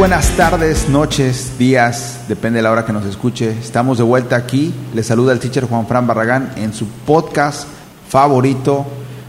buenas 0.00 0.34
tardes, 0.34 0.88
noches, 0.88 1.58
días, 1.58 2.20
depende 2.26 2.56
de 2.56 2.62
la 2.62 2.70
hora 2.70 2.86
que 2.86 2.92
nos 2.92 3.04
escuche. 3.04 3.50
Estamos 3.50 3.98
de 3.98 4.04
vuelta 4.04 4.34
aquí. 4.34 4.72
Les 4.94 5.04
saluda 5.04 5.34
el 5.34 5.38
teacher 5.38 5.66
Juan 5.66 5.86
Fran 5.86 6.06
Barragán 6.06 6.52
en 6.56 6.72
su 6.72 6.86
podcast 6.86 7.68
favorito, 8.08 8.86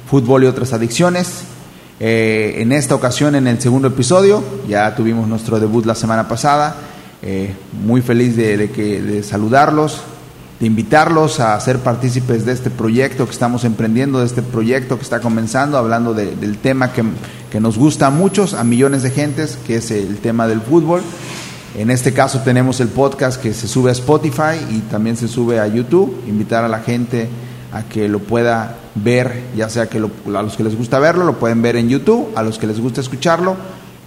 Fútbol 0.10 0.46
y 0.46 0.48
otras 0.48 0.72
adicciones. 0.72 1.44
Eh, 2.00 2.54
en 2.60 2.72
esta 2.72 2.96
ocasión, 2.96 3.36
en 3.36 3.48
el 3.48 3.60
segundo 3.60 3.90
episodio, 3.90 4.42
ya 4.66 4.96
tuvimos 4.96 5.28
nuestro 5.28 5.60
debut 5.60 5.86
la 5.86 5.94
semana 5.94 6.30
pasada. 6.30 6.78
Eh, 7.22 7.54
muy 7.74 8.02
feliz 8.02 8.38
de, 8.38 8.72
que, 8.72 9.02
de 9.02 9.24
saludarlos, 9.24 10.02
de 10.62 10.68
invitarlos 10.68 11.40
a 11.40 11.60
ser 11.60 11.80
partícipes 11.80 12.46
de 12.46 12.52
este 12.52 12.70
proyecto 12.70 13.26
que 13.26 13.32
estamos 13.32 13.64
emprendiendo, 13.64 14.20
de 14.20 14.28
este 14.28 14.44
proyecto 14.44 14.96
que 14.96 15.02
está 15.02 15.20
comenzando, 15.20 15.76
hablando 15.76 16.14
del 16.14 16.60
tema 16.60 16.94
que, 16.94 17.04
que, 17.50 17.60
nos 17.60 17.80
gusta 17.80 18.08
a 18.08 18.10
muchos, 18.12 18.54
a 18.54 18.64
millones 18.64 19.02
de 19.02 19.10
gentes, 19.10 19.58
que 19.66 19.78
es 19.78 19.90
el 19.90 20.20
tema 20.20 20.48
del 20.48 20.62
fútbol. 20.62 21.02
En 21.76 21.90
este 21.90 22.14
caso 22.14 22.42
tenemos 22.42 22.80
el 22.80 22.90
podcast 22.90 23.42
que 23.42 23.56
se 23.56 23.68
sube 23.68 23.90
a 23.90 23.94
Spotify 23.94 24.64
y 24.70 24.82
también 24.82 25.18
se 25.18 25.28
sube 25.28 25.60
a 25.60 25.66
YouTube. 25.66 26.16
Invitar 26.28 26.64
a 26.64 26.68
la 26.68 26.82
gente 26.82 27.28
a 27.74 27.82
que 27.82 28.08
lo 28.08 28.20
pueda 28.20 28.76
ver, 28.94 29.46
ya 29.58 29.68
sea 29.68 29.90
que 29.90 29.98
a 29.98 30.02
los 30.42 30.58
que 30.58 30.64
les 30.64 30.78
gusta 30.78 31.00
verlo, 31.00 31.26
lo 31.26 31.40
pueden 31.40 31.64
ver 31.64 31.76
en 31.76 31.90
YouTube, 31.90 32.30
a 32.36 32.44
los 32.44 32.60
que 32.60 32.68
les 32.68 32.80
gusta 32.80 33.02
escucharlo, 33.02 33.56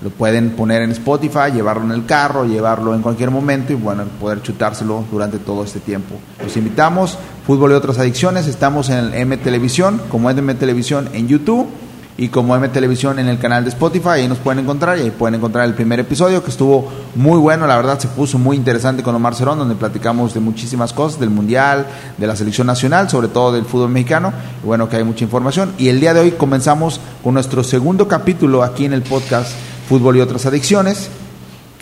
lo 0.03 0.11
pueden 0.11 0.51
poner 0.51 0.83
en 0.83 0.91
Spotify, 0.91 1.51
llevarlo 1.53 1.85
en 1.85 1.93
el 1.93 2.05
carro, 2.05 2.45
llevarlo 2.45 2.95
en 2.95 3.03
cualquier 3.03 3.31
momento 3.31 3.73
y 3.73 3.77
bueno, 3.77 4.05
poder 4.21 4.43
chutárselo 4.43 5.05
durante 5.11 5.39
todo 5.39 5.65
este 5.65 5.81
tiempo. 5.81 6.17
Los 6.43 6.57
invitamos, 6.57 7.19
Fútbol 7.47 7.73
y 7.73 7.75
otras 7.75 7.99
adicciones, 7.99 8.47
estamos 8.47 8.91
en 8.91 8.99
el 8.99 9.15
M 9.15 9.37
Televisión, 9.39 10.01
como 10.11 10.31
es 10.31 10.37
M 10.37 10.55
Televisión 10.55 11.09
en 11.13 11.29
YouTube 11.29 11.67
y 12.17 12.29
como 12.29 12.55
M 12.55 12.69
Televisión 12.69 13.19
en 13.19 13.29
el 13.29 13.39
canal 13.39 13.65
de 13.65 13.71
Spotify, 13.71 14.11
ahí 14.11 14.29
nos 14.29 14.39
pueden 14.39 14.61
encontrar 14.61 14.99
y 14.99 15.03
ahí 15.03 15.11
pueden 15.11 15.37
encontrar 15.37 15.65
el 15.65 15.75
primer 15.75 15.99
episodio 16.01 16.45
que 16.45 16.51
estuvo 16.51 16.89
muy 17.15 17.39
bueno, 17.39 17.67
la 17.67 17.77
verdad 17.77 17.99
se 17.99 18.09
puso 18.09 18.39
muy 18.39 18.57
interesante 18.57 19.03
con 19.03 19.15
Omar 19.15 19.35
Cerón, 19.35 19.59
donde 19.59 19.75
platicamos 19.75 20.33
de 20.33 20.41
muchísimas 20.41 20.93
cosas, 20.93 21.19
del 21.19 21.31
Mundial, 21.31 21.87
de 22.17 22.27
la 22.27 22.37
selección 22.37 22.67
nacional, 22.67 23.09
sobre 23.11 23.29
todo 23.29 23.53
del 23.53 23.65
fútbol 23.65 23.89
mexicano, 23.89 24.33
y 24.63 24.67
bueno, 24.67 24.89
que 24.89 24.97
hay 24.97 25.05
mucha 25.05 25.25
información. 25.25 25.73
Y 25.77 25.89
el 25.89 25.99
día 25.99 26.15
de 26.15 26.21
hoy 26.21 26.31
comenzamos 26.33 27.01
con 27.23 27.35
nuestro 27.35 27.65
segundo 27.65 28.07
capítulo 28.07 28.63
aquí 28.63 28.85
en 28.85 28.93
el 28.93 29.03
podcast 29.03 29.53
Fútbol 29.89 30.17
y 30.17 30.21
otras 30.21 30.47
adicciones. 30.47 31.11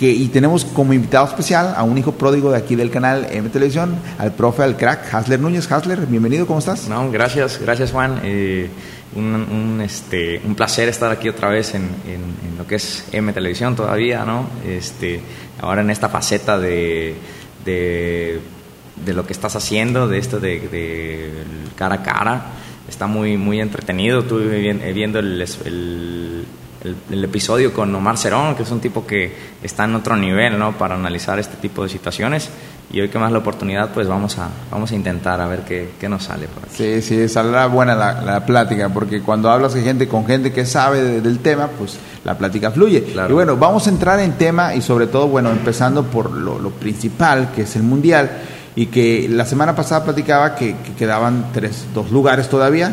Y 0.00 0.28
tenemos 0.28 0.64
como 0.64 0.92
invitado 0.92 1.26
especial 1.26 1.74
a 1.76 1.84
un 1.84 1.96
hijo 1.96 2.10
pródigo 2.12 2.50
de 2.50 2.58
aquí 2.58 2.74
del 2.74 2.90
canal 2.90 3.28
M 3.30 3.48
Televisión, 3.50 3.94
al 4.18 4.32
profe, 4.32 4.64
al 4.64 4.76
crack, 4.76 5.14
Hasler 5.14 5.38
Núñez. 5.38 5.70
Hasler, 5.70 6.06
bienvenido, 6.06 6.44
¿cómo 6.44 6.58
estás? 6.58 6.88
No, 6.88 7.08
gracias, 7.12 7.60
gracias 7.62 7.92
Juan. 7.92 8.18
Eh, 8.24 8.68
un, 9.14 9.80
este, 9.80 10.40
un 10.44 10.56
placer 10.56 10.88
estar 10.88 11.12
aquí 11.12 11.28
otra 11.28 11.50
vez 11.50 11.76
en, 11.76 11.82
en, 11.82 12.58
lo 12.58 12.66
que 12.66 12.76
es 12.76 13.04
M 13.12 13.32
Televisión 13.32 13.76
todavía, 13.76 14.24
¿no? 14.24 14.48
Este, 14.66 15.20
ahora 15.60 15.82
en 15.82 15.90
esta 15.90 16.08
faceta 16.08 16.58
de, 16.58 17.14
de, 17.64 18.40
de 19.04 19.14
lo 19.14 19.24
que 19.24 19.32
estás 19.32 19.54
haciendo, 19.54 20.08
de 20.08 20.18
esto 20.18 20.40
de, 20.40 20.60
de, 20.68 21.32
cara 21.76 21.96
a 21.96 22.02
cara, 22.02 22.46
está 22.88 23.06
muy, 23.06 23.36
muy 23.36 23.60
entretenido. 23.60 24.20
Estuve 24.20 24.92
viendo 24.92 25.20
el, 25.20 25.42
el, 25.64 26.44
el, 26.84 27.24
episodio 27.24 27.72
con 27.72 27.94
Omar 27.94 28.18
Cerón, 28.18 28.54
que 28.54 28.64
es 28.64 28.70
un 28.70 28.80
tipo 28.80 29.06
que 29.06 29.32
está 29.62 29.84
en 29.84 29.94
otro 29.94 30.16
nivel, 30.16 30.58
¿no? 30.58 30.76
Para 30.76 30.94
analizar 30.94 31.38
este 31.38 31.56
tipo 31.56 31.82
de 31.82 31.88
situaciones 31.88 32.50
y 32.92 33.00
hoy 33.00 33.08
que 33.08 33.18
más 33.18 33.32
la 33.32 33.38
oportunidad, 33.38 33.90
pues 33.90 34.06
vamos 34.06 34.38
a, 34.38 34.48
vamos 34.70 34.92
a 34.92 34.94
intentar 34.94 35.40
a 35.40 35.46
ver 35.46 35.60
qué, 35.60 35.92
qué 35.98 36.08
nos 36.08 36.24
sale 36.24 36.46
por 36.46 36.64
aquí. 36.64 36.74
Sí, 36.76 37.02
sí, 37.02 37.28
saldrá 37.28 37.66
buena 37.66 37.94
la, 37.94 38.20
la, 38.20 38.44
plática, 38.44 38.90
porque 38.90 39.22
cuando 39.22 39.50
hablas 39.50 39.72
de 39.72 39.82
gente 39.82 40.08
con 40.08 40.26
gente 40.26 40.52
que 40.52 40.66
sabe 40.66 41.20
del 41.20 41.38
tema, 41.38 41.68
pues 41.68 41.98
la 42.24 42.36
plática 42.36 42.70
fluye. 42.70 43.04
Y 43.28 43.32
bueno, 43.32 43.56
vamos 43.56 43.86
a 43.86 43.90
entrar 43.90 44.20
en 44.20 44.32
tema 44.32 44.74
y 44.74 44.82
sobre 44.82 45.06
todo, 45.06 45.28
bueno, 45.28 45.50
empezando 45.50 46.04
por 46.04 46.30
lo, 46.30 46.58
lo 46.58 46.70
principal, 46.70 47.50
que 47.54 47.62
es 47.62 47.76
el 47.76 47.82
Mundial, 47.82 48.30
y 48.74 48.86
que 48.86 49.26
la 49.30 49.46
semana 49.46 49.74
pasada 49.74 50.04
platicaba 50.04 50.54
que, 50.54 50.76
que, 50.76 50.92
quedaban 50.92 51.46
tres, 51.52 51.86
dos 51.94 52.10
lugares 52.10 52.48
todavía, 52.48 52.92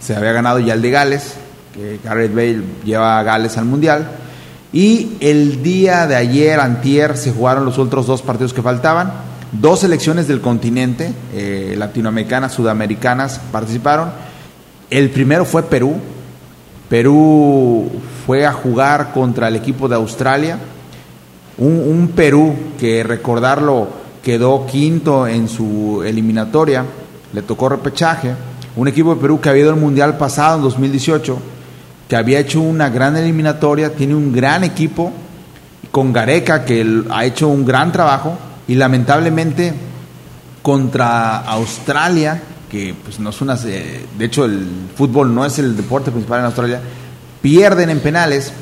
se 0.00 0.14
había 0.14 0.32
ganado 0.32 0.58
ya 0.58 0.74
el 0.74 0.82
de 0.82 0.90
Gales, 0.90 1.36
que 1.74 1.98
Gareth 2.02 2.34
Bale 2.34 2.62
lleva 2.84 3.18
a 3.18 3.22
Gales 3.22 3.58
al 3.58 3.64
Mundial, 3.64 4.08
y 4.74 5.12
el 5.20 5.62
día 5.62 6.08
de 6.08 6.16
ayer, 6.16 6.58
antier, 6.58 7.16
se 7.16 7.30
jugaron 7.30 7.64
los 7.64 7.78
otros 7.78 8.08
dos 8.08 8.22
partidos 8.22 8.52
que 8.52 8.60
faltaban. 8.60 9.12
Dos 9.52 9.80
selecciones 9.80 10.26
del 10.26 10.40
continente, 10.40 11.12
eh, 11.32 11.76
latinoamericanas, 11.78 12.52
sudamericanas, 12.52 13.40
participaron. 13.52 14.10
El 14.90 15.10
primero 15.10 15.44
fue 15.44 15.62
Perú. 15.62 15.94
Perú 16.88 17.88
fue 18.26 18.44
a 18.44 18.52
jugar 18.52 19.12
contra 19.12 19.46
el 19.46 19.54
equipo 19.54 19.86
de 19.88 19.94
Australia. 19.94 20.58
Un, 21.58 21.78
un 21.78 22.08
Perú 22.08 22.56
que 22.76 23.04
recordarlo 23.04 23.86
quedó 24.24 24.66
quinto 24.66 25.28
en 25.28 25.48
su 25.48 26.02
eliminatoria, 26.04 26.84
le 27.32 27.42
tocó 27.42 27.68
repechaje. 27.68 28.32
Un 28.74 28.88
equipo 28.88 29.14
de 29.14 29.20
Perú 29.20 29.40
que 29.40 29.50
había 29.50 29.62
ido 29.62 29.72
al 29.72 29.78
Mundial 29.78 30.16
pasado 30.18 30.56
en 30.56 30.62
2018 30.62 31.53
que 32.08 32.16
había 32.16 32.38
hecho 32.38 32.60
una 32.60 32.90
gran 32.90 33.16
eliminatoria, 33.16 33.94
tiene 33.94 34.14
un 34.14 34.32
gran 34.32 34.64
equipo, 34.64 35.12
con 35.90 36.12
Gareca, 36.12 36.64
que 36.64 37.04
ha 37.10 37.24
hecho 37.24 37.48
un 37.48 37.64
gran 37.64 37.92
trabajo, 37.92 38.36
y 38.66 38.74
lamentablemente 38.74 39.72
contra 40.62 41.38
Australia, 41.38 42.42
que 42.70 42.94
pues 43.04 43.20
no 43.20 43.30
es 43.30 43.40
una... 43.40 43.54
De 43.56 44.06
hecho, 44.18 44.44
el 44.44 44.66
fútbol 44.96 45.34
no 45.34 45.44
es 45.44 45.58
el 45.58 45.76
deporte 45.76 46.10
principal 46.10 46.40
en 46.40 46.46
Australia, 46.46 46.80
pierden 47.40 47.90
en 47.90 48.00
penales, 48.00 48.52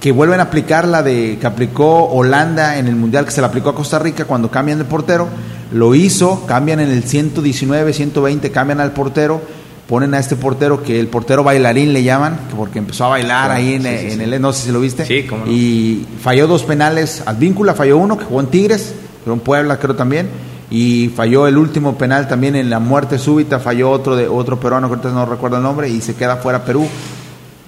que 0.00 0.12
vuelven 0.12 0.40
a 0.40 0.44
aplicar 0.44 0.86
la 0.86 1.02
de 1.02 1.38
que 1.40 1.46
aplicó 1.46 2.04
Holanda 2.04 2.78
en 2.78 2.86
el 2.86 2.94
Mundial, 2.94 3.24
que 3.24 3.32
se 3.32 3.40
la 3.40 3.48
aplicó 3.48 3.70
a 3.70 3.74
Costa 3.74 3.98
Rica 3.98 4.24
cuando 4.24 4.50
cambian 4.50 4.78
de 4.78 4.84
portero, 4.84 5.28
lo 5.72 5.94
hizo, 5.94 6.46
cambian 6.46 6.80
en 6.80 6.90
el 6.90 7.02
119, 7.02 7.92
120, 7.92 8.50
cambian 8.50 8.80
al 8.80 8.92
portero, 8.92 9.42
ponen 9.88 10.12
a 10.12 10.18
este 10.18 10.36
portero 10.36 10.82
que 10.82 11.00
el 11.00 11.08
portero 11.08 11.42
bailarín 11.42 11.94
le 11.94 12.02
llaman, 12.02 12.38
porque 12.54 12.78
empezó 12.78 13.06
a 13.06 13.08
bailar 13.08 13.50
ahí 13.50 13.72
en, 13.72 13.86
el, 13.86 14.40
no 14.40 14.52
sé 14.52 14.66
si 14.66 14.72
lo 14.72 14.80
viste, 14.80 15.26
y 15.46 16.06
falló 16.20 16.46
dos 16.46 16.62
penales, 16.64 17.22
Advíncula 17.24 17.74
falló 17.74 17.96
uno, 17.96 18.18
que 18.18 18.26
jugó 18.26 18.40
en 18.40 18.48
Tigres, 18.48 18.94
pero 19.24 19.32
en 19.32 19.40
Puebla 19.40 19.78
creo 19.78 19.96
también, 19.96 20.28
y 20.70 21.10
falló 21.16 21.46
el 21.46 21.56
último 21.56 21.96
penal 21.96 22.28
también 22.28 22.54
en 22.54 22.68
la 22.68 22.80
muerte 22.80 23.18
súbita, 23.18 23.60
falló 23.60 23.90
otro 23.90 24.14
de 24.14 24.28
otro 24.28 24.60
peruano, 24.60 24.88
que 24.88 24.94
ahorita 24.96 25.10
no 25.10 25.24
recuerdo 25.24 25.56
el 25.56 25.62
nombre, 25.62 25.88
y 25.88 26.02
se 26.02 26.14
queda 26.14 26.36
fuera 26.36 26.64
Perú. 26.64 26.86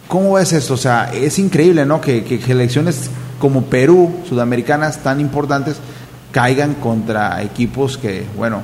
¿Cómo 0.07 0.35
ves 0.35 0.53
esto? 0.53 0.75
O 0.75 0.77
sea, 0.77 1.11
es 1.15 1.39
increíble, 1.39 1.87
¿no? 1.87 2.03
Que, 2.03 2.23
que 2.25 2.53
elecciones 2.53 3.09
como 3.39 3.63
Perú, 3.63 4.13
sudamericanas 4.29 5.03
tan 5.03 5.21
importantes, 5.21 5.77
caigan 6.33 6.75
contra 6.75 7.43
equipos 7.43 7.97
que, 7.97 8.27
bueno, 8.37 8.61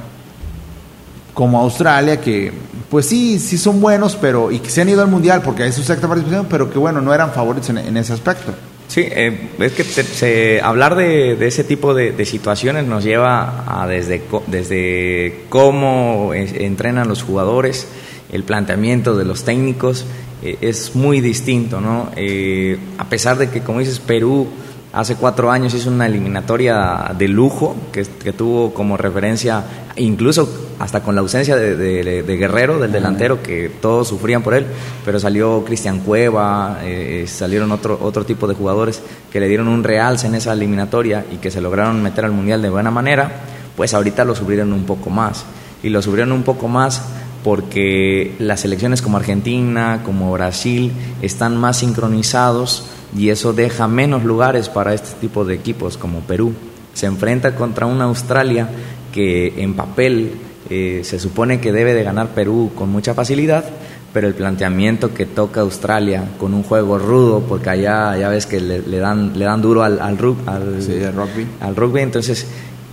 como 1.37 1.61
Australia, 1.61 2.19
que 2.19 2.51
pues 2.91 3.05
sí, 3.05 3.39
sí 3.39 3.59
son 3.59 3.79
buenos, 3.79 4.17
pero 4.17 4.51
y 4.51 4.59
que 4.59 4.71
se 4.71 4.81
han 4.81 4.89
ido 4.89 5.03
al 5.03 5.09
mundial 5.09 5.43
porque 5.45 5.67
es 5.67 5.75
su 5.75 5.83
sexta 5.83 6.09
participación, 6.09 6.47
pero 6.49 6.71
que 6.71 6.79
bueno, 6.79 7.03
no 7.03 7.13
eran 7.13 7.31
favoritos 7.31 7.69
en, 7.69 7.95
ese 7.95 8.15
aspecto. 8.15 8.55
Sí, 8.89 9.03
eh, 9.05 9.51
es 9.59 9.73
que 9.73 9.85
se, 9.85 10.63
hablar 10.63 10.95
de, 10.95 11.33
ese 11.47 11.63
tipo 11.63 11.93
de, 11.93 12.25
situaciones 12.25 12.87
nos 12.87 13.05
lleva 13.05 13.65
a 13.67 13.87
desde, 13.87 14.23
desde 14.47 15.43
cómo 15.51 16.33
entrenan 16.33 17.07
los 17.07 17.23
jugadores, 17.23 17.87
el 18.33 18.43
planteamiento 18.43 19.15
de 19.15 19.27
los 19.27 19.45
técnicos, 19.45 20.07
eh, 20.43 20.57
es 20.63 20.97
muy 20.97 21.21
distinto, 21.21 21.83
¿no? 21.83 22.13
Eh, 22.17 22.79
a 22.97 23.11
pesar 23.11 23.37
de 23.37 23.51
que, 23.51 23.61
como 23.61 23.81
dices, 23.81 24.01
Perú 24.01 24.49
hace 24.97 25.15
cuatro 25.15 25.51
años 25.51 25.75
hizo 25.75 25.91
una 25.91 26.07
eliminatoria 26.07 27.13
de 27.17 27.29
lujo 27.29 27.77
que, 27.93 28.03
que 28.03 28.33
tuvo 28.33 28.73
como 28.73 28.97
referencia 28.97 29.63
incluso 29.97 30.49
hasta 30.79 31.03
con 31.03 31.15
la 31.15 31.21
ausencia 31.21 31.55
de, 31.55 32.23
Guerrero, 32.23 32.79
del 32.79 32.93
delantero, 32.93 33.43
que 33.43 33.71
todos 33.81 34.09
sufrían 34.09 34.43
por 34.43 34.55
él, 34.55 34.67
pero 35.05 35.21
salió 35.21 35.65
Cristian 35.65 36.01
Cueva, 36.01 36.81
eh, 36.83 37.25
salieron 37.29 37.73
otro, 37.73 37.99
otro 38.01 38.25
tipo 38.25 38.47
de 38.47 38.55
jugadores 38.55 39.03
que 39.31 39.39
le 39.39 39.49
dieron 39.49 39.69
un 39.69 39.85
realce 39.85 40.27
en 40.29 40.35
esa 40.35 40.55
eliminatoria 40.55 41.27
y 41.31 41.37
que 41.37 41.51
se 41.51 41.61
lograron 41.61 42.03
meter 42.03 42.25
al 42.25 42.33
Mundial 42.33 42.63
de 42.63 42.71
buena 42.71 42.91
manera, 42.91 43.31
pues 43.77 43.93
ahorita 43.93 44.25
lo 44.25 44.35
sufrieron 44.35 44.73
un 44.73 44.85
poco 44.85 45.11
más. 45.11 45.45
Y 45.83 45.91
lo 45.91 46.01
sufrieron 46.01 46.33
un 46.33 46.43
poco 46.43 46.69
más 46.69 47.03
porque 47.45 48.35
las 48.39 48.61
selecciones 48.61 49.03
como 49.03 49.19
Argentina, 49.19 50.01
como 50.05 50.33
Brasil, 50.33 50.91
están 51.23 51.57
más 51.57 51.79
sincronizados 51.79 52.89
y 53.17 53.31
eso 53.31 53.53
deja 53.53 53.89
menos 53.89 54.25
lugares 54.25 54.69
para 54.69 54.93
este 54.93 55.11
tipo 55.21 55.45
de 55.45 55.55
equipos 55.55 55.97
como 55.97 56.21
Perú. 56.21 56.53
Se 56.95 57.07
enfrenta 57.07 57.55
contra 57.55 57.87
una 57.87 58.05
Australia 58.05 58.69
que 59.13 59.55
en 59.63 59.75
papel 59.75 60.33
eh, 60.69 61.01
se 61.05 61.19
supone 61.19 61.61
que 61.61 61.73
debe 61.73 61.95
de 61.95 62.03
ganar 62.03 62.29
Perú 62.29 62.73
con 62.75 62.91
mucha 62.91 63.15
facilidad, 63.15 63.65
pero 64.13 64.29
el 64.29 64.35
planteamiento 64.35 65.15
que 65.15 65.27
toca 65.27 65.61
Australia 65.61 66.25
con 66.39 66.55
un 66.55 66.63
juego 66.63 66.99
rudo, 66.99 67.41
porque 67.41 67.71
allá 67.71 68.17
ya 68.19 68.29
ves 68.29 68.47
que 68.47 68.61
le, 68.61 68.99
dan, 68.99 69.39
le 69.39 69.45
dan 69.45 69.63
duro 69.63 69.83
al, 69.83 70.01
al, 70.01 70.19
al, 70.47 71.15
rugby. 71.15 71.47
al 71.61 71.77
rugby, 71.77 72.01
entonces 72.01 72.47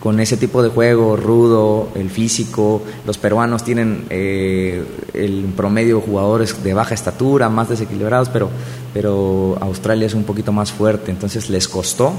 con 0.03 0.19
ese 0.19 0.35
tipo 0.35 0.61
de 0.61 0.67
juego 0.67 1.15
rudo, 1.15 1.87
el 1.95 2.09
físico. 2.09 2.81
Los 3.07 3.17
peruanos 3.17 3.63
tienen 3.63 4.03
eh, 4.09 4.83
el 5.13 5.45
promedio 5.55 6.01
jugadores 6.01 6.61
de 6.61 6.73
baja 6.73 6.93
estatura, 6.93 7.47
más 7.47 7.69
desequilibrados, 7.69 8.27
pero, 8.27 8.49
pero 8.93 9.57
Australia 9.61 10.05
es 10.05 10.13
un 10.13 10.25
poquito 10.25 10.51
más 10.51 10.73
fuerte, 10.73 11.09
entonces 11.09 11.49
les 11.49 11.69
costó. 11.69 12.11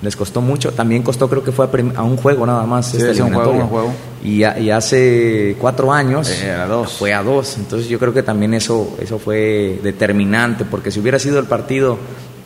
Les 0.00 0.16
costó 0.16 0.40
mucho, 0.40 0.72
también 0.72 1.02
costó, 1.02 1.28
creo 1.28 1.44
que 1.44 1.52
fue 1.52 1.68
a, 1.96 2.02
un 2.02 2.16
juego 2.16 2.46
nada 2.46 2.64
más. 2.64 2.86
Sí, 2.86 3.02
un 3.20 3.34
juego, 3.34 3.50
un 3.50 3.66
juego. 3.66 3.92
Y, 4.24 4.38
y, 4.40 4.70
hace 4.70 5.56
cuatro 5.60 5.92
años 5.92 6.30
eh, 6.42 6.56
dos. 6.66 6.92
fue 6.92 7.12
a 7.12 7.22
dos. 7.22 7.58
Entonces 7.58 7.88
yo 7.88 7.98
creo 7.98 8.14
que 8.14 8.22
también 8.22 8.54
eso, 8.54 8.96
eso 8.98 9.18
fue 9.18 9.78
determinante, 9.82 10.64
porque 10.64 10.90
si 10.90 11.00
hubiera 11.00 11.18
sido 11.18 11.38
el 11.38 11.44
partido 11.44 11.98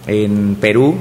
en 0.08 0.56
Perú, 0.60 0.96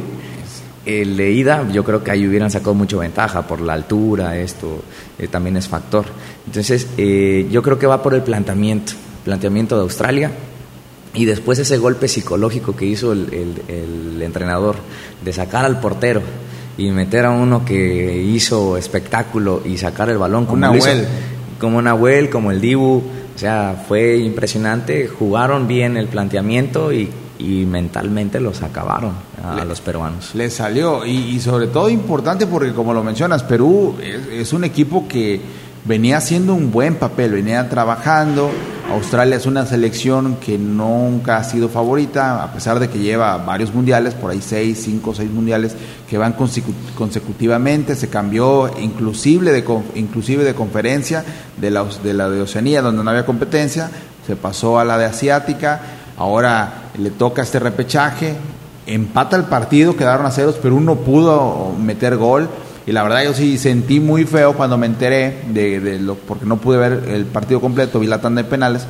el 0.85 1.17
de 1.17 1.31
ida, 1.31 1.67
yo 1.71 1.83
creo 1.83 2.03
que 2.03 2.11
ahí 2.11 2.27
hubieran 2.27 2.49
sacado 2.49 2.73
mucho 2.73 2.99
ventaja 2.99 3.45
por 3.45 3.61
la 3.61 3.73
altura, 3.73 4.37
esto 4.37 4.83
eh, 5.17 5.27
también 5.27 5.57
es 5.57 5.67
factor. 5.67 6.05
Entonces, 6.45 6.87
eh, 6.97 7.47
yo 7.51 7.61
creo 7.61 7.77
que 7.77 7.87
va 7.87 8.01
por 8.01 8.13
el 8.13 8.23
planteamiento, 8.23 8.93
planteamiento 9.23 9.75
de 9.75 9.81
Australia 9.81 10.31
y 11.13 11.25
después 11.25 11.59
ese 11.59 11.77
golpe 11.77 12.07
psicológico 12.07 12.75
que 12.75 12.85
hizo 12.85 13.11
el, 13.11 14.21
entrenador 14.21 14.75
de 15.23 15.33
sacar 15.33 15.65
al 15.65 15.79
portero 15.79 16.21
y 16.77 16.91
meter 16.91 17.25
a 17.25 17.31
uno 17.31 17.65
que 17.65 18.21
hizo 18.21 18.77
espectáculo 18.77 19.61
y 19.65 19.77
sacar 19.77 20.09
el 20.09 20.17
balón 20.17 20.45
como 20.45 20.59
Nahuel. 20.59 21.07
como 21.59 21.81
Nahuel, 21.81 22.29
como 22.29 22.51
el 22.51 22.61
Dibu, 22.61 23.03
o 23.35 23.39
sea, 23.39 23.83
fue 23.87 24.17
impresionante, 24.17 25.07
jugaron 25.07 25.67
bien 25.67 25.97
el 25.97 26.07
planteamiento 26.07 26.93
y 26.93 27.09
y 27.39 27.65
mentalmente 27.65 28.39
los 28.39 28.61
acabaron 28.61 29.13
a 29.44 29.63
los 29.65 29.81
peruanos. 29.81 30.36
Le 30.36 30.50
salió 30.50 31.06
y, 31.06 31.39
sobre 31.39 31.68
todo 31.68 31.89
importante 31.89 32.47
porque 32.47 32.74
como 32.74 32.94
lo 32.94 33.03
mencionas, 33.03 33.44
Perú 33.44 33.95
es, 34.01 34.53
un 34.53 34.63
equipo 34.63 35.07
que 35.07 35.41
venía 35.86 36.18
haciendo 36.18 36.53
un 36.53 36.71
buen 36.71 36.95
papel, 36.95 37.31
venía 37.33 37.69
trabajando. 37.69 38.50
Australia 38.91 39.36
es 39.36 39.45
una 39.45 39.65
selección 39.65 40.38
que 40.38 40.57
nunca 40.57 41.38
ha 41.38 41.44
sido 41.44 41.69
favorita, 41.69 42.44
a 42.44 42.51
pesar 42.51 42.80
de 42.80 42.89
que 42.89 43.00
lleva 43.00 43.38
varios 43.38 43.74
mundiales, 43.74 44.15
por 44.15 44.31
ahí 44.31 44.41
seis, 44.41 44.81
cinco, 44.83 45.13
seis 45.13 45.30
mundiales 45.30 45.75
que 46.09 46.18
van 46.18 46.33
consecutivamente. 46.95 47.95
Se 47.95 48.09
cambió 48.09 48.71
inclusive 48.80 49.51
de, 49.51 49.63
inclusive 49.95 50.44
de 50.44 50.56
conferencia 50.56 51.24
de 51.57 51.71
la, 51.71 51.86
de 52.03 52.13
la 52.13 52.30
de 52.30 52.41
Oceanía, 52.41 52.81
donde 52.81 53.03
no 53.03 53.09
había 53.09 53.25
competencia, 53.25 53.91
se 54.25 54.36
pasó 54.36 54.80
a 54.80 54.86
la 54.86 54.97
de 54.97 55.06
Asiática 55.06 55.81
Ahora 56.19 56.89
le 56.97 57.12
toca 57.12 57.41
este 57.41 57.59
repechaje, 57.59 58.36
empata 58.94 59.36
el 59.36 59.44
partido, 59.44 59.95
quedaron 59.95 60.25
a 60.25 60.31
ceros, 60.31 60.57
pero 60.62 60.75
uno 60.75 60.95
pudo 60.95 61.74
meter 61.77 62.18
gol. 62.18 62.50
Y 62.86 62.91
la 62.91 63.03
verdad 63.03 63.24
yo 63.24 63.33
sí 63.33 63.57
sentí 63.57 64.00
muy 64.00 64.25
feo 64.25 64.53
cuando 64.53 64.77
me 64.77 64.88
enteré 64.88 65.44
de, 65.50 66.00
lo, 66.00 66.15
porque 66.15 66.45
no 66.45 66.57
pude 66.57 66.77
ver 66.77 67.03
el 67.09 67.25
partido 67.25 67.62
completo, 67.62 68.00
vi 68.00 68.07
la 68.07 68.19
tanda 68.19 68.41
de 68.41 68.50
penales. 68.50 68.86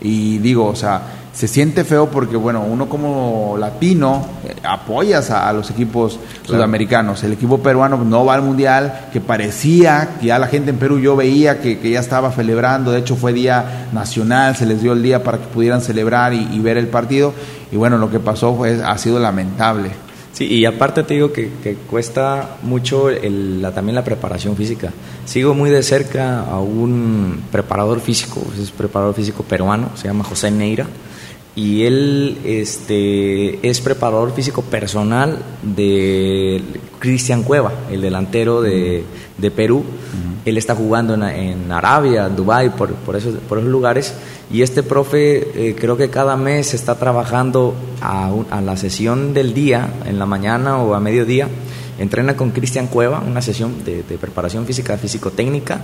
Y 0.00 0.38
digo, 0.38 0.66
o 0.66 0.76
sea, 0.76 1.02
se 1.38 1.46
siente 1.46 1.84
feo 1.84 2.10
porque, 2.10 2.36
bueno, 2.36 2.64
uno 2.68 2.88
como 2.88 3.54
latino 3.60 4.26
eh, 4.44 4.56
apoyas 4.64 5.30
a, 5.30 5.52
los 5.52 5.70
equipos 5.70 6.18
sudamericanos. 6.44 7.22
El 7.22 7.32
equipo 7.32 7.58
peruano 7.58 7.96
no 7.98 8.24
va 8.24 8.34
al 8.34 8.42
mundial, 8.42 9.06
que 9.12 9.20
parecía 9.20 10.16
que 10.18 10.26
ya 10.26 10.38
la 10.40 10.48
gente 10.48 10.70
en 10.70 10.78
Perú 10.78 10.98
yo 10.98 11.14
veía 11.14 11.60
que, 11.60 11.78
ya 11.88 12.00
estaba 12.00 12.32
celebrando. 12.32 12.90
De 12.90 12.98
hecho, 12.98 13.14
fue 13.14 13.32
día 13.32 13.86
nacional, 13.92 14.56
se 14.56 14.66
les 14.66 14.82
dio 14.82 14.94
el 14.94 15.02
día 15.04 15.22
para 15.22 15.38
que 15.38 15.46
pudieran 15.46 15.80
celebrar 15.80 16.34
y, 16.34 16.58
ver 16.58 16.76
el 16.76 16.88
partido. 16.88 17.32
Y 17.70 17.76
bueno, 17.76 17.98
lo 17.98 18.10
que 18.10 18.18
pasó 18.18 18.56
fue, 18.56 18.82
ha 18.84 18.98
sido 18.98 19.20
lamentable. 19.20 19.90
Sí, 20.32 20.44
y 20.44 20.64
aparte 20.64 21.04
te 21.04 21.14
digo 21.14 21.32
que, 21.32 21.78
cuesta 21.88 22.56
mucho 22.64 23.10
la, 23.10 23.70
también 23.70 23.94
la 23.94 24.02
preparación 24.02 24.56
física. 24.56 24.90
Sigo 25.24 25.54
muy 25.54 25.70
de 25.70 25.84
cerca 25.84 26.40
a 26.40 26.58
un 26.58 27.42
preparador 27.52 28.00
físico, 28.00 28.42
es 28.60 28.72
preparador 28.72 29.14
físico 29.14 29.44
peruano, 29.44 29.90
se 29.94 30.08
llama 30.08 30.24
José 30.24 30.50
Neira 30.50 30.88
y 31.58 31.84
él 31.86 32.38
este, 32.44 33.68
es 33.68 33.80
preparador 33.80 34.32
físico 34.32 34.62
personal 34.62 35.40
de 35.60 36.62
Cristian 37.00 37.42
Cueva, 37.42 37.72
el 37.90 38.00
delantero 38.00 38.62
de, 38.62 39.04
Perú. 39.56 39.82
Él 40.44 40.56
está 40.56 40.76
jugando 40.76 41.14
en, 41.14 41.72
Arabia, 41.72 42.26
en 42.26 42.36
Dubái, 42.36 42.70
por, 42.70 42.94
por, 42.94 43.16
esos, 43.16 43.34
por 43.48 43.58
esos 43.58 43.70
lugares. 43.70 44.14
Y 44.52 44.62
este 44.62 44.84
profe 44.84 45.70
eh, 45.70 45.74
creo 45.76 45.96
que 45.96 46.10
cada 46.10 46.36
mes 46.36 46.74
está 46.74 46.94
trabajando 46.94 47.74
a, 48.00 48.30
a, 48.50 48.60
la 48.60 48.76
sesión 48.76 49.34
del 49.34 49.52
día, 49.52 49.94
en 50.06 50.20
la 50.20 50.26
mañana 50.26 50.78
o 50.78 50.94
a 50.94 51.00
mediodía. 51.00 51.48
Entrena 51.98 52.36
con 52.36 52.52
Cristian 52.52 52.86
Cueva, 52.86 53.18
una 53.18 53.42
sesión 53.42 53.84
de, 53.84 54.04
preparación 54.20 54.64
física, 54.64 54.96
físico-técnica. 54.96 55.80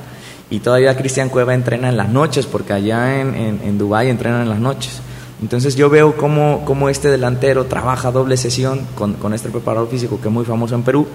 Y 0.50 0.60
todavía 0.60 0.96
Cristian 0.96 1.30
Cueva 1.30 1.52
entrena 1.52 1.88
en 1.88 1.96
las 1.96 2.10
noches, 2.10 2.46
porque 2.46 2.74
allá 2.74 3.20
en, 3.20 3.34
en, 3.34 3.60
en 3.64 3.76
Dubái 3.76 4.08
entrenan 4.08 4.42
en 4.42 4.50
las 4.50 4.60
noches. 4.60 5.00
Entonces 5.44 5.76
yo 5.76 5.90
veo 5.90 6.16
cómo, 6.16 6.62
cómo 6.64 6.88
este 6.88 7.10
delantero 7.10 7.66
trabaja 7.66 8.10
doble 8.10 8.38
sesión 8.38 8.80
con, 8.94 9.12
con, 9.12 9.34
este 9.34 9.50
preparador 9.50 9.90
físico 9.90 10.18
que 10.18 10.28
es 10.28 10.32
muy 10.32 10.46
famoso 10.46 10.74
en 10.74 10.82
Perú 10.84 11.06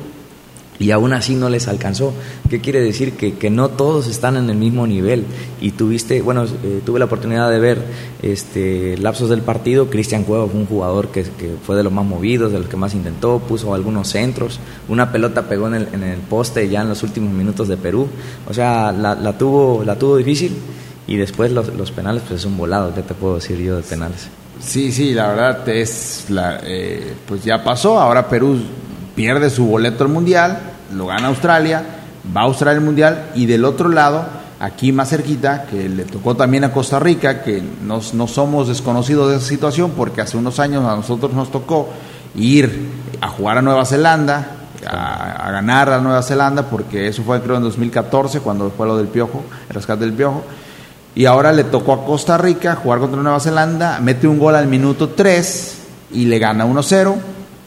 y 0.77 0.91
aún 0.91 1.13
así 1.13 1.33
no 1.33 1.49
les 1.49 1.67
alcanzó. 1.67 2.13
¿Qué 2.47 2.61
quiere 2.61 2.79
decir? 2.79 3.13
Que, 3.13 3.33
que 3.33 3.49
no 3.49 3.69
todos 3.69 4.05
están 4.05 4.37
en 4.37 4.47
el 4.51 4.55
mismo 4.55 4.85
nivel. 4.85 5.25
Y 5.59 5.71
tuviste, 5.71 6.21
bueno, 6.21 6.45
eh, 6.45 6.81
tuve 6.85 6.99
la 6.99 7.05
oportunidad 7.05 7.49
de 7.49 7.57
ver 7.57 7.81
este, 8.21 8.99
lapsos 8.99 9.31
del 9.31 9.41
partido. 9.41 9.89
Cristian 9.89 10.23
Cueva 10.23 10.45
fue 10.45 10.59
un 10.59 10.67
jugador 10.67 11.07
que, 11.07 11.23
que, 11.23 11.55
fue 11.65 11.75
de 11.75 11.81
los 11.81 11.91
más 11.91 12.05
movidos, 12.05 12.51
de 12.51 12.59
los 12.59 12.67
que 12.67 12.77
más 12.77 12.93
intentó, 12.93 13.39
puso 13.39 13.73
algunos 13.73 14.09
centros. 14.09 14.59
Una 14.87 15.11
pelota 15.11 15.49
pegó 15.49 15.69
en 15.69 15.73
el, 15.73 15.87
en 15.91 16.03
el 16.03 16.19
poste 16.19 16.69
ya 16.69 16.83
en 16.83 16.89
los 16.89 17.01
últimos 17.01 17.33
minutos 17.33 17.67
de 17.67 17.77
Perú. 17.77 18.07
O 18.47 18.53
sea, 18.53 18.91
la, 18.91 19.15
la 19.15 19.35
tuvo, 19.35 19.83
la 19.83 19.97
tuvo 19.97 20.17
difícil 20.17 20.55
y 21.09 21.17
después 21.17 21.51
los, 21.51 21.73
los 21.73 21.91
penales, 21.91 22.21
pues 22.27 22.41
es 22.41 22.45
un 22.45 22.55
volado, 22.55 22.93
¿qué 22.93 23.01
te 23.01 23.15
puedo 23.15 23.35
decir 23.35 23.57
yo 23.57 23.77
de 23.77 23.81
penales? 23.81 24.27
Sí, 24.59 24.91
sí, 24.91 25.11
la 25.15 25.29
verdad 25.29 25.67
es, 25.67 26.27
la, 26.29 26.59
eh, 26.63 27.15
pues 27.27 27.43
ya 27.43 27.63
pasó, 27.63 27.99
ahora 27.99 28.29
Perú 28.29 28.59
pierde 29.15 29.49
su 29.49 29.65
boleto 29.65 30.03
al 30.03 30.11
Mundial, 30.11 30.59
lo 30.93 31.07
gana 31.07 31.29
Australia, 31.29 31.83
va 32.35 32.41
a 32.41 32.43
Australia 32.43 32.77
al 32.77 32.85
Mundial 32.85 33.31
y 33.33 33.47
del 33.47 33.65
otro 33.65 33.89
lado, 33.89 34.23
aquí 34.59 34.91
más 34.91 35.09
cerquita, 35.09 35.63
que 35.63 35.89
le 35.89 36.03
tocó 36.03 36.35
también 36.35 36.63
a 36.63 36.71
Costa 36.71 36.99
Rica, 36.99 37.41
que 37.41 37.59
no, 37.83 38.01
no 38.13 38.27
somos 38.27 38.67
desconocidos 38.67 39.31
de 39.31 39.37
esa 39.37 39.47
situación 39.47 39.93
porque 39.97 40.21
hace 40.21 40.37
unos 40.37 40.59
años 40.59 40.85
a 40.85 40.95
nosotros 40.95 41.33
nos 41.33 41.49
tocó 41.49 41.89
ir 42.35 42.87
a 43.19 43.29
jugar 43.29 43.57
a 43.57 43.63
Nueva 43.63 43.83
Zelanda, 43.83 44.57
a, 44.87 45.47
a, 45.47 45.51
ganar 45.53 45.89
a 45.89 46.01
Nueva 46.01 46.21
Zelanda, 46.21 46.69
porque 46.69 47.07
eso 47.07 47.23
fue 47.23 47.41
creo 47.41 47.57
en 47.57 47.63
2014, 47.63 48.41
cuando 48.41 48.69
fue 48.69 48.85
lo 48.85 48.95
del 48.95 49.07
Piojo, 49.07 49.43
el 49.69 49.73
rescate 49.73 50.01
del 50.01 50.13
Piojo. 50.13 50.43
Y 51.19 51.25
ahora 51.25 51.51
le 51.51 51.65
tocó 51.65 51.91
a 51.91 52.05
Costa 52.05 52.37
Rica 52.37 52.77
jugar 52.77 52.99
contra 52.99 53.21
Nueva 53.21 53.41
Zelanda, 53.41 53.99
mete 53.99 54.25
un 54.25 54.39
gol 54.39 54.55
al 54.55 54.67
minuto 54.67 55.09
3 55.09 55.77
y 56.13 56.23
le 56.23 56.39
gana 56.39 56.65
1-0. 56.65 57.13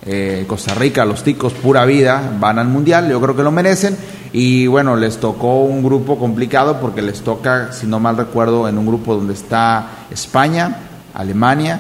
Eh, 0.06 0.46
Costa 0.48 0.72
Rica, 0.72 1.04
los 1.04 1.22
ticos, 1.22 1.52
pura 1.52 1.84
vida, 1.84 2.32
van 2.40 2.58
al 2.58 2.68
Mundial, 2.68 3.10
yo 3.10 3.20
creo 3.20 3.36
que 3.36 3.42
lo 3.42 3.50
merecen. 3.50 3.94
Y 4.32 4.68
bueno, 4.68 4.96
les 4.96 5.18
tocó 5.18 5.64
un 5.64 5.82
grupo 5.82 6.18
complicado 6.18 6.80
porque 6.80 7.02
les 7.02 7.20
toca, 7.20 7.74
si 7.74 7.86
no 7.86 8.00
mal 8.00 8.16
recuerdo, 8.16 8.66
en 8.68 8.78
un 8.78 8.86
grupo 8.86 9.16
donde 9.16 9.34
está 9.34 10.06
España, 10.10 10.74
Alemania 11.12 11.78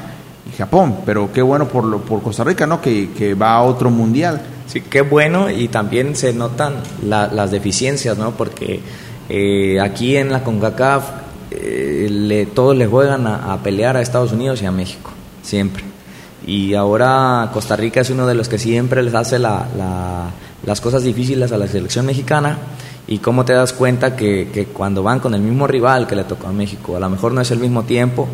y 0.52 0.54
Japón. 0.54 0.98
Pero 1.06 1.32
qué 1.32 1.40
bueno 1.40 1.68
por, 1.68 2.02
por 2.02 2.20
Costa 2.20 2.44
Rica, 2.44 2.66
¿no? 2.66 2.82
Que, 2.82 3.12
que 3.12 3.32
va 3.32 3.54
a 3.54 3.62
otro 3.62 3.90
Mundial. 3.90 4.42
Sí, 4.66 4.82
qué 4.82 5.00
bueno 5.00 5.48
y 5.48 5.68
también 5.68 6.16
se 6.16 6.34
notan 6.34 6.74
las 7.02 7.50
deficiencias, 7.50 8.18
¿no? 8.18 8.32
Porque 8.32 8.82
eh, 9.30 9.80
aquí 9.80 10.18
en 10.18 10.30
la 10.30 10.44
CONCACAF 10.44 11.22
eh, 11.54 12.08
le, 12.10 12.46
todos 12.46 12.76
le 12.76 12.86
juegan 12.86 13.26
a, 13.26 13.58
pelear 13.62 13.96
a 13.96 14.02
Estados 14.02 14.32
Unidos 14.32 14.62
y 14.62 14.66
a 14.66 14.70
México, 14.70 15.10
siempre. 15.42 15.84
Y 16.46 16.74
ahora 16.74 17.50
Costa 17.52 17.76
Rica 17.76 18.00
es 18.00 18.10
uno 18.10 18.26
de 18.26 18.34
los 18.34 18.48
que 18.48 18.58
siempre 18.58 19.02
les 19.02 19.14
hace 19.14 19.38
las 19.38 20.80
cosas 20.80 21.02
difíciles 21.04 21.52
a 21.52 21.58
la 21.58 21.68
selección 21.68 22.06
mexicana. 22.06 22.58
Y 23.06 23.18
cómo 23.18 23.44
te 23.44 23.52
das 23.52 23.72
cuenta 23.72 24.14
que, 24.14 24.48
que, 24.52 24.66
cuando 24.66 25.02
van 25.02 25.18
con 25.18 25.34
el 25.34 25.40
mismo 25.40 25.66
rival 25.66 26.06
que 26.06 26.14
le 26.14 26.24
tocó 26.24 26.46
a 26.46 26.52
México, 26.52 26.96
a 26.96 27.00
lo 27.00 27.10
mejor 27.10 27.32
no 27.32 27.40
es 27.40 27.50
el 27.50 27.58
mismo 27.58 27.82
tiempo 27.82 28.28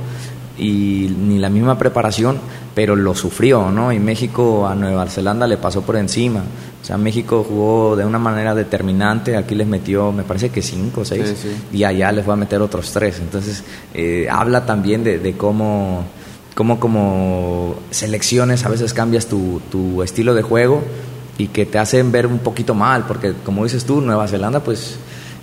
y 0.59 1.15
ni 1.19 1.39
la 1.39 1.49
misma 1.49 1.79
preparación, 1.79 2.39
pero 2.75 2.97
lo 2.97 3.15
sufrió, 3.15 3.71
¿no? 3.71 3.93
Y 3.93 3.99
México 3.99 4.67
a 4.67 4.75
Nueva 4.75 5.07
Zelanda 5.07 5.47
le 5.47 5.57
pasó 5.57 5.83
por 5.83 5.97
encima. 5.97 6.43
O 6.81 6.85
sea, 6.85 6.97
México 6.97 7.45
jugó 7.49 7.97
de 7.97 8.05
una 8.05 8.19
manera 8.19 8.55
determinante, 8.55 9.37
aquí 9.37 9.55
les 9.55 9.67
metió, 9.67 10.13
me 10.13 10.23
parece 10.23 10.51
que 10.51 10.63
cinco 10.63 11.03
o 11.03 11.05
seis, 11.05 11.35
y 11.73 11.85
allá 11.85 12.13
les 12.13 12.29
va 12.29 12.33
a 12.33 12.37
meter 12.37 12.61
otros 12.63 12.93
tres. 12.93 13.21
Entonces, 13.21 13.65
eh, 13.95 14.27
habla 14.31 14.65
también 14.65 15.05
de, 15.05 15.35
cómo, 15.37 16.05
cómo 16.55 16.81
como 16.81 17.77
selecciones 17.91 18.65
a 18.65 18.69
veces 18.69 18.95
cambias 18.95 19.27
tu, 19.27 19.61
tu 19.71 20.03
estilo 20.03 20.35
de 20.35 20.43
juego 20.43 20.83
y 21.37 21.49
que 21.49 21.67
te 21.67 21.79
hacen 21.79 22.11
ver 22.11 22.27
un 22.27 22.39
poquito 22.39 22.75
mal, 22.75 23.05
porque 23.07 23.35
como 23.45 23.65
dices 23.65 23.85
tú, 23.85 24.01
Nueva 24.01 24.27
Zelanda 24.27 24.61
pues 24.61 24.99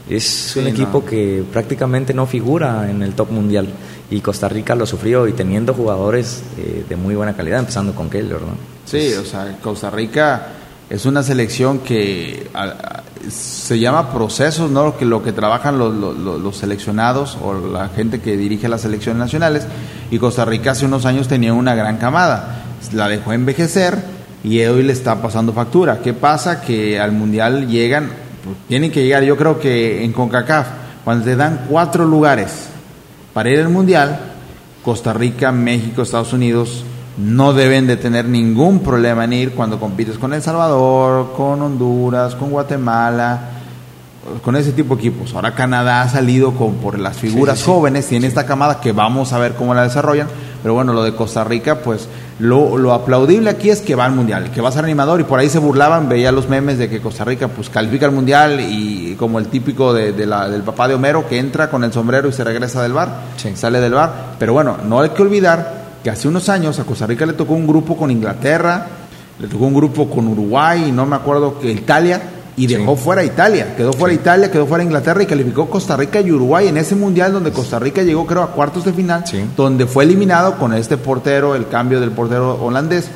es 0.10 0.56
un 0.56 0.68
equipo 0.68 1.04
que 1.04 1.44
prácticamente 1.52 2.14
no 2.14 2.28
figura 2.28 2.90
en 2.90 3.02
el 3.02 3.14
top 3.14 3.32
mundial 3.32 3.68
y 4.16 4.22
Costa 4.22 4.48
Rica 4.48 4.76
lo 4.76 4.86
sufrió 4.86 5.28
y 5.28 5.34
teniendo 5.34 5.74
jugadores 5.74 6.42
eh, 6.58 6.86
de 6.88 6.96
muy 6.96 7.16
buena 7.16 7.34
calidad, 7.34 7.60
empezando 7.60 7.94
con 7.94 8.10
Keller, 8.10 8.42
¿no? 8.42 8.56
Sí, 8.86 9.14
o 9.14 9.26
sea, 9.26 9.58
Costa 9.62 9.90
Rica 9.90 10.48
es 10.90 11.06
una 11.06 11.22
selección 11.22 11.80
que 11.80 12.50
se 13.30 13.78
llama 13.78 14.14
procesos, 14.14 14.72
¿no? 14.72 14.86
Lo 14.86 14.98
que, 14.98 15.04
lo 15.04 15.22
que 15.22 15.34
trabajan 15.34 15.78
los, 15.78 15.94
los, 15.94 16.56
seleccionados 16.56 17.38
o 17.44 17.56
la 17.56 17.90
gente 17.90 18.22
que 18.22 18.38
dirige 18.38 18.70
las 18.70 18.82
selecciones 18.82 19.20
nacionales. 19.20 19.68
Y 20.12 20.18
Costa 20.18 20.46
Rica 20.46 20.72
hace 20.72 20.86
unos 20.86 21.06
años 21.06 21.28
tenía 21.28 21.54
una 21.54 21.76
gran 21.76 21.98
camada. 21.98 22.64
La 22.94 23.10
dejó 23.10 23.34
envejecer 23.34 23.98
y 24.46 24.64
hoy 24.64 24.84
le 24.84 24.94
está 24.94 25.22
pasando 25.22 25.52
factura. 25.52 26.00
¿Qué 26.02 26.14
pasa? 26.14 26.62
Que 26.62 27.02
al 27.02 27.12
Mundial 27.12 27.68
llegan, 27.68 28.12
pues, 28.46 28.56
tienen 28.70 28.92
que 28.92 29.04
llegar, 29.04 29.24
yo 29.24 29.36
creo 29.36 29.60
que 29.60 30.06
en 30.06 30.14
CONCACAF, 30.14 30.68
cuando 31.04 31.26
te 31.26 31.36
dan 31.36 31.66
cuatro 31.68 32.06
lugares 32.06 32.70
para 33.36 33.50
ir 33.50 33.60
al 33.60 33.68
Mundial, 33.68 34.18
Costa 34.82 35.12
Rica, 35.12 35.52
México, 35.52 36.02
Estados 36.02 36.32
Unidos, 36.32 36.86
no 37.18 37.52
deben 37.52 37.86
de 37.86 37.98
tener 37.98 38.24
ningún 38.24 38.80
problema 38.80 39.26
en 39.26 39.34
ir 39.34 39.52
cuando 39.52 39.78
compites 39.78 40.18
con 40.18 40.34
El 40.34 40.42
Salvador, 40.42 41.34
con 41.36 41.62
Honduras, 41.62 42.34
con 42.34 42.50
Guatemala, 42.50 43.42
con 44.42 44.56
ese 44.56 44.72
tipo 44.72 44.96
de 44.96 45.02
equipos. 45.02 45.34
Ahora 45.34 45.54
Canadá 45.54 46.04
ha 46.04 46.08
salido 46.08 46.54
con, 46.54 46.76
por 46.76 46.98
las 46.98 47.18
figuras 47.18 47.62
jóvenes, 47.62 48.08
tiene 48.08 48.26
esta 48.26 48.46
camada 48.46 48.80
que 48.80 48.94
vamos 48.94 49.34
a 49.34 49.38
ver 49.38 49.56
cómo 49.56 49.74
la 49.74 49.84
desarrollan, 49.84 50.30
pero 50.66 50.74
bueno, 50.74 50.94
lo 50.94 51.04
de 51.04 51.14
Costa 51.14 51.44
Rica, 51.44 51.82
pues 51.82 52.08
lo, 52.40 52.80
lo, 52.80 52.92
aplaudible 52.92 53.52
aquí 53.52 53.70
es 53.70 53.82
que 53.82 53.94
va 53.94 54.06
al 54.06 54.14
Mundial, 54.14 54.50
que 54.50 54.62
va 54.62 54.70
a 54.70 54.72
ser 54.72 54.84
animador. 54.84 55.20
Y 55.22 55.24
por 55.24 55.38
ahí 55.38 55.48
se 55.48 55.60
burlaban, 55.60 56.10
veía 56.10 56.32
los 56.32 56.50
memes 56.50 56.80
de 56.80 56.90
que 56.90 57.02
Costa 57.02 57.24
Rica 57.24 57.50
pues 57.50 57.70
califica 57.70 58.08
al 58.08 58.12
Mundial 58.12 58.60
y 58.60 59.14
como 59.14 59.38
el 59.38 59.46
típico 59.50 59.94
de, 59.94 60.26
la, 60.26 60.50
del 60.50 60.64
papá 60.64 60.88
de 60.88 60.96
Homero 60.96 61.28
que 61.30 61.38
entra 61.38 61.70
con 61.70 61.84
el 61.84 61.94
sombrero 61.94 62.30
y 62.30 62.34
se 62.34 62.44
regresa 62.44 62.82
del 62.82 62.94
bar, 62.94 63.10
sale 63.54 63.80
del 63.80 63.94
bar, 63.94 64.38
pero 64.40 64.54
bueno, 64.54 64.78
no 64.84 65.02
hay 65.02 65.10
que 65.10 65.22
olvidar 65.22 65.86
que 66.04 66.10
hace 66.10 66.28
unos 66.28 66.50
años 66.50 66.80
a 66.80 66.84
Costa 66.84 67.06
Rica 67.06 67.28
le 67.28 67.34
tocó 67.34 67.54
un 67.54 67.68
grupo 67.68 67.96
con 67.96 68.10
Inglaterra, 68.10 68.88
le 69.38 69.48
tocó 69.48 69.66
un 69.66 69.76
grupo 69.76 70.10
con 70.10 70.28
Uruguay, 70.28 70.86
y 70.88 70.92
no 70.92 71.06
me 71.06 71.16
acuerdo 71.16 71.60
que 71.60 71.72
Italia, 71.72 72.20
y 72.58 72.68
dejó 72.68 72.96
fuera 72.96 73.24
Italia, 73.24 73.76
quedó 73.76 73.92
fuera 73.92 74.14
Italia, 74.14 74.50
quedó 74.50 74.66
fuera 74.66 74.84
Inglaterra 74.84 75.22
y 75.22 75.26
calificó 75.26 75.70
Costa 75.70 75.98
Rica 75.98 76.22
y 76.22 76.32
Uruguay 76.32 76.68
en 76.68 76.78
ese 76.78 76.96
mundial 76.96 77.34
donde 77.34 77.52
Costa 77.52 77.80
Rica 77.80 78.02
llegó 78.02 78.26
creo 78.26 78.44
a 78.44 78.52
cuartos 78.52 78.86
de 78.86 78.94
final, 78.94 79.24
donde 79.58 79.86
fue 79.86 80.06
eliminado 80.06 80.58
con 80.58 80.74
este 80.74 80.98
portero, 80.98 81.56
el 81.56 81.68
cambio 81.68 82.00
del 82.00 82.12
portero 82.12 82.56
holandés. 82.64 83.10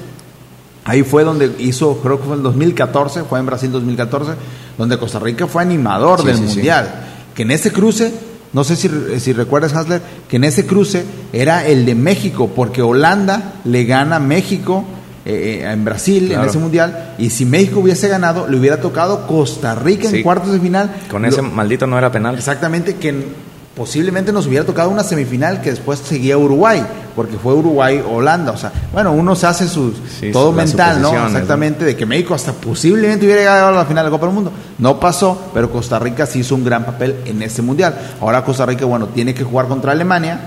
Ahí 0.83 1.03
fue 1.03 1.23
donde 1.23 1.53
hizo, 1.59 1.99
creo 2.01 2.19
que 2.19 2.25
fue 2.25 2.35
en 2.35 2.43
2014, 2.43 3.23
fue 3.23 3.39
en 3.39 3.45
Brasil 3.45 3.71
2014, 3.71 4.31
donde 4.77 4.97
Costa 4.97 5.19
Rica 5.19 5.47
fue 5.47 5.61
animador 5.61 6.23
del 6.23 6.37
mundial. 6.37 6.89
Que 7.35 7.43
en 7.43 7.51
ese 7.51 7.71
cruce 7.71 8.11
no 8.51 8.63
sé 8.63 8.75
si, 8.75 8.89
si 9.19 9.33
recuerdas, 9.33 9.75
Hasler, 9.75 10.01
que 10.27 10.37
en 10.37 10.43
ese 10.43 10.65
cruce 10.65 11.05
era 11.31 11.67
el 11.67 11.85
de 11.85 11.93
México, 11.93 12.49
porque 12.55 12.81
Holanda 12.81 13.53
le 13.63 13.85
gana 13.85 14.15
a 14.15 14.19
México 14.19 14.85
eh, 15.29 15.61
eh, 15.61 15.71
en 15.71 15.85
Brasil 15.85 16.31
en 16.31 16.41
ese 16.41 16.57
mundial, 16.57 17.13
y 17.19 17.29
si 17.29 17.45
México 17.45 17.81
hubiese 17.81 18.07
ganado, 18.07 18.47
le 18.47 18.57
hubiera 18.57 18.81
tocado 18.81 19.27
Costa 19.27 19.75
Rica 19.75 20.09
en 20.09 20.23
cuartos 20.23 20.51
de 20.51 20.59
final. 20.59 20.89
Con 21.09 21.23
ese 21.23 21.43
maldito 21.43 21.85
no 21.85 21.97
era 21.99 22.11
penal. 22.11 22.35
Exactamente, 22.35 22.95
que 22.95 23.49
posiblemente 23.75 24.33
nos 24.33 24.47
hubiera 24.47 24.65
tocado 24.65 24.89
una 24.89 25.03
semifinal 25.03 25.61
que 25.61 25.69
después 25.69 25.99
seguía 25.99 26.35
Uruguay, 26.35 26.83
porque 27.15 27.37
fue 27.37 27.53
Uruguay-Holanda. 27.53 28.51
O 28.51 28.57
sea, 28.57 28.71
bueno, 28.91 29.11
uno 29.11 29.35
se 29.35 29.45
hace 29.45 29.67
su 29.67 29.93
todo 30.33 30.51
mental, 30.51 30.99
¿no? 31.01 31.27
Exactamente, 31.27 31.85
de 31.85 31.95
que 31.95 32.07
México 32.07 32.33
hasta 32.33 32.51
posiblemente 32.51 33.25
hubiera 33.25 33.41
llegado 33.41 33.67
a 33.67 33.71
la 33.71 33.85
final 33.85 34.03
de 34.03 34.09
la 34.09 34.17
Copa 34.17 34.25
del 34.25 34.35
Mundo. 34.35 34.51
No 34.79 34.99
pasó, 34.99 35.51
pero 35.53 35.69
Costa 35.71 35.99
Rica 35.99 36.25
sí 36.25 36.39
hizo 36.39 36.55
un 36.55 36.65
gran 36.65 36.85
papel 36.85 37.17
en 37.25 37.41
ese 37.43 37.61
mundial. 37.61 37.95
Ahora 38.19 38.43
Costa 38.43 38.65
Rica, 38.65 38.85
bueno, 38.85 39.09
tiene 39.09 39.35
que 39.35 39.43
jugar 39.43 39.67
contra 39.67 39.91
Alemania, 39.91 40.39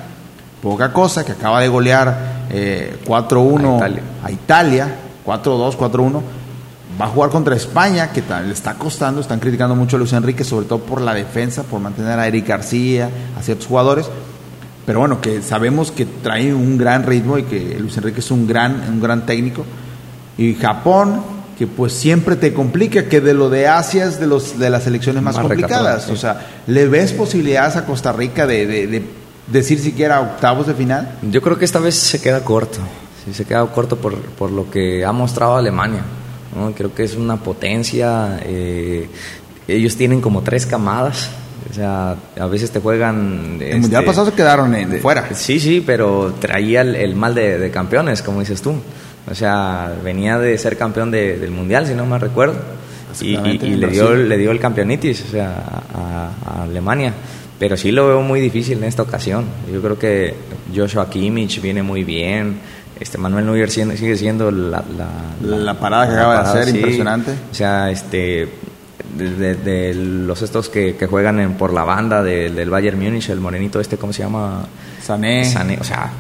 poca 0.61 0.93
cosa, 0.93 1.25
que 1.25 1.33
acaba 1.33 1.61
de 1.61 1.69
golear 1.69 2.42
eh, 2.53 2.97
4-1 3.07 4.01
a 4.23 4.31
Italia, 4.31 4.95
4-2, 5.25 5.77
4-1 5.77 6.21
va 7.01 7.07
a 7.07 7.09
jugar 7.09 7.31
contra 7.31 7.57
España, 7.57 8.13
que 8.13 8.23
le 8.47 8.53
está 8.53 8.75
costando, 8.75 9.21
están 9.21 9.41
criticando 9.41 9.75
mucho 9.75 9.97
a 9.97 9.99
Luis 9.99 10.13
Enrique, 10.13 10.45
sobre 10.45 10.67
todo 10.67 10.81
por 10.81 11.01
la 11.01 11.15
defensa, 11.15 11.63
por 11.63 11.81
mantener 11.81 12.19
a 12.19 12.27
Eric 12.27 12.47
García, 12.47 13.09
a 13.39 13.43
ciertos 13.43 13.67
jugadores. 13.67 14.07
Pero 14.85 15.01
bueno, 15.01 15.21
que 15.21 15.43
sabemos 15.43 15.93
que 15.93 16.07
trae 16.07 16.53
un 16.53 16.77
gran 16.77 17.05
ritmo 17.05 17.39
y 17.39 17.45
que 17.45 17.77
Luis 17.79 17.97
Enrique 17.97 18.21
es 18.21 18.31
un 18.31 18.47
gran, 18.47 18.83
un 18.89 19.01
gran 19.01 19.25
técnico. 19.25 19.65
Y 20.37 20.55
Japón, 20.55 21.23
que 21.57 21.67
pues 21.67 21.93
siempre 21.93 22.37
te 22.37 22.53
complica, 22.53 23.09
que 23.09 23.21
de 23.21 23.33
lo 23.33 23.49
de 23.49 23.69
Asia 23.69 24.07
es 24.07 24.19
de, 24.19 24.27
los, 24.27 24.59
de 24.59 24.71
las 24.71 24.87
elecciones 24.87 25.23
más, 25.23 25.39
complicadas. 25.39 26.11
O 26.11 26.17
sea, 26.17 26.47
¿le 26.67 26.89
ves 26.89 27.13
posibilidades 27.13 27.77
a 27.77 27.87
Costa 27.87 28.13
Rica 28.13 28.47
de, 28.47 28.67
de, 28.67 29.03
decir 29.47 29.79
siquiera 29.79 30.21
octavos 30.21 30.67
de 30.67 30.75
final? 30.75 31.19
Yo 31.23 31.43
creo 31.43 31.59
que 31.59 31.65
esta 31.65 31.79
vez 31.79 31.95
se 31.95 32.21
queda 32.21 32.45
corto. 32.45 32.79
Sí, 33.25 33.33
se 33.35 33.45
queda 33.45 33.65
corto 33.67 33.97
por, 33.97 34.17
por 34.17 34.51
lo 34.51 34.71
que 34.71 35.05
ha 35.05 35.13
mostrado 35.13 35.57
Alemania. 35.57 36.03
Creo 36.77 36.95
que 36.95 37.05
es 37.05 37.15
una 37.17 37.37
potencia. 37.37 38.41
Eh, 38.45 39.09
ellos 39.69 39.97
tienen 39.97 40.21
como 40.21 40.43
tres 40.43 40.67
camadas. 40.67 41.31
O 41.71 41.75
sea, 41.75 42.17
a 42.39 42.47
veces 42.47 42.71
te 42.71 42.81
juegan. 42.81 43.59
El 43.61 43.81
mundial 43.81 44.03
este, 44.03 44.07
pasado 44.07 44.27
se 44.27 44.33
quedaron 44.33 44.75
en, 44.75 45.01
fuera. 45.01 45.35
Sí, 45.35 45.59
sí, 45.61 45.83
pero 45.85 46.35
traía 46.39 46.83
el, 46.83 47.15
mal 47.15 47.35
de, 47.35 47.71
campeones, 47.71 48.21
como 48.23 48.41
dices 48.41 48.61
tú. 48.61 48.75
O 49.31 49.35
sea, 49.35 49.95
venía 50.05 50.39
de 50.39 50.59
ser 50.59 50.77
campeón 50.77 51.11
del 51.11 51.51
mundial, 51.51 51.87
si 51.87 51.95
no 51.95 52.05
me 52.05 52.19
recuerdo. 52.19 52.57
Y, 53.21 53.37
le, 53.37 53.89
dio, 53.89 54.15
le 54.15 54.39
dio 54.39 54.51
el 54.51 54.59
campeonitis 54.59 55.25
o 55.29 55.31
sea, 55.31 55.63
a, 55.95 56.63
Alemania. 56.63 57.15
Pero 57.63 57.77
sí 57.77 57.93
lo 57.93 58.09
veo 58.09 58.23
muy 58.23 58.41
difícil 58.41 58.79
en 58.79 58.83
esta 58.83 59.03
ocasión. 59.03 59.45
Yo 59.73 59.81
creo 59.81 59.97
que 59.97 60.35
Joshua 60.75 61.09
Kimmich 61.09 61.61
viene 61.61 61.81
muy 61.81 62.03
bien. 62.03 62.59
Este 62.99 63.19
Manuel 63.19 63.47
Neuer 63.47 63.71
sigue 63.71 64.17
siendo 64.17 64.51
la, 64.51 64.83
la, 65.41 65.75
parada 65.79 66.09
que 66.09 66.15
acaba 66.15 66.43
de 66.43 66.61
hacer, 66.61 66.75
impresionante. 66.75 67.31
O 67.53 67.55
sea, 67.55 67.89
este 67.89 68.49
de, 69.17 69.95
los 69.95 70.43
estos 70.43 70.69
que, 70.71 70.97
juegan 71.09 71.39
en, 71.39 71.53
por 71.55 71.73
la 71.73 71.85
banda 71.85 72.21
del 72.25 72.69
Bayern 72.69 72.99
Múnich, 72.99 73.29
el 73.29 73.39
morenito 73.39 73.79
este, 73.79 73.97
¿cómo 73.97 74.13
se 74.13 74.25
llama? 74.25 74.67
Sané. 75.01 75.45
Sané, 75.45 75.79
o 75.81 75.85
sea, 75.85 76.11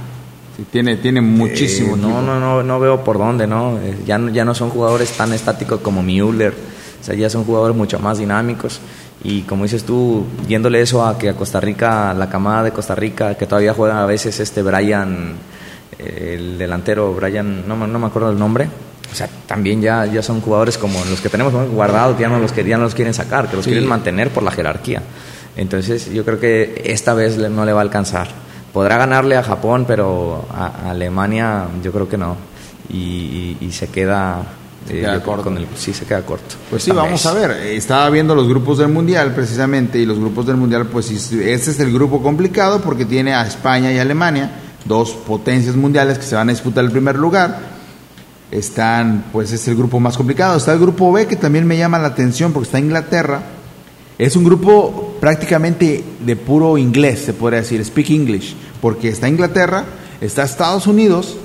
tiene, 0.70 0.94
tiene 0.98 1.20
muchísimo. 1.20 1.96
Eh, 1.96 1.98
no, 2.00 2.22
no, 2.22 2.38
no, 2.38 2.62
no 2.62 2.78
veo 2.78 3.02
por 3.02 3.18
dónde, 3.18 3.48
¿no? 3.48 3.80
Eh, 3.82 3.96
ya, 4.06 4.20
ya 4.32 4.44
no 4.44 4.54
son 4.54 4.70
jugadores 4.70 5.10
tan 5.16 5.32
estáticos 5.32 5.80
como 5.80 6.04
Müller, 6.04 6.54
o 7.00 7.04
sea, 7.04 7.16
ya 7.16 7.28
son 7.28 7.42
jugadores 7.42 7.76
mucho 7.76 7.98
más 7.98 8.18
dinámicos. 8.18 8.80
Y 9.24 9.42
como 9.42 9.64
dices 9.64 9.84
tú, 9.84 10.26
yéndole 10.48 10.80
eso 10.80 11.06
a 11.06 11.18
que 11.18 11.28
a 11.28 11.34
Costa 11.34 11.60
Rica, 11.60 12.12
la 12.14 12.28
camada 12.28 12.64
de 12.64 12.72
Costa 12.72 12.94
Rica, 12.94 13.36
que 13.36 13.46
todavía 13.46 13.72
juega 13.74 14.02
a 14.02 14.06
veces 14.06 14.40
este 14.40 14.62
Brian 14.62 15.36
el 15.98 16.58
delantero 16.58 17.14
Brian, 17.14 17.66
no, 17.68 17.76
no 17.86 17.98
me 17.98 18.06
acuerdo 18.06 18.30
el 18.30 18.38
nombre, 18.38 18.68
o 19.12 19.14
sea, 19.14 19.28
también 19.46 19.82
ya, 19.82 20.06
ya 20.06 20.22
son 20.22 20.40
jugadores 20.40 20.78
como 20.78 21.04
los 21.04 21.20
que 21.20 21.28
tenemos 21.28 21.52
guardados, 21.70 22.18
ya 22.18 22.28
no 22.28 22.38
los, 22.38 22.52
que, 22.52 22.64
ya 22.64 22.78
no 22.78 22.84
los 22.84 22.94
quieren 22.94 23.12
sacar, 23.12 23.48
que 23.48 23.56
los 23.56 23.66
quieren 23.66 23.86
mantener 23.86 24.30
por 24.30 24.42
la 24.42 24.50
jerarquía. 24.50 25.02
Entonces 25.54 26.10
yo 26.10 26.24
creo 26.24 26.40
que 26.40 26.82
esta 26.86 27.12
vez 27.12 27.36
no 27.36 27.66
le 27.66 27.74
va 27.74 27.80
a 27.80 27.82
alcanzar. 27.82 28.28
Podrá 28.72 28.96
ganarle 28.96 29.36
a 29.36 29.42
Japón, 29.42 29.84
pero 29.86 30.46
a, 30.50 30.90
Alemania 30.90 31.66
yo 31.82 31.92
creo 31.92 32.08
que 32.08 32.16
no. 32.16 32.36
Y, 32.88 33.56
se 33.70 33.88
queda 33.88 34.42
eh, 34.88 35.20
corto. 35.24 35.44
Con 35.44 35.56
el, 35.56 35.66
sí, 35.76 35.92
se 35.92 36.04
queda 36.04 36.22
corto. 36.22 36.56
Pues 36.70 36.82
sí, 36.82 36.90
vamos 36.90 37.24
a 37.26 37.32
ver. 37.32 37.50
Estaba 37.68 38.10
viendo 38.10 38.34
los 38.34 38.48
grupos 38.48 38.78
del 38.78 38.88
Mundial 38.88 39.34
precisamente 39.34 39.98
y 39.98 40.06
los 40.06 40.18
grupos 40.18 40.46
del 40.46 40.56
Mundial, 40.56 40.86
pues 40.86 41.10
este 41.10 41.70
es 41.70 41.80
el 41.80 41.92
grupo 41.92 42.22
complicado 42.22 42.80
porque 42.80 43.04
tiene 43.04 43.34
a 43.34 43.46
España 43.46 43.92
y 43.92 43.98
Alemania 43.98 44.50
dos 44.84 45.12
potencias 45.12 45.76
mundiales 45.76 46.18
que 46.18 46.24
se 46.24 46.34
van 46.34 46.48
a 46.48 46.52
disputar 46.52 46.84
el 46.84 46.90
primer 46.90 47.16
lugar. 47.16 47.82
Están, 48.50 49.26
pues 49.32 49.52
es 49.52 49.66
el 49.68 49.76
grupo 49.76 49.98
más 49.98 50.16
complicado. 50.16 50.56
Está 50.56 50.72
el 50.72 50.80
grupo 50.80 51.12
B 51.12 51.26
que 51.26 51.36
también 51.36 51.66
me 51.66 51.78
llama 51.78 51.98
la 51.98 52.08
atención 52.08 52.52
porque 52.52 52.66
está 52.66 52.78
Inglaterra. 52.78 53.42
Es 54.18 54.36
un 54.36 54.44
grupo 54.44 55.16
prácticamente 55.20 56.04
de 56.20 56.36
puro 56.36 56.76
inglés, 56.76 57.20
se 57.24 57.32
podría 57.32 57.60
decir, 57.60 57.82
speak 57.84 58.10
English, 58.10 58.54
porque 58.80 59.08
está 59.08 59.28
Inglaterra, 59.28 59.84
está 60.20 60.42
Estados 60.42 60.86
Unidos 60.86 61.36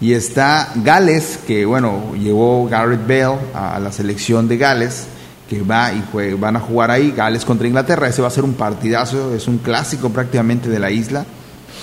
y 0.00 0.12
está 0.12 0.72
Gales, 0.74 1.38
que 1.46 1.64
bueno, 1.64 2.14
llegó 2.14 2.68
Garrett 2.68 3.06
Bale 3.06 3.38
a, 3.54 3.80
la 3.80 3.90
selección 3.92 4.46
de 4.46 4.58
Gales, 4.58 5.06
que 5.48 5.62
va 5.62 5.92
y 5.92 6.34
van 6.34 6.56
a 6.56 6.60
jugar 6.60 6.90
ahí, 6.90 7.12
Gales 7.12 7.44
contra 7.44 7.66
Inglaterra, 7.66 8.08
ese 8.08 8.20
va 8.20 8.28
a 8.28 8.32
ser 8.32 8.44
un 8.44 8.54
partidazo, 8.54 9.34
es 9.34 9.48
un 9.48 9.58
clásico 9.58 10.10
prácticamente 10.10 10.68
de 10.68 10.78
la 10.78 10.90
isla. 10.90 11.24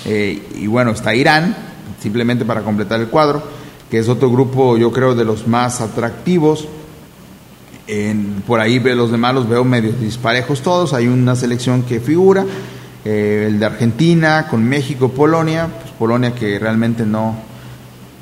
Eh, 0.04 0.42
y 0.54 0.66
bueno, 0.66 0.92
está 0.92 1.14
Irán, 1.14 1.56
simplemente 2.00 2.44
para 2.44 2.60
completar 2.60 3.00
el 3.00 3.08
cuadro, 3.08 3.42
que 3.90 3.98
es 3.98 4.08
otro 4.08 4.30
grupo, 4.30 4.76
yo 4.76 4.92
creo, 4.92 5.14
de 5.14 5.24
los 5.24 5.48
más 5.48 5.80
atractivos. 5.80 6.68
por 8.46 8.60
ahí 8.60 8.78
los 8.78 9.10
demás 9.10 9.34
los 9.34 9.48
veo 9.48 9.64
medio 9.64 9.92
disparejos 9.92 10.62
todos. 10.62 10.92
Hay 10.92 11.08
una 11.08 11.34
selección 11.34 11.82
que 11.82 11.98
figura, 11.98 12.44
eh, 13.04 13.46
el 13.48 13.58
de 13.58 13.66
Argentina, 13.66 14.46
con 14.48 14.62
México, 14.62 15.08
Polonia. 15.08 15.68
Pues 15.80 15.92
Polonia 15.98 16.34
que 16.34 16.58
realmente 16.58 17.04
no, 17.04 17.36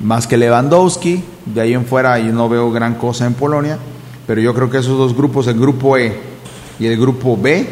más 0.03 0.27
que 0.27 0.37
Lewandowski. 0.37 1.23
De 1.45 1.61
ahí 1.61 1.73
en 1.73 1.85
fuera 1.85 2.19
yo 2.19 2.31
no 2.31 2.47
veo 2.47 2.71
gran 2.71 2.95
cosa 2.95 3.25
en 3.25 3.33
Polonia. 3.33 3.77
Pero 4.27 4.39
yo 4.41 4.53
creo 4.53 4.69
que 4.69 4.77
esos 4.77 4.97
dos 4.97 5.15
grupos, 5.15 5.47
el 5.47 5.59
grupo 5.59 5.97
E 5.97 6.13
y 6.79 6.85
el 6.85 6.99
grupo 6.99 7.37
B, 7.37 7.67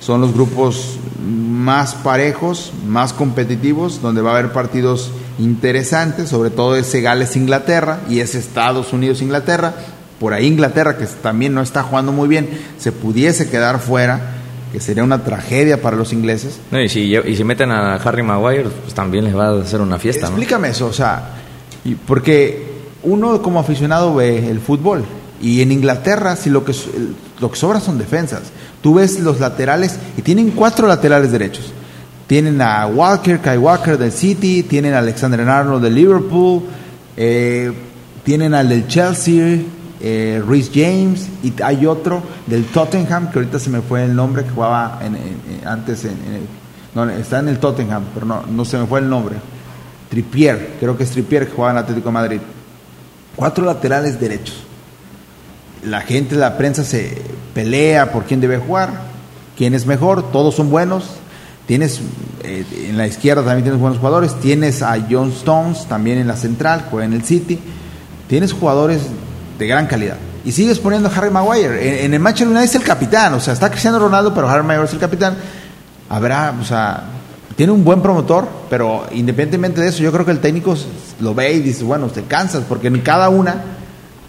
son 0.00 0.20
los 0.20 0.32
grupos 0.32 0.98
más 1.20 1.94
parejos, 1.96 2.72
más 2.86 3.12
competitivos, 3.12 4.00
donde 4.00 4.22
va 4.22 4.30
a 4.30 4.38
haber 4.38 4.52
partidos 4.52 5.10
interesantes, 5.38 6.28
sobre 6.28 6.50
todo 6.50 6.76
ese 6.76 7.00
Gales-Inglaterra 7.00 8.00
y 8.08 8.20
ese 8.20 8.38
Estados 8.38 8.92
Unidos-Inglaterra. 8.92 9.74
por 10.20 10.32
ahí 10.32 10.46
Inglaterra, 10.46 10.96
que 10.96 11.06
también 11.06 11.54
no 11.54 11.62
está 11.62 11.82
jugando 11.82 12.10
muy 12.12 12.28
bien, 12.28 12.48
se 12.78 12.90
pudiese 12.90 13.50
quedar 13.50 13.78
fuera, 13.78 14.34
que 14.72 14.80
sería 14.80 15.04
una 15.04 15.22
tragedia 15.24 15.80
para 15.80 15.96
los 15.96 16.12
ingleses. 16.12 16.58
y, 16.72 16.88
si, 16.88 17.14
y 17.14 17.36
si 17.36 17.44
meten 17.44 17.70
a 17.70 17.94
Harry 17.96 18.22
Maguire, 18.22 18.68
pues 18.68 18.94
también 18.94 19.24
les 19.24 19.36
va 19.36 19.48
a 19.48 19.62
hacer 19.62 19.80
una 19.80 19.98
fiesta. 19.98 20.26
Explícame 20.26 20.70
eso, 20.70 20.86
o 20.86 20.92
sea, 20.92 21.34
porque 22.06 22.66
uno 23.02 23.40
como 23.42 23.60
aficionado 23.60 24.14
ve 24.14 24.50
el 24.50 24.60
fútbol 24.60 25.04
y 25.40 25.62
en 25.62 25.72
Inglaterra 25.72 26.36
si 26.36 26.50
lo 26.50 26.64
que, 26.64 26.74
lo 27.40 27.50
que 27.50 27.56
sobra 27.56 27.80
son 27.80 27.98
defensas. 27.98 28.42
Tú 28.82 28.94
ves 28.94 29.20
los 29.20 29.40
laterales 29.40 29.98
y 30.16 30.22
tienen 30.22 30.50
cuatro 30.50 30.86
laterales 30.86 31.32
derechos. 31.32 31.72
Tienen 32.26 32.60
a 32.60 32.86
Walker, 32.86 33.40
Kai 33.40 33.56
Walker 33.56 33.96
del 33.96 34.12
City, 34.12 34.62
tienen 34.62 34.94
a 34.94 34.98
Alexander 34.98 35.40
Arnold 35.40 35.82
del 35.82 35.94
Liverpool, 35.94 36.62
eh, 37.16 37.72
tienen 38.22 38.52
al 38.52 38.68
del 38.68 38.86
Chelsea, 38.86 39.62
eh, 40.00 40.42
Rhys 40.46 40.70
James, 40.72 41.26
y 41.42 41.54
hay 41.62 41.86
otro 41.86 42.22
del 42.46 42.66
Tottenham, 42.66 43.30
que 43.30 43.38
ahorita 43.38 43.58
se 43.58 43.70
me 43.70 43.80
fue 43.80 44.04
el 44.04 44.14
nombre, 44.14 44.44
que 44.44 44.50
jugaba 44.50 45.00
en, 45.02 45.16
antes, 45.66 46.04
en, 46.04 46.18
no, 46.94 47.08
está 47.08 47.38
en 47.38 47.48
el 47.48 47.58
Tottenham, 47.58 48.04
pero 48.12 48.26
no, 48.26 48.42
no 48.42 48.64
se 48.66 48.76
me 48.76 48.86
fue 48.86 49.00
el 49.00 49.08
nombre. 49.08 49.36
Trippier, 50.08 50.76
creo 50.80 50.96
que 50.96 51.04
es 51.04 51.10
Trippier 51.10 51.46
que 51.46 51.52
jugaba 51.52 51.72
en 51.72 51.84
Atlético 51.84 52.10
Madrid. 52.10 52.40
Cuatro 53.36 53.64
laterales 53.64 54.18
derechos. 54.18 54.56
La 55.84 56.00
gente, 56.00 56.34
la 56.34 56.56
prensa 56.56 56.84
se 56.84 57.22
pelea 57.54 58.10
por 58.12 58.24
quién 58.24 58.40
debe 58.40 58.58
jugar, 58.58 58.90
quién 59.56 59.74
es 59.74 59.86
mejor, 59.86 60.32
todos 60.32 60.54
son 60.54 60.70
buenos. 60.70 61.04
Tienes 61.66 62.00
eh, 62.42 62.64
en 62.88 62.96
la 62.96 63.06
izquierda 63.06 63.42
también 63.42 63.62
tienes 63.62 63.80
buenos 63.80 63.98
jugadores. 63.98 64.34
Tienes 64.40 64.82
a 64.82 64.96
John 65.08 65.30
Stones 65.30 65.86
también 65.86 66.18
en 66.18 66.26
la 66.26 66.36
central, 66.36 66.86
juega 66.90 67.06
en 67.06 67.12
el 67.12 67.24
City. 67.24 67.58
Tienes 68.28 68.52
jugadores 68.52 69.02
de 69.58 69.66
gran 69.66 69.86
calidad. 69.86 70.16
Y 70.44 70.52
sigues 70.52 70.78
poniendo 70.78 71.08
a 71.08 71.12
Harry 71.12 71.30
Maguire. 71.30 72.04
En, 72.04 72.14
el 72.14 72.20
Manchester 72.20 72.48
United 72.48 72.64
es 72.64 72.74
el 72.76 72.82
capitán, 72.82 73.34
o 73.34 73.40
sea, 73.40 73.54
está 73.54 73.70
Cristiano 73.70 73.98
Ronaldo, 73.98 74.32
pero 74.32 74.48
Harry 74.48 74.62
Maguire 74.62 74.86
es 74.86 74.92
el 74.92 74.98
capitán. 74.98 75.36
Habrá, 76.08 76.54
o 76.58 76.64
sea, 76.64 77.02
tiene 77.58 77.72
un 77.72 77.82
buen 77.82 78.00
promotor, 78.00 78.46
pero 78.70 79.04
independientemente 79.10 79.80
de 79.80 79.88
eso, 79.88 80.00
yo 80.00 80.12
creo 80.12 80.24
que 80.24 80.30
el 80.30 80.38
técnico 80.38 80.76
lo 81.18 81.34
ve 81.34 81.54
y 81.54 81.58
dice, 81.58 81.82
bueno, 81.82 82.06
te 82.06 82.22
cansas, 82.22 82.62
porque 82.68 82.86
en 82.86 83.00
cada 83.00 83.30
una, 83.30 83.64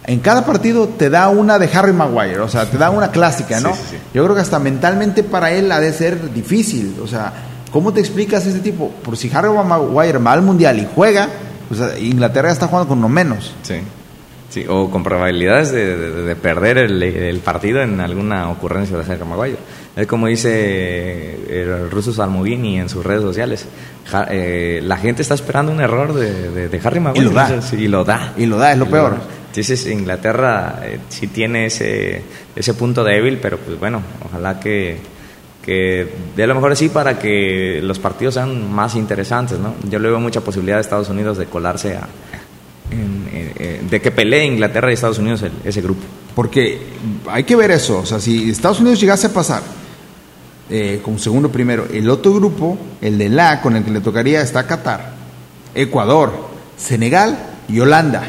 en 0.04 0.18
cada 0.18 0.44
partido 0.44 0.88
te 0.88 1.10
da 1.10 1.28
una 1.28 1.60
de 1.60 1.70
Harry 1.72 1.92
Maguire, 1.92 2.40
o 2.40 2.48
sea, 2.48 2.66
te 2.68 2.76
da 2.76 2.90
una 2.90 3.12
clásica, 3.12 3.60
¿no? 3.60 3.70
Yo 4.12 4.24
creo 4.24 4.34
que 4.34 4.40
hasta 4.40 4.58
mentalmente 4.58 5.22
para 5.22 5.52
él 5.52 5.70
ha 5.70 5.78
de 5.78 5.92
ser 5.92 6.32
difícil, 6.32 6.96
o 7.00 7.06
sea, 7.06 7.32
¿cómo 7.70 7.92
te 7.92 8.00
explicas 8.00 8.44
ese 8.46 8.58
tipo? 8.58 8.90
Por 8.90 9.16
si 9.16 9.30
Harry 9.32 9.48
Maguire 9.48 10.18
va 10.18 10.32
al 10.32 10.42
mundial 10.42 10.80
y 10.80 10.88
juega, 10.92 11.28
pues 11.68 11.80
Inglaterra 12.00 12.50
está 12.50 12.66
jugando 12.66 12.88
con 12.88 12.98
uno 12.98 13.08
menos. 13.08 13.54
Sí. 13.62 13.76
Sí, 14.48 14.66
o 14.68 14.90
con 14.90 15.04
probabilidades 15.04 15.70
de, 15.70 16.34
perder 16.34 16.78
el, 16.78 17.40
partido 17.44 17.80
en 17.80 18.00
alguna 18.00 18.50
ocurrencia 18.50 18.96
de 18.98 19.04
Harry 19.04 19.24
Maguire. 19.24 19.58
Es 19.96 20.06
como 20.06 20.28
dice 20.28 21.62
el 21.62 21.90
ruso 21.90 22.12
Salmovini 22.12 22.78
en 22.78 22.88
sus 22.88 23.04
redes 23.04 23.22
sociales. 23.22 23.66
Eh, 24.30 24.80
la 24.82 24.96
gente 24.96 25.22
está 25.22 25.34
esperando 25.34 25.72
un 25.72 25.80
error 25.80 26.14
de, 26.14 26.80
Harry 26.82 27.00
Maguire. 27.00 27.26
Y 27.26 27.28
lo 27.28 27.34
da. 27.34 27.60
y 27.72 27.88
lo 27.88 28.04
da. 28.04 28.34
Y 28.36 28.46
lo 28.46 28.56
da, 28.56 28.72
es 28.72 28.78
lo 28.78 28.86
peor. 28.86 29.16
Entonces 29.48 29.86
Inglaterra 29.88 30.80
eh, 30.84 30.98
sí 31.08 31.26
tiene 31.26 31.66
ese, 31.66 32.22
ese 32.54 32.74
punto 32.74 33.02
débil, 33.02 33.38
pero 33.42 33.58
pues 33.58 33.80
bueno, 33.80 34.00
ojalá 34.24 34.60
que, 34.60 34.98
que 35.64 36.06
de 36.36 36.46
lo 36.46 36.54
mejor 36.54 36.76
sí 36.76 36.88
para 36.88 37.18
que 37.18 37.80
los 37.82 37.98
partidos 37.98 38.34
sean 38.34 38.72
más 38.72 38.94
interesantes, 38.94 39.58
¿no? 39.58 39.74
Yo 39.88 39.98
le 39.98 40.08
veo 40.08 40.20
mucha 40.20 40.40
posibilidad 40.40 40.76
de 40.76 40.82
Estados 40.82 41.08
Unidos 41.08 41.36
de 41.36 41.46
colarse 41.46 41.96
a, 41.96 42.08
de 43.90 44.00
que 44.00 44.10
pelee 44.12 44.44
Inglaterra 44.44 44.90
y 44.90 44.94
Estados 44.94 45.18
Unidos 45.18 45.44
ese 45.64 45.80
grupo. 45.82 46.02
Porque 46.36 46.78
hay 47.28 47.42
que 47.42 47.56
ver 47.56 47.72
eso, 47.72 47.98
o 47.98 48.06
sea, 48.06 48.20
si 48.20 48.50
Estados 48.50 48.78
Unidos 48.78 49.00
llegase 49.00 49.26
a 49.26 49.32
pasar 49.32 49.79
eh, 50.70 51.00
como 51.02 51.18
segundo 51.18 51.50
primero, 51.50 51.86
el 51.92 52.08
otro 52.08 52.32
grupo, 52.34 52.78
el 53.00 53.18
de 53.18 53.28
la, 53.28 53.60
con 53.60 53.76
el 53.76 53.84
que 53.84 53.90
le 53.90 54.00
tocaría 54.00 54.40
está 54.40 54.66
Qatar, 54.66 55.12
Ecuador, 55.74 56.32
Senegal 56.76 57.38
y 57.68 57.80
Holanda. 57.80 58.22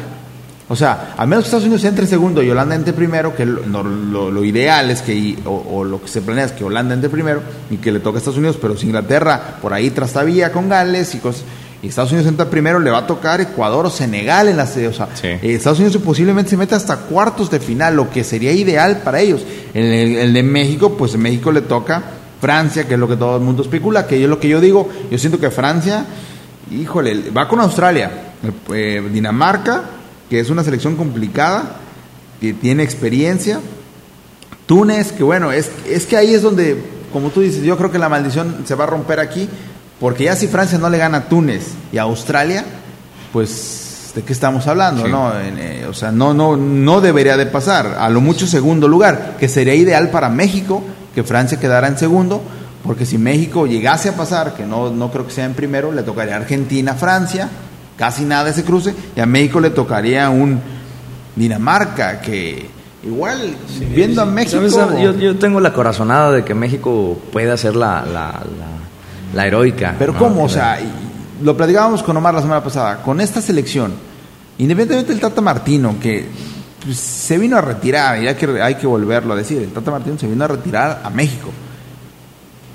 O 0.68 0.76
sea, 0.76 1.14
a 1.18 1.26
menos 1.26 1.44
que 1.44 1.48
Estados 1.48 1.64
Unidos 1.64 1.84
entre 1.84 2.06
segundo 2.06 2.42
y 2.42 2.50
Holanda 2.50 2.74
entre 2.74 2.94
primero, 2.94 3.36
que 3.36 3.44
lo, 3.44 4.44
ideal 4.44 4.90
es 4.90 5.02
que, 5.02 5.36
o, 5.44 5.84
lo 5.84 6.00
que 6.00 6.08
se 6.08 6.22
planea 6.22 6.46
es 6.46 6.52
que 6.52 6.64
Holanda 6.64 6.94
entre 6.94 7.10
primero 7.10 7.42
y 7.70 7.76
que 7.76 7.92
le 7.92 8.00
toque 8.00 8.16
a 8.16 8.18
Estados 8.18 8.38
Unidos, 8.38 8.58
pero 8.60 8.76
si 8.76 8.86
Inglaterra 8.86 9.58
por 9.60 9.74
ahí 9.74 9.90
trastabilla 9.90 10.50
con 10.50 10.68
Gales 10.68 11.14
y 11.14 11.18
cosas 11.18 11.44
y 11.82 11.88
Estados 11.88 12.12
Unidos 12.12 12.28
entra 12.28 12.48
primero, 12.48 12.78
le 12.78 12.92
va 12.92 12.98
a 12.98 13.06
tocar 13.08 13.40
Ecuador 13.40 13.86
o 13.86 13.90
Senegal 13.90 14.46
en 14.46 14.56
la 14.56 14.66
sede. 14.66 14.86
O 14.86 14.92
sea, 14.92 15.08
eh, 15.24 15.40
Estados 15.42 15.80
Unidos 15.80 16.00
posiblemente 16.00 16.50
se 16.50 16.56
meta 16.56 16.76
hasta 16.76 16.96
cuartos 16.96 17.50
de 17.50 17.58
final, 17.58 17.96
lo 17.96 18.08
que 18.08 18.22
sería 18.22 18.52
ideal 18.52 18.98
para 18.98 19.20
ellos. 19.20 19.44
En 19.74 19.84
el, 19.84 20.32
de 20.32 20.42
México, 20.44 20.96
pues 20.96 21.14
en 21.14 21.22
México 21.22 21.50
le 21.50 21.60
toca 21.60 22.02
Francia, 22.42 22.88
que 22.88 22.94
es 22.94 22.98
lo 23.00 23.06
que 23.06 23.14
todo 23.14 23.36
el 23.36 23.42
mundo 23.44 23.62
especula, 23.62 24.04
que 24.04 24.20
es 24.20 24.28
lo 24.28 24.40
que 24.40 24.48
yo 24.48 24.60
digo. 24.60 24.88
Yo 25.12 25.16
siento 25.16 25.38
que 25.38 25.48
Francia, 25.52 26.04
híjole, 26.72 27.30
va 27.30 27.46
con 27.46 27.60
Australia, 27.60 28.32
eh, 28.74 29.00
Dinamarca, 29.12 29.84
que 30.28 30.40
es 30.40 30.50
una 30.50 30.64
selección 30.64 30.96
complicada, 30.96 31.76
que 32.40 32.52
tiene 32.52 32.82
experiencia. 32.82 33.60
Túnez, 34.66 35.12
que 35.12 35.22
bueno, 35.22 35.52
es, 35.52 35.70
es 35.88 36.04
que 36.04 36.16
ahí 36.16 36.34
es 36.34 36.42
donde, 36.42 36.82
como 37.12 37.30
tú 37.30 37.42
dices, 37.42 37.62
yo 37.62 37.78
creo 37.78 37.92
que 37.92 38.00
la 38.00 38.08
maldición 38.08 38.64
se 38.64 38.74
va 38.74 38.84
a 38.84 38.88
romper 38.88 39.20
aquí 39.20 39.48
porque 40.00 40.24
ya 40.24 40.34
si 40.34 40.48
Francia 40.48 40.78
no 40.78 40.90
le 40.90 40.98
gana 40.98 41.18
a 41.18 41.28
Túnez 41.28 41.74
y 41.92 41.98
a 41.98 42.02
Australia, 42.02 42.64
pues 43.32 44.10
de 44.16 44.22
qué 44.24 44.32
estamos 44.32 44.66
hablando, 44.66 45.06
¿no? 45.06 45.30
Eh, 45.38 45.86
o 45.88 45.94
sea, 45.94 46.10
no, 46.10 46.34
no, 46.34 46.56
no 46.56 47.00
debería 47.00 47.36
de 47.36 47.46
pasar. 47.46 47.98
A 48.00 48.10
lo 48.10 48.20
mucho 48.20 48.48
segundo 48.48 48.88
lugar, 48.88 49.36
que 49.38 49.48
sería 49.48 49.76
ideal 49.76 50.10
para 50.10 50.28
México 50.28 50.82
que 51.14 51.22
Francia 51.22 51.58
quedara 51.58 51.88
en 51.88 51.98
segundo, 51.98 52.42
porque 52.84 53.06
si 53.06 53.18
México 53.18 53.66
llegase 53.66 54.08
a 54.08 54.16
pasar, 54.16 54.54
que 54.54 54.64
no, 54.64 54.90
no 54.90 55.10
creo 55.10 55.26
que 55.26 55.32
sea 55.32 55.44
en 55.44 55.54
primero, 55.54 55.92
le 55.92 56.02
tocaría 56.02 56.34
a 56.34 56.38
Argentina, 56.38 56.94
Francia, 56.94 57.48
casi 57.96 58.24
nada 58.24 58.50
ese 58.50 58.64
cruce, 58.64 58.94
y 59.14 59.20
a 59.20 59.26
México 59.26 59.60
le 59.60 59.70
tocaría 59.70 60.28
un 60.30 60.60
Dinamarca, 61.34 62.20
que 62.20 62.68
igual, 63.04 63.56
viendo 63.94 64.22
a 64.22 64.26
México... 64.26 64.60
Yo, 64.98 65.36
tengo 65.36 65.60
la 65.60 65.72
corazonada 65.72 66.32
de 66.32 66.44
que 66.44 66.54
México 66.54 67.18
pueda 67.32 67.54
hacer 67.54 67.74
la 67.74 68.04
la 69.34 69.46
heroica. 69.46 69.94
Pero 69.98 70.14
¿cómo? 70.16 70.44
O 70.44 70.48
sea, 70.48 70.78
lo 71.42 71.56
platicábamos 71.56 72.02
con 72.02 72.16
Omar 72.16 72.34
la 72.34 72.42
semana 72.42 72.62
pasada. 72.62 73.02
Con 73.02 73.20
esta 73.20 73.40
selección, 73.40 73.92
independientemente 74.58 75.12
del 75.12 75.20
Tata 75.20 75.40
Martino, 75.40 75.96
que 76.00 76.26
pues, 76.84 76.98
se 76.98 77.38
vino 77.38 77.56
a 77.56 77.60
retirar, 77.60 78.22
y 78.22 78.28
hay 78.28 78.34
que, 78.34 78.60
hay 78.60 78.74
que 78.76 78.86
volverlo 78.86 79.34
a 79.34 79.36
decir, 79.36 79.62
el 79.62 79.70
Tata 79.70 79.90
Martino 79.90 80.18
se 80.18 80.26
vino 80.26 80.44
a 80.44 80.48
retirar 80.48 81.00
a 81.04 81.10
México. 81.10 81.50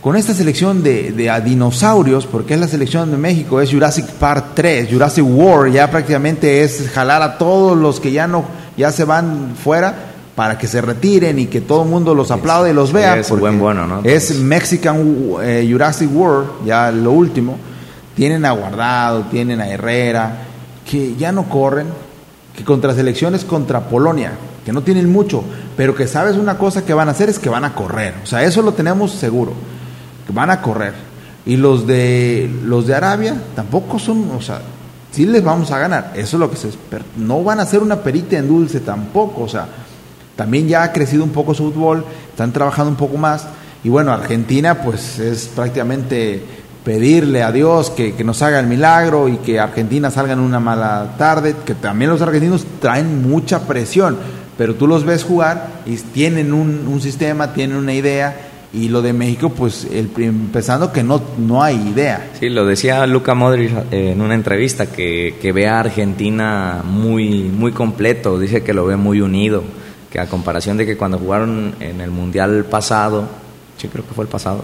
Con 0.02 0.16
esta 0.16 0.34
selección 0.34 0.84
de, 0.84 1.12
de 1.12 1.42
dinosaurios, 1.42 2.26
porque 2.28 2.54
es 2.54 2.60
la 2.60 2.68
selección 2.68 3.12
de 3.12 3.18
México, 3.18 3.60
es 3.60 3.72
Jurassic 3.72 4.06
Park 4.06 4.52
3, 4.54 4.90
Jurassic 4.90 5.26
World, 5.26 5.74
ya 5.74 5.90
prácticamente 5.90 6.64
es 6.64 6.90
jalar 6.94 7.22
a 7.22 7.38
todos 7.38 7.78
los 7.78 8.00
que 8.00 8.12
ya 8.12 8.28
no, 8.28 8.46
ya 8.78 8.92
se 8.92 9.04
van 9.04 9.56
fuera 9.62 9.94
para 10.38 10.56
que 10.56 10.68
se 10.68 10.82
retiren 10.82 11.40
y 11.40 11.48
que 11.48 11.62
todo 11.62 11.82
el 11.82 11.90
mundo 11.90 12.14
los 12.14 12.30
aplaude 12.30 12.70
y 12.70 12.74
los 12.74 12.94
vea. 12.94 13.18
Es 13.18 13.30
buen 13.32 13.58
bueno, 13.58 13.88
¿no? 13.88 14.02
Es 14.04 14.36
Mexican 14.36 15.04
eh, 15.42 15.68
Jurassic 15.70 16.16
World, 16.16 16.64
ya 16.64 16.92
lo 16.92 17.12
último. 17.12 17.58
Tienen 18.16 18.46
a 18.46 18.52
Guardado, 18.52 19.24
tienen 19.32 19.60
a 19.60 19.68
Herrera, 19.68 20.32
que 20.90 21.16
ya 21.16 21.32
no 21.32 21.50
corren, 21.50 21.88
que 22.58 22.64
contra 22.64 22.96
selecciones 22.96 23.46
contra 23.46 23.88
Polonia, 23.88 24.32
que 24.66 24.74
no 24.74 24.82
tienen 24.82 25.12
mucho, 25.12 25.44
pero 25.78 25.94
que 25.94 26.08
sabes 26.08 26.38
una 26.38 26.58
cosa 26.58 26.84
que 26.84 26.94
van 26.94 27.08
a 27.08 27.12
hacer 27.12 27.30
es 27.30 27.38
que 27.38 27.50
van 27.50 27.64
a 27.64 27.76
correr. 27.76 28.16
O 28.24 28.26
sea, 28.26 28.44
eso 28.44 28.64
lo 28.64 28.74
tenemos 28.74 29.12
seguro, 29.12 29.54
que 30.26 30.34
van 30.34 30.50
a 30.50 30.60
correr. 30.60 30.94
Y 31.46 31.56
los 31.56 31.86
de 31.86 32.50
los 32.66 32.88
de 32.88 32.96
Arabia 32.96 33.36
tampoco 33.56 34.00
son, 34.00 34.32
o 34.36 34.42
sea, 34.42 34.62
sí 35.12 35.28
les 35.28 35.44
vamos 35.44 35.70
a 35.70 35.78
ganar. 35.78 36.14
Eso 36.16 36.38
es 36.38 36.40
lo 36.40 36.50
que 36.50 36.58
se 36.58 36.70
espera. 36.70 37.06
No 37.16 37.44
van 37.44 37.60
a 37.60 37.66
ser 37.68 37.84
una 37.84 37.98
perita 37.98 38.40
en 38.40 38.48
dulce 38.48 38.80
tampoco, 38.80 39.44
o 39.44 39.48
sea, 39.48 39.68
también 40.36 40.68
ya 40.68 40.82
ha 40.82 40.92
crecido 40.92 41.24
un 41.24 41.30
poco 41.30 41.54
su 41.54 41.72
fútbol, 41.72 42.04
están 42.32 42.52
trabajando 42.52 42.90
un 42.90 42.98
poco 42.98 43.18
más. 43.18 43.46
Y 43.84 43.90
bueno, 43.90 44.12
Argentina 44.12 44.82
pues 44.82 45.20
es 45.20 45.48
prácticamente 45.48 46.44
pedirle 46.88 47.44
a 47.44 47.52
Dios 47.52 47.90
que, 47.90 48.14
nos 48.24 48.42
haga 48.42 48.62
el 48.62 48.66
milagro 48.66 49.28
y 49.28 49.36
que 49.40 49.60
Argentina 49.60 50.10
salga 50.10 50.32
en 50.32 50.40
una 50.40 50.62
mala 50.62 51.16
tarde, 51.18 51.54
que 51.66 51.76
también 51.76 52.10
los 52.10 52.22
argentinos 52.22 52.66
traen 52.80 53.30
mucha 53.30 53.68
presión, 53.68 54.16
pero 54.58 54.74
tú 54.76 54.88
los 54.88 55.04
ves 55.04 55.26
jugar 55.26 55.82
y 55.86 55.98
tienen 55.98 56.54
un, 56.54 57.02
sistema, 57.02 57.52
tienen 57.52 57.76
una 57.76 57.94
idea 57.94 58.38
y 58.72 58.88
lo 58.88 59.02
de 59.02 59.12
México, 59.12 59.50
pues 59.50 59.86
el, 59.92 60.12
empezando 60.16 60.94
que 60.94 61.04
no, 61.04 61.22
no 61.38 61.62
hay 61.62 61.76
idea. 61.76 62.30
Sí, 62.40 62.48
lo 62.48 62.66
decía 62.66 63.06
Luca 63.06 63.36
Modric 63.36 63.70
eh, 63.92 64.12
en 64.12 64.22
una 64.22 64.36
entrevista, 64.36 64.86
que, 64.86 65.36
que 65.42 65.52
ve 65.52 65.68
a 65.68 65.82
Argentina 65.82 66.84
muy, 66.86 67.44
muy 67.44 67.74
completo, 67.74 68.40
dice 68.40 68.64
que 68.64 68.74
lo 68.74 68.86
ve 68.86 68.96
muy 68.96 69.20
unido 69.20 69.62
que 70.10 70.22
a 70.22 70.28
comparación 70.28 70.78
de 70.78 70.86
que 70.86 70.96
cuando 70.96 71.20
jugaron 71.20 71.76
en 71.82 72.00
el 72.00 72.12
Mundial 72.12 72.64
pasado, 72.64 73.28
sí 73.78 73.90
creo 73.90 74.08
que 74.08 74.14
fue 74.14 74.24
el 74.24 74.30
pasado, 74.30 74.64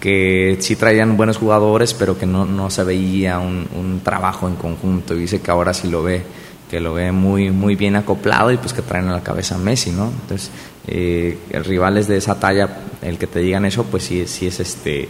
que 0.00 0.56
sí 0.60 0.76
traían 0.76 1.18
buenos 1.18 1.36
jugadores, 1.36 1.92
pero 1.92 2.18
que 2.18 2.24
no, 2.24 2.46
no 2.46 2.70
se 2.70 2.82
veía 2.82 3.38
un, 3.38 4.00
trabajo 4.02 4.48
en 4.48 4.56
conjunto. 4.56 5.14
Y 5.14 5.20
dice 5.20 5.40
que 5.40 5.50
ahora 5.50 5.74
sí 5.74 5.88
lo 5.88 6.02
ve, 6.02 6.22
que 6.70 6.80
lo 6.80 6.94
ve 6.94 7.12
muy, 7.12 7.50
muy 7.50 7.76
bien 7.76 7.96
acoplado 7.96 8.50
y 8.50 8.56
pues 8.56 8.72
que 8.72 8.80
traen 8.80 9.08
a 9.08 9.12
la 9.12 9.22
cabeza 9.22 9.56
a 9.56 9.58
Messi, 9.58 9.90
¿no? 9.90 10.06
Entonces, 10.06 10.50
eh, 10.86 11.38
rivales 11.64 12.08
de 12.08 12.16
esa 12.16 12.40
talla, 12.40 12.78
el 13.02 13.18
que 13.18 13.26
te 13.26 13.40
digan 13.40 13.66
eso, 13.66 13.84
pues 13.84 14.04
sí, 14.04 14.26
sí 14.26 14.46
es 14.46 14.58
este, 14.58 15.08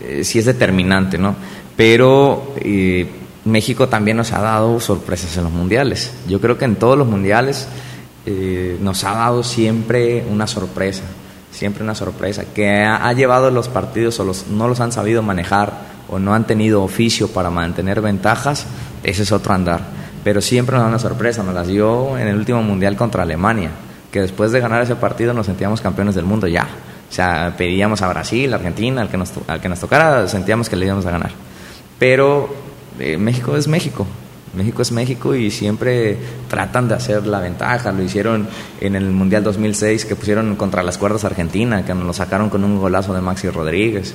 eh, 0.00 0.22
sí 0.22 0.38
es 0.38 0.44
determinante, 0.44 1.16
¿no? 1.16 1.34
Pero 1.74 2.54
eh, 2.58 3.06
México 3.46 3.88
también 3.88 4.18
nos 4.18 4.32
ha 4.32 4.42
dado 4.42 4.78
sorpresas 4.78 5.34
en 5.38 5.44
los 5.44 5.52
mundiales. 5.52 6.12
Yo 6.28 6.38
creo 6.40 6.58
que 6.58 6.66
en 6.66 6.76
todos 6.76 6.98
los 6.98 7.08
mundiales 7.08 7.66
nos 8.80 9.04
ha 9.04 9.12
dado 9.12 9.44
siempre 9.44 10.24
una 10.28 10.48
sorpresa, 10.48 11.04
siempre 11.56 11.82
una 11.82 11.94
sorpresa, 11.94 12.44
que 12.54 12.84
ha, 12.84 13.10
llevado 13.14 13.50
los 13.50 13.68
partidos 13.68 14.20
o 14.20 14.24
los, 14.24 14.48
no 14.48 14.68
los 14.68 14.80
han 14.80 14.92
sabido 14.92 15.22
manejar 15.22 15.72
o 16.08 16.18
no 16.18 16.34
han 16.34 16.46
tenido 16.46 16.82
oficio 16.82 17.28
para 17.28 17.48
mantener 17.50 18.02
ventajas, 18.02 18.66
ese 19.02 19.22
es 19.22 19.32
otro 19.32 19.54
andar. 19.54 19.80
Pero 20.22 20.42
siempre 20.42 20.74
nos 20.76 20.82
da 20.82 20.88
una 20.88 20.98
sorpresa, 20.98 21.42
nos 21.42 21.54
las 21.54 21.66
dio 21.66 22.18
en 22.18 22.28
el 22.28 22.36
último 22.36 22.62
mundial 22.62 22.94
contra 22.96 23.22
Alemania, 23.22 23.70
que 24.12 24.20
después 24.20 24.52
de 24.52 24.60
ganar 24.60 24.82
ese 24.82 24.96
partido 24.96 25.32
nos 25.32 25.46
sentíamos 25.46 25.80
campeones 25.80 26.14
del 26.14 26.26
mundo 26.26 26.46
ya. 26.46 26.66
O 27.08 27.12
sea, 27.12 27.54
pedíamos 27.56 28.02
a 28.02 28.08
Brasil, 28.08 28.52
a 28.52 28.56
Argentina, 28.56 29.00
al 29.00 29.08
que 29.08 29.16
nos, 29.16 29.32
al 29.46 29.60
que 29.60 29.70
nos 29.70 29.80
tocara, 29.80 30.28
sentíamos 30.28 30.68
que 30.68 30.76
le 30.76 30.84
íbamos 30.84 31.06
a 31.06 31.10
ganar. 31.10 31.30
Pero 31.98 32.54
eh, 32.98 33.16
México 33.16 33.56
es 33.56 33.66
México, 33.66 34.06
México 34.56 34.80
es 34.80 34.90
México 34.90 35.34
y 35.34 35.50
siempre 35.50 36.16
tratan 36.48 36.88
de 36.88 36.94
hacer 36.94 37.26
la 37.26 37.40
ventaja. 37.40 37.92
Lo 37.92 38.02
hicieron 38.02 38.48
en 38.80 38.96
el 38.96 39.10
Mundial 39.10 39.44
2006 39.44 40.06
que 40.06 40.16
pusieron 40.16 40.56
contra 40.56 40.82
las 40.82 40.96
cuerdas 40.96 41.24
Argentina, 41.24 41.84
que 41.84 41.94
nos 41.94 42.04
lo 42.04 42.12
sacaron 42.12 42.48
con 42.48 42.64
un 42.64 42.78
golazo 42.78 43.12
de 43.12 43.20
Maxi 43.20 43.50
Rodríguez. 43.50 44.14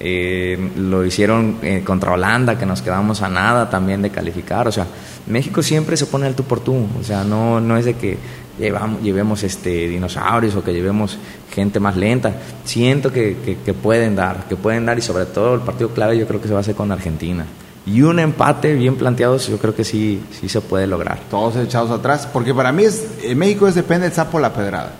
Eh, 0.00 0.70
lo 0.76 1.04
hicieron 1.04 1.58
eh, 1.62 1.82
contra 1.84 2.12
Holanda, 2.12 2.58
que 2.58 2.64
nos 2.64 2.80
quedamos 2.80 3.20
a 3.20 3.28
nada 3.28 3.68
también 3.68 4.00
de 4.00 4.10
calificar. 4.10 4.66
O 4.66 4.72
sea, 4.72 4.86
México 5.26 5.62
siempre 5.62 5.98
se 5.98 6.06
pone 6.06 6.26
el 6.26 6.34
tú 6.34 6.44
por 6.44 6.60
tú. 6.60 6.86
O 6.98 7.04
sea, 7.04 7.22
no, 7.22 7.60
no 7.60 7.76
es 7.76 7.84
de 7.84 7.94
que 7.94 8.16
llevamos, 8.58 9.02
llevemos 9.02 9.42
este, 9.42 9.88
dinosaurios 9.88 10.56
o 10.56 10.64
que 10.64 10.72
llevemos 10.72 11.18
gente 11.52 11.80
más 11.80 11.98
lenta. 11.98 12.34
Siento 12.64 13.12
que, 13.12 13.58
que 13.62 13.74
pueden 13.74 14.16
dar, 14.16 14.48
que 14.48 14.56
pueden 14.56 14.86
dar 14.86 14.98
y 14.98 15.02
sobre 15.02 15.26
todo 15.26 15.54
el 15.54 15.60
partido 15.60 15.90
clave 15.90 16.16
yo 16.16 16.26
creo 16.26 16.40
que 16.40 16.48
se 16.48 16.54
va 16.54 16.60
a 16.60 16.62
hacer 16.62 16.74
con 16.74 16.90
Argentina 16.90 17.44
y 17.84 18.02
un 18.02 18.18
empate 18.18 18.74
bien 18.74 18.96
planteado, 18.96 19.36
yo 19.38 19.58
creo 19.58 19.74
que 19.74 19.84
sí, 19.84 20.22
sí 20.40 20.48
se 20.48 20.60
puede 20.60 20.86
lograr. 20.86 21.18
Todos 21.30 21.56
echados 21.56 21.90
atrás, 21.90 22.28
porque 22.32 22.54
para 22.54 22.72
mí 22.72 22.84
es, 22.84 23.04
México 23.34 23.66
es 23.66 23.74
depende 23.74 24.06
del 24.06 24.14
sapo 24.14 24.38
la 24.38 24.52
pedrada. 24.52 24.92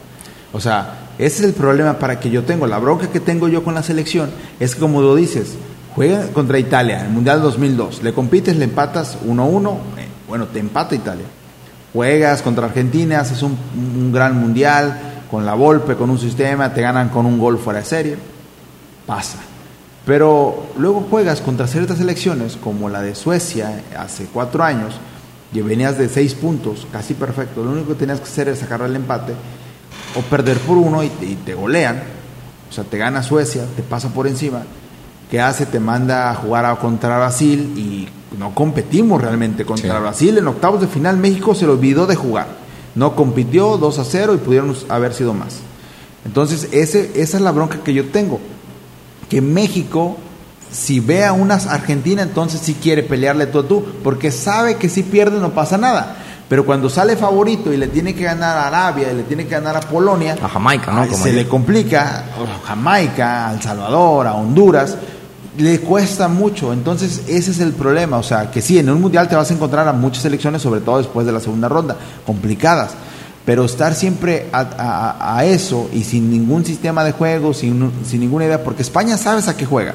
O 0.53 0.61
sea, 0.61 1.11
ese 1.19 1.43
es 1.43 1.45
el 1.45 1.55
problema 1.55 1.99
para 1.99 2.19
que 2.19 2.31
yo 2.31 2.43
tengo. 2.43 2.67
La 2.67 2.79
bronca 2.79 3.09
que 3.09 3.21
tengo 3.21 3.49
yo 3.49 3.63
con 3.63 3.75
la 3.75 3.83
selección 3.83 4.31
es 4.59 4.75
como 4.75 5.01
lo 5.01 5.15
dices, 5.15 5.55
juega 5.95 6.29
contra 6.29 6.59
Italia 6.59 7.01
en 7.01 7.07
el 7.07 7.13
Mundial 7.13 7.41
2002, 7.41 8.03
le 8.03 8.13
compites, 8.13 8.57
le 8.57 8.65
empatas 8.65 9.19
1-1, 9.25 9.73
eh, 9.99 10.09
bueno, 10.29 10.47
te 10.47 10.59
empata 10.59 10.95
Italia. 10.95 11.27
Juegas 11.93 12.43
contra 12.43 12.67
Argentina, 12.67 13.21
haces 13.21 13.43
un, 13.43 13.57
un 13.77 14.13
gran 14.13 14.41
Mundial 14.41 15.27
con 15.31 15.47
la 15.47 15.55
Volpe, 15.55 15.95
con 15.95 16.11
un 16.11 16.19
sistema, 16.19 16.75
te 16.75 16.81
ganan 16.81 17.11
con 17.11 17.27
un 17.27 17.39
gol 17.39 17.59
fuera 17.59 17.81
de 17.81 17.85
serie, 17.85 18.17
pasa 19.07 19.39
pero 20.05 20.67
luego 20.77 21.07
juegas 21.09 21.41
contra 21.41 21.67
ciertas 21.67 21.99
selecciones, 21.99 22.57
como 22.57 22.89
la 22.89 23.03
de 23.03 23.15
Suecia 23.15 23.83
hace 23.97 24.27
cuatro 24.33 24.65
años, 24.65 24.95
y 25.53 25.61
venías 25.61 25.99
de 25.99 26.09
seis 26.09 26.35
puntos, 26.35 26.87
casi 26.91 27.15
perfecto. 27.15 27.63
Lo 27.63 27.71
único 27.71 27.89
que 27.89 27.95
tenías 27.95 28.19
que 28.19 28.25
hacer 28.25 28.49
es 28.49 28.59
sacar 28.59 28.81
el 28.83 28.97
empate 28.97 29.35
o 30.17 30.21
perder 30.23 30.59
por 30.59 30.79
uno 30.79 31.05
y 31.05 31.09
te, 31.09 31.55
golean. 31.55 32.03
O 32.69 32.73
sea, 32.73 32.85
te 32.85 32.99
gana 32.99 33.23
Suecia, 33.23 33.65
te 33.77 33.83
pasa 33.83 34.09
por 34.09 34.27
encima. 34.27 34.63
¿Qué 35.31 35.41
hace? 35.41 35.67
Te 35.67 35.79
manda 35.79 36.31
a 36.31 36.35
jugar 36.35 36.65
a 36.65 36.75
contra 36.77 37.19
Brasil 37.19 37.75
y 37.77 38.09
no 38.39 38.55
competimos 38.55 39.21
realmente 39.21 39.65
contra 39.65 40.01
Brasil. 40.01 40.37
En 40.39 40.49
octavos 40.49 40.81
de 40.81 40.89
final 40.89 41.17
México 41.19 41.55
se 41.55 41.67
le 41.67 41.73
olvidó 41.73 42.07
de 42.07 42.17
jugar. 42.17 42.49
No 42.95 43.15
compitió 43.15 43.77
2 43.77 43.99
a 43.99 44.05
0 44.05 44.35
y 44.35 44.39
pudieron 44.39 44.75
haber 44.89 45.15
sido 45.15 45.33
más. 45.33 45.59
Entonces, 46.25 46.69
ese, 46.73 47.13
esa 47.15 47.37
es 47.37 47.43
la 47.43 47.53
bronca 47.53 47.81
que 47.83 47.95
yo 47.95 48.07
tengo 48.07 48.41
que 49.33 49.41
México, 49.41 50.19
si 50.71 51.01
ve 51.01 51.25
a 51.25 51.33
unas 51.33 51.67
Argentina, 51.67 52.21
entonces 52.21 52.61
sí 52.63 52.75
quiere 52.75 53.03
pelearle 53.03 53.47
tú 53.47 53.61
a 53.61 53.67
tú, 53.67 53.83
porque 54.05 54.31
sabe 54.31 54.77
que 54.77 54.91
si 54.91 55.03
pierde 55.03 55.41
no 55.41 55.53
pasa 55.53 55.79
nada. 55.79 56.17
Pero 56.51 56.67
cuando 56.67 56.91
sale 56.91 57.17
favorito 57.17 57.73
y 57.73 57.79
le 57.79 57.89
tiene 57.89 58.15
que 58.15 58.25
ganar 58.25 58.59
a 58.59 58.67
Arabia 58.67 59.11
y 59.11 59.17
le 59.17 59.23
tiene 59.23 59.45
que 59.45 59.53
ganar 59.53 59.75
a 59.75 59.81
Polonia, 59.81 60.37
a 60.39 60.49
Jamaica, 60.51 60.93
¿no? 60.93 61.17
se 61.17 61.33
le 61.33 61.49
complica, 61.49 62.27
a 62.29 62.67
Jamaica, 62.67 63.49
a 63.49 63.55
El 63.55 63.63
Salvador, 63.63 64.27
a 64.27 64.35
Honduras, 64.35 64.99
le 65.57 65.81
cuesta 65.81 66.29
mucho. 66.29 66.75
Entonces, 66.75 67.23
ese 67.27 67.53
es 67.53 67.61
el 67.61 67.73
problema. 67.73 68.19
O 68.19 68.23
sea, 68.23 68.51
que 68.51 68.61
sí, 68.61 68.79
en 68.79 68.91
un 68.91 69.01
mundial 69.01 69.31
te 69.31 69.35
vas 69.35 69.51
a 69.51 69.55
encontrar 69.55 69.89
a 69.89 69.95
muchas 69.95 70.25
selecciones, 70.25 70.61
sobre 70.61 70.83
todo 70.83 70.99
después 70.99 71.25
de 71.25 71.33
la 71.33 71.41
segunda 71.41 71.71
ronda, 71.71 71.97
complicadas 72.27 72.91
pero 73.45 73.65
estar 73.65 73.95
siempre 73.95 74.47
a, 74.53 75.43
eso 75.45 75.91
y 75.93 76.05
sin 76.05 76.31
ningún 76.31 76.65
sistema 76.65 77.05
de 77.05 77.13
juego, 77.13 77.53
sin, 77.53 77.91
sin, 78.05 78.21
ninguna 78.21 78.45
idea, 78.45 78.63
porque 78.63 78.83
España 78.83 79.17
sabes 79.17 79.49
a 79.49 79.57
qué 79.57 79.67
juega. 79.67 79.95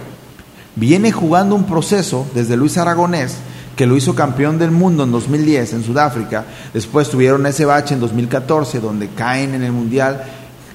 Viene 0.75 1.11
jugando 1.11 1.55
un 1.55 1.63
proceso 1.63 2.27
desde 2.35 2.57
Luis 2.57 2.77
Aragonés, 2.77 3.37
que 3.75 3.85
lo 3.85 3.95
hizo 3.95 4.15
campeón 4.15 4.59
del 4.59 4.71
mundo 4.71 5.03
en 5.03 5.11
2010 5.11 5.73
en 5.73 5.83
Sudáfrica, 5.83 6.45
después 6.73 7.09
tuvieron 7.09 7.45
ese 7.45 7.65
bache 7.65 7.93
en 7.93 7.99
2014 7.99 8.79
donde 8.79 9.07
caen 9.09 9.53
en 9.53 9.63
el 9.63 9.71
Mundial, 9.71 10.23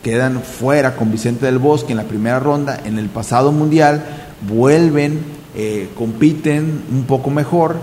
quedan 0.02 0.40
fuera 0.42 0.96
con 0.96 1.12
Vicente 1.12 1.46
del 1.46 1.58
Bosque 1.58 1.92
en 1.92 1.98
la 1.98 2.04
primera 2.04 2.40
ronda, 2.40 2.80
en 2.84 2.98
el 2.98 3.08
pasado 3.08 3.52
Mundial 3.52 4.04
vuelven, 4.48 5.20
eh, 5.54 5.90
compiten 5.94 6.82
un 6.90 7.04
poco 7.04 7.30
mejor, 7.30 7.76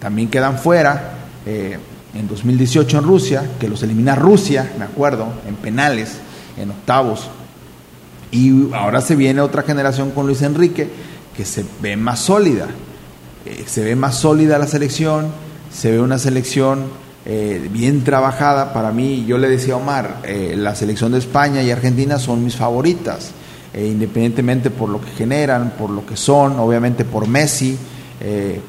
también 0.00 0.28
quedan 0.28 0.58
fuera. 0.58 1.14
Eh, 1.46 1.78
en 2.14 2.28
2018 2.28 2.98
en 2.98 3.04
Rusia, 3.04 3.50
que 3.60 3.68
los 3.68 3.82
elimina 3.82 4.14
Rusia, 4.14 4.72
me 4.78 4.84
acuerdo, 4.84 5.28
en 5.46 5.56
penales, 5.56 6.18
en 6.56 6.70
octavos. 6.70 7.28
Y 8.30 8.72
ahora 8.74 9.00
se 9.00 9.16
viene 9.16 9.40
otra 9.40 9.62
generación 9.62 10.10
con 10.10 10.26
Luis 10.26 10.42
Enrique, 10.42 10.88
que 11.36 11.44
se 11.44 11.64
ve 11.80 11.96
más 11.96 12.20
sólida. 12.20 12.66
Eh, 13.46 13.64
se 13.66 13.84
ve 13.84 13.96
más 13.96 14.16
sólida 14.16 14.58
la 14.58 14.66
selección, 14.66 15.28
se 15.72 15.90
ve 15.90 16.00
una 16.00 16.18
selección 16.18 16.86
eh, 17.24 17.68
bien 17.72 18.04
trabajada. 18.04 18.72
Para 18.72 18.90
mí, 18.90 19.24
yo 19.26 19.38
le 19.38 19.48
decía 19.48 19.74
a 19.74 19.76
Omar, 19.76 20.20
eh, 20.24 20.54
la 20.56 20.74
selección 20.74 21.12
de 21.12 21.18
España 21.18 21.62
y 21.62 21.70
Argentina 21.70 22.18
son 22.18 22.44
mis 22.44 22.56
favoritas, 22.56 23.30
independientemente 23.74 24.70
por 24.70 24.88
lo 24.88 25.00
que 25.00 25.10
generan, 25.10 25.74
por 25.78 25.90
lo 25.90 26.04
que 26.04 26.16
son, 26.16 26.58
obviamente 26.58 27.04
por 27.04 27.28
Messi, 27.28 27.78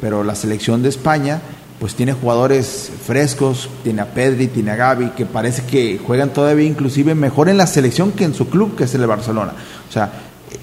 pero 0.02 0.24
la 0.24 0.36
selección 0.36 0.84
de 0.84 0.90
España 0.90 1.42
pues 1.80 1.96
tiene 1.96 2.14
jugadores 2.14 2.92
frescos, 3.06 3.70
tiene 3.84 4.02
a 4.02 4.14
Pedri, 4.14 4.48
tiene 4.48 4.72
a 4.72 4.76
Gaby, 4.76 5.12
que 5.12 5.26
parece 5.26 5.64
que 5.64 5.98
juegan 5.98 6.34
todavía 6.34 6.68
inclusive 6.68 7.16
mejor 7.16 7.48
en 7.48 7.58
la 7.58 7.68
selección 7.68 8.12
que 8.12 8.26
en 8.26 8.34
su 8.34 8.50
club, 8.50 8.76
que 8.76 8.84
es 8.84 8.94
el 8.96 9.02
de 9.02 9.08
Barcelona. 9.08 9.54
O 9.88 9.92
sea, 9.92 10.12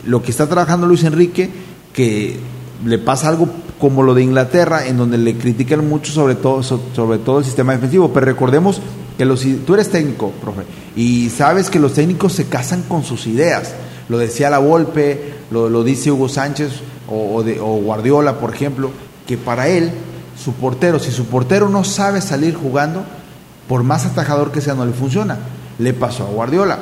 lo 0.05 0.23
que 0.23 0.31
está 0.31 0.47
trabajando 0.47 0.87
Luis 0.87 1.05
Enrique, 1.05 1.51
que 1.95 2.37
le 2.85 2.99
pasa 2.99 3.29
algo 3.29 3.49
como 3.81 4.03
lo 4.03 4.15
de 4.15 4.23
Inglaterra, 4.23 4.87
en 4.87 4.99
donde 4.99 5.17
le 5.17 5.37
critican 5.37 5.89
mucho 5.89 6.13
sobre 6.13 6.35
todo, 6.35 6.63
sobre 6.63 7.19
todo 7.19 7.39
el 7.39 7.45
sistema 7.45 7.73
defensivo, 7.73 8.13
pero 8.13 8.27
recordemos 8.27 8.81
que 9.17 9.25
los, 9.25 9.45
tú 9.67 9.75
eres 9.75 9.91
técnico, 9.91 10.31
profe, 10.33 10.63
y 10.95 11.31
sabes 11.31 11.71
que 11.71 11.79
los 11.79 11.95
técnicos 11.95 12.35
se 12.35 12.47
casan 12.47 12.83
con 12.83 13.05
sus 13.05 13.27
ideas. 13.27 13.75
Lo 14.09 14.19
decía 14.19 14.51
La 14.51 14.59
Volpe, 14.59 15.35
lo, 15.51 15.69
lo 15.69 15.83
dice 15.83 16.13
Hugo 16.13 16.29
Sánchez 16.29 16.73
o, 17.09 17.43
de, 17.43 17.59
o 17.59 17.77
Guardiola, 17.77 18.39
por 18.39 18.55
ejemplo, 18.55 18.91
que 19.27 19.37
para 19.37 19.69
él 19.69 19.91
su 20.37 20.55
portero, 20.55 20.99
si 20.99 21.11
su 21.11 21.27
portero 21.27 21.69
no 21.69 21.85
sabe 21.85 22.21
salir 22.21 22.55
jugando, 22.55 23.05
por 23.69 23.83
más 23.83 24.07
atajador 24.07 24.53
que 24.53 24.61
sea, 24.61 24.75
no 24.75 24.87
le 24.87 24.93
funciona. 24.93 25.39
Le 25.79 25.93
pasó 25.93 26.25
a 26.25 26.31
Guardiola. 26.31 26.79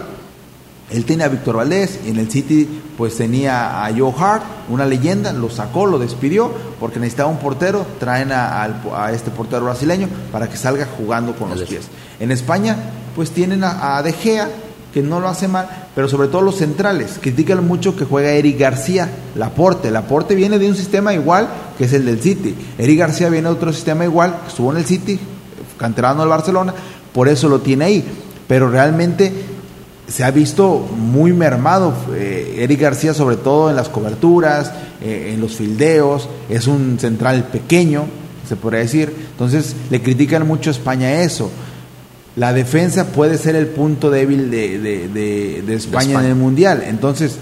Él 0.90 1.04
tenía 1.06 1.26
a 1.26 1.28
Víctor 1.28 1.56
Valdés 1.56 2.00
y 2.06 2.10
en 2.10 2.18
el 2.18 2.30
City 2.30 2.68
pues 2.98 3.16
tenía 3.16 3.84
a 3.84 3.90
Joe 3.96 4.12
Hart, 4.18 4.44
una 4.68 4.84
leyenda, 4.84 5.32
lo 5.32 5.48
sacó, 5.48 5.86
lo 5.86 5.98
despidió 5.98 6.52
porque 6.78 7.00
necesitaba 7.00 7.30
un 7.30 7.38
portero, 7.38 7.86
traen 7.98 8.30
a, 8.32 8.68
este 9.12 9.30
portero 9.30 9.64
brasileño 9.64 10.08
para 10.30 10.48
que 10.48 10.58
salga 10.58 10.86
jugando 10.98 11.34
con 11.34 11.48
los 11.50 11.62
pies. 11.62 11.88
En 12.20 12.30
España 12.30 12.76
pues 13.16 13.30
tienen 13.30 13.64
a, 13.64 13.96
a 13.96 14.02
De 14.02 14.12
Gea, 14.12 14.50
que 14.94 15.02
no 15.02 15.18
lo 15.18 15.28
hace 15.28 15.48
mal, 15.48 15.68
pero 15.92 16.08
sobre 16.08 16.28
todo 16.28 16.40
los 16.40 16.58
centrales. 16.58 17.18
Critican 17.20 17.66
mucho 17.66 17.96
que 17.96 18.04
juega 18.04 18.30
Eric 18.30 18.60
García, 18.60 19.10
Laporte. 19.34 19.90
Laporte 19.90 20.36
viene 20.36 20.60
de 20.60 20.68
un 20.68 20.76
sistema 20.76 21.12
igual 21.12 21.48
que 21.76 21.86
es 21.86 21.92
el 21.92 22.06
del 22.06 22.20
City. 22.20 22.54
Eric 22.78 23.00
García 23.00 23.28
viene 23.28 23.48
de 23.48 23.54
otro 23.54 23.72
sistema 23.72 24.04
igual, 24.04 24.36
estuvo 24.46 24.70
en 24.70 24.78
el 24.78 24.84
City, 24.84 25.18
canterano 25.76 26.20
del 26.20 26.28
Barcelona, 26.28 26.72
por 27.12 27.28
eso 27.28 27.48
lo 27.48 27.58
tiene 27.58 27.86
ahí. 27.86 28.04
Pero 28.46 28.70
realmente 28.70 29.32
se 30.06 30.22
ha 30.22 30.30
visto 30.30 30.88
muy 30.96 31.32
mermado 31.32 31.92
eh, 32.14 32.58
Eric 32.58 32.80
García, 32.80 33.14
sobre 33.14 33.34
todo 33.34 33.70
en 33.70 33.74
las 33.74 33.88
coberturas, 33.88 34.72
eh, 35.02 35.32
en 35.34 35.40
los 35.40 35.56
fildeos. 35.56 36.28
Es 36.48 36.68
un 36.68 37.00
central 37.00 37.48
pequeño, 37.50 38.04
se 38.48 38.54
podría 38.54 38.82
decir. 38.82 39.12
Entonces 39.32 39.74
le 39.90 40.00
critican 40.00 40.46
mucho 40.46 40.70
a 40.70 40.72
España 40.72 41.22
eso 41.22 41.50
la 42.36 42.52
defensa 42.52 43.06
puede 43.06 43.38
ser 43.38 43.54
el 43.54 43.68
punto 43.68 44.10
débil 44.10 44.50
de, 44.50 44.78
de, 44.78 45.74
España, 45.74 46.18
en 46.20 46.26
el 46.26 46.34
Mundial. 46.34 46.82
Entonces, 46.84 47.36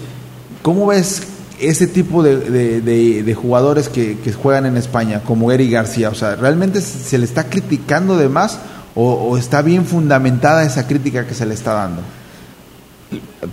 ¿cómo 0.61 0.87
ves 0.87 1.23
ese 1.59 1.87
tipo 1.87 2.21
de, 2.21 3.35
jugadores 3.35 3.89
que, 3.89 4.17
juegan 4.33 4.67
en 4.67 4.77
España, 4.77 5.21
como 5.25 5.51
Eric 5.51 5.71
García? 5.71 6.09
O 6.09 6.15
sea, 6.15 6.35
¿realmente 6.35 6.81
se 6.81 7.17
le 7.17 7.25
está 7.25 7.49
criticando 7.49 8.17
de 8.17 8.29
más 8.29 8.59
o, 8.93 9.35
está 9.37 9.63
bien 9.63 9.85
fundamentada 9.85 10.63
esa 10.63 10.85
crítica 10.87 11.25
que 11.25 11.33
se 11.33 11.47
le 11.47 11.55
está 11.55 11.73
dando? 11.73 12.01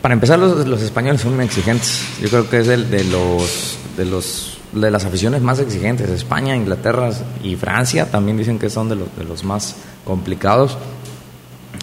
Para 0.03 0.14
empezar, 0.14 0.38
los, 0.38 0.83
españoles 0.83 1.22
son 1.22 1.37
muy 1.37 1.46
exigentes. 1.46 2.03
Yo 2.20 2.29
creo 2.29 2.50
que 2.50 2.61
es 2.61 2.68
el 2.68 2.90
de 2.90 3.05
los 3.05 3.79
de 3.96 4.05
los 4.05 4.59
de 4.72 4.90
las 4.90 5.05
aficiones 5.05 5.42
más 5.42 5.59
exigentes. 5.59 6.09
España, 6.11 6.55
Inglaterra 6.55 7.11
y 7.42 7.57
Francia 7.57 8.11
también 8.11 8.37
dicen 8.37 8.59
que 8.59 8.70
son 8.70 8.88
de 8.88 8.96
los, 8.96 9.16
de 9.16 9.24
los 9.24 9.42
más 9.42 9.76
complicados. 10.05 10.79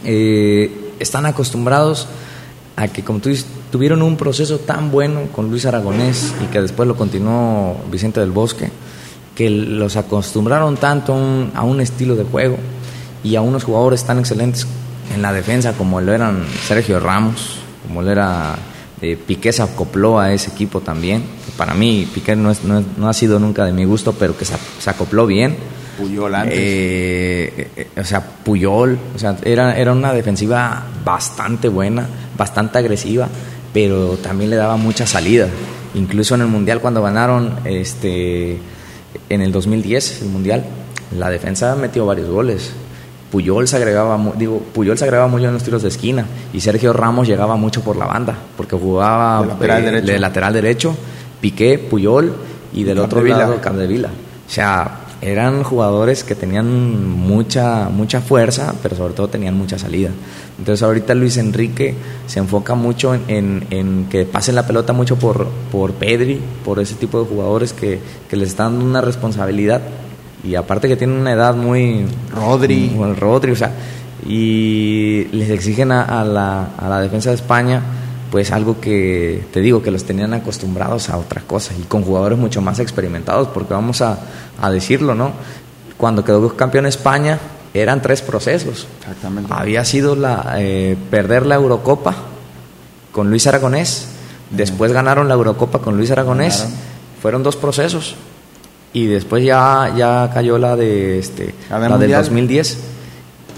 Eh, 0.03 0.93
están 0.99 1.25
acostumbrados 1.25 2.07
a 2.75 2.87
que, 2.87 3.03
como 3.03 3.19
tú 3.19 3.29
dices, 3.29 3.45
tuvieron 3.71 4.01
un 4.01 4.17
proceso 4.17 4.59
tan 4.59 4.91
bueno 4.91 5.23
con 5.33 5.49
Luis 5.49 5.65
Aragonés 5.65 6.33
y 6.43 6.47
que 6.47 6.61
después 6.61 6.87
lo 6.87 6.95
continuó 6.95 7.75
Vicente 7.91 8.19
del 8.19 8.31
Bosque, 8.31 8.69
que 9.35 9.49
los 9.49 9.95
acostumbraron 9.95 10.77
tanto 10.77 11.13
a 11.53 11.63
un, 11.63 11.81
estilo 11.81 12.15
de 12.15 12.23
juego 12.23 12.57
y 13.23 13.35
a 13.35 13.41
unos 13.41 13.63
jugadores 13.63 14.03
tan 14.03 14.19
excelentes 14.19 14.67
en 15.13 15.21
la 15.21 15.33
defensa 15.33 15.73
como 15.73 16.01
lo 16.01 16.13
eran 16.13 16.45
Sergio 16.67 16.99
Ramos, 16.99 17.59
como 17.87 18.01
lo 18.01 18.11
era 18.11 18.55
eh, 19.01 19.15
Piqué 19.15 19.51
se 19.51 19.61
acopló 19.61 20.19
a 20.19 20.33
ese 20.33 20.51
equipo 20.51 20.81
también. 20.81 21.23
Para 21.55 21.73
mí 21.73 22.07
Piqué 22.13 22.35
no, 22.35 22.51
no, 22.97 23.09
ha 23.09 23.13
sido 23.13 23.39
nunca 23.39 23.65
de 23.65 23.71
mi 23.71 23.85
gusto, 23.85 24.13
pero 24.13 24.37
que 24.37 24.45
se 24.45 24.89
acopló 24.89 25.25
bien 25.25 25.57
Puyol 25.97 26.35
antes. 26.35 26.57
Eh, 26.57 27.67
eh, 27.75 27.87
o 27.99 28.03
sea, 28.03 28.21
Puyol, 28.21 28.97
o 29.15 29.19
sea, 29.19 29.35
era, 29.43 29.77
era 29.77 29.91
una 29.91 30.13
defensiva 30.13 30.83
bastante 31.03 31.67
buena, 31.69 32.07
bastante 32.37 32.77
agresiva, 32.77 33.27
pero 33.73 34.17
también 34.17 34.49
le 34.49 34.55
daba 34.55 34.77
mucha 34.77 35.05
salida. 35.05 35.47
Incluso 35.95 36.35
en 36.35 36.41
el 36.41 36.47
Mundial, 36.47 36.79
cuando 36.79 37.01
ganaron 37.01 37.55
este, 37.65 38.59
en 39.29 39.41
el 39.41 39.51
2010, 39.51 40.21
el 40.21 40.29
Mundial, 40.29 40.63
la 41.17 41.29
defensa 41.29 41.75
metió 41.75 42.05
varios 42.05 42.29
goles. 42.29 42.71
Puyol 43.31 43.67
se 43.67 43.75
agregaba, 43.75 44.17
digo, 44.37 44.59
Puyol 44.73 44.97
se 44.97 45.03
agregaba 45.03 45.27
mucho 45.27 45.45
en 45.45 45.53
los 45.53 45.63
tiros 45.63 45.81
de 45.81 45.89
esquina 45.89 46.25
y 46.53 46.61
Sergio 46.61 46.93
Ramos 46.93 47.27
llegaba 47.27 47.57
mucho 47.57 47.81
por 47.81 47.97
la 47.97 48.05
banda, 48.05 48.37
porque 48.55 48.77
jugaba 48.77 49.41
de 49.41 49.47
lateral, 49.47 49.81
eh, 49.81 49.85
derecho. 49.85 50.07
De 50.07 50.19
lateral 50.19 50.53
derecho, 50.53 50.97
Piqué, 51.41 51.77
Puyol 51.77 52.33
y 52.73 52.83
del 52.83 52.99
otro 52.99 53.21
lado 53.23 53.59
Candevila. 53.59 54.09
O 54.09 54.49
sea, 54.49 55.06
eran 55.21 55.63
jugadores 55.63 56.23
que 56.23 56.35
tenían 56.35 57.07
mucha, 57.17 57.89
mucha 57.89 58.21
fuerza, 58.21 58.75
pero 58.83 58.95
sobre 58.95 59.13
todo 59.13 59.27
tenían 59.27 59.55
mucha 59.55 59.79
salida. 59.79 60.09
Entonces 60.59 60.83
ahorita 60.83 61.15
Luis 61.15 61.37
Enrique 61.37 61.95
se 62.27 62.39
enfoca 62.39 62.75
mucho 62.75 63.15
en, 63.15 63.65
en, 63.69 64.05
que 64.09 64.25
pasen 64.25 64.55
la 64.55 64.67
pelota 64.67 64.93
mucho 64.93 65.17
por, 65.17 65.47
por 65.71 65.93
Pedri, 65.93 66.39
por 66.63 66.79
ese 66.79 66.95
tipo 66.95 67.19
de 67.21 67.27
jugadores 67.27 67.73
que, 67.73 67.99
que 68.29 68.35
les 68.35 68.49
están 68.49 68.73
dando 68.73 68.85
una 68.85 69.01
responsabilidad 69.01 69.81
y 70.43 70.55
aparte 70.55 70.87
que 70.87 70.95
tienen 70.95 71.17
una 71.17 71.33
edad 71.33 71.55
muy... 71.55 72.05
Rodri. 72.33 72.95
Rodri, 73.19 73.51
o 73.51 73.55
sea, 73.55 73.71
y 74.25 75.25
les 75.31 75.49
exigen 75.49 75.91
a, 75.91 76.23
la, 76.23 76.69
a 76.77 76.89
la 76.89 77.01
defensa 77.01 77.29
de 77.29 77.35
España 77.35 77.81
pues 78.31 78.51
algo 78.51 78.79
que 78.79 79.45
te 79.51 79.61
digo 79.61 79.81
que 79.81 79.91
los 79.91 80.03
tenían 80.03 80.33
acostumbrados 80.33 81.09
a 81.09 81.17
otra 81.17 81.41
cosa 81.41 81.73
y 81.79 81.83
con 81.83 82.03
jugadores 82.03 82.37
mucho 82.37 82.61
más 82.61 82.79
experimentados, 82.79 83.47
porque 83.49 83.73
vamos 83.73 84.01
a, 84.01 84.17
decirlo, 84.71 85.15
¿no? 85.15 85.31
Cuando 85.97 86.23
quedó 86.23 86.55
campeón 86.55 86.85
España 86.85 87.39
eran 87.73 88.01
tres 88.01 88.21
procesos. 88.21 88.87
Exactamente. 88.99 89.51
Había 89.53 89.85
sido 89.85 90.15
la, 90.15 90.55
eh, 90.57 90.97
perder 91.09 91.45
la 91.45 91.55
Eurocopa 91.55 92.15
con 93.11 93.29
Luis 93.29 93.47
Aragonés, 93.47 94.07
después 94.51 94.91
ganaron 94.91 95.27
la 95.27 95.35
Eurocopa 95.35 95.79
con 95.79 95.97
Luis 95.97 96.11
Aragonés, 96.11 96.67
fueron 97.21 97.43
dos 97.43 97.55
procesos 97.55 98.15
y 98.93 99.05
después 99.05 99.43
ya, 99.43 99.93
ya 99.97 100.29
cayó 100.33 100.57
la 100.57 100.75
de 100.75 101.19
este, 101.19 101.53
la 101.69 101.97
del 101.97 102.11
2010 102.11 102.77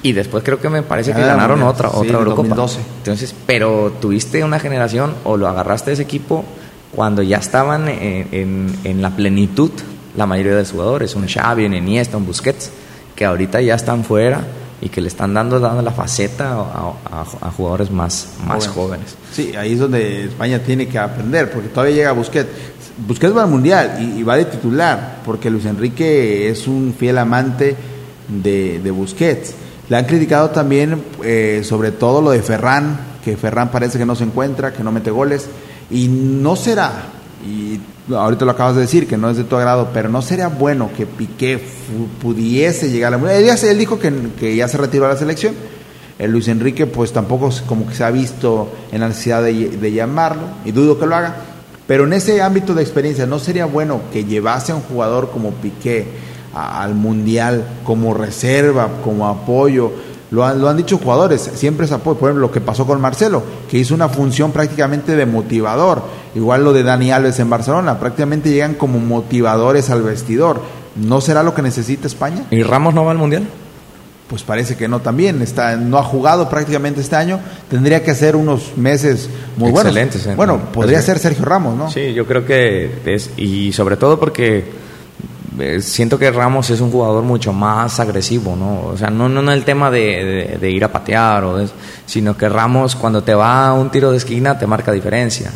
y 0.02 0.14
después 0.14 0.44
creo 0.44 0.60
que 0.60 0.70
me 0.70 0.82
parece 0.82 1.14
que 1.14 1.22
ganaron 1.22 1.62
otra, 1.64 1.90
otra 1.90 2.20
Eurocopa. 2.20 2.56
2012. 2.56 2.80
Entonces, 3.00 3.36
pero 3.46 3.94
tuviste 4.00 4.44
una 4.44 4.60
generación 4.60 5.14
o 5.24 5.38
lo 5.38 5.48
agarraste 5.48 5.92
ese 5.92 6.04
equipo 6.04 6.46
cuando 6.96 7.22
ya 7.22 7.38
estaban 7.38 7.88
en, 7.88 8.78
en, 8.84 9.02
la 9.02 9.12
plenitud 9.12 9.72
la 10.18 10.26
mayoría 10.26 10.54
de 10.54 10.60
los 10.60 10.72
jugadores, 10.72 11.16
un 11.16 11.28
Xavi, 11.28 11.66
un 11.66 11.74
Iniesta, 11.74 12.18
un 12.18 12.26
Busquets, 12.26 12.72
que 13.16 13.26
ahorita 13.26 13.62
ya 13.62 13.76
están 13.76 14.04
fuera 14.04 14.42
y 14.82 14.90
que 14.90 15.02
le 15.02 15.08
están 15.08 15.34
dando, 15.34 15.60
dando 15.60 15.82
la 15.82 15.92
faceta 15.92 16.52
a, 16.52 17.52
jugadores 17.52 17.92
más, 17.92 18.30
más 18.46 18.68
jóvenes. 18.68 19.16
Sí, 19.32 19.54
ahí 19.56 19.74
es 19.74 19.80
donde 19.80 20.26
España 20.26 20.60
tiene 20.60 20.88
que 20.88 20.98
aprender, 20.98 21.52
porque 21.52 21.70
todavía 21.70 21.96
llega 21.96 22.12
Busquets. 22.14 22.50
Busquets 23.08 23.36
va 23.36 23.44
al 23.44 23.50
Mundial 23.50 24.14
y, 24.18 24.24
va 24.24 24.36
de 24.36 24.46
titular, 24.46 25.20
porque 25.26 25.50
Luis 25.50 25.66
Enrique 25.66 26.50
es 26.50 26.68
un 26.68 26.96
fiel 26.98 27.18
amante 27.18 27.76
de, 28.28 28.80
de 28.80 28.92
Busquets. 28.92 29.54
Le 29.89 29.97
han 29.97 30.06
criticado 30.06 30.52
también 30.52 31.04
eh, 31.23 31.62
sobre 31.63 31.91
todo 31.91 32.21
lo 32.21 32.30
de 32.30 32.43
Ferran, 32.43 32.99
que 33.25 33.36
Ferran 33.36 33.71
parece 33.71 33.97
que 33.97 34.06
no 34.06 34.15
se 34.15 34.23
encuentra, 34.23 34.71
que 34.71 34.84
no 34.84 34.91
mete 34.91 35.10
goles, 35.10 35.47
y 35.89 36.08
no 36.08 36.56
será, 36.56 37.06
y 37.43 37.80
ahorita 38.13 38.45
lo 38.45 38.52
acabas 38.52 38.75
de 38.75 38.82
decir, 38.82 39.08
que 39.08 39.17
no 39.17 39.32
es 39.32 39.38
de 39.38 39.45
tu 39.45 39.56
agrado, 39.56 39.89
pero 39.91 40.08
no 40.10 40.21
sería 40.21 40.47
bueno 40.47 40.91
que 40.95 41.08
Piqué 41.08 41.60
pudiese 42.21 42.91
llegar 42.91 43.13
a 43.13 43.17
la... 43.17 43.36
Él, 43.36 43.49
él 43.49 43.78
dijo 43.80 43.97
que, 43.99 44.56
ya 44.56 44.67
se 44.67 44.78
retiró 44.78 45.06
a 45.06 45.10
la 45.10 45.17
selección, 45.17 45.56
el 46.19 46.32
Luis 46.32 46.47
Enrique 46.49 46.86
pues 46.86 47.12
tampoco 47.12 47.49
como 47.65 47.88
que 47.88 47.95
se 47.95 48.04
ha 48.04 48.12
visto 48.12 48.71
en 48.91 49.02
la 49.02 49.08
necesidad 49.08 49.41
de, 49.41 49.69
de 49.69 49.91
llamarlo, 49.91 50.43
y 50.65 50.71
dudo 50.71 50.99
que 50.99 51.08
lo 51.08 51.15
haga, 51.15 51.36
pero 51.88 52.04
en 52.04 52.13
ese 52.13 52.43
ámbito 52.43 52.75
de 52.75 52.84
experiencia, 52.84 53.25
¿no 53.25 53.39
sería 53.39 53.65
bueno 53.65 54.02
que 54.13 54.23
llevase 54.23 54.71
a 54.71 54.75
un 54.75 54.84
jugador 54.84 55.32
como 55.32 55.49
Piqué? 55.49 56.29
Al 56.54 56.96
Mundial 56.96 57.64
como 57.84 58.14
reserva, 58.14 58.90
como 59.04 59.28
apoyo. 59.28 59.92
Lo 60.32 60.46
han, 60.46 60.62
lo 60.62 60.70
han 60.70 60.78
dicho 60.78 61.00
jugadores, 61.00 61.50
siempre 61.56 61.86
es 61.86 61.92
apoyo. 61.92 62.18
Por 62.18 62.30
ejemplo, 62.30 62.48
lo 62.48 62.52
que 62.52 62.62
pasó 62.62 62.86
con 62.86 63.02
Marcelo, 63.02 63.42
que 63.70 63.78
hizo 63.78 63.96
una 63.96 64.10
función 64.10 64.52
prácticamente 64.52 65.16
de 65.16 65.26
motivador. 65.26 66.04
Igual 66.36 66.64
lo 66.64 66.74
de 66.74 66.84
Dani 66.84 67.12
Alves 67.12 67.40
en 67.40 67.50
Barcelona, 67.50 68.00
prácticamente 68.00 68.52
llegan 68.52 68.76
como 68.76 69.00
motivadores 69.00 69.90
al 69.90 70.04
vestidor. 70.04 70.62
¿No 70.96 71.22
será 71.22 71.44
lo 71.44 71.56
que 71.56 71.62
necesita 71.62 72.08
España? 72.08 72.46
¿Y 72.52 72.64
Ramos 72.64 72.94
no 72.94 73.06
va 73.06 73.12
al 73.12 73.18
Mundial? 73.18 73.48
Pues 74.28 74.44
parece 74.44 74.78
que 74.78 74.88
no 74.88 75.00
también, 75.00 75.42
está, 75.42 75.76
no 75.76 75.98
ha 75.98 76.04
jugado 76.04 76.50
prácticamente 76.50 77.02
este 77.02 77.16
año, 77.16 77.40
tendría 77.68 78.04
que 78.04 78.12
hacer 78.12 78.36
unos 78.36 78.78
meses 78.78 79.28
muy 79.58 79.72
Excelentes, 79.72 80.24
buenos. 80.24 80.38
Bueno, 80.38 80.72
podría 80.72 81.02
ser 81.02 81.18
Sergio 81.18 81.46
Ramos, 81.46 81.76
¿no? 81.76 81.90
Sí, 81.90 82.14
yo 82.14 82.28
creo 82.28 82.46
que 82.46 82.92
es, 83.06 83.32
y 83.38 83.74
sobre 83.74 83.98
todo 83.98 84.20
porque 84.20 84.58
eh, 84.60 84.66
siento 85.82 86.17
que 86.17 86.32
Ramos 86.32 86.69
es 86.69 86.82
un 86.82 86.91
jugador 86.91 87.24
mucho 87.24 87.54
más 87.54 88.00
agresivo, 88.00 88.56
¿no? 88.56 88.88
O 88.88 88.98
sea, 88.98 89.10
no, 89.10 89.30
no, 89.30 89.41
no 89.41 89.52
el 89.52 89.63
tema 89.65 89.91
de, 89.91 90.60
ir 90.62 90.84
a 90.84 90.91
patear, 90.91 91.43
o 91.43 91.67
sino 92.06 92.38
que 92.38 92.50
Ramos 92.50 92.95
cuando 92.95 93.24
te 93.24 93.34
va 93.34 93.67
a 93.67 93.74
un 93.74 93.89
tiro 93.89 94.12
de 94.12 94.17
esquina 94.17 94.58
te 94.58 94.67
marca 94.67 94.91
diferencia. 94.91 95.52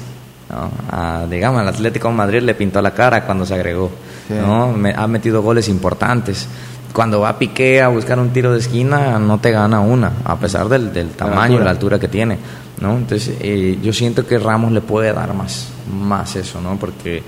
¿no? 0.50 1.28
digamos, 1.28 1.62
al 1.62 1.68
Atlético 1.68 2.10
de 2.10 2.14
Madrid 2.14 2.42
le 2.42 2.54
pintó 2.54 2.80
la 2.80 2.92
cara 2.92 3.26
cuando 3.26 3.44
se 3.44 3.56
agregó, 3.56 3.90
¿no? 4.30 4.76
ha 4.96 5.08
metido 5.08 5.42
goles 5.42 5.68
importantes. 5.68 6.48
Cuando 6.94 7.22
va 7.22 7.30
a 7.30 7.40
Piqué 7.40 7.82
a 7.82 7.88
buscar 7.88 8.20
un 8.20 8.30
tiro 8.30 8.54
de 8.54 8.60
esquina, 8.60 9.18
no 9.18 9.40
te 9.40 9.50
gana 9.50 9.80
una, 9.80 10.12
a 10.26 10.38
pesar 10.38 10.70
del, 10.70 10.94
del 10.94 11.10
tamaño 11.10 11.60
y 11.60 11.64
la 11.64 11.72
altura 11.72 11.98
que 11.98 12.08
tiene, 12.08 12.38
¿no? 12.82 12.98
Entonces, 12.98 13.36
eh, 13.40 13.80
yo 13.82 13.92
siento 13.92 14.28
que 14.28 14.38
Ramos 14.38 14.72
le 14.72 14.82
puede 14.82 15.12
dar 15.12 15.34
más, 15.34 15.70
más 15.92 16.36
eso, 16.36 16.62
¿no? 16.62 16.78
Porque 16.78 17.24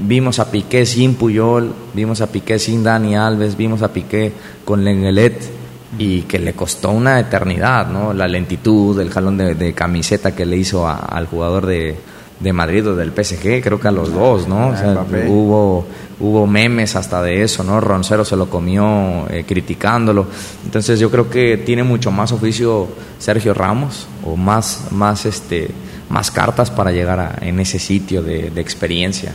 Vimos 0.00 0.38
a 0.38 0.50
Piqué 0.50 0.86
sin 0.86 1.14
Puyol, 1.14 1.72
vimos 1.94 2.20
a 2.20 2.26
Piqué 2.28 2.58
sin 2.58 2.82
Dani 2.82 3.16
Alves, 3.16 3.56
vimos 3.56 3.82
a 3.82 3.92
Piqué 3.92 4.32
con 4.64 4.84
Lenglet 4.84 5.64
y 5.98 6.22
que 6.22 6.38
le 6.38 6.54
costó 6.54 6.90
una 6.90 7.20
eternidad, 7.20 7.88
¿no? 7.88 8.12
La 8.12 8.26
lentitud, 8.26 8.98
el 9.00 9.10
jalón 9.10 9.36
de, 9.38 9.72
camiseta 9.74 10.34
que 10.34 10.46
le 10.46 10.56
hizo 10.56 10.88
al 10.88 11.26
jugador 11.26 11.66
de, 11.66 11.96
Madrid 12.52 12.86
o 12.88 12.96
del 12.96 13.12
PSG, 13.12 13.62
creo 13.62 13.80
que 13.80 13.88
a 13.88 13.92
los 13.92 14.12
dos, 14.12 14.46
¿no? 14.46 14.74
hubo, 15.28 15.86
hubo 16.20 16.46
memes 16.46 16.94
hasta 16.94 17.22
de 17.22 17.42
eso, 17.42 17.64
¿no? 17.64 17.80
Roncero 17.80 18.24
se 18.24 18.36
lo 18.36 18.50
comió 18.50 19.26
eh, 19.30 19.44
criticándolo. 19.46 20.26
Entonces 20.64 21.00
yo 21.00 21.10
creo 21.10 21.30
que 21.30 21.56
tiene 21.58 21.84
mucho 21.84 22.10
más 22.10 22.32
oficio 22.32 22.88
Sergio 23.18 23.54
Ramos 23.54 24.06
o 24.26 24.36
más, 24.36 24.88
más, 24.90 25.24
este, 25.24 25.70
más 26.10 26.30
cartas 26.30 26.70
para 26.70 26.90
llegar 26.90 27.18
a, 27.18 27.38
en 27.40 27.60
ese 27.60 27.78
sitio 27.78 28.22
de, 28.22 28.50
de 28.50 28.60
experiencia. 28.60 29.32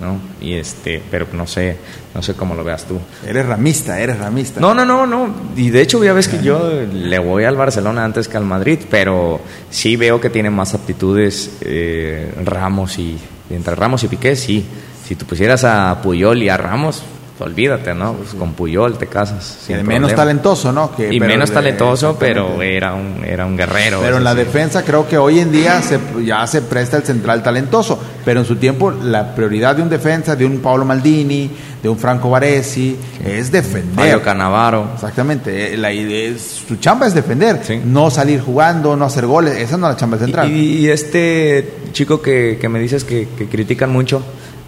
¿No? 0.00 0.18
Y 0.40 0.54
este, 0.54 1.02
pero 1.10 1.26
no 1.32 1.46
sé, 1.46 1.76
no 2.14 2.22
sé 2.22 2.34
cómo 2.34 2.54
lo 2.54 2.64
veas 2.64 2.84
tú. 2.84 2.98
Eres 3.26 3.46
ramista, 3.46 4.00
eres 4.00 4.18
ramista. 4.18 4.60
No, 4.60 4.74
no, 4.74 4.84
no, 4.84 5.06
no. 5.06 5.34
Y 5.56 5.70
de 5.70 5.80
hecho 5.80 6.02
ya 6.02 6.12
ves 6.12 6.28
que 6.28 6.42
yo 6.42 6.70
le 6.92 7.18
voy 7.18 7.44
al 7.44 7.56
Barcelona 7.56 8.04
antes 8.04 8.28
que 8.28 8.36
al 8.36 8.44
Madrid, 8.44 8.80
pero 8.90 9.40
sí 9.70 9.96
veo 9.96 10.20
que 10.20 10.30
tiene 10.30 10.50
más 10.50 10.74
aptitudes 10.74 11.58
eh, 11.60 12.34
Ramos 12.44 12.98
y 12.98 13.18
entre 13.50 13.74
Ramos 13.74 14.02
y 14.04 14.08
Piqué, 14.08 14.36
sí. 14.36 14.64
Si 15.06 15.16
tú 15.16 15.26
pusieras 15.26 15.64
a 15.64 16.00
Puyol 16.02 16.42
y 16.42 16.48
a 16.48 16.56
Ramos, 16.56 17.02
olvídate, 17.42 17.94
¿no? 17.94 18.14
Pues 18.14 18.34
con 18.34 18.54
Puyol 18.54 18.98
te 18.98 19.06
casas. 19.06 19.58
menos 19.84 20.14
talentoso, 20.14 20.72
¿no? 20.72 20.92
y 20.98 21.20
menos 21.20 21.50
talentoso, 21.50 22.16
pero 22.18 22.62
era 22.62 22.94
un, 22.94 23.24
era 23.24 23.46
un 23.46 23.56
guerrero. 23.56 24.00
Pero 24.02 24.18
en 24.18 24.24
la 24.24 24.34
defensa 24.34 24.82
creo 24.82 25.06
que 25.06 25.18
hoy 25.18 25.40
en 25.40 25.52
día 25.52 25.80
se, 25.82 25.98
ya 26.24 26.46
se 26.46 26.62
presta 26.62 26.96
el 26.96 27.02
central 27.02 27.42
talentoso, 27.42 27.98
pero 28.24 28.40
en 28.40 28.46
su 28.46 28.56
tiempo 28.56 28.90
la 28.90 29.34
prioridad 29.34 29.76
de 29.76 29.82
un 29.82 29.88
defensa, 29.88 30.36
de 30.36 30.46
un 30.46 30.60
Pablo 30.60 30.84
Maldini, 30.84 31.50
de 31.82 31.88
un 31.88 31.98
Franco 31.98 32.30
Baresi, 32.30 32.96
es 33.24 33.50
defender. 33.50 33.96
Mario 33.96 34.22
Canavaro. 34.22 34.90
Exactamente, 34.94 35.74
eh, 35.74 35.76
la 35.76 35.92
idea, 35.92 36.32
su 36.38 36.76
chamba 36.76 37.06
es 37.06 37.14
defender, 37.14 37.60
no 37.84 38.10
salir 38.10 38.40
jugando, 38.40 38.96
no 38.96 39.04
hacer 39.04 39.26
goles, 39.26 39.56
esa 39.56 39.76
no 39.76 39.88
es 39.88 39.94
la 39.94 39.98
chamba 39.98 40.18
central. 40.18 40.50
Y, 40.50 40.88
este 40.88 41.74
chico 41.92 42.20
que, 42.20 42.58
que 42.60 42.68
me 42.68 42.78
dices 42.78 43.04
que, 43.04 43.28
que 43.36 43.48
critican 43.48 43.90
mucho, 43.90 44.22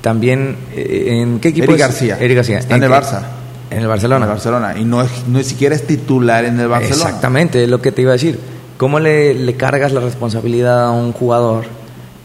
también, 0.04 0.58
eh, 0.76 1.22
¿en 1.22 1.40
qué 1.40 1.48
equipo? 1.48 1.64
Eric 1.64 1.78
García. 1.78 2.18
Eric 2.20 2.36
García. 2.36 2.58
Está 2.58 2.76
en, 2.76 2.82
el 2.82 2.90
Barça. 2.90 3.22
En 3.70 3.78
el 3.78 3.86
Barcelona. 3.86 4.16
En 4.18 4.22
el 4.24 4.28
Barcelona. 4.28 4.74
Y 4.78 4.84
no 4.84 5.00
es, 5.00 5.10
no 5.26 5.38
es 5.38 5.46
siquiera 5.46 5.74
es 5.74 5.86
titular 5.86 6.44
en 6.44 6.60
el 6.60 6.68
Barcelona. 6.68 7.04
Exactamente, 7.04 7.64
es 7.64 7.70
lo 7.70 7.80
que 7.80 7.90
te 7.90 8.02
iba 8.02 8.10
a 8.10 8.12
decir. 8.12 8.38
¿Cómo 8.76 9.00
le, 9.00 9.32
le 9.32 9.54
cargas 9.54 9.92
la 9.92 10.00
responsabilidad 10.00 10.88
a 10.88 10.90
un 10.90 11.14
jugador 11.14 11.64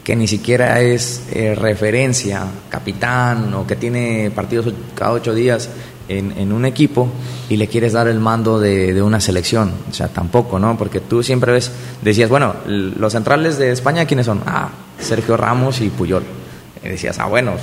que 0.03 0.17
ni 0.17 0.27
siquiera 0.27 0.81
es 0.81 1.23
eh, 1.31 1.55
referencia, 1.55 2.43
capitán 2.67 3.53
o 3.53 3.65
que 3.65 3.77
tiene 3.77 4.29
partidos 4.29 4.73
cada 4.93 5.13
ocho 5.13 5.33
días 5.33 5.69
en, 6.09 6.33
en, 6.37 6.51
un 6.51 6.65
equipo 6.65 7.07
y 7.47 7.55
le 7.55 7.69
quieres 7.69 7.93
dar 7.93 8.09
el 8.09 8.19
mando 8.19 8.59
de, 8.59 8.93
de, 8.93 9.01
una 9.01 9.21
selección? 9.21 9.71
O 9.89 9.93
sea, 9.93 10.09
tampoco, 10.09 10.59
¿no? 10.59 10.77
Porque 10.77 10.99
tú 10.99 11.23
siempre 11.23 11.53
ves, 11.53 11.71
decías, 12.01 12.29
bueno, 12.29 12.55
los 12.67 13.13
centrales 13.13 13.57
de 13.57 13.71
España, 13.71 14.03
¿quiénes 14.03 14.25
son? 14.25 14.41
Ah, 14.45 14.67
Sergio 14.99 15.37
Ramos 15.37 15.79
y 15.79 15.87
Puyol 15.87 16.38
y 16.83 16.89
decías, 16.89 17.19
ah, 17.19 17.25
bueno, 17.25 17.53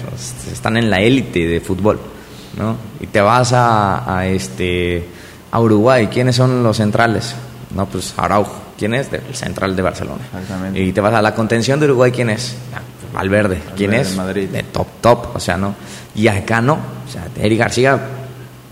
están 0.52 0.76
en 0.76 0.90
la 0.90 1.00
élite 1.00 1.46
de 1.46 1.61
fútbol, 1.61 1.98
¿no? 2.59 2.76
Y 3.00 3.07
te 3.07 3.20
vas 3.20 3.52
a, 3.52 4.18
a, 4.18 4.26
este, 4.26 5.07
a 5.50 5.61
Uruguay, 5.61 6.09
¿quiénes 6.09 6.37
son 6.37 6.62
los 6.62 6.76
centrales? 6.76 7.35
No, 7.74 7.87
pues 7.87 8.14
Araujo, 8.16 8.61
¿quién 8.79 8.94
es? 8.94 9.12
El 9.12 9.35
central 9.35 9.74
de 9.74 9.83
Barcelona. 9.83 10.20
Exactamente. 10.24 10.81
Y 10.81 10.92
te 10.92 11.00
vas 11.00 11.14
a 11.14 11.22
la 11.22 11.35
contención 11.35 11.81
de 11.81 11.87
Uruguay, 11.87 12.12
¿quién 12.12 12.31
es? 12.31 12.57
Ah, 12.74 12.81
Valverde, 13.12 13.61
¿quién 13.76 13.94
es? 13.94 14.14
Madrid. 14.16 14.48
De 14.48 14.62
top, 14.64 14.87
top, 15.00 15.37
o 15.37 15.40
sea, 15.40 15.57
¿no? 15.57 15.74
Y 16.14 16.29
acá 16.29 16.61
no, 16.61 16.74
o 16.74 17.11
sea, 17.11 17.26
Eric 17.42 17.59
García 17.59 17.98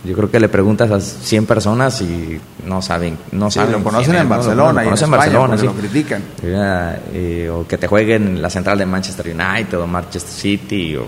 yo 0.04 0.14
creo 0.14 0.30
que 0.30 0.38
le 0.38 0.48
preguntas 0.48 0.90
a 0.90 1.00
100 1.00 1.46
personas 1.46 2.00
y 2.02 2.38
no 2.66 2.82
saben. 2.82 3.16
No 3.32 3.50
saben 3.50 3.72
lo 3.72 3.82
conocen 3.82 4.14
en 4.16 4.28
Barcelona 4.28 4.84
y 4.84 4.88
en, 4.88 4.94
España, 4.94 5.16
Barcelona, 5.16 5.58
sí. 5.58 5.66
lo 5.66 5.72
critican. 5.72 6.22
Eh, 6.42 7.50
o 7.52 7.66
que 7.66 7.78
te 7.78 7.86
jueguen 7.86 8.42
la 8.42 8.50
central 8.50 8.78
de 8.78 8.86
Manchester 8.86 9.26
United 9.34 9.80
o 9.80 9.86
Manchester 9.86 10.32
City 10.32 10.96
o 10.96 11.06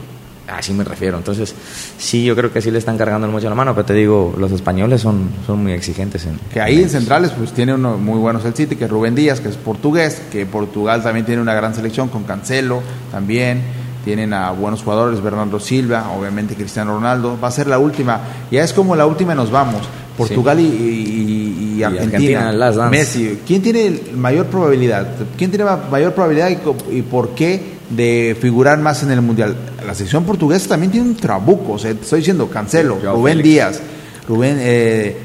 así 0.49 0.73
me 0.73 0.85
refiero. 0.85 1.19
Entonces, 1.19 1.55
sí, 1.99 2.25
yo 2.25 2.35
creo 2.35 2.53
que 2.53 2.63
sí 2.63 2.71
le 2.71 2.79
están 2.79 2.97
cargando 2.97 3.29
mucho 3.29 3.49
la 3.49 3.55
mano, 3.55 3.75
pero 3.75 3.85
te 3.85 3.95
digo, 3.95 4.35
los 4.39 4.53
españoles 4.53 5.01
son, 5.01 5.31
son 5.47 5.63
muy 5.63 5.73
exigentes. 5.73 6.25
En, 6.25 6.39
que 6.53 6.61
ahí 6.61 6.83
en, 6.83 6.89
centrales, 6.89 7.33
pues 7.33 7.53
tiene 7.53 7.75
uno 7.75 7.99
muy 7.99 8.19
buenos 8.19 8.45
el 8.45 8.55
City, 8.55 8.77
que 8.77 8.85
es 8.85 8.91
Rubén 8.91 9.15
Díaz, 9.15 9.41
que 9.41 9.49
es 9.49 9.57
portugués, 9.57 10.23
que 10.31 10.47
Portugal 10.47 11.03
también 11.03 11.27
tiene 11.27 11.43
una 11.43 11.55
gran 11.55 11.75
selección 11.75 12.09
con 12.09 12.25
Cancelo 12.25 12.83
también 13.11 13.86
tienen 14.07 14.33
a 14.33 14.53
buenos 14.53 14.85
jugadores, 14.85 15.21
Bernardo 15.21 15.59
Silva, 15.59 16.13
obviamente 16.17 16.55
Cristiano 16.55 16.95
Ronaldo, 16.95 17.37
va 17.43 17.49
a 17.49 17.51
ser 17.51 17.67
la 17.67 17.81
última, 17.81 18.21
ya 18.53 18.63
es 18.63 18.73
como 18.73 18.95
la 18.95 19.05
última 19.05 19.35
nos 19.35 19.51
vamos, 19.51 19.83
Portugal 20.17 20.61
y, 20.61 21.83
Argentina, 21.83 22.53
Messi, 22.89 23.41
¿quién 23.45 23.63
tiene 23.63 24.01
mayor 24.15 24.47
probabilidad? 24.47 25.09
¿Quién 25.37 25.51
tiene 25.51 25.65
mayor 25.91 26.15
probabilidad 26.15 26.51
y, 26.93 27.03
por 27.03 27.31
qué 27.31 27.79
de 27.91 28.37
figurar 28.41 28.79
más 28.79 29.03
en 29.03 29.11
el 29.11 29.21
Mundial? 29.23 29.57
La 29.85 29.93
selección 29.93 30.23
portuguesa 30.23 30.69
también 30.69 30.93
tiene 30.93 31.09
un 31.09 31.17
trabuco, 31.17 31.73
o 31.73 31.79
sea, 31.79 31.91
estoy 31.91 32.21
diciendo 32.21 32.49
Cancelo, 32.49 33.01
Rubén 33.03 33.43
Díaz, 33.43 33.81
Rubén, 34.29 34.57
eh, 34.61 35.17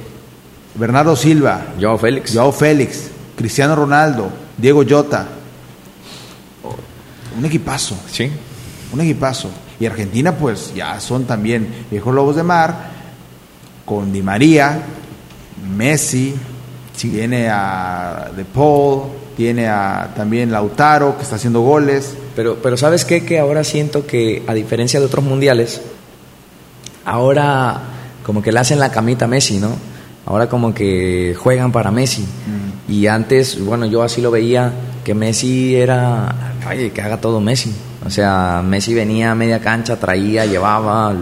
Bernardo 0.73 1.15
Silva, 1.15 1.67
Joao 1.79 1.99
Félix. 1.99 2.33
Joao 2.33 2.51
Félix, 2.51 3.11
Cristiano 3.37 3.75
Ronaldo, 3.75 4.31
Diego 4.57 4.83
Jota, 4.89 5.27
un 7.37 7.45
equipazo. 7.45 7.95
Sí 8.11 8.31
un 8.93 9.01
equipazo. 9.01 9.49
Y 9.79 9.85
Argentina, 9.85 10.35
pues 10.35 10.73
ya 10.75 10.99
son 10.99 11.25
también 11.25 11.85
viejos 11.89 12.13
lobos 12.13 12.35
de 12.35 12.43
mar, 12.43 12.91
con 13.85 14.13
Di 14.13 14.21
María, 14.21 14.79
Messi, 15.75 16.35
tiene 16.99 17.49
a 17.49 18.29
De 18.35 18.45
Paul, 18.45 19.03
tiene 19.35 19.67
a 19.67 20.11
también 20.15 20.51
Lautaro, 20.51 21.17
que 21.17 21.23
está 21.23 21.35
haciendo 21.35 21.61
goles. 21.61 22.15
Pero, 22.35 22.57
pero 22.61 22.77
¿sabes 22.77 23.05
qué? 23.05 23.25
Que 23.25 23.39
ahora 23.39 23.63
siento 23.63 24.05
que, 24.05 24.43
a 24.47 24.53
diferencia 24.53 24.99
de 24.99 25.05
otros 25.05 25.25
mundiales, 25.25 25.81
ahora 27.05 27.81
como 28.25 28.41
que 28.41 28.51
le 28.51 28.59
hacen 28.59 28.79
la 28.79 28.91
camita 28.91 29.25
a 29.25 29.27
Messi, 29.27 29.57
¿no? 29.57 29.75
Ahora 30.25 30.47
como 30.47 30.73
que 30.73 31.35
juegan 31.37 31.71
para 31.71 31.91
Messi. 31.91 32.21
Mm. 32.21 32.91
Y 32.91 33.07
antes, 33.07 33.63
bueno, 33.63 33.85
yo 33.85 34.03
así 34.03 34.21
lo 34.21 34.31
veía, 34.31 34.71
que 35.03 35.13
Messi 35.15 35.75
era, 35.75 36.53
que 36.93 37.01
haga 37.01 37.19
todo 37.19 37.41
Messi. 37.41 37.73
O 38.05 38.09
sea, 38.09 38.63
Messi 38.65 38.93
venía 38.93 39.31
a 39.31 39.35
media 39.35 39.59
cancha, 39.59 39.99
traía, 39.99 40.45
llevaba, 40.45 41.13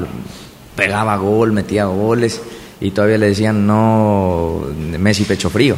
pegaba 0.76 1.18
gol, 1.18 1.52
metía 1.52 1.86
goles 1.86 2.42
y 2.80 2.92
todavía 2.92 3.18
le 3.18 3.28
decían 3.28 3.68
no, 3.68 4.62
Messi 4.98 5.26
pecho 5.26 5.50
frío, 5.50 5.76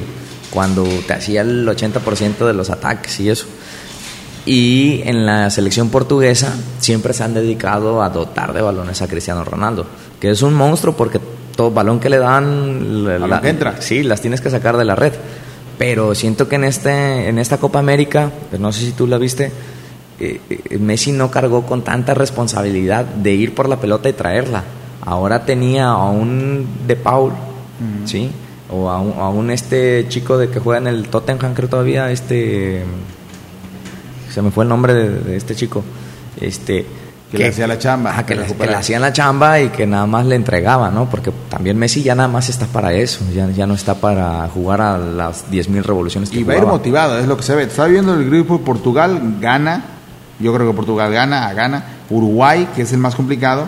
cuando 0.51 0.83
te 1.07 1.13
hacía 1.13 1.41
el 1.41 1.67
80% 1.67 2.45
de 2.45 2.53
los 2.53 2.69
ataques 2.69 3.19
y 3.19 3.29
eso. 3.29 3.47
Y 4.45 5.01
en 5.05 5.25
la 5.25 5.49
selección 5.49 5.89
portuguesa 5.89 6.53
siempre 6.79 7.13
se 7.13 7.23
han 7.23 7.33
dedicado 7.33 8.01
a 8.01 8.09
dotar 8.09 8.53
de 8.53 8.61
balones 8.61 9.01
a 9.01 9.07
Cristiano 9.07 9.43
Ronaldo, 9.43 9.85
que 10.19 10.31
es 10.31 10.41
un 10.41 10.53
monstruo 10.53 10.95
porque 10.95 11.19
todo 11.55 11.71
balón 11.71 11.99
que 11.99 12.09
le 12.09 12.17
dan, 12.17 13.05
la, 13.29 13.41
entra. 13.43 13.81
sí, 13.81 14.03
las 14.03 14.21
tienes 14.21 14.41
que 14.41 14.49
sacar 14.49 14.77
de 14.77 14.85
la 14.85 14.95
red. 14.95 15.13
Pero 15.77 16.13
siento 16.13 16.47
que 16.47 16.55
en 16.55 16.63
este, 16.63 17.27
en 17.27 17.39
esta 17.39 17.57
Copa 17.57 17.79
América, 17.79 18.31
pues 18.49 18.61
no 18.61 18.71
sé 18.71 18.81
si 18.81 18.91
tú 18.91 19.07
la 19.07 19.17
viste, 19.17 19.51
eh, 20.23 20.39
eh, 20.69 20.77
Messi 20.77 21.11
no 21.11 21.31
cargó 21.31 21.65
con 21.65 21.81
tanta 21.81 22.13
responsabilidad 22.13 23.05
de 23.05 23.33
ir 23.33 23.55
por 23.55 23.67
la 23.67 23.77
pelota 23.77 24.07
y 24.07 24.13
traerla. 24.13 24.63
Ahora 25.01 25.45
tenía 25.45 25.87
a 25.87 26.11
un 26.11 26.67
De 26.85 26.95
Paul, 26.95 27.33
¿sí? 28.05 28.29
O 28.69 28.87
a 28.87 29.29
un, 29.29 29.49
este 29.49 30.05
chico 30.09 30.37
de 30.37 30.49
que 30.49 30.59
juega 30.59 30.79
en 30.79 30.85
el 30.85 31.07
Tottenham, 31.07 31.55
creo 31.55 31.67
todavía, 31.67 32.11
este... 32.11 32.83
Se 34.29 34.43
me 34.43 34.51
fue 34.51 34.63
el 34.63 34.69
nombre 34.69 34.93
de, 34.93 35.35
este 35.35 35.55
chico. 35.55 35.83
Este, 36.39 36.85
que, 37.31 37.39
le 37.39 37.47
hacía 37.47 37.67
la 37.67 37.79
chamba. 37.79 38.23
que, 38.23 38.35
le, 38.35 38.75
hacían 38.75 39.01
la 39.01 39.11
chamba 39.11 39.59
y 39.59 39.69
que 39.69 39.87
nada 39.87 40.05
más 40.05 40.27
le 40.27 40.35
entregaba, 40.35 40.91
¿no? 40.91 41.09
Porque 41.09 41.31
también 41.49 41.77
Messi 41.77 42.03
ya 42.03 42.13
nada 42.13 42.29
más 42.29 42.47
está 42.47 42.67
para 42.67 42.93
eso, 42.93 43.25
ya, 43.33 43.49
ya 43.49 43.65
no 43.65 43.73
está 43.73 43.95
para 43.95 44.47
jugar 44.49 44.81
a 44.81 44.97
las 44.97 45.49
10.000 45.49 45.81
revoluciones 45.81 46.29
que 46.29 46.39
Y 46.39 46.43
va 46.43 46.53
a 46.53 46.57
ir 46.57 46.65
motivado, 46.65 47.17
es 47.17 47.27
lo 47.27 47.35
que 47.35 47.43
se 47.43 47.55
ve. 47.55 47.63
Está 47.63 47.87
viendo 47.87 48.13
el 48.13 48.29
grupo 48.29 48.59
de 48.59 48.63
Portugal, 48.63 49.37
gana, 49.41 49.83
yo 50.41 50.53
creo 50.53 50.67
que 50.67 50.75
Portugal 50.75 51.11
gana, 51.11 51.53
gana. 51.53 51.83
Uruguay, 52.09 52.67
que 52.75 52.81
es 52.81 52.91
el 52.93 52.99
más 52.99 53.15
complicado, 53.15 53.67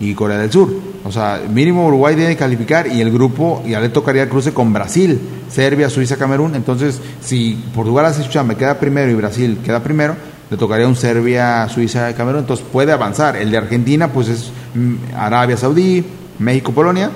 y 0.00 0.14
Corea 0.14 0.38
del 0.38 0.50
Sur. 0.50 0.72
O 1.04 1.12
sea, 1.12 1.40
mínimo 1.48 1.86
Uruguay 1.86 2.16
tiene 2.16 2.30
que 2.30 2.38
calificar 2.38 2.86
y 2.86 3.00
el 3.00 3.12
grupo 3.12 3.62
ya 3.66 3.80
le 3.80 3.90
tocaría 3.90 4.22
el 4.22 4.28
cruce 4.28 4.52
con 4.52 4.72
Brasil, 4.72 5.20
Serbia, 5.48 5.90
Suiza, 5.90 6.16
Camerún. 6.16 6.54
Entonces, 6.54 7.00
si 7.20 7.62
Portugal 7.74 8.06
hace 8.06 8.22
su 8.22 8.30
chamba, 8.30 8.54
queda 8.54 8.78
primero 8.78 9.10
y 9.10 9.14
Brasil 9.14 9.58
queda 9.64 9.82
primero, 9.82 10.16
le 10.50 10.56
tocaría 10.56 10.88
un 10.88 10.96
Serbia, 10.96 11.68
Suiza, 11.68 12.14
Camerún. 12.14 12.40
Entonces 12.40 12.64
puede 12.72 12.92
avanzar. 12.92 13.36
El 13.36 13.50
de 13.50 13.58
Argentina, 13.58 14.08
pues 14.08 14.28
es 14.28 14.50
mm, 14.74 15.14
Arabia 15.16 15.56
Saudí, 15.56 16.04
México, 16.38 16.72
Polonia. 16.72 17.10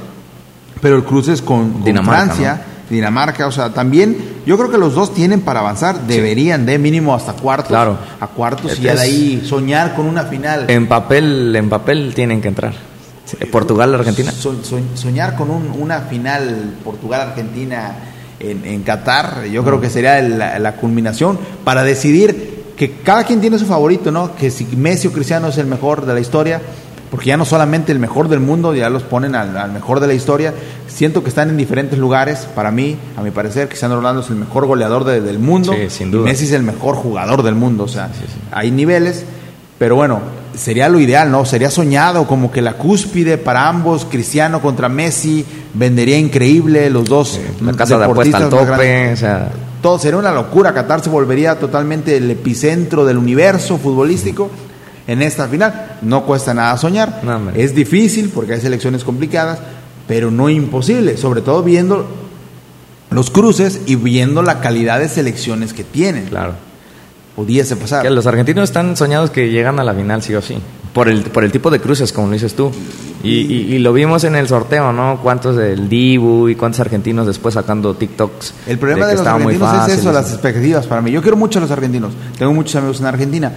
Pero 0.81 0.97
el 0.97 1.05
cruce 1.05 1.33
es 1.33 1.41
con, 1.41 1.83
Francia. 2.05 2.61
Dinamarca, 2.91 3.47
o 3.47 3.53
sea, 3.53 3.71
también 3.71 4.17
yo 4.47 4.57
creo 4.59 4.71
que 4.71 4.79
los 4.79 4.95
dos 4.95 5.15
tienen 5.15 5.41
para 5.41 5.61
avanzar, 5.61 6.01
deberían 6.07 6.67
de 6.67 6.79
mínimo 6.79 7.15
hasta 7.15 7.33
cuartos, 7.33 7.69
claro. 7.69 7.99
a 8.21 8.27
cuartos 8.27 8.79
y 8.79 8.83
de 8.83 8.91
ahí 8.91 9.45
soñar 9.47 9.95
con 9.95 10.07
una 10.07 10.25
final. 10.25 10.69
En 10.69 10.87
papel, 10.87 11.55
en 11.57 11.69
papel 11.69 12.13
tienen 12.15 12.41
que 12.41 12.49
entrar. 12.49 12.75
Portugal, 13.51 13.95
Argentina. 13.95 14.33
soñar 14.95 15.35
con 15.35 15.51
una 15.51 16.01
final 16.03 16.75
Portugal-Argentina 16.85 17.97
en, 18.39 18.65
en, 18.65 18.83
Qatar, 18.83 19.47
yo 19.47 19.65
creo 19.65 19.81
que 19.81 19.89
sería 19.89 20.21
la, 20.21 20.59
la, 20.59 20.77
culminación 20.77 21.39
para 21.65 21.83
decidir 21.83 22.65
que 22.77 22.97
cada 22.99 23.25
quien 23.25 23.41
tiene 23.41 23.59
su 23.59 23.67
favorito, 23.67 24.11
¿no? 24.11 24.35
Que 24.35 24.51
si 24.51 24.65
Messi 24.77 25.09
o 25.09 25.13
Cristiano 25.13 25.49
es 25.49 25.59
el 25.59 25.67
mejor 25.67 26.05
de 26.05 26.15
la 26.15 26.21
historia, 26.21 26.61
porque 27.15 27.29
ya 27.29 27.37
no 27.37 27.45
solamente 27.45 27.93
el 27.93 28.01
mejor 28.01 28.27
del 28.27 28.41
mundo, 28.41 28.75
ya 28.75 28.91
los 28.91 29.05
ponen 29.05 29.37
al, 29.37 29.71
mejor 29.71 30.01
de 30.01 30.09
la 30.09 30.15
historia. 30.15 30.53
Siento 30.89 31.23
que 31.23 31.29
están 31.29 31.49
en 31.49 31.57
diferentes 31.57 31.97
lugares. 31.97 32.49
Para 32.57 32.73
mí, 32.73 32.97
a 33.17 33.23
mi 33.23 33.31
parecer, 33.31 33.69
Cristiano 33.69 33.95
Ronaldo 33.95 34.23
es 34.23 34.31
el 34.31 34.35
mejor 34.35 34.67
goleador 34.67 35.05
del 35.05 35.39
mundo. 35.39 35.73
sin 35.91 36.11
duda. 36.11 36.23
Y 36.23 36.25
Messi 36.25 36.47
es 36.47 36.51
el 36.51 36.65
mejor 36.65 36.97
jugador 36.97 37.45
del 37.45 37.55
mundo. 37.55 37.85
O 37.85 37.89
sea, 37.89 38.11
hay 38.51 38.73
niveles, 38.73 39.25
pero 39.79 39.95
bueno, 39.95 40.23
sería 40.57 40.89
lo 40.89 40.99
ideal, 40.99 41.31
¿no? 41.31 41.45
Sería 41.45 41.71
soñado 41.71 42.27
como 42.27 42.51
que 42.51 42.61
la 42.61 42.73
cúspide 42.73 43.39
para 43.39 43.69
ambos, 43.69 44.09
Cristiano 44.11 44.61
contra 44.61 44.89
Messi, 44.89 45.47
vendería 45.73 46.19
increíble, 46.19 46.91
los 46.91 47.09
dos. 47.09 47.39
la 47.61 47.75
casa 47.75 47.97
de 47.97 48.07
apuesta 48.07 48.39
al 48.39 48.51
tope, 48.51 49.13
o 49.13 49.17
sea. 49.17 49.53
Todo 49.81 50.01
sería 50.01 50.19
una 50.19 50.33
locura. 50.33 50.75
Qatar 50.75 51.01
se 51.01 51.11
volvería 51.11 51.61
totalmente 51.61 52.17
el 52.17 52.29
epicentro 52.29 53.05
del 53.05 53.19
universo 53.19 53.79
futbolístico 53.79 54.51
en 55.07 55.23
esta 55.23 55.49
final. 55.49 55.99
No 56.03 56.25
cuesta 56.25 56.55
nada 56.55 56.77
soñar. 56.77 57.21
es 57.55 57.75
difícil 57.75 58.31
porque 58.35 58.55
hay 58.55 58.61
selecciones 58.61 59.05
complicadas, 59.05 59.59
pero 60.07 60.31
no 60.31 60.49
imposible, 60.49 61.17
sobre 61.17 61.41
todo 61.41 61.63
viendo 61.63 62.07
los 63.11 63.31
cruces 63.31 63.83
y 63.87 63.97
viendo 63.97 64.43
la 64.43 64.61
calidad 64.61 64.99
de 64.99 65.09
selecciones 65.09 65.73
que 65.73 65.85
tienen. 65.85 66.27
Claro. 66.27 66.55
Pudiese 67.37 67.77
pasar. 67.77 68.03
Que 68.03 68.11
los 68.11 68.27
argentinos 68.27 68.65
están 68.65 68.97
soñados 68.97 69.31
que 69.31 69.51
llegan 69.51 69.81
a 69.81 69.85
la 69.85 69.95
final, 69.95 70.23
sí 70.23 70.35
o 70.35 70.43
sí. 70.43 70.57
Por 70.93 71.09
el, 71.09 71.23
por 71.23 71.43
el 71.43 71.51
tipo 71.51 71.71
de 71.71 71.81
cruces, 71.81 72.13
como 72.13 72.29
lo 72.29 72.35
dices 72.35 72.55
tú. 72.55 72.71
Y, 73.25 73.79
lo 73.79 73.93
vimos 73.93 74.23
en 74.25 74.37
el 74.37 74.47
sorteo, 74.47 74.93
¿no? 74.93 75.19
Cuántos 75.23 75.57
del 75.57 75.89
Dibu 75.89 76.49
y 76.49 76.57
cuántos 76.57 76.81
argentinos 76.81 77.27
después 77.27 77.55
sacando 77.55 77.95
TikToks. 77.95 78.55
El 78.67 78.79
problema 78.79 79.07
de, 79.07 79.17
los 79.17 79.27
argentinos 79.27 79.89
es 79.89 79.99
eso, 79.99 80.13
las 80.13 80.31
expectativas 80.31 80.87
para 80.87 81.01
mí. 81.01 81.11
Yo 81.11 81.23
quiero 81.23 81.37
mucho 81.37 81.59
a 81.59 81.63
los 81.63 81.71
argentinos. 81.71 82.13
Tengo 82.39 82.53
muchos 82.53 82.77
amigos 82.77 83.01
en 83.01 83.07
Argentina. 83.07 83.53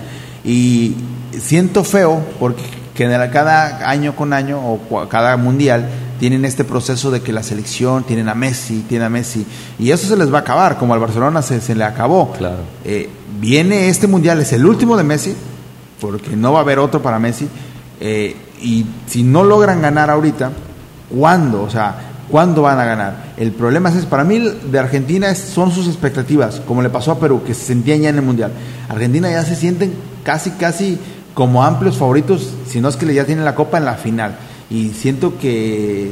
Y 0.48 0.96
siento 1.38 1.84
feo 1.84 2.24
porque 2.40 2.64
cada 2.96 3.88
año 3.88 4.16
con 4.16 4.34
año 4.34 4.60
o 4.60 5.08
cada 5.08 5.38
mundial 5.38 5.88
tienen 6.20 6.46
este 6.46 6.64
proceso 6.64 7.12
de 7.12 7.22
que 7.22 7.32
la 7.32 7.44
selección 7.44 8.04
tienen 8.04 8.28
a 8.30 8.34
Messi, 8.34 8.86
tiene 8.90 9.06
a 9.06 9.10
Messi, 9.10 9.46
y 9.78 9.92
eso 9.92 10.08
se 10.08 10.18
les 10.18 10.34
va 10.34 10.40
a 10.40 10.42
acabar, 10.42 10.78
como 10.78 10.94
al 10.94 11.00
Barcelona 11.00 11.42
se, 11.44 11.62
se 11.62 11.76
le 11.76 11.84
acabó. 11.84 12.32
Claro. 12.32 12.58
Eh, 12.84 13.08
viene 13.40 13.90
este 13.90 14.08
mundial, 14.08 14.40
es 14.40 14.52
el 14.54 14.66
último 14.66 14.98
de 14.98 15.04
Messi, 15.04 15.36
porque 16.02 16.36
no 16.36 16.54
va 16.54 16.60
a 16.60 16.62
haber 16.64 16.80
otro 16.80 17.04
para 17.04 17.20
Messi, 17.20 17.48
eh, 18.00 18.36
y 18.62 18.86
si 19.06 19.24
no 19.24 19.44
logran 19.44 19.82
ganar 19.82 20.10
ahorita, 20.10 20.52
¿cuándo? 21.16 21.62
O 21.62 21.70
sea, 21.70 21.96
¿cuándo 22.30 22.64
van 22.64 22.80
a 22.80 22.86
ganar? 22.86 23.34
El 23.38 23.52
problema 23.52 23.90
es, 23.90 24.06
para 24.06 24.24
mí 24.24 24.40
de 24.40 24.80
Argentina 24.80 25.34
son 25.36 25.72
sus 25.72 25.88
expectativas, 25.88 26.62
como 26.62 26.82
le 26.82 26.90
pasó 26.90 27.12
a 27.12 27.20
Perú, 27.20 27.44
que 27.46 27.54
se 27.54 27.66
sentían 27.66 28.02
ya 28.02 28.10
en 28.10 28.16
el 28.18 28.22
mundial. 28.22 28.52
Argentina 28.90 29.30
ya 29.30 29.44
se 29.44 29.56
sienten 29.56 29.94
casi, 30.24 30.52
casi 30.52 30.98
como 31.34 31.64
amplios 31.64 31.98
favoritos, 31.98 32.52
si 32.68 32.82
no 32.82 32.90
es 32.90 32.96
que 32.96 33.14
ya 33.14 33.26
tienen 33.26 33.46
la 33.46 33.56
copa 33.56 33.78
en 33.78 33.86
la 33.86 33.94
final 33.94 34.38
y 34.70 34.90
siento 34.90 35.38
que, 35.38 36.12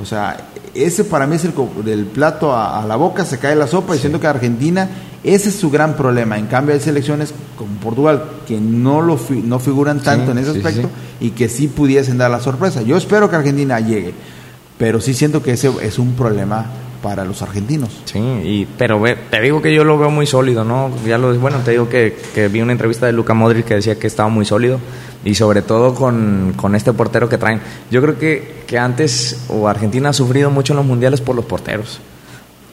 o 0.00 0.04
sea, 0.04 0.36
ese 0.74 1.04
para 1.04 1.26
mí 1.26 1.36
es 1.36 1.44
el 1.44 1.54
del 1.84 2.06
plato 2.06 2.54
a, 2.56 2.84
la 2.86 2.96
boca, 2.96 3.24
se 3.24 3.38
cae 3.38 3.54
la 3.54 3.66
sopa 3.66 3.96
y 3.96 3.98
siento 3.98 4.20
que 4.20 4.26
Argentina, 4.26 4.88
ese 5.22 5.48
es 5.48 5.54
su 5.54 5.70
gran 5.70 5.94
problema. 5.94 6.38
En 6.38 6.46
cambio 6.46 6.74
hay 6.74 6.80
selecciones 6.80 7.32
como 7.56 7.76
Portugal 7.76 8.24
que 8.46 8.60
no, 8.60 9.00
lo 9.00 9.18
no 9.44 9.58
figuran 9.58 10.00
tanto 10.00 10.32
en 10.32 10.38
ese 10.38 10.50
aspecto 10.50 10.90
y 11.20 11.30
que 11.30 11.48
sí 11.48 11.68
pudiesen 11.68 12.18
dar 12.18 12.30
la 12.30 12.40
sorpresa. 12.40 12.82
Yo 12.82 12.96
espero 12.96 13.30
que 13.30 13.36
Argentina 13.36 13.80
llegue, 13.80 14.12
pero 14.78 15.00
sí 15.00 15.14
siento 15.14 15.42
que 15.42 15.52
ese 15.52 15.70
es 15.82 15.98
un 15.98 16.14
problema 16.14 16.66
para 17.02 17.24
los 17.26 17.42
argentinos. 17.42 17.90
Sí, 18.06 18.18
y, 18.18 18.66
pero 18.78 19.02
te 19.30 19.40
digo 19.42 19.60
que 19.60 19.74
yo 19.74 19.84
lo 19.84 19.98
veo 19.98 20.10
muy 20.10 20.26
sólido, 20.26 20.64
¿no? 20.64 20.90
Ya 21.06 21.18
lo, 21.18 21.38
bueno, 21.38 21.58
te 21.58 21.72
digo 21.72 21.88
que, 21.88 22.16
que 22.34 22.48
vi 22.48 22.62
una 22.62 22.72
entrevista 22.72 23.04
de 23.04 23.12
Luca 23.12 23.34
Modric 23.34 23.66
que 23.66 23.74
decía 23.74 23.98
que 23.98 24.06
estaba 24.06 24.30
muy 24.30 24.46
sólido 24.46 24.80
y 25.22 25.34
sobre 25.34 25.60
todo 25.60 25.94
con, 25.94 26.54
este 26.74 26.92
portero 26.94 27.28
que 27.28 27.36
traen. 27.36 27.60
Yo 27.90 28.00
creo 28.00 28.18
que, 28.18 28.62
que 28.66 28.78
antes 28.78 29.44
o 29.48 29.68
Argentina 29.68 30.08
ha 30.08 30.12
sufrido 30.14 30.50
mucho 30.50 30.72
en 30.72 30.78
los 30.78 30.86
mundiales 30.86 31.20
por 31.20 31.36
los 31.36 31.44
porteros 31.44 32.00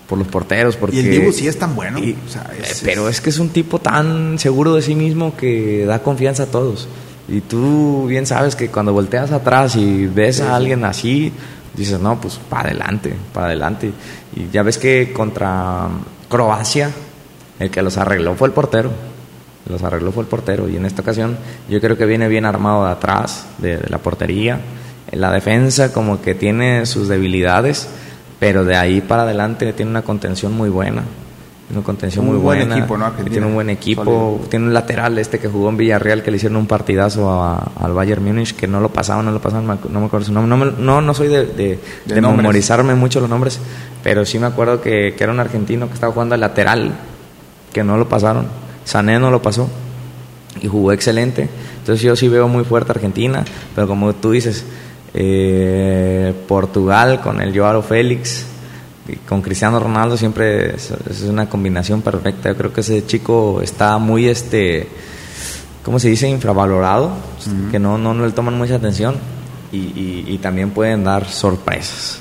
por 0.07 0.17
los 0.17 0.27
porteros. 0.27 0.75
Porque, 0.75 0.97
y 0.97 0.99
el 0.99 1.09
Dibu 1.09 1.31
sí 1.31 1.47
es 1.47 1.57
tan 1.57 1.73
bueno. 1.73 1.97
Eh, 1.97 2.15
pero 2.83 3.07
es 3.07 3.21
que 3.21 3.29
es 3.29 3.39
un 3.39 3.47
tipo 3.47 3.79
tan 3.79 4.37
seguro 4.39 4.75
de 4.75 4.81
sí 4.81 4.93
mismo 4.93 5.37
que 5.37 5.85
da 5.85 6.03
confianza 6.03 6.43
a 6.43 6.45
todos. 6.47 6.89
Y 7.29 7.39
tú 7.39 8.07
bien 8.07 8.25
sabes 8.25 8.57
que 8.57 8.67
cuando 8.67 8.91
volteas 8.91 9.31
atrás 9.31 9.77
y 9.77 10.07
ves 10.07 10.41
a 10.41 10.57
alguien 10.57 10.83
así, 10.83 11.31
dices, 11.75 11.99
no, 11.99 12.19
pues 12.19 12.39
para 12.49 12.69
adelante, 12.69 13.13
para 13.33 13.47
adelante. 13.47 13.91
Y 14.35 14.49
ya 14.49 14.63
ves 14.63 14.77
que 14.77 15.13
contra 15.13 15.87
Croacia, 16.29 16.91
el 17.59 17.69
que 17.69 17.81
los 17.81 17.97
arregló 17.97 18.35
fue 18.35 18.47
el 18.47 18.53
portero. 18.53 18.91
Los 19.69 19.83
arregló 19.83 20.11
fue 20.11 20.23
el 20.23 20.29
portero. 20.29 20.67
Y 20.67 20.77
en 20.77 20.85
esta 20.85 21.01
ocasión 21.01 21.37
yo 21.69 21.79
creo 21.79 21.97
que 21.97 22.05
viene 22.05 22.27
bien 22.27 22.45
armado 22.45 22.85
de 22.85 22.91
atrás, 22.91 23.45
de, 23.59 23.79
la 23.87 23.99
portería. 23.99 24.59
En 25.11 25.21
la 25.21 25.31
defensa 25.31 25.91
como 25.91 26.21
que 26.21 26.35
tiene 26.35 26.85
sus 26.85 27.07
debilidades, 27.07 27.87
pero 28.39 28.63
de 28.63 28.75
ahí 28.75 29.01
para 29.01 29.23
adelante 29.23 29.73
tiene 29.73 29.91
una 29.91 30.03
contención 30.03 30.53
muy 30.53 30.69
buena 30.69 31.03
una 31.71 31.83
contención 31.83 32.25
muy 32.25 32.37
buen 32.37 32.59
buena. 32.59 32.77
Equipo, 32.77 32.97
¿no? 32.97 33.11
Tiene 33.11 33.45
un 33.45 33.53
buen 33.53 33.69
equipo. 33.69 34.41
Tiene 34.49 34.65
un 34.65 34.73
lateral 34.73 35.17
este 35.17 35.39
que 35.39 35.47
jugó 35.47 35.69
en 35.69 35.77
Villarreal 35.77 36.23
que 36.23 36.31
le 36.31 36.37
hicieron 36.37 36.57
un 36.57 36.67
partidazo 36.67 37.31
al 37.31 37.93
Bayern 37.93 38.23
Múnich 38.23 38.55
que 38.55 38.67
no 38.67 38.79
lo 38.79 38.89
pasaban, 38.89 39.25
no 39.25 39.31
lo 39.31 39.41
pasaban, 39.41 39.79
no 39.89 39.99
me 39.99 40.05
acuerdo 40.05 40.25
su 40.25 40.33
nombre. 40.33 40.73
No, 40.77 41.01
no, 41.01 41.13
soy 41.13 41.27
de, 41.27 41.45
de, 41.45 42.21
memorizarme 42.21 42.95
mucho 42.95 43.19
los 43.19 43.29
nombres, 43.29 43.59
pero 44.03 44.25
sí 44.25 44.39
me 44.39 44.47
acuerdo 44.47 44.81
que, 44.81 45.13
que, 45.17 45.23
era 45.23 45.31
un 45.31 45.39
argentino 45.39 45.87
que 45.87 45.93
estaba 45.93 46.13
jugando 46.13 46.35
al 46.35 46.41
lateral, 46.41 46.91
que 47.71 47.83
no 47.83 47.97
lo 47.97 48.07
pasaron. 48.07 48.45
Sané 48.85 49.19
no 49.19 49.31
lo 49.31 49.41
pasó 49.41 49.69
y 50.61 50.67
jugó 50.67 50.91
excelente. 50.91 51.49
Entonces 51.79 52.01
yo 52.01 52.15
sí 52.15 52.27
veo 52.27 52.47
muy 52.47 52.63
fuerte 52.63 52.91
Argentina, 52.91 53.43
pero 53.75 53.87
como 53.87 54.13
tú 54.13 54.31
dices, 54.31 54.65
eh, 55.13 56.33
Portugal 56.47 57.21
con 57.21 57.41
el 57.41 57.57
Joao 57.57 57.81
Félix 57.81 58.45
con 59.27 59.41
Cristiano 59.41 59.79
Ronaldo 59.79 60.17
siempre 60.17 60.75
es, 60.75 60.91
una 61.27 61.49
combinación 61.49 62.01
perfecta. 62.01 62.49
Yo 62.49 62.57
creo 62.57 62.73
que 62.73 62.81
ese 62.81 63.05
chico 63.05 63.61
está 63.61 63.97
muy, 63.97 64.27
este, 64.27 64.87
¿cómo 65.83 65.99
se 65.99 66.09
dice? 66.09 66.29
Infravalorado, 66.29 67.11
que 67.71 67.79
no, 67.79 67.97
no, 67.97 68.13
le 68.13 68.31
toman 68.31 68.57
mucha 68.57 68.75
atención 68.75 69.15
y, 69.71 70.37
también 70.39 70.71
pueden 70.71 71.03
dar 71.03 71.27
sorpresas. 71.27 72.19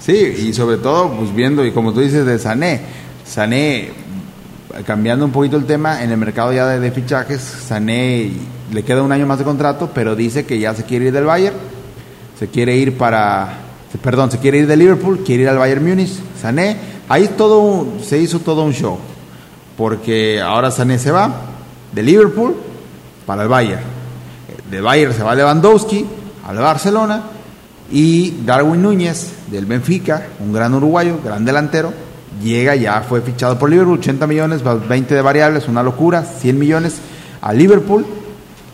sí, 0.00 0.12
y 0.12 0.52
sobre 0.52 0.78
todo, 0.78 1.10
pues 1.12 1.34
viendo, 1.34 1.64
y 1.64 1.72
como 1.72 1.92
tú 1.92 2.00
dices, 2.00 2.24
de 2.24 2.38
Sané, 2.38 2.80
Sané, 3.24 3.90
cambiando 4.86 5.24
un 5.24 5.32
poquito 5.32 5.56
el 5.56 5.66
tema, 5.66 6.02
en 6.02 6.10
el 6.10 6.16
mercado 6.16 6.52
ya 6.52 6.66
de, 6.66 6.80
de 6.80 6.90
fichajes, 6.90 7.40
Sané 7.40 8.30
le 8.72 8.82
queda 8.82 9.02
un 9.02 9.12
año 9.12 9.26
más 9.26 9.38
de 9.38 9.44
contrato, 9.44 9.90
pero 9.94 10.16
dice 10.16 10.46
que 10.46 10.58
ya 10.58 10.74
se 10.74 10.84
quiere 10.84 11.06
ir 11.06 11.12
del 11.12 11.24
Bayern, 11.24 11.56
se 12.38 12.48
quiere 12.48 12.76
ir 12.76 12.96
para 12.96 13.71
perdón, 13.98 14.30
se 14.30 14.38
quiere 14.38 14.58
ir 14.58 14.66
de 14.66 14.76
Liverpool, 14.76 15.22
quiere 15.24 15.42
ir 15.44 15.48
al 15.48 15.58
Bayern 15.58 15.86
Múnich, 15.86 16.12
Sané, 16.40 16.76
ahí 17.08 17.28
todo 17.36 17.86
se 18.02 18.18
hizo 18.18 18.40
todo 18.40 18.64
un 18.64 18.72
show, 18.72 18.98
porque 19.76 20.40
ahora 20.40 20.70
Sané 20.70 20.98
se 20.98 21.10
va 21.10 21.32
de 21.92 22.02
Liverpool 22.02 22.56
para 23.26 23.42
el 23.42 23.48
Bayern, 23.48 23.82
de 24.70 24.80
Bayern 24.80 25.12
se 25.12 25.22
va 25.22 25.34
Lewandowski 25.34 26.06
al 26.46 26.56
Barcelona 26.56 27.22
y 27.90 28.42
Darwin 28.44 28.82
Núñez 28.82 29.32
del 29.50 29.66
Benfica, 29.66 30.28
un 30.40 30.52
gran 30.52 30.72
uruguayo, 30.72 31.18
gran 31.22 31.44
delantero, 31.44 31.92
llega, 32.42 32.74
ya 32.74 33.02
fue 33.02 33.20
fichado 33.20 33.58
por 33.58 33.68
Liverpool, 33.68 33.98
80 33.98 34.26
millones, 34.26 34.62
20 34.62 35.14
de 35.14 35.22
variables, 35.22 35.68
una 35.68 35.82
locura, 35.82 36.24
100 36.24 36.58
millones 36.58 36.96
a 37.42 37.52
Liverpool, 37.52 38.06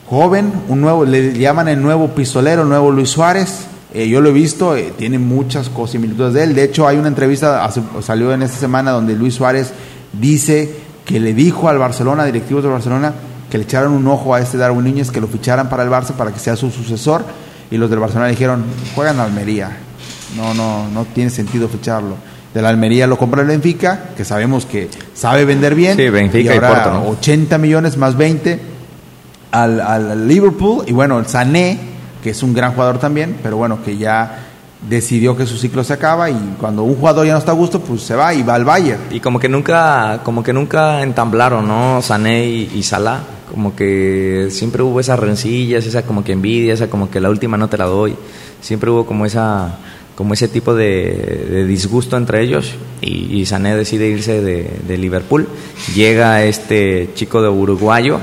joven, 0.09 0.53
un 0.69 0.81
nuevo, 0.81 1.05
le 1.05 1.33
llaman 1.37 1.69
el 1.69 1.83
nuevo 1.83 2.09
pistolero, 2.09 2.63
el 2.63 2.69
nuevo 2.69 2.91
Luis 2.91 3.11
Suárez, 3.11 3.68
eh, 3.95 4.09
yo 4.09 4.21
lo 4.21 4.29
he 4.29 4.33
visto, 4.33 4.77
eh, 4.77 4.93
tiene 4.97 5.19
muchas 5.19 5.71
similitudes 5.87 6.35
de 6.35 6.45
él. 6.45 6.55
De 6.55 6.65
hecho, 6.65 6.87
hay 6.87 6.99
una 6.99 7.09
entrevista, 7.09 7.69
salió 8.03 8.33
en 8.33 8.43
esta 8.43 8.59
semana, 8.59 8.91
donde 8.91 9.15
Luis 9.15 9.35
Suárez 9.35 9.73
dice 10.13 10.75
que 11.07 11.19
le 11.19 11.33
dijo 11.33 11.69
al 11.69 11.79
Barcelona, 11.79 12.25
directivos 12.27 12.63
del 12.63 12.73
Barcelona, 12.73 13.15
que 13.51 13.57
le 13.57 13.65
echaran 13.65 13.93
un 13.93 14.07
ojo 14.07 14.35
a 14.35 14.41
este 14.41 14.59
Darwin 14.59 14.85
Núñez, 14.85 15.11
que 15.11 15.23
lo 15.23 15.27
ficharan 15.27 15.71
para 15.71 15.85
el 15.85 15.89
Barça 15.89 16.13
para 16.13 16.33
que 16.33 16.39
sea 16.39 16.55
su 16.55 16.71
sucesor. 16.71 17.25
Y 17.71 17.79
los 17.79 17.89
del 17.89 17.99
Barcelona 17.99 18.29
dijeron, 18.29 18.65
juegan 18.95 19.21
Almería. 19.21 19.71
No, 20.37 20.53
no, 20.53 20.89
no 20.89 21.07
tiene 21.07 21.31
sentido 21.31 21.69
ficharlo. 21.69 22.17
De 22.53 22.61
la 22.61 22.69
Almería 22.69 23.07
lo 23.07 23.17
compra 23.17 23.41
el 23.41 23.49
Benfica, 23.49 24.11
que 24.17 24.25
sabemos 24.25 24.67
que 24.67 24.91
sabe 25.15 25.47
vender 25.47 25.75
bien. 25.75 25.97
Sí, 25.97 26.09
Benfica 26.11 26.55
y, 26.55 26.59
ahora 26.59 27.01
80 27.01 27.57
millones 27.57 27.97
más 27.97 28.17
20 28.17 28.61
al, 29.53 29.81
al 29.81 30.29
Liverpool. 30.29 30.85
Y 30.87 30.93
bueno, 30.93 31.19
el 31.19 31.27
Sané 31.27 31.98
es 32.31 32.43
un 32.43 32.55
gran 32.55 32.73
jugador 32.73 32.99
también, 32.99 33.37
pero 33.43 33.57
bueno, 33.57 33.83
que 33.85 33.97
ya 33.97 34.49
decidió 34.89 35.37
que 35.37 35.47
su 35.47 35.57
ciclo 35.57 35.83
se 35.83 35.93
acaba 35.93 36.31
y 36.31 36.55
cuando 36.61 36.85
un 36.85 36.95
jugador 36.95 37.27
ya 37.27 37.33
no 37.33 37.39
está 37.39 37.53
a 37.53 37.55
gusto, 37.55 37.81
pues 37.81 38.03
se 38.03 38.15
va 38.15 38.35
y 38.35 38.43
va 38.43 38.55
al 38.55 38.65
Bayern. 38.65 39.01
Y 39.11 39.21
como 39.21 39.39
que 39.39 39.49
nunca, 39.49 40.21
como 40.23 40.43
que 40.43 40.53
nunca 40.53 41.03
entamblaron, 41.03 41.67
¿no? 41.67 42.01
Sané 42.03 42.47
y, 42.47 42.83
Salah, 42.83 43.21
como 43.53 43.75
que 43.75 44.49
siempre 44.51 44.83
hubo 44.83 45.01
esas 45.01 45.19
rencillas, 45.19 45.87
esa 45.87 46.03
como 46.03 46.23
que 46.23 46.33
envidia, 46.33 46.75
esa 46.75 46.89
como 46.89 47.11
que 47.11 47.21
la 47.21 47.31
última 47.31 47.57
no 47.57 47.69
te 47.69 47.79
la 47.79 47.87
doy. 47.87 48.15
Siempre 48.61 48.91
hubo 48.91 49.07
como 49.07 49.27
esa 49.27 49.79
como 50.15 50.35
ese 50.35 50.49
tipo 50.49 50.75
de, 50.75 51.65
disgusto 51.69 52.17
entre 52.17 52.43
ellos 52.43 52.75
y, 53.01 53.47
Sané 53.47 53.77
decide 53.77 54.09
irse 54.09 54.43
de, 54.43 54.69
de 54.87 54.99
Liverpool. 54.99 55.49
Llega 55.95 56.43
este 56.43 57.11
chico 57.15 57.41
de 57.41 57.49
uruguayo 57.49 58.19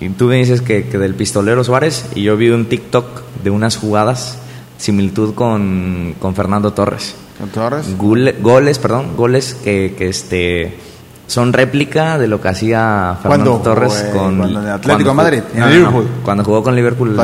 y 0.00 0.08
tú 0.10 0.26
me 0.26 0.36
dices 0.36 0.60
que, 0.60 0.82
del 0.82 1.14
pistolero 1.14 1.64
Suárez 1.64 2.06
y 2.14 2.22
yo 2.22 2.36
vi 2.36 2.50
un 2.50 2.66
TikTok 2.66 3.22
de 3.42 3.50
unas 3.50 3.76
jugadas 3.76 4.38
similitud 4.78 5.34
con, 5.34 6.14
Fernando 6.34 6.72
Torres. 6.72 7.14
¿Con 7.38 7.48
Torres? 7.50 7.96
goles, 7.96 8.78
perdón, 8.78 9.16
goles 9.16 9.54
que, 9.62 9.94
que 9.96 10.08
este 10.08 10.78
son 11.28 11.52
réplica 11.52 12.18
de 12.18 12.26
lo 12.26 12.40
que 12.40 12.48
hacía 12.48 13.18
Fernando 13.22 13.60
Torres 13.62 14.06
con 14.12 14.42
el 14.42 14.56
Atlético 14.56 15.14
Madrid, 15.14 15.42
en 15.54 15.70
Liverpool. 15.70 16.08
cuando 16.24 16.42
jugó 16.42 16.62
con 16.62 16.74
Liverpool. 16.74 17.14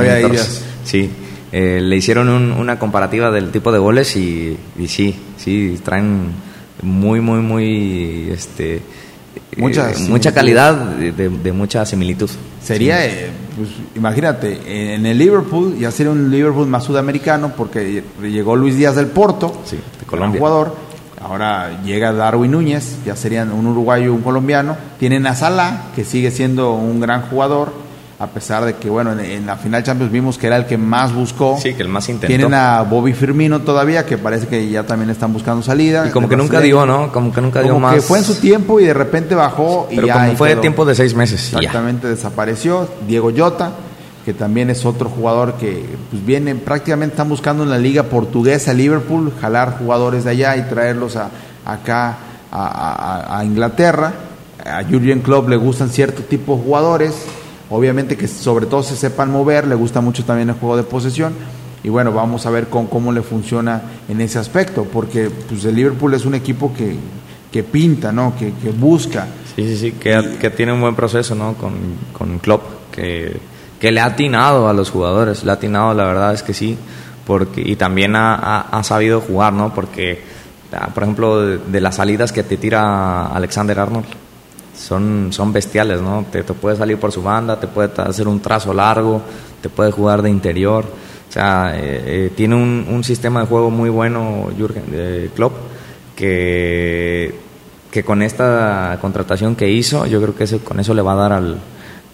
Sí, 0.85 1.11
eh, 1.51 1.81
le 1.81 1.97
hicieron 1.97 2.29
una 2.29 2.79
comparativa 2.79 3.31
del 3.31 3.51
tipo 3.51 3.73
de 3.73 3.79
goles 3.79 4.15
y, 4.17 4.59
y 4.79 4.89
sí, 4.89 5.19
sí, 5.39 5.81
traen 5.83 6.33
muy, 6.83 7.21
muy, 7.21 7.39
muy, 7.39 8.29
este, 8.31 8.83
mucha, 9.57 9.91
eh, 9.91 9.95
mucha 10.09 10.33
calidad 10.33 10.75
de, 10.75 11.53
mucha 11.53 11.85
similitud. 11.87 12.31
Sería, 12.63 13.05
eh, 13.07 13.31
pues 13.57 13.71
imagínate, 13.95 14.95
en 14.95 15.07
el 15.07 15.19
Liverpool 15.19 15.77
ya 15.79 15.91
sería 15.91 16.13
un 16.13 16.31
Liverpool 16.31 16.67
más 16.67 16.85
sudamericano 16.85 17.53
porque 17.57 18.03
llegó 18.23 18.57
Luis 18.57 18.77
Díaz 18.77 18.97
del 18.97 19.07
Porto, 19.07 19.63
sí, 19.65 19.77
de 19.77 20.07
Colombia. 20.07 20.39
jugador. 20.39 20.77
Ahora 21.21 21.83
llega 21.83 22.13
Darwin 22.13 22.51
Núñez, 22.51 22.99
ya 23.07 23.17
serían 23.17 23.51
un 23.51 23.67
uruguayo 23.67 24.07
y 24.07 24.09
un 24.09 24.21
colombiano. 24.21 24.77
Tienen 24.99 25.27
a 25.27 25.35
Salah, 25.35 25.87
que 25.95 26.05
sigue 26.05 26.31
siendo 26.31 26.75
un 26.75 27.01
gran 27.01 27.23
jugador 27.23 27.84
a 28.25 28.29
pesar 28.29 28.65
de 28.65 28.77
que, 28.77 28.89
bueno, 28.89 29.13
en, 29.21 29.45
la 29.45 29.57
final 29.57 29.83
Champions 29.83 30.11
vimos 30.11 30.39
que 30.39 30.47
era 30.47 30.57
el 30.57 30.65
que 30.65 30.79
más 30.79 31.13
buscó. 31.13 31.59
Sí, 31.61 31.75
que 31.75 31.83
el 31.83 31.91
más 31.91 32.09
intentó. 32.09 32.29
Tienen 32.29 32.55
a 32.55 32.81
Bobby 32.81 33.13
Firmino 33.13 33.61
todavía, 33.61 34.07
que 34.07 34.17
parece 34.17 34.47
que 34.47 34.71
ya 34.71 34.85
también 34.85 35.11
están 35.11 35.33
buscando 35.33 35.63
salida. 35.63 36.07
Y 36.09 36.11
como 36.11 36.27
que 36.27 36.37
nunca 36.37 36.61
dio, 36.61 36.87
¿no? 36.87 37.13
Como 37.13 37.33
que 37.33 37.43
nunca 37.43 37.61
dio 37.61 37.79
más. 37.79 37.95
que 37.95 38.01
fue 38.01 38.19
en 38.19 38.25
su 38.25 38.37
tiempo 38.37 38.81
y 38.81 38.87
de 38.87 38.95
repente 38.95 39.35
bajó 39.35 39.89
y 39.91 39.97
Pero 39.97 40.07
ya. 40.07 40.15
Como 40.15 40.37
fue 40.37 40.55
de 40.55 40.57
tiempo 40.57 40.87
de 40.87 40.95
seis 40.95 41.15
meses. 41.15 41.53
Exactamente, 41.53 42.09
desapareció. 42.09 42.89
Diego 43.07 43.29
Llota, 43.29 43.73
que 44.25 44.33
también 44.33 44.71
es 44.71 44.87
otro 44.87 45.11
jugador 45.11 45.55
que 45.55 45.85
pues 46.11 46.25
viene, 46.25 46.55
prácticamente 46.55 47.13
están 47.13 47.29
buscando 47.29 47.63
en 47.63 47.69
la 47.69 47.79
liga 47.79 48.05
portuguesa 48.05 48.73
Liverpool, 48.73 49.35
jalar 49.39 49.77
jugadores 49.79 50.25
de 50.25 50.31
allá 50.31 50.57
y 50.57 50.63
traerlos 50.63 51.17
a, 51.17 51.29
acá 51.67 52.17
a, 52.51 53.39
a 53.39 53.45
Inglaterra. 53.45 54.15
A 54.65 54.83
Jurgen 54.83 55.21
Klopp 55.21 55.51
le 55.51 55.57
gustan 55.57 55.91
cierto 55.91 56.23
tipo 56.23 56.57
de 56.57 56.63
jugadores 56.63 57.13
Obviamente 57.75 58.17
que 58.17 58.29
sobre 58.29 58.67
todo 58.67 58.85
se 58.85 58.95
sepan 58.95 59.33
mover, 59.33 59.67
le 59.67 59.75
gusta 59.75 60.01
mucho 60.01 60.25
también 60.25 60.49
el 60.49 60.55
juego 60.55 60.77
de 60.77 60.85
posesión. 60.85 61.35
Y 61.83 61.89
bueno, 61.89 62.13
vamos 62.13 62.47
a 62.47 62.51
ver 62.51 62.69
con, 62.69 62.87
cómo 62.87 63.13
le 63.13 63.21
funciona 63.21 63.83
en 64.09 64.21
ese 64.21 64.39
aspecto, 64.39 64.85
porque 64.85 65.29
pues 65.29 65.65
el 65.65 65.75
Liverpool 65.75 66.15
es 66.15 66.25
un 66.25 66.37
equipo 66.37 66.73
que, 66.73 66.97
que 67.51 67.65
pinta, 67.65 68.13
¿no? 68.13 68.35
Que, 68.39 68.53
que, 68.55 68.71
busca. 68.71 69.27
Sí, 69.57 69.67
sí, 69.67 69.77
sí, 69.77 69.93
que, 69.93 70.37
que, 70.41 70.51
tiene 70.51 70.73
un 70.73 70.81
buen 70.81 70.95
proceso, 70.95 71.35
¿no? 71.35 71.55
Con, 71.55 71.75
con 72.13 72.39
Klopp, 72.39 72.63
que, 72.93 73.39
que 73.81 73.91
le 73.91 74.01
ha 74.01 74.07
atinado 74.07 74.69
a 74.69 74.73
los 74.73 74.91
jugadores, 74.91 75.45
le 75.45 75.51
ha 75.51 75.55
atinado, 75.55 75.95
la 75.95 76.05
verdad 76.05 76.33
es 76.33 76.45
que 76.45 76.55
sí, 76.55 76.79
porque, 77.27 77.61
y 77.61 77.75
también 77.75 78.15
ha, 78.15 78.61
ha, 78.61 78.85
sabido 78.85 79.21
jugar, 79.21 79.53
¿no? 79.53 79.75
Porque, 79.75 80.23
ah, 80.73 80.91
por 80.95 81.03
ejemplo, 81.03 81.41
de, 81.41 81.59
de, 81.59 81.81
las 81.81 81.97
salidas 81.97 82.33
que 82.33 82.45
te 82.45 82.57
tira 82.57 83.27
Alexander 83.27 83.79
Arnold, 83.81 84.07
son, 84.85 85.29
son 85.33 85.53
bestiales, 85.53 86.03
¿no? 86.03 86.27
Te, 86.31 86.43
puede 86.43 86.77
salir 86.77 86.99
por 86.99 87.11
su 87.11 87.23
banda, 87.23 87.59
te 87.59 87.67
puede 87.67 87.91
hacer 88.03 88.29
un 88.29 88.41
trazo 88.41 88.75
largo, 88.75 89.23
te 89.63 89.69
puede 89.69 89.91
jugar 89.91 90.21
de 90.21 90.31
interior. 90.31 90.85
O 91.29 91.33
sea, 91.33 91.73
eh, 91.75 92.03
eh, 92.07 92.33
tiene 92.37 92.55
un, 92.55 92.87
un, 92.89 93.03
sistema 93.03 93.41
de 93.41 93.47
juego 93.47 93.71
muy 93.71 93.89
bueno 93.89 94.51
Jürgen 94.57 94.85
eh, 94.93 95.31
Klopp 95.35 95.55
que, 96.15 97.35
que 97.91 98.05
con 98.05 98.23
esta 98.23 98.99
contratación 99.01 99.57
que 99.57 99.71
hizo, 99.71 100.07
yo 100.07 100.21
creo 100.21 100.37
que 100.37 100.59
con 100.59 100.79
eso 100.79 100.95
le 100.95 101.03
va 101.03 101.13
a 101.13 101.17
dar 101.17 101.33
al, 101.33 101.59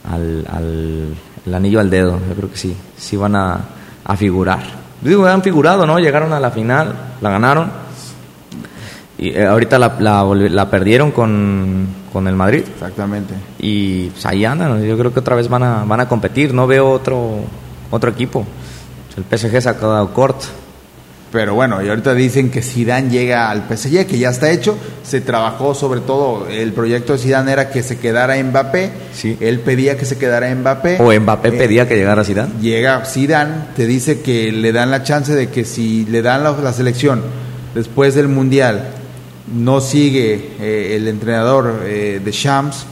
al, 0.08 0.46
al 0.48 1.14
el 1.46 1.54
anillo 1.54 1.80
al 1.80 1.90
dedo. 1.90 2.20
Yo 2.28 2.34
creo 2.34 2.50
que 2.50 2.56
sí, 2.56 2.76
sí 2.96 3.16
van 3.16 3.34
a, 3.34 3.60
a 4.04 4.16
figurar. 4.16 4.60
Digo, 5.00 5.26
han 5.26 5.42
figurado, 5.42 5.86
¿no? 5.86 5.98
Llegaron 5.98 6.32
a 6.32 6.40
la 6.40 6.50
final, 6.50 6.94
la 7.20 7.30
ganaron 7.30 7.80
y 9.20 9.36
eh, 9.36 9.44
ahorita 9.44 9.78
la, 9.78 9.98
la, 9.98 10.70
perdieron 10.70 11.10
con, 11.10 11.86
con, 12.10 12.26
el 12.26 12.34
Madrid. 12.34 12.62
Exactamente. 12.72 13.34
Y 13.58 14.08
pues, 14.08 14.24
ahí 14.24 14.46
andan, 14.46 14.82
yo 14.82 14.96
creo 14.96 15.12
que 15.12 15.20
otra 15.20 15.36
vez 15.36 15.46
van 15.46 15.62
a, 15.62 15.84
van 15.84 16.00
a 16.00 16.08
competir. 16.08 16.54
No 16.54 16.66
veo 16.66 16.88
otro, 16.88 17.40
otro 17.90 18.10
equipo. 18.10 18.46
El 19.18 19.24
PSG 19.24 19.60
se 19.60 19.68
ha 19.68 19.76
quedado 19.76 20.14
corto. 20.14 20.46
Pero 21.30 21.54
bueno, 21.54 21.84
y 21.84 21.88
ahorita 21.88 22.14
dicen 22.14 22.50
que 22.50 22.62
Zidane 22.62 23.10
llega 23.10 23.50
al 23.50 23.68
PSG, 23.68 24.06
que 24.06 24.18
ya 24.18 24.30
está 24.30 24.50
hecho. 24.50 24.78
Se 25.04 25.20
trabajó 25.20 25.74
sobre 25.74 26.00
todo, 26.00 26.48
el 26.48 26.72
proyecto 26.72 27.12
de 27.12 27.18
Zidane 27.18 27.52
era 27.52 27.68
que 27.68 27.82
se 27.82 27.98
quedara 27.98 28.42
Mbappé. 28.42 28.90
Sí. 29.12 29.36
Él 29.38 29.60
pedía 29.60 29.98
que 29.98 30.06
se 30.06 30.16
quedara 30.16 30.52
Mbappé. 30.54 30.96
O 30.98 31.12
Mbappé 31.12 31.48
eh, 31.48 31.52
pedía 31.52 31.86
que 31.86 31.94
llegara 31.94 32.24
Zidane. 32.24 32.54
Llega 32.62 33.04
Zidane, 33.04 33.66
te 33.76 33.86
dice 33.86 34.22
que 34.22 34.50
le 34.50 34.72
dan 34.72 34.90
la 34.90 35.02
chance 35.02 35.34
de 35.34 35.50
que 35.50 35.66
si 35.66 36.06
le 36.06 36.22
dan 36.22 36.42
la, 36.42 36.52
la 36.52 36.72
selección 36.72 37.22
después 37.74 38.14
del 38.14 38.26
Mundial 38.26 38.94
no 39.55 39.80
sigue 39.80 40.53
eh, 40.61 40.96
el 40.96 41.09
entrenador 41.09 41.80
eh, 41.84 42.20
de 42.24 42.32
Shams, 42.32 42.86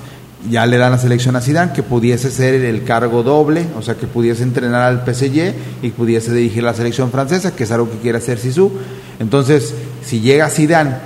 ya 0.49 0.67
le 0.67 0.77
dan 0.77 0.93
la 0.93 0.99
selección 0.99 1.37
a 1.37 1.41
Zidane, 1.41 1.73
que 1.73 1.83
pudiese 1.83 2.31
ser 2.31 2.55
el 2.55 2.85
cargo 2.85 3.23
doble, 3.23 3.67
o 3.77 3.83
sea, 3.83 3.97
que 3.97 4.07
pudiese 4.07 4.43
entrenar 4.43 4.83
al 4.83 5.05
PSG 5.05 5.55
y 5.83 5.91
pudiese 5.91 6.33
dirigir 6.33 6.63
la 6.63 6.75
selección 6.75 7.11
francesa, 7.11 7.55
que 7.55 7.65
es 7.65 7.73
algo 7.73 7.91
que 7.91 7.99
quiere 7.99 8.19
hacer 8.19 8.39
Sisu. 8.39 8.71
Entonces, 9.19 9.75
si 10.05 10.21
llega 10.21 10.49
Zidane, 10.49 10.97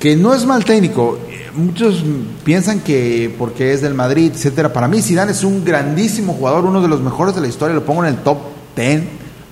que 0.00 0.16
no 0.16 0.34
es 0.34 0.44
mal 0.44 0.64
técnico, 0.64 1.18
muchos 1.54 2.04
piensan 2.44 2.80
que 2.80 3.34
porque 3.38 3.72
es 3.72 3.80
del 3.80 3.94
Madrid, 3.94 4.32
etcétera. 4.34 4.72
Para 4.72 4.88
mí 4.88 5.02
Zidane 5.02 5.32
es 5.32 5.44
un 5.44 5.64
grandísimo 5.64 6.34
jugador, 6.34 6.64
uno 6.64 6.82
de 6.82 6.88
los 6.88 7.00
mejores 7.00 7.34
de 7.34 7.40
la 7.40 7.48
historia, 7.48 7.74
lo 7.74 7.84
pongo 7.84 8.04
en 8.04 8.14
el 8.14 8.22
top 8.22 8.38
10 8.76 9.02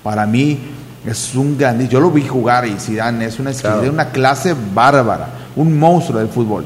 para 0.03 0.27
mí 0.27 0.76
es 1.07 1.35
un 1.35 1.57
grande, 1.57 1.89
yo 1.89 2.01
lo 2.01 2.11
vi 2.11 2.27
jugar 2.27 2.67
y 2.67 2.79
Zidane 2.79 3.27
es 3.27 3.39
una 3.39 3.53
de 3.53 3.89
una 3.89 4.11
clase 4.11 4.55
bárbara, 4.75 5.29
un 5.55 5.79
monstruo 5.79 6.19
del 6.19 6.29
fútbol. 6.29 6.65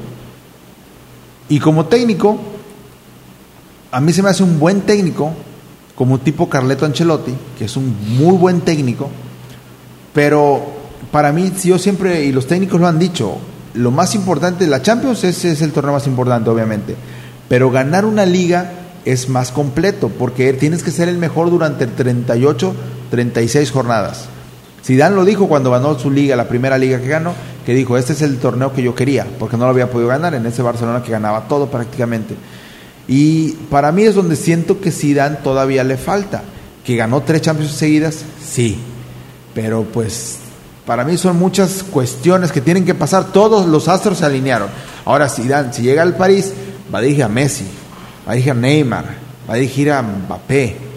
Y 1.49 1.59
como 1.59 1.87
técnico, 1.87 2.39
a 3.91 4.01
mí 4.01 4.13
se 4.13 4.23
me 4.23 4.31
hace 4.31 4.43
un 4.43 4.59
buen 4.59 4.83
técnico, 4.83 5.33
como 5.95 6.19
tipo 6.19 6.49
Carleto 6.49 6.87
Ancelotti, 6.87 7.35
que 7.59 7.67
es 7.67 7.77
un 7.77 7.95
muy 8.17 8.37
buen 8.37 8.63
técnico, 8.63 9.11
pero 10.15 10.63
para 11.11 11.33
mí, 11.33 11.53
yo 11.65 11.79
siempre, 11.79 12.25
y 12.25 12.33
los 12.33 12.47
técnicos 12.47 12.81
lo 12.81 12.87
han 12.87 12.99
dicho, 12.99 13.37
lo 13.75 13.91
más 13.91 14.15
importante, 14.15 14.67
la 14.67 14.81
Champions 14.81 15.25
es, 15.25 15.45
es 15.45 15.61
el 15.61 15.73
torneo 15.73 15.93
más 15.93 16.07
importante, 16.07 16.49
obviamente, 16.49 16.97
pero 17.49 17.71
ganar 17.71 18.05
una 18.05 18.25
liga 18.25 18.73
es 19.05 19.29
más 19.29 19.51
completo, 19.51 20.09
porque 20.09 20.53
tienes 20.53 20.83
que 20.83 20.91
ser 20.91 21.09
el 21.09 21.19
mejor 21.19 21.51
durante 21.51 21.87
38 21.87 22.75
36 23.11 23.71
jornadas. 23.71 24.29
Zidane 24.85 25.15
lo 25.15 25.25
dijo 25.25 25.49
cuando 25.49 25.71
ganó 25.71 25.99
su 25.99 26.11
liga, 26.11 26.37
la 26.37 26.49
primera 26.49 26.79
liga 26.79 27.01
que 27.01 27.09
ganó, 27.09 27.35
que 27.67 27.75
dijo, 27.75 27.99
este 27.99 28.15
es 28.15 28.23
el 28.23 28.39
torneo 28.39 28.73
que 28.73 28.83
yo 28.83 28.95
quería, 28.95 29.27
porque 29.39 29.57
no 29.57 29.65
lo 29.65 29.71
había 29.71 29.91
podido 29.91 30.09
ganar 30.09 30.35
en 30.35 30.47
ese 30.47 30.63
Barcelona 30.63 31.03
que 31.03 31.13
ganaba 31.13 31.47
todo 31.49 31.71
prácticamente. 31.71 32.35
Y 33.07 33.53
para 33.71 33.93
mí 33.93 34.05
es 34.05 34.15
donde 34.15 34.37
siento 34.37 34.81
que 34.81 34.91
Zidane 34.91 35.37
todavía 35.37 35.85
le 35.85 35.97
falta, 35.97 36.43
que 36.85 36.97
ganó 36.97 37.23
tres 37.23 37.43
Champions 37.43 37.73
seguidas, 37.73 38.25
sí, 38.43 38.79
pero 39.55 39.83
pues 39.85 40.39
para 40.87 41.05
mí 41.05 41.19
son 41.19 41.39
muchas 41.39 41.83
cuestiones 41.83 42.51
que 42.51 42.61
tienen 42.61 42.85
que 42.85 42.95
pasar, 42.95 43.33
todos 43.33 43.67
los 43.67 43.89
astros 43.89 44.19
se 44.19 44.25
alinearon. 44.25 44.69
Ahora 45.05 45.29
Zidane, 45.29 45.73
si 45.73 45.83
llega 45.83 46.03
al 46.03 46.17
París, 46.17 46.53
va 46.93 47.01
a 47.01 47.03
dirigir 47.03 47.25
a 47.25 47.29
Messi, 47.29 47.65
va 48.27 48.33
a 48.33 48.35
dirigir 48.35 48.53
a 48.53 48.57
Neymar, 48.57 49.05
va 49.49 49.55
a 49.55 49.57
dirigir 49.57 49.93
a 49.93 50.03
Mbappé, 50.03 50.90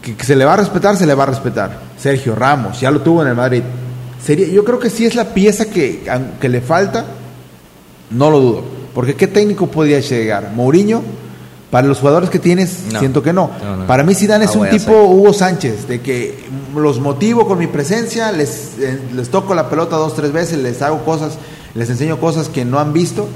que, 0.00 0.24
se 0.24 0.36
le 0.36 0.44
va 0.44 0.54
a 0.54 0.56
respetar, 0.56 0.96
se 0.96 1.06
le 1.06 1.14
va 1.14 1.24
a 1.24 1.26
respetar. 1.26 1.78
Sergio 1.98 2.34
Ramos, 2.34 2.80
ya 2.80 2.90
lo 2.90 3.00
tuvo 3.00 3.22
en 3.22 3.28
el 3.28 3.34
Madrid. 3.34 3.62
Sería, 4.24 4.46
yo 4.48 4.64
creo 4.64 4.78
que 4.78 4.90
si 4.90 5.04
es 5.04 5.14
la 5.14 5.34
pieza 5.34 5.66
que, 5.66 6.04
que 6.40 6.48
le 6.48 6.60
falta, 6.60 7.04
no 8.10 8.30
lo 8.30 8.40
dudo. 8.40 8.64
Porque 8.94 9.14
¿qué 9.14 9.26
técnico 9.26 9.68
podría 9.68 10.00
llegar? 10.00 10.52
Mourinho, 10.54 11.02
para 11.70 11.86
los 11.86 11.98
jugadores 11.98 12.28
que 12.28 12.38
tienes, 12.38 12.76
siento 12.98 13.22
que 13.22 13.32
no. 13.32 13.50
Para 13.86 14.02
mí 14.02 14.14
Zidane 14.14 14.44
es 14.44 14.54
un 14.54 14.68
tipo 14.68 14.92
Hugo 15.04 15.32
Sánchez, 15.32 15.88
de 15.88 16.00
que 16.00 16.38
los 16.76 17.00
motivo 17.00 17.46
con 17.46 17.58
mi 17.58 17.66
presencia, 17.66 18.30
les, 18.30 18.78
eh, 18.78 19.00
les 19.14 19.30
toco 19.30 19.54
la 19.54 19.70
pelota 19.70 19.96
dos, 19.96 20.14
tres 20.14 20.32
veces, 20.32 20.58
les 20.58 20.82
hago 20.82 21.04
cosas, 21.04 21.38
les 21.74 21.88
enseño 21.88 22.20
cosas 22.20 22.48
que 22.48 22.64
no 22.64 22.78
han 22.78 22.92
visto 22.92 23.26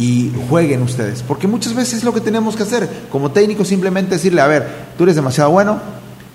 y 0.00 0.32
jueguen 0.48 0.82
ustedes. 0.82 1.22
Porque 1.22 1.46
muchas 1.46 1.74
veces 1.74 1.98
es 1.98 2.04
lo 2.04 2.14
que 2.14 2.22
tenemos 2.22 2.56
que 2.56 2.62
hacer. 2.62 2.88
Como 3.12 3.32
técnico, 3.32 3.66
simplemente 3.66 4.14
decirle, 4.14 4.40
a 4.40 4.46
ver, 4.46 4.66
tú 4.96 5.04
eres 5.04 5.14
demasiado 5.14 5.50
bueno, 5.50 5.78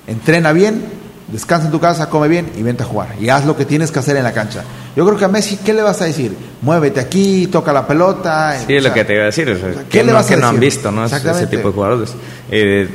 entrena 0.06 0.52
bien, 0.52 0.86
descansa 1.30 1.66
en 1.66 1.72
tu 1.72 1.80
casa, 1.80 2.08
come 2.08 2.28
bien 2.28 2.52
y 2.56 2.62
vente 2.62 2.84
a 2.84 2.86
jugar. 2.86 3.16
Y 3.20 3.30
haz 3.30 3.44
lo 3.44 3.58
que 3.58 3.66
tienes 3.66 3.92
que 3.92 3.98
hacer 3.98 4.18
en 4.18 4.24
la 4.24 4.34
cancha. 4.34 4.64
Yo 4.96 5.04
creo 5.04 5.18
que 5.18 5.26
a 5.26 5.30
Messi, 5.30 5.58
¿qué 5.58 5.74
le 5.74 5.82
vas 5.82 6.00
a 6.04 6.06
decir? 6.06 6.38
Muévete 6.62 7.00
aquí, 7.00 7.48
toca 7.48 7.74
la 7.74 7.88
pelota. 7.88 8.56
Sí, 8.68 8.76
es 8.76 8.84
lo 8.84 8.94
que 8.94 9.04
te 9.04 9.14
iba 9.14 9.24
a 9.24 9.26
decir. 9.26 9.46
¿Qué 9.90 10.04
le 10.04 10.14
vas 10.14 10.28
a 10.28 10.30
decir? 10.30 10.38
no 10.44 10.48
han 10.48 10.60
visto, 10.60 10.92
¿no? 10.92 11.04
Ese 11.04 11.48
tipo 11.48 11.70
de 11.70 11.74
jugadores. 11.74 12.14
Eh, 12.52 12.88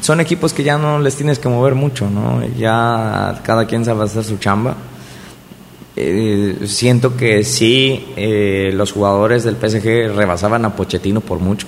son 0.00 0.20
equipos 0.20 0.52
que 0.52 0.62
ya 0.62 0.78
no 0.78 1.00
les 1.00 1.16
tienes 1.16 1.40
que 1.40 1.48
mover 1.48 1.74
mucho, 1.74 2.08
¿no? 2.08 2.40
Ya 2.56 3.40
cada 3.42 3.66
quien 3.66 3.84
sabe 3.84 4.04
hacer 4.04 4.22
su 4.22 4.38
chamba 4.38 4.76
eh, 5.96 6.58
siento 6.66 7.16
que 7.16 7.44
sí, 7.44 8.12
eh, 8.16 8.70
los 8.74 8.92
jugadores 8.92 9.44
del 9.44 9.56
PSG 9.56 10.14
rebasaban 10.14 10.64
a 10.64 10.74
Pochettino 10.76 11.20
por 11.20 11.40
mucho. 11.40 11.66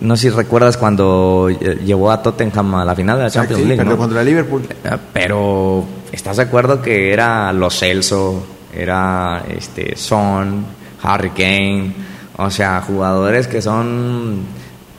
No 0.00 0.16
sé 0.16 0.30
si 0.30 0.30
recuerdas 0.30 0.76
cuando 0.78 1.50
llevó 1.50 2.10
a 2.10 2.22
Tottenham 2.22 2.76
a 2.76 2.84
la 2.84 2.94
final 2.94 3.18
de 3.18 3.24
la 3.24 3.30
Champions 3.30 3.62
League. 3.62 3.82
Pero 3.84 3.96
contra 3.98 4.24
Liverpool. 4.24 4.62
Eh, 4.84 4.96
pero, 5.12 5.84
¿estás 6.10 6.38
de 6.38 6.44
acuerdo 6.44 6.80
que 6.80 7.12
era 7.12 7.52
Los 7.52 7.78
Celso, 7.78 8.42
era 8.74 9.44
este 9.54 9.96
Son, 9.96 10.64
Harry 11.02 11.30
Kane? 11.30 11.92
O 12.38 12.50
sea, 12.50 12.80
jugadores 12.80 13.46
que 13.46 13.60
son 13.60 14.40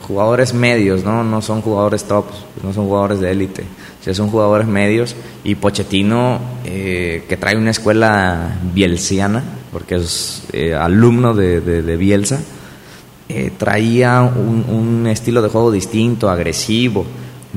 jugadores 0.06 0.54
medios, 0.54 1.02
¿no? 1.04 1.24
No 1.24 1.42
son 1.42 1.60
jugadores 1.60 2.04
tops, 2.04 2.44
no 2.62 2.72
son 2.72 2.86
jugadores 2.86 3.20
de 3.20 3.32
élite 3.32 3.64
son 4.12 4.28
jugadores 4.28 4.66
medios 4.66 5.16
y 5.44 5.54
Pochettino, 5.54 6.38
eh, 6.66 7.24
que 7.26 7.38
trae 7.38 7.56
una 7.56 7.70
escuela 7.70 8.58
bielsiana, 8.74 9.42
porque 9.72 9.94
es 9.94 10.42
eh, 10.52 10.74
alumno 10.74 11.32
de, 11.32 11.60
de, 11.60 11.96
Bielsa, 11.96 12.40
eh, 13.30 13.50
traía 13.56 14.20
un, 14.22 15.06
estilo 15.06 15.40
de 15.40 15.48
juego 15.48 15.72
distinto, 15.72 16.28
agresivo. 16.28 17.06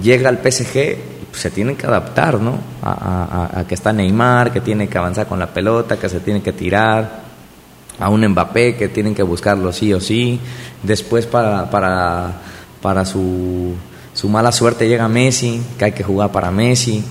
Llega 0.01 0.29
al 0.29 0.37
PSG, 0.37 0.97
pues, 1.29 1.41
se 1.41 1.51
tiene 1.51 1.75
que 1.75 1.85
adaptar, 1.85 2.39
¿no? 2.39 2.57
A, 2.81 3.65
que 3.67 3.75
está 3.75 3.91
Neymar, 3.91 4.53
que 4.53 4.61
tiene 4.61 4.87
que 4.87 4.97
avanzar 4.97 5.27
con 5.27 5.39
la 5.39 5.47
pelota, 5.47 5.97
que 5.97 6.07
se 6.07 6.21
tiene 6.21 6.41
que 6.41 6.53
tirar. 6.53 7.27
A 7.99 8.09
un 8.09 8.25
Mbappé, 8.25 8.75
que 8.75 8.87
tienen 8.89 9.13
que 9.13 9.23
buscarlo 9.23 9.73
sí 9.73 9.91
o 9.91 9.99
sí. 9.99 10.39
Después, 10.81 11.25
para, 11.25 11.69
para, 11.69 12.31
para 12.81 13.03
su, 13.03 13.73
su 14.17 14.29
mala 14.29 14.51
suerte, 14.51 14.87
llega 14.87 15.07
Messi, 15.07 15.61
que 15.77 15.85
hay 15.85 15.91
que 15.91 16.03
jugar 16.03 16.31
para 16.31 16.49
Messi. 16.49 17.03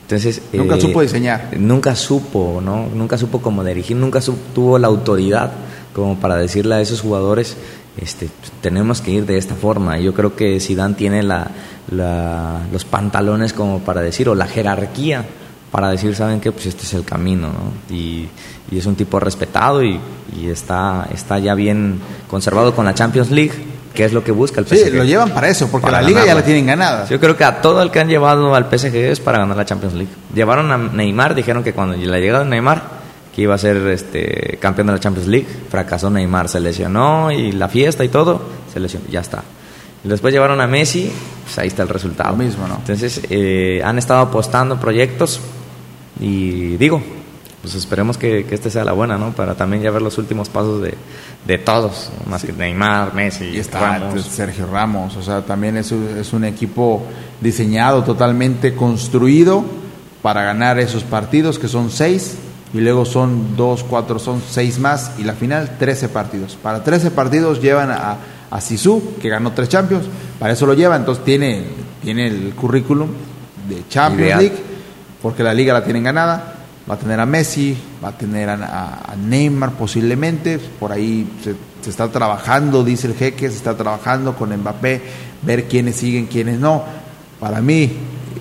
entonces, 0.00 0.40
nunca 0.54 0.76
eh, 0.76 0.80
supo 0.80 1.02
diseñar. 1.02 1.50
Nunca 1.58 1.94
supo, 1.94 2.62
¿no? 2.64 2.86
Nunca 2.94 3.18
supo 3.18 3.42
cómo 3.42 3.62
dirigir, 3.62 3.94
nunca 3.94 4.20
tuvo 4.54 4.78
la 4.78 4.86
autoridad 4.86 5.52
como 5.92 6.16
para 6.16 6.36
decirle 6.36 6.76
a 6.76 6.80
esos 6.80 7.02
jugadores, 7.02 7.58
este, 7.98 8.30
tenemos 8.62 9.02
que 9.02 9.10
ir 9.10 9.26
de 9.26 9.36
esta 9.36 9.54
forma. 9.54 9.98
Yo 9.98 10.14
creo 10.14 10.34
que 10.34 10.60
Zidane 10.60 10.94
tiene 10.94 11.22
la, 11.22 11.50
los 12.72 12.86
pantalones 12.86 13.52
como 13.52 13.80
para 13.80 14.00
decir, 14.00 14.30
o 14.30 14.34
la 14.34 14.46
jerarquía 14.46 15.26
para 15.70 15.90
decir, 15.90 16.16
¿saben 16.16 16.40
qué? 16.40 16.52
Pues 16.52 16.64
este 16.64 16.84
es 16.84 16.94
el 16.94 17.04
camino, 17.04 17.48
¿no? 17.48 17.94
Y, 17.94 18.28
es 18.72 18.86
un 18.86 18.96
tipo 18.96 19.20
respetado 19.20 19.82
y, 19.84 20.00
está, 20.46 21.06
está 21.12 21.38
ya 21.38 21.54
bien 21.54 22.00
conservado 22.28 22.74
con 22.74 22.86
la 22.86 22.94
Champions 22.94 23.30
League, 23.30 23.52
que 23.94 24.04
es 24.04 24.12
lo 24.12 24.22
que 24.22 24.32
busca 24.32 24.60
el 24.60 24.66
PSG. 24.66 24.84
Sí, 24.84 24.90
lo 24.90 25.04
llevan 25.04 25.30
para 25.30 25.48
eso, 25.48 25.68
porque 25.68 25.90
la 25.90 26.02
liga 26.02 26.24
ya 26.24 26.34
la 26.34 26.44
tienen 26.44 26.66
ganada. 26.66 27.06
Yo 27.08 27.18
creo 27.18 27.36
que 27.36 27.44
a 27.44 27.60
todo 27.60 27.82
el 27.82 27.90
que 27.90 28.00
han 28.00 28.08
llevado 28.08 28.54
al 28.54 28.64
PSG 28.64 28.94
es 28.94 29.20
para 29.20 29.38
ganar 29.38 29.56
la 29.56 29.64
Champions 29.64 29.94
League. 29.94 30.12
Llevaron 30.34 30.70
a 30.70 30.78
Neymar, 30.78 31.34
dijeron 31.34 31.64
que 31.64 31.72
cuando 31.72 31.96
la 31.96 32.18
llegada 32.18 32.44
de 32.44 32.50
Neymar 32.50 32.98
que 33.38 33.42
iba 33.42 33.54
a 33.54 33.58
ser 33.58 33.76
este, 33.86 34.58
campeón 34.60 34.88
de 34.88 34.94
la 34.94 34.98
Champions 34.98 35.28
League. 35.28 35.46
Fracasó 35.70 36.10
Neymar, 36.10 36.48
se 36.48 36.58
lesionó 36.58 37.30
y 37.30 37.52
la 37.52 37.68
fiesta 37.68 38.04
y 38.04 38.08
todo, 38.08 38.42
se 38.72 38.80
lesionó, 38.80 39.06
ya 39.08 39.20
está. 39.20 39.44
Y 40.02 40.08
después 40.08 40.34
llevaron 40.34 40.60
a 40.60 40.66
Messi, 40.66 41.08
pues 41.44 41.56
ahí 41.56 41.68
está 41.68 41.84
el 41.84 41.88
resultado. 41.88 42.32
Lo 42.32 42.36
mismo, 42.38 42.66
¿no? 42.66 42.78
Entonces, 42.78 43.20
eh, 43.30 43.80
han 43.84 43.96
estado 43.96 44.22
apostando 44.22 44.80
proyectos 44.80 45.38
y 46.18 46.76
digo, 46.78 47.00
pues 47.68 47.82
esperemos 47.84 48.16
que, 48.16 48.46
este 48.50 48.70
sea 48.70 48.82
la 48.82 48.92
buena, 48.92 49.18
¿no? 49.18 49.32
Para 49.32 49.54
también 49.54 49.82
ya 49.82 49.90
ver 49.90 50.00
los 50.00 50.16
últimos 50.16 50.48
pasos 50.48 50.80
de, 50.80 50.94
de 51.46 51.58
todos, 51.58 52.08
más 52.26 52.42
que 52.42 52.50
Neymar, 52.50 53.12
Messi. 53.12 53.44
Y 53.44 53.58
está 53.58 54.10
Sergio 54.22 54.66
Ramos, 54.66 55.14
o 55.16 55.22
sea, 55.22 55.42
también 55.42 55.76
es, 55.76 55.92
es 55.92 56.32
un 56.32 56.44
equipo 56.44 57.02
diseñado, 57.42 58.04
totalmente 58.04 58.74
construido 58.74 59.62
para 60.22 60.44
ganar 60.44 60.78
esos 60.78 61.04
partidos, 61.04 61.58
que 61.58 61.68
son 61.68 61.90
seis, 61.90 62.38
y 62.72 62.80
luego 62.80 63.04
son 63.04 63.54
dos, 63.54 63.84
cuatro, 63.84 64.18
son 64.18 64.40
seis 64.48 64.78
más 64.78 65.12
y 65.18 65.24
la 65.24 65.34
final 65.34 65.76
13 65.78 66.08
partidos. 66.08 66.56
Para 66.56 66.82
13 66.82 67.10
partidos 67.10 67.60
llevan 67.60 67.90
a, 67.90 68.16
a 68.50 68.60
Sisu, 68.62 69.16
que 69.20 69.28
ganó 69.28 69.52
tres 69.52 69.68
Champions, 69.68 70.06
para 70.38 70.54
eso 70.54 70.64
lo 70.64 70.72
lleva, 70.72 70.96
entonces 70.96 71.22
tiene, 71.22 71.64
tiene 72.02 72.28
el 72.28 72.54
currículum 72.54 73.10
de 73.68 73.86
Champions 73.90 74.40
League, 74.40 74.56
porque 75.20 75.42
la 75.42 75.52
liga 75.52 75.74
la 75.74 75.84
tienen 75.84 76.04
ganada, 76.04 76.54
va 76.88 76.94
a 76.94 76.98
tener 76.98 77.20
a 77.20 77.26
Messi, 77.26 77.76
va 78.02 78.08
a 78.08 78.18
tener 78.18 78.48
a, 78.48 79.14
Neymar 79.16 79.72
posiblemente, 79.72 80.58
por 80.58 80.92
ahí 80.92 81.28
se, 81.42 81.54
se, 81.82 81.90
está 81.90 82.10
trabajando, 82.10 82.84
dice 82.84 83.08
el 83.08 83.14
jeque, 83.14 83.50
se 83.50 83.56
está 83.56 83.76
trabajando 83.76 84.34
con 84.34 84.56
Mbappé, 84.56 85.02
ver 85.42 85.64
quiénes 85.68 85.96
siguen, 85.96 86.26
quiénes 86.26 86.58
no. 86.58 86.82
Para 87.40 87.60
mí, 87.60 87.92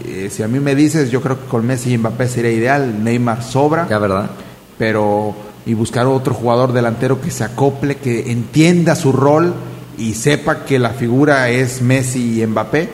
eh, 0.06 0.30
si 0.32 0.44
a 0.44 0.48
mí 0.48 0.60
me 0.60 0.74
dices, 0.74 1.12
yo 1.12 1.22
creo 1.22 1.40
que 1.40 1.48
con 1.48 1.66
Messi 1.66 1.94
y 1.94 1.98
Mbappé 1.98 2.28
sería 2.28 2.52
ideal, 2.52 3.04
Neymar 3.04 3.44
sobra. 3.44 3.88
Ya, 3.90 4.00
¿verdad? 4.00 4.30
Pero, 4.78 5.36
y 5.66 5.74
buscar 5.74 6.06
otro 6.08 6.34
jugador 6.34 6.72
delantero 6.72 7.20
que 7.20 7.30
se 7.30 7.44
acople, 7.44 7.98
que 7.98 8.32
entienda 8.32 8.96
su 8.96 9.12
rol 9.12 9.54
y 9.98 10.14
sepa 10.14 10.64
que 10.64 10.80
la 10.80 10.92
figura 10.92 11.50
es 11.50 11.82
Messi 11.82 12.42
y 12.42 12.46
Mbappé 12.46 12.90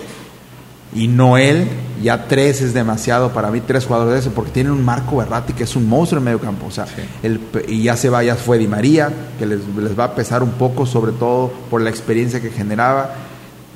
y 0.95 1.07
no 1.07 1.37
él. 1.37 1.67
Ya 2.03 2.27
tres 2.27 2.61
es 2.61 2.73
demasiado 2.73 3.31
para 3.31 3.49
mí, 3.49 3.61
tres 3.61 3.85
jugadores 3.85 4.13
de 4.13 4.19
eso, 4.19 4.31
porque 4.35 4.51
tienen 4.51 4.73
un 4.73 4.83
Marco 4.83 5.15
Berratti 5.15 5.53
que 5.53 5.63
es 5.63 5.75
un 5.77 5.87
monstruo 5.87 6.19
en 6.19 6.25
medio 6.25 6.39
campo. 6.39 6.65
O 6.67 6.71
sea, 6.71 6.85
el, 7.23 7.39
y 7.69 7.83
ya 7.83 7.95
se 7.95 8.09
va, 8.09 8.21
ya 8.23 8.35
fue 8.35 8.57
Di 8.57 8.67
María, 8.67 9.09
que 9.39 9.45
les, 9.45 9.61
les 9.77 9.97
va 9.97 10.03
a 10.03 10.15
pesar 10.15 10.43
un 10.43 10.51
poco, 10.51 10.85
sobre 10.85 11.13
todo 11.13 11.53
por 11.69 11.81
la 11.81 11.89
experiencia 11.89 12.41
que 12.41 12.51
generaba. 12.51 13.11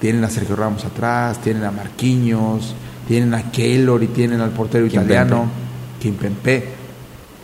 Tienen 0.01 0.25
a 0.25 0.29
Sergio 0.29 0.57
Ramos 0.57 0.83
atrás, 0.83 1.39
tienen 1.41 1.63
a 1.63 1.71
Marquinhos, 1.71 2.75
tienen 3.07 3.33
a 3.33 3.49
Keylor 3.49 4.03
y 4.03 4.07
tienen 4.07 4.41
al 4.41 4.49
portero 4.49 4.85
italiano, 4.85 5.45
Kimpempe, 6.01 6.69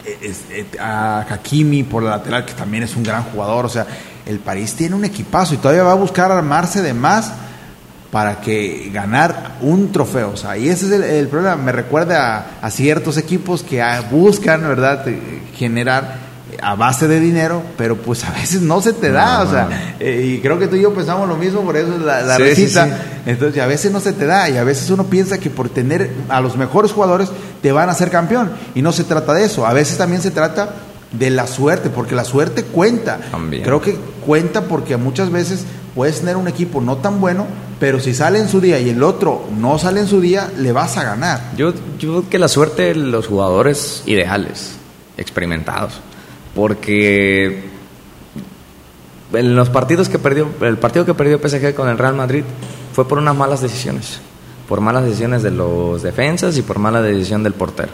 eh, 0.06 0.66
a 0.82 1.22
Hakimi 1.22 1.84
por 1.84 2.04
la 2.04 2.18
lateral, 2.18 2.46
que 2.46 2.54
también 2.54 2.84
es 2.84 2.96
un 2.98 3.04
gran 3.04 3.24
jugador. 3.24 3.66
O 3.66 3.70
sea, 3.70 3.88
el 4.26 4.40
París 4.40 4.74
tiene 4.74 4.96
un 4.96 5.06
equipazo 5.06 5.54
y 5.54 5.58
todavía 5.58 5.84
va 5.84 5.94
a 5.94 5.96
buscar 5.96 6.30
armarse 6.30 6.82
de 6.82 6.94
más 6.94 7.32
para 8.14 8.42
que 8.42 8.92
ganar 8.94 9.56
un 9.62 9.92
trofeo. 9.92 10.30
O 10.30 10.38
sea, 10.38 10.56
y 10.56 10.70
ese 10.70 10.86
es 10.86 10.92
el, 10.92 11.28
problema. 11.30 11.56
Me 11.56 11.72
recuerda 11.72 12.38
a, 12.38 12.68
a, 12.68 12.70
ciertos 12.70 13.18
equipos 13.18 13.64
que 13.64 13.84
buscan, 14.12 14.62
¿verdad?, 14.62 15.04
generar 15.56 16.20
a 16.62 16.76
base 16.76 17.08
de 17.08 17.20
dinero, 17.20 17.64
pero 17.76 17.98
pues 17.98 18.24
a 18.24 18.30
veces 18.30 18.62
no 18.62 18.82
se 18.82 18.94
te 18.94 19.12
da, 19.12 19.42
o 19.42 19.50
sea, 19.50 19.96
eh, 20.00 20.36
y 20.36 20.42
creo 20.42 20.60
que 20.60 20.68
tú 20.68 20.76
y 20.76 20.82
yo 20.82 20.94
pensamos 20.94 21.28
lo 21.28 21.36
mismo, 21.36 21.62
por 21.62 21.76
eso 21.76 21.96
es 21.96 22.02
la, 22.02 22.22
la 22.22 22.38
entonces 23.26 23.62
a 23.62 23.66
veces 23.66 23.92
no 23.92 24.00
se 24.00 24.14
te 24.14 24.28
da 24.28 24.48
y 24.48 24.58
a 24.58 24.64
veces 24.64 24.92
uno 24.92 25.06
piensa 25.06 25.40
que 25.40 25.50
por 25.50 25.70
tener 25.70 26.12
a 26.30 26.40
los 26.40 26.56
mejores 26.56 26.92
jugadores 26.92 27.30
te 27.64 27.72
van 27.72 27.90
a 27.90 27.96
ser 27.96 28.12
campeón 28.12 28.52
y 28.76 28.84
no 28.84 28.92
se 28.92 29.06
trata 29.06 29.34
de 29.34 29.46
eso, 29.46 29.66
a 29.66 29.74
veces 29.74 29.98
también 29.98 30.22
se 30.22 30.30
trata 30.30 30.70
de 31.12 31.32
la 31.32 31.48
suerte, 31.48 31.90
porque 31.90 32.14
la 32.14 32.26
suerte 32.26 32.64
cuenta, 32.64 33.20
creo 33.64 33.82
que 33.82 33.98
cuenta 34.24 34.62
porque 34.66 34.98
muchas 34.98 35.32
veces 35.32 35.66
puedes 35.96 36.20
tener 36.20 36.38
un 36.38 36.48
equipo 36.48 36.82
no 36.82 36.98
tan 36.98 37.20
bueno, 37.22 37.48
pero 37.80 38.00
si 38.00 38.14
sale 38.14 38.40
en 38.40 38.50
su 38.50 38.62
día 38.62 38.80
y 38.80 38.90
el 38.90 39.04
otro 39.04 39.48
no 39.58 39.78
sale 39.78 40.00
en 40.00 40.08
su 40.08 40.22
día, 40.22 40.52
le 40.58 40.72
vas 40.72 40.98
a 40.98 41.04
ganar. 41.04 41.52
Yo, 41.58 41.74
yo 42.00 42.12
creo 42.12 42.30
que 42.30 42.40
la 42.40 42.48
suerte 42.48 42.84
de 42.84 42.96
los 42.96 43.28
jugadores 43.28 44.04
ideales, 44.06 44.76
experimentados 45.18 46.02
porque 46.56 47.64
en 49.34 49.56
los 49.56 49.70
partidos 49.70 50.10
que 50.10 50.20
perdió, 50.20 50.48
el 50.62 50.78
partido 50.78 51.06
que 51.06 51.14
perdió 51.14 51.40
PSG 51.40 51.74
con 51.74 51.90
el 51.90 51.98
Real 51.98 52.16
Madrid 52.16 52.44
fue 52.94 53.08
por 53.08 53.18
unas 53.18 53.36
malas 53.36 53.62
decisiones, 53.62 54.20
por 54.70 54.82
malas 54.82 55.04
decisiones 55.06 55.42
de 55.44 55.52
los 55.52 56.04
defensas 56.04 56.58
y 56.58 56.62
por 56.62 56.80
mala 56.80 57.02
decisión 57.02 57.44
del 57.44 57.54
portero. 57.54 57.92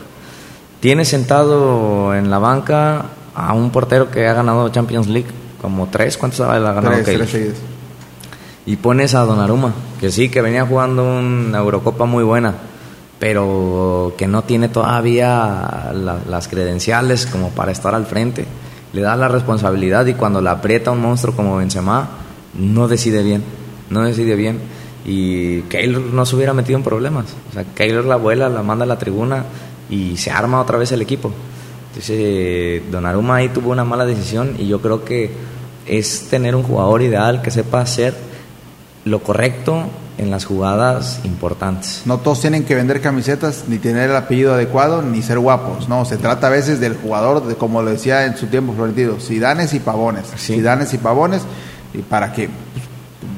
Tiene 0.80 1.06
sentado 1.06 2.14
en 2.16 2.30
la 2.30 2.39
banca 2.39 3.06
a 3.36 3.54
un 3.54 3.70
portero 3.70 4.12
que 4.12 4.28
ha 4.28 4.34
ganado 4.34 4.70
Champions 4.70 5.08
League 5.08 5.30
como 5.62 5.88
tres, 5.88 6.18
¿cuántos 6.18 6.39
ha 6.41 6.58
ganado? 6.60 6.95
Y 8.70 8.76
pones 8.76 9.15
a 9.15 9.26
Donnarumma, 9.26 9.74
que 9.99 10.11
sí, 10.11 10.30
que 10.30 10.43
venía 10.43 10.63
jugando 10.63 11.03
una 11.03 11.57
Eurocopa 11.57 12.05
muy 12.05 12.24
buena, 12.24 12.53
pero 13.17 14.13
que 14.15 14.28
no 14.28 14.43
tiene 14.43 14.70
todavía 14.70 15.91
las 15.91 16.47
credenciales 16.47 17.26
como 17.26 17.49
para 17.49 17.72
estar 17.72 17.95
al 17.95 18.05
frente. 18.05 18.45
Le 18.93 19.01
da 19.01 19.15
la 19.15 19.28
responsabilidad 19.28 20.05
y 20.05 20.13
cuando 20.13 20.39
la 20.39 20.51
aprieta 20.51 20.91
un 20.91 21.01
monstruo 21.01 21.36
como 21.36 21.57
Benzema, 21.57 22.09
no 22.53 22.88
decide 22.88 23.24
bien, 23.24 23.43
no 23.89 24.03
decide 24.03 24.36
bien. 24.36 24.59
Y 25.03 25.61
Keylor 25.61 26.03
no 26.03 26.28
se 26.28 26.36
hubiera 26.36 26.53
metido 26.53 26.78
en 26.78 26.84
problemas. 26.84 27.26
O 27.49 27.53
sea, 27.53 27.63
Keylor 27.63 28.05
la 28.05 28.17
vuela, 28.17 28.49
la 28.49 28.61
manda 28.61 28.84
a 28.86 28.88
la 28.88 28.99
tribuna 28.99 29.45
y 29.89 30.15
se 30.17 30.30
arma 30.30 30.61
otra 30.61 30.78
vez 30.78 30.91
el 30.91 31.01
equipo. 31.01 31.32
Entonces, 31.88 32.84
Donnarumma 32.91 33.38
ahí 33.38 33.49
tuvo 33.49 33.72
una 33.72 33.84
mala 33.84 34.05
decisión 34.05 34.57
y 34.59 34.67
yo 34.67 34.80
creo 34.80 35.03
que 35.03 35.32
es 35.88 36.28
tener 36.30 36.55
un 36.55 36.61
jugador 36.61 37.01
ideal 37.01 37.41
que 37.41 37.49
sepa 37.49 37.82
hacer 37.82 38.28
lo 39.10 39.22
correcto 39.24 39.86
en 40.18 40.32
las 40.32 40.45
jugadas 40.45 41.22
importantes. 41.24 42.01
No 42.05 42.18
todos 42.18 42.41
tienen 42.41 42.66
que 42.66 42.76
vender 42.76 43.01
camisetas, 43.01 43.66
ni 43.68 43.78
tener 43.78 44.10
el 44.10 44.16
apellido 44.16 44.53
adecuado, 44.53 45.01
ni 45.01 45.22
ser 45.22 45.39
guapos. 45.39 45.88
No, 45.88 46.03
se 46.05 46.18
trata 46.18 46.47
a 46.47 46.49
veces 46.49 46.80
del 46.80 46.95
jugador, 46.95 47.45
de, 47.45 47.55
como 47.55 47.82
lo 47.82 47.89
decía 47.89 48.26
en 48.26 48.36
su 48.36 48.47
tiempo 48.47 48.74
Florentino, 48.74 49.20
Sidanes 49.20 49.74
y 49.74 49.80
Pavones. 49.80 50.26
Sidanes 50.36 50.93
y 50.93 50.97
Pavones, 50.97 51.41
y 51.93 51.99
para 51.99 52.34
que 52.34 52.49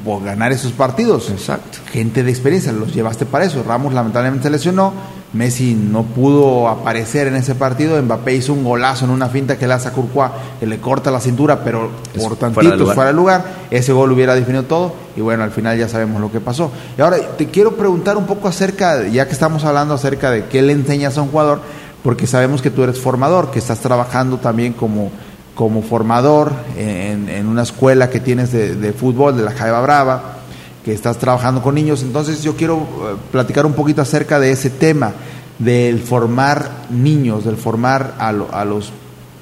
pues, 0.04 0.24
ganar 0.24 0.52
esos 0.52 0.72
partidos. 0.72 1.30
Exacto. 1.30 1.78
Gente 1.92 2.24
de 2.24 2.32
experiencia, 2.32 2.72
los 2.72 2.94
llevaste 2.94 3.28
para 3.28 3.46
eso. 3.46 3.64
Ramos 3.64 3.94
lamentablemente 3.94 4.44
se 4.44 4.50
lesionó, 4.50 4.94
Messi 5.34 5.76
no 5.76 6.04
pudo 6.04 6.68
aparecer 6.68 7.28
en 7.28 7.36
ese 7.36 7.56
partido. 7.56 8.02
Mbappé 8.02 8.36
hizo 8.36 8.52
un 8.52 8.66
golazo 8.66 9.06
en 9.06 9.12
una 9.12 9.30
finta 9.30 9.58
que 9.58 9.66
le 9.66 9.74
hace 9.74 9.88
a 9.88 9.92
Courtois, 9.92 10.30
que 10.60 10.66
le 10.66 10.80
corta 10.80 11.10
la 11.10 11.22
cintura, 11.22 11.64
pero 11.64 11.90
por 12.20 12.36
tantito 12.36 12.86
fuera 12.88 13.08
del 13.08 13.16
lugar. 13.16 13.46
Ese 13.72 13.94
gol 13.94 14.12
hubiera 14.12 14.36
definido 14.36 14.64
todo. 14.64 14.94
Y 15.16 15.22
bueno, 15.22 15.44
al 15.44 15.52
final 15.52 15.78
ya 15.78 15.88
sabemos 15.88 16.20
lo 16.20 16.32
que 16.32 16.42
pasó. 16.42 16.72
Y 16.98 17.02
ahora 17.02 17.18
te 17.38 17.48
quiero 17.48 17.78
preguntar 17.78 18.18
un 18.18 18.26
poco 18.26 18.50
acerca, 18.50 19.08
ya 19.08 19.26
que 19.26 19.34
estamos 19.34 19.64
hablando 19.64 19.94
acerca 19.94 20.32
de 20.32 20.46
qué 20.46 20.62
le 20.62 20.74
enseñas 20.74 21.18
a 21.18 21.22
un 21.22 21.30
jugador, 21.30 21.62
porque 22.04 22.28
sabemos 22.28 22.62
que 22.62 22.70
tú 22.70 22.84
eres 22.84 23.00
formador, 23.00 23.52
que 23.52 23.60
estás 23.60 23.80
trabajando 23.80 24.38
también 24.38 24.74
como, 24.74 25.12
como 25.56 25.82
formador 25.82 26.52
en, 26.78 27.48
una 27.48 27.64
escuela 27.64 28.10
que 28.10 28.20
tienes 28.20 28.52
de, 28.52 28.76
de 28.76 28.92
fútbol 28.92 29.38
de 29.38 29.44
la 29.44 29.52
Jaiba 29.52 29.82
Brava 29.82 30.41
que 30.84 30.94
estás 30.94 31.18
trabajando 31.18 31.62
con 31.62 31.76
niños. 31.76 32.04
Entonces 32.04 32.44
yo 32.44 32.56
quiero 32.56 32.78
eh, 32.78 33.16
platicar 33.32 33.66
un 33.66 33.74
poquito 33.74 34.02
acerca 34.02 34.40
de 34.40 34.52
ese 34.52 34.70
tema, 34.70 35.14
del 35.60 36.00
formar 36.00 36.88
niños, 36.90 37.46
del 37.46 37.56
formar 37.56 38.16
a, 38.18 38.32
los 38.32 38.92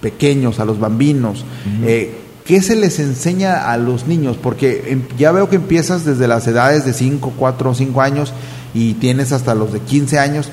pequeños, 0.01 0.59
a 0.59 0.65
los 0.65 0.79
bambinos. 0.79 1.45
Eh, 1.83 2.17
¿qué 2.49 2.61
se 2.61 2.75
les 2.75 2.99
enseña 2.99 3.71
a 3.71 3.77
los 3.77 4.07
niños? 4.07 4.35
Porque 4.35 4.85
em, 4.87 5.03
ya 5.17 5.31
veo 5.31 5.49
que 5.49 5.55
empiezas 5.55 6.03
desde 6.03 6.27
las 6.27 6.47
edades 6.47 6.83
de 6.83 6.93
5, 6.93 7.33
4 7.37 7.69
o 7.69 7.75
5 7.75 8.01
años 8.01 8.33
y 8.73 8.95
tienes 8.95 9.31
hasta 9.31 9.55
los 9.55 9.71
de 9.71 9.79
15 9.79 10.19
años. 10.19 10.49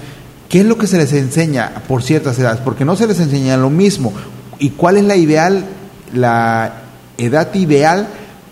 ¿Qué 0.49 0.61
es 0.61 0.67
lo 0.67 0.79
que 0.79 0.87
se 0.87 0.99
les 0.99 1.13
enseña 1.15 1.83
por 1.89 2.03
ciertas 2.03 2.39
edades? 2.39 2.61
Porque 2.61 2.85
no 2.85 2.97
se 2.97 3.07
les 3.07 3.19
enseña 3.19 3.57
lo 3.57 3.71
mismo. 3.71 4.13
¿Y 4.59 4.71
cuál 4.71 4.99
es 4.99 5.05
la 5.05 5.17
ideal, 5.17 5.65
la 6.13 6.83
edad 7.19 7.53
ideal 7.55 8.09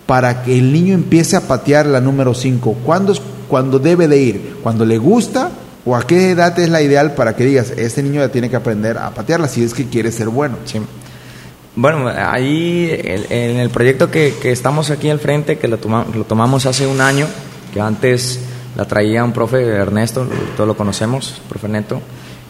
para 0.06 0.42
que 0.42 0.58
el 0.58 0.72
niño 0.72 0.94
empiece 0.94 1.36
a 1.36 1.42
patear 1.42 1.86
la 1.86 2.00
número 2.00 2.34
5? 2.34 2.78
¿Cuándo 2.84 3.12
es 3.12 3.20
cuando 3.48 3.78
debe 3.78 4.08
de 4.08 4.18
ir? 4.18 4.56
¿Cuando 4.62 4.84
le 4.84 4.98
gusta? 4.98 5.50
¿O 5.86 5.96
a 5.96 6.06
qué 6.06 6.30
edad 6.30 6.58
es 6.58 6.68
la 6.70 6.82
ideal 6.82 7.14
para 7.14 7.36
que 7.36 7.44
digas, 7.44 7.72
este 7.76 8.02
niño 8.02 8.20
ya 8.20 8.30
tiene 8.30 8.48
que 8.48 8.56
aprender 8.56 8.96
a 8.96 9.10
patearla 9.10 9.48
si 9.48 9.62
es 9.62 9.74
que 9.74 9.86
quiere 9.86 10.10
ser 10.10 10.28
bueno? 10.28 10.56
Sí. 10.64 10.80
Bueno, 11.76 12.08
ahí 12.08 12.88
en 12.92 13.56
el 13.56 13.68
proyecto 13.68 14.10
que, 14.10 14.32
estamos 14.44 14.90
aquí 14.90 15.10
al 15.10 15.18
frente, 15.18 15.58
que 15.58 15.68
lo, 15.68 15.78
lo 16.14 16.24
tomamos 16.24 16.66
hace 16.66 16.86
un 16.86 17.00
año, 17.00 17.26
que 17.72 17.80
antes 17.80 18.38
la 18.76 18.86
traía 18.86 19.24
un 19.24 19.32
profe, 19.32 19.60
Ernesto, 19.62 20.26
todos 20.56 20.68
lo 20.68 20.76
conocemos, 20.76 21.40
profe 21.48 21.68
Neto. 21.68 22.00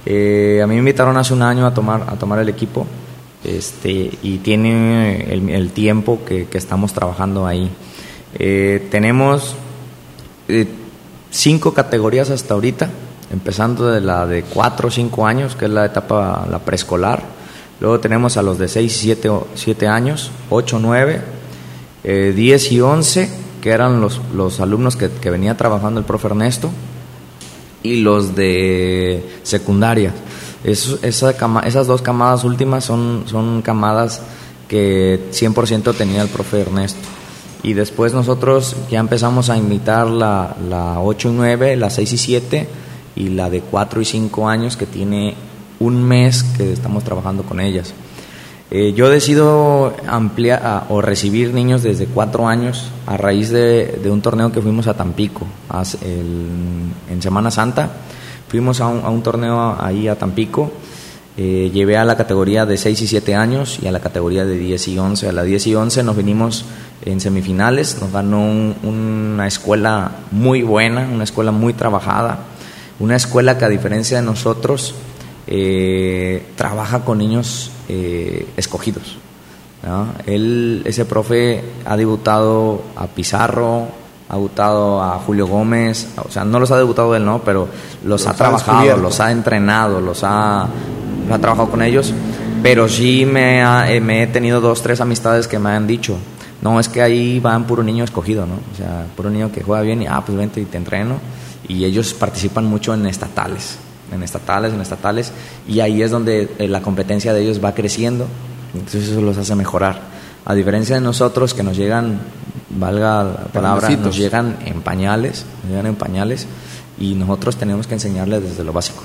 Eh, 0.07 0.61
a 0.63 0.67
mí 0.67 0.75
me 0.75 0.81
invitaron 0.81 1.17
hace 1.17 1.33
un 1.33 1.43
año 1.43 1.67
a 1.67 1.73
tomar, 1.73 2.05
a 2.07 2.17
tomar 2.17 2.39
el 2.39 2.49
equipo 2.49 2.87
este, 3.45 4.11
y 4.23 4.39
tiene 4.39 5.33
el, 5.33 5.71
tiempo 5.71 6.21
que, 6.27 6.49
estamos 6.53 6.93
trabajando 6.93 7.47
ahí. 7.47 7.71
Eh, 8.39 8.89
tenemos 8.91 9.55
eh, 10.49 10.67
cinco 11.31 11.73
categorías 11.73 12.31
hasta 12.31 12.55
ahorita, 12.55 12.91
empezando 13.33 13.91
de 13.91 14.01
la 14.01 14.27
de 14.27 14.43
cuatro 14.43 14.89
o 14.89 14.91
cinco 14.91 15.27
años, 15.27 15.55
que 15.57 15.67
es 15.67 15.71
la 15.71 15.85
etapa 15.87 16.47
la 16.51 16.59
preescolar 16.59 17.35
Luego 17.81 18.01
tenemos 18.01 18.37
a 18.37 18.43
los 18.43 18.59
de 18.59 18.69
6 18.69 19.05
y 19.05 19.17
7, 19.55 19.87
años, 19.89 20.31
8, 20.51 20.79
9, 20.81 21.23
10 22.03 22.73
y 22.73 22.81
11, 22.81 23.31
que 23.61 23.71
eran 23.71 24.01
los, 24.01 24.21
los 24.35 24.61
alumnos 24.61 24.97
que, 24.97 25.09
venía 25.31 25.57
trabajando 25.57 25.99
el 26.01 26.07
profe 26.07 26.29
Ernesto, 26.29 26.71
y 27.83 27.97
los 27.97 28.35
de 28.35 29.39
secundaria. 29.43 30.15
Esas 30.65 31.87
dos 31.87 32.03
camadas 32.03 32.45
últimas 32.45 32.85
son, 32.85 33.25
son 33.27 33.63
camadas 33.63 34.23
que 34.69 35.21
100% 35.31 35.95
tenía 35.95 36.23
el 36.23 36.29
profe 36.29 36.63
Ernesto. 36.63 37.01
Y 37.63 37.75
después 37.75 38.13
nosotros 38.13 38.77
ya 38.91 39.01
empezamos 39.01 39.51
a 39.51 39.57
invitar 39.57 40.07
la, 40.09 40.57
la 40.69 41.01
8 41.01 41.29
y 41.29 41.33
9, 41.33 41.77
la 41.77 41.91
6 41.91 42.13
y 42.13 42.19
7 42.19 42.69
y 43.17 43.29
la 43.29 43.49
de 43.49 43.61
4 43.61 44.01
y 44.01 44.05
5 44.05 44.49
años 44.49 44.77
que 44.77 44.87
tiene 44.87 45.35
un 45.81 46.03
mes 46.03 46.43
que 46.43 46.73
estamos 46.73 47.05
trabajando 47.05 47.43
con 47.43 47.61
ellas. 47.61 47.95
Eh, 48.71 48.93
yo 48.95 49.09
decido 49.09 49.95
ampliar 50.09 50.87
o 50.89 51.01
recibir 51.01 51.55
niños 51.55 51.83
desde 51.83 52.07
cuatro 52.07 52.49
años 52.49 52.91
a 53.07 53.17
raíz 53.17 53.51
de, 53.51 54.01
un 54.11 54.21
torneo 54.21 54.51
que 54.51 54.61
fuimos 54.61 54.89
a 54.89 54.95
Tampico 54.95 55.47
en 56.01 57.23
Semana 57.23 57.51
Santa. 57.51 57.91
Fuimos 58.55 58.81
a 58.81 58.87
un, 58.87 59.21
torneo 59.25 59.77
ahí 59.81 60.07
a 60.07 60.17
Tampico. 60.17 60.71
Eh, 61.37 61.73
llevé 61.75 61.97
a 61.97 62.05
la 62.05 62.17
categoría 62.17 62.65
de 62.65 62.77
6 62.79 63.03
y 63.03 63.07
7 63.09 63.35
años 63.35 63.81
y 63.83 63.89
a 63.89 63.91
la 63.91 63.99
categoría 63.99 64.45
de 64.45 64.57
10 64.57 64.87
y 64.87 64.97
11. 64.97 65.29
A 65.29 65.33
la 65.33 65.43
10 65.43 65.67
y 65.67 65.75
11 65.75 66.05
nos 66.05 66.17
vinimos 66.17 66.65
en 67.05 67.21
semifinales, 67.21 68.01
nos 68.01 68.13
ganó 68.13 68.45
una 68.85 69.49
escuela 69.49 70.13
muy 70.31 70.63
buena, 70.63 71.01
una 71.13 71.25
escuela 71.25 71.51
muy 71.51 71.75
trabajada, 71.75 72.45
una 73.01 73.17
escuela 73.17 73.59
que 73.59 73.65
a 73.65 73.69
diferencia 73.69 74.21
de 74.21 74.23
nosotros 74.25 74.95
eh, 75.49 76.47
trabaja 76.55 77.05
con 77.05 77.19
niños 77.19 77.73
eh, 77.89 78.47
escogidos. 78.57 79.17
Él, 80.27 80.83
ese 80.85 81.05
profe 81.07 81.61
ha 81.85 81.97
debutado 81.97 82.83
a 82.95 83.09
Pizarro, 83.09 84.04
ha 84.29 84.35
debutado 84.35 85.03
a 85.03 85.19
Julio 85.19 85.47
Gómez, 85.47 86.09
o 86.17 86.31
sea, 86.31 86.45
no 86.45 86.59
los 86.59 86.71
ha 86.71 86.77
debutado 86.77 87.15
él, 87.15 87.25
no, 87.25 87.41
pero 87.41 87.69
los, 88.05 88.27
ha 88.27 88.35
trabajado, 88.35 88.97
los 88.97 89.21
ha 89.21 89.31
entrenado, 89.31 90.01
los 90.01 90.25
ha, 90.25 90.63
ha 90.63 91.39
trabajado 91.41 91.71
con 91.71 91.83
ellos. 91.83 92.13
Pero 92.63 92.89
sí 92.89 93.27
me, 93.27 93.61
eh, 93.95 94.01
me 94.01 94.23
he 94.23 94.27
tenido 94.27 94.61
dos, 94.61 94.83
tres 94.83 95.01
amistades 95.01 95.47
que 95.47 95.59
me 95.59 95.71
han 95.71 95.87
dicho, 95.87 96.17
no, 96.63 96.81
es 96.81 96.89
que 96.89 97.03
ahí 97.03 97.41
van 97.41 97.65
puro 97.65 97.83
niño 97.83 98.05
escogido, 98.05 98.47
¿no? 98.47 98.55
O 98.55 98.77
sea, 98.77 99.07
puro 99.15 99.29
niño 99.29 99.53
que 99.53 99.63
juega 99.63 99.83
bien 99.83 100.01
y, 100.03 100.07
ah, 100.07 100.23
pues 100.25 100.39
vente 100.39 100.61
y 100.61 100.65
te 100.65 100.79
entreno. 100.79 101.19
Y 101.69 101.85
ellos 101.85 102.15
participan 102.15 102.65
mucho 102.65 102.95
en 102.95 103.07
estatales 103.07 103.79
en 104.13 104.23
estatales, 104.23 104.73
en 104.73 104.81
estatales, 104.81 105.33
y 105.69 105.81
ahí 105.81 106.03
es 106.03 106.11
donde 106.11 106.55
eh, 106.59 106.69
la 106.69 106.81
competencia 106.81 107.33
de 107.33 107.43
ellos 107.43 107.63
va 107.63 107.75
creciendo, 107.75 108.27
entonces 108.75 109.09
eso 109.09 109.21
los 109.21 109.37
hace 109.37 109.55
mejorar. 109.55 110.01
A 110.45 110.55
diferencia 110.55 110.95
de 110.95 111.01
nosotros 111.01 111.55
que 111.55 111.63
nos 111.63 111.77
llegan, 111.77 112.21
valga 112.77 113.25
la 113.25 113.45
palabra, 113.53 113.89
nos 113.91 114.17
llegan 114.17 114.57
en 114.65 114.81
pañales, 114.81 115.45
nos 115.63 115.71
llegan 115.71 115.87
en 115.87 115.95
pañales, 115.95 116.47
y 116.99 117.15
nosotros 117.15 117.57
tenemos 117.57 117.87
que 117.87 117.95
enseñarles 117.95 118.43
desde 118.43 118.65
lo 118.65 118.73
básico. 118.73 119.03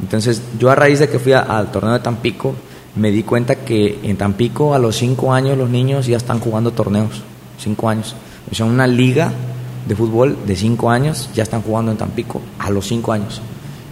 Entonces 0.00 0.42
yo 0.58 0.70
a 0.70 0.74
raíz 0.74 0.98
de 1.00 1.08
que 1.08 1.18
fui 1.18 1.32
al 1.32 1.70
torneo 1.70 1.92
de 1.92 2.00
Tampico, 2.00 2.54
me 2.96 3.10
di 3.10 3.22
cuenta 3.22 3.56
que 3.56 3.98
en 4.02 4.16
Tampico 4.16 4.74
a 4.74 4.78
los 4.78 4.96
cinco 4.96 5.32
años 5.32 5.58
los 5.58 5.68
niños 5.68 6.06
ya 6.06 6.16
están 6.16 6.40
jugando 6.40 6.72
torneos, 6.72 7.22
cinco 7.58 7.88
años. 7.88 8.14
O 8.50 8.54
sea, 8.54 8.66
una 8.66 8.86
liga 8.86 9.32
de 9.86 9.96
fútbol 9.96 10.36
de 10.46 10.56
cinco 10.56 10.90
años 10.90 11.30
ya 11.34 11.42
están 11.42 11.62
jugando 11.62 11.90
en 11.92 11.98
Tampico 11.98 12.40
a 12.58 12.70
los 12.70 12.86
cinco 12.86 13.12
años 13.12 13.42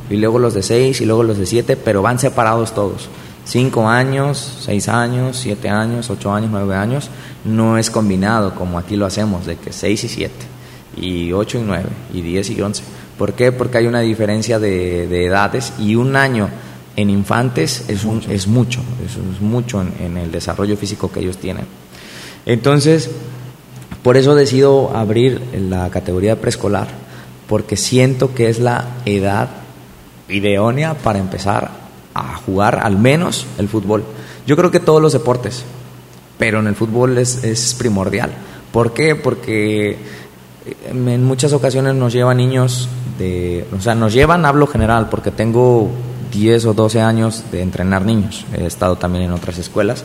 y 0.08 0.16
luego 0.16 0.38
los 0.38 0.54
de 0.54 0.62
6 0.62 1.00
y 1.00 1.04
luego 1.04 1.22
los 1.22 1.38
de 1.38 1.46
7, 1.46 1.76
pero 1.76 2.02
van 2.02 2.18
separados 2.18 2.74
todos. 2.74 3.08
5 3.46 3.88
años, 3.88 4.58
6 4.64 4.88
años, 4.88 5.38
7 5.38 5.68
años, 5.68 6.10
8 6.10 6.34
años, 6.34 6.50
9 6.50 6.74
años, 6.74 7.10
no 7.44 7.78
es 7.78 7.90
combinado 7.90 8.54
como 8.56 8.76
aquí 8.78 8.96
lo 8.96 9.06
hacemos, 9.06 9.46
de 9.46 9.56
que 9.56 9.72
6 9.72 10.04
y 10.04 10.08
7, 10.08 10.34
y 10.96 11.32
8 11.32 11.58
y 11.58 11.62
9, 11.62 11.84
y 12.12 12.20
10 12.22 12.50
y 12.50 12.60
11. 12.60 12.82
¿Por 13.16 13.34
qué? 13.34 13.52
Porque 13.52 13.78
hay 13.78 13.86
una 13.86 14.00
diferencia 14.00 14.58
de, 14.58 15.06
de 15.06 15.26
edades 15.26 15.72
y 15.78 15.94
un 15.94 16.16
año 16.16 16.48
en 16.96 17.08
infantes 17.08 17.84
es, 17.88 18.04
un, 18.04 18.20
es 18.28 18.48
mucho, 18.48 18.80
es, 19.04 19.40
mucho 19.40 19.80
en, 19.80 19.92
en 20.00 20.16
el 20.16 20.32
desarrollo 20.32 20.76
físico 20.76 21.12
que 21.12 21.20
ellos 21.20 21.38
tienen. 21.38 21.66
Entonces, 22.46 23.10
por 24.02 24.16
eso 24.16 24.34
decido 24.34 24.96
abrir 24.96 25.40
la 25.68 25.88
categoría 25.90 26.40
preescolar, 26.40 26.88
porque 27.46 27.76
siento 27.76 28.34
que 28.34 28.48
es 28.48 28.58
la 28.58 28.86
edad 29.04 29.48
idónea 30.28 30.94
para 30.94 31.20
empezar 31.20 31.85
a 32.18 32.36
jugar 32.36 32.80
al 32.82 32.98
menos 32.98 33.46
el 33.58 33.68
fútbol. 33.68 34.04
Yo 34.46 34.56
creo 34.56 34.70
que 34.70 34.80
todos 34.80 35.02
los 35.02 35.12
deportes, 35.12 35.64
pero 36.38 36.60
en 36.60 36.66
el 36.66 36.74
fútbol 36.74 37.18
es, 37.18 37.42
es 37.44 37.74
primordial. 37.74 38.30
¿Por 38.72 38.92
qué? 38.92 39.14
Porque 39.14 39.90
eh, 39.92 39.96
en 40.90 41.24
muchas 41.24 41.52
ocasiones 41.52 41.94
nos 41.94 42.12
llevan 42.12 42.36
niños 42.36 42.88
de, 43.18 43.66
o 43.76 43.80
sea, 43.80 43.94
nos 43.94 44.12
llevan, 44.12 44.44
hablo 44.44 44.66
general, 44.66 45.08
porque 45.08 45.30
tengo 45.30 45.90
10 46.32 46.66
o 46.66 46.74
12 46.74 47.00
años 47.00 47.44
de 47.50 47.62
entrenar 47.62 48.04
niños, 48.04 48.44
he 48.56 48.66
estado 48.66 48.96
también 48.96 49.24
en 49.24 49.32
otras 49.32 49.58
escuelas, 49.58 50.04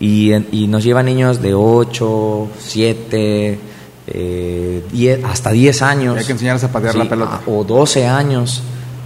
y, 0.00 0.32
y 0.52 0.66
nos 0.66 0.84
llevan 0.84 1.06
niños 1.06 1.40
de 1.40 1.54
8, 1.54 2.48
7, 2.58 3.58
eh, 4.06 5.22
hasta 5.24 5.50
10 5.50 5.82
años. 5.82 6.18
Hay 6.18 6.24
que 6.24 6.32
enseñarles 6.32 6.64
a 6.64 6.72
patear 6.72 6.94
la 6.96 7.08
pelota. 7.08 7.40
O 7.46 7.64
12 7.64 8.06
años 8.06 8.62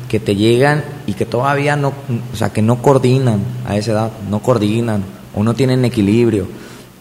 que 0.09 0.21
te 0.21 0.37
llegan 0.37 0.83
y 1.07 1.15
que 1.15 1.27
todavía 1.27 1.77
no, 1.77 1.93
o 2.33 2.37
sea, 2.37 2.53
que 2.53 2.63
no 2.63 2.81
coordinan 2.81 3.41
a 3.67 3.77
esa 3.77 3.93
edad, 3.93 4.11
no 4.31 4.41
coordinan 4.41 5.05
o 5.35 5.43
no 5.43 5.55
tienen 5.55 5.85
equilibrio 5.85 6.47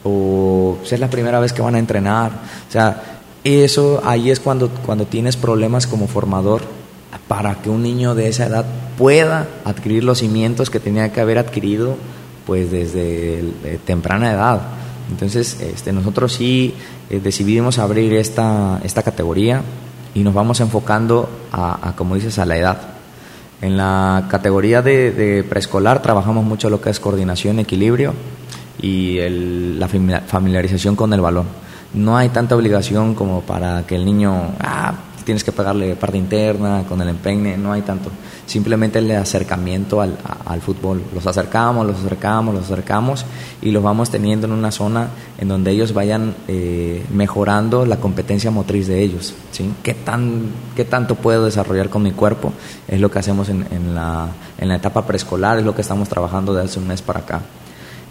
o 0.04 0.78
pues, 0.80 0.94
es 0.94 1.00
la 1.00 1.10
primera 1.10 1.40
vez 1.40 1.54
que 1.54 1.62
van 1.62 1.76
a 1.76 1.80
entrenar. 1.80 2.32
O 2.68 2.72
sea, 2.72 3.20
eso 3.44 4.02
ahí 4.06 4.32
es 4.32 4.40
cuando, 4.40 4.70
cuando 4.70 5.06
tienes 5.06 5.38
problemas 5.38 5.88
como 5.88 6.08
formador 6.08 6.62
para 7.28 7.56
que 7.56 7.70
un 7.70 7.84
niño 7.84 8.16
de 8.16 8.30
esa 8.30 8.46
edad 8.46 8.66
pueda 8.98 9.48
adquirir 9.66 10.04
los 10.04 10.20
cimientos 10.20 10.70
que 10.70 10.80
tenía 10.80 11.12
que 11.12 11.20
haber 11.20 11.38
adquirido 11.38 11.98
pues 12.46 12.72
desde 12.72 13.44
temprana 13.86 14.32
edad. 14.32 14.62
Entonces, 15.10 15.60
este, 15.62 15.92
nosotros 15.92 16.34
sí 16.34 16.74
eh, 17.10 17.20
decidimos 17.22 17.80
abrir 17.80 18.14
esta, 18.14 18.80
esta 18.84 19.04
categoría 19.04 19.62
y 20.14 20.22
nos 20.22 20.34
vamos 20.34 20.60
enfocando 20.62 21.30
a, 21.52 21.94
como 21.98 22.16
dices, 22.16 22.40
a 22.40 22.46
la 22.46 22.58
edad. 22.58 22.97
En 23.62 23.76
la 23.76 24.28
categoría 24.30 24.82
de, 24.82 25.46
preescolar 25.50 26.02
trabajamos 26.02 26.46
mucho 26.46 26.70
lo 26.70 26.80
que 26.80 26.90
es 26.90 27.00
coordinación, 27.00 27.60
equilibrio 27.60 28.14
y 28.82 29.18
la 29.20 29.88
familiarización 29.88 30.96
con 30.96 31.14
el 31.14 31.22
balón. 31.22 31.48
No 31.94 32.18
hay 32.18 32.30
tanta 32.30 32.56
obligación 32.56 33.16
como 33.16 33.42
para 33.42 33.88
que 33.88 33.96
el 33.96 34.06
niño, 34.06 34.52
ah, 34.60 34.94
tienes 35.28 35.44
que 35.44 35.52
pegarle 35.52 35.94
parte 35.98 36.18
interna 36.18 36.86
con 36.88 37.02
el 37.02 37.10
empeine, 37.10 37.58
no 37.58 37.74
hay 37.74 37.82
tanto. 37.82 38.10
Simplemente 38.46 39.00
el 39.00 39.12
acercamiento 39.12 40.00
al, 40.00 40.62
fútbol. 40.62 41.04
Los 41.14 41.28
acercamos, 41.28 41.86
los 41.86 42.00
acercamos, 42.00 42.56
los 42.56 42.64
acercamos 42.64 43.26
y 43.62 43.72
los 43.72 43.84
vamos 43.84 44.10
teniendo 44.10 44.48
en 44.48 44.54
una 44.54 44.72
zona 44.72 45.10
en 45.38 45.50
donde 45.50 45.72
ellos 45.72 45.94
vayan 45.94 46.34
eh, 46.48 47.06
mejorando 47.14 47.86
la 47.86 47.98
competencia 47.98 48.52
motriz 48.52 48.88
de 48.88 49.04
ellos. 49.04 49.34
¿sí? 49.52 49.70
¿Qué, 49.84 49.94
tan, 49.94 50.44
¿Qué 50.78 50.86
tanto 50.86 51.16
puedo 51.16 51.44
desarrollar 51.44 51.90
con 51.90 52.04
mi 52.04 52.12
cuerpo? 52.14 52.54
Es 52.88 53.02
lo 53.02 53.12
que 53.12 53.20
hacemos 53.20 53.50
en, 53.50 53.66
la, 53.94 54.30
en 54.58 54.70
la 54.70 54.76
etapa 54.76 55.06
preescolar, 55.06 55.58
es 55.58 55.66
lo 55.66 55.76
que 55.76 55.82
estamos 55.82 56.08
trabajando 56.08 56.54
desde 56.54 56.70
hace 56.70 56.80
un 56.80 56.88
mes 56.88 57.02
para 57.02 57.20
acá. 57.20 57.42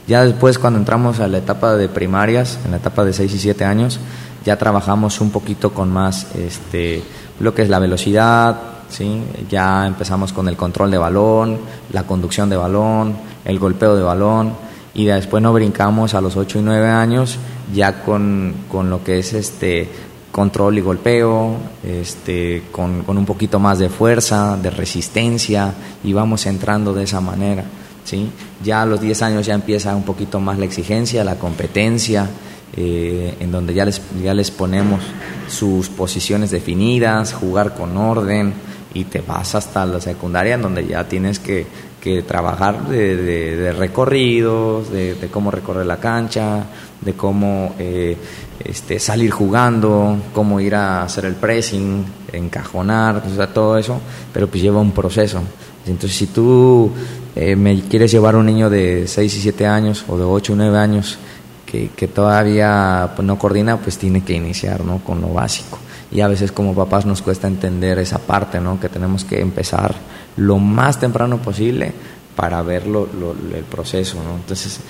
Ya 0.07 0.23
después 0.23 0.59
cuando 0.59 0.79
entramos 0.79 1.19
a 1.19 1.29
la 1.29 1.39
etapa 1.39 1.77
de 1.77 1.89
primarias, 1.89 2.59
en 2.64 2.73
la 2.73 2.77
etapa 2.77 3.05
de 3.07 3.14
6 3.14 3.33
y 3.35 3.39
7 3.39 3.64
años, 3.64 3.99
ya 4.47 4.57
trabajamos 4.57 5.20
un 5.20 5.30
poquito 5.30 5.74
con 5.74 5.92
más 5.92 6.28
este, 6.36 7.03
lo 7.40 7.53
que 7.53 7.62
es 7.62 7.68
la 7.68 7.80
velocidad, 7.80 8.57
¿sí? 8.88 9.20
ya 9.51 9.88
empezamos 9.88 10.32
con 10.32 10.49
el 10.49 10.57
control 10.57 10.92
de 10.92 10.99
balón, 10.99 11.59
la 11.92 12.05
conducción 12.05 12.49
de 12.49 12.57
balón, 12.57 13.16
el 13.44 13.59
golpeo 13.59 13.97
de 13.97 14.05
balón 14.05 14.55
y 14.94 15.07
después 15.07 15.42
nos 15.42 15.53
brincamos 15.53 16.14
a 16.14 16.20
los 16.20 16.36
8 16.36 16.61
y 16.61 16.62
9 16.62 16.88
años 16.88 17.38
ya 17.74 18.05
con, 18.05 18.55
con 18.70 18.88
lo 18.88 19.03
que 19.03 19.18
es 19.18 19.32
este 19.32 19.88
control 20.30 20.78
y 20.78 20.80
golpeo, 20.82 21.57
este, 21.82 22.64
con, 22.70 23.03
con, 23.03 23.18
un 23.18 23.24
poquito 23.24 23.59
más 23.59 23.78
de 23.78 23.88
fuerza, 23.88 24.57
de 24.59 24.68
resistencia, 24.68 25.72
y 26.05 26.12
vamos 26.12 26.44
entrando 26.44 26.92
de 26.92 27.05
esa 27.05 27.22
manera. 27.22 27.64
¿sí? 28.05 28.30
Ya 28.62 28.82
a 28.82 28.86
los 28.86 29.01
10 29.01 29.22
años 29.22 29.47
ya 29.47 29.55
empieza 29.55 29.97
un 29.97 30.03
poquito 30.03 30.38
más 30.38 30.59
la 30.59 30.66
exigencia, 30.66 31.24
la 31.24 31.36
competencia, 31.36 32.28
eh, 32.77 33.37
en 33.41 33.51
donde 33.51 33.74
ya 33.74 33.85
les, 33.85 34.01
ya 34.22 34.35
les 34.35 34.51
ponemos 34.51 35.01
sus 35.49 35.89
posiciones 35.89 36.51
definidas, 36.51 37.33
jugar 37.33 37.74
con 37.74 37.97
orden, 37.97 38.53
y 38.93 39.05
te 39.05 39.20
vas 39.20 39.55
hasta 39.55 39.85
la 39.85 40.01
secundaria, 40.01 40.55
en 40.55 40.62
donde 40.62 40.87
ya 40.87 41.05
tienes 41.05 41.39
que, 41.39 41.66
que 42.01 42.22
trabajar 42.22 42.87
de, 42.89 43.16
de, 43.16 43.72
recorridos, 43.72 44.91
de, 44.91 45.14
de, 45.14 45.29
cómo 45.29 45.51
recorrer 45.51 45.85
la 45.87 45.99
cancha, 45.99 46.64
de 47.01 47.12
cómo 47.12 47.74
eh, 47.79 48.16
este, 48.64 48.99
salir 48.99 49.31
jugando, 49.31 50.18
cómo 50.33 50.61
ir 50.61 50.74
a 50.74 51.03
hacer 51.03 51.27
el 51.27 51.35
pressing, 51.35 52.05
encajonar, 52.33 53.22
o 53.27 53.35
sea, 53.35 53.53
todo 53.53 53.77
eso, 53.77 54.01
pero 54.33 54.49
pues 54.49 54.62
lleva 54.62 54.81
un 54.81 54.93
proceso. 54.93 55.43
Entonces, 55.87 56.16
si 56.16 56.27
tú 56.27 56.91
eh, 57.35 57.55
me 57.55 57.81
quieres 57.83 58.11
llevar 58.11 58.35
un 58.35 58.47
niño 58.47 58.70
de 58.70 59.07
6 59.07 59.37
y 59.37 59.41
7 59.41 59.66
años 59.66 60.05
o 60.09 60.16
de 60.16 60.24
8 60.24 60.53
o 60.53 60.57
9 60.57 60.79
años 60.79 61.18
que, 61.67 62.09
todavía 62.09 63.12
pues, 63.14 63.27
no 63.27 63.39
coordina, 63.39 63.77
pues 63.77 63.99
tiene 63.99 64.25
que 64.25 64.33
iniciar 64.33 64.85
¿no? 64.85 64.99
con 64.99 65.21
lo 65.21 65.33
básico. 65.33 65.79
Y 66.11 66.21
a 66.21 66.29
veces 66.29 66.53
como 66.53 66.75
papás 66.75 67.05
nos 67.05 67.21
cuesta 67.21 67.49
entender 67.49 67.99
esa 67.99 68.19
parte, 68.19 68.61
¿no? 68.61 68.81
que 68.81 68.89
tenemos 68.89 69.25
que 69.25 69.41
empezar 69.41 69.95
lo 70.37 70.59
más 70.59 71.01
temprano 71.01 71.39
posible 71.39 71.93
para 72.37 72.62
ver 72.62 72.87
lo, 72.87 73.07
lo, 73.07 73.33
el 73.33 73.64
proceso. 73.64 74.23
¿no? 74.23 74.37
Entonces, 74.37 74.81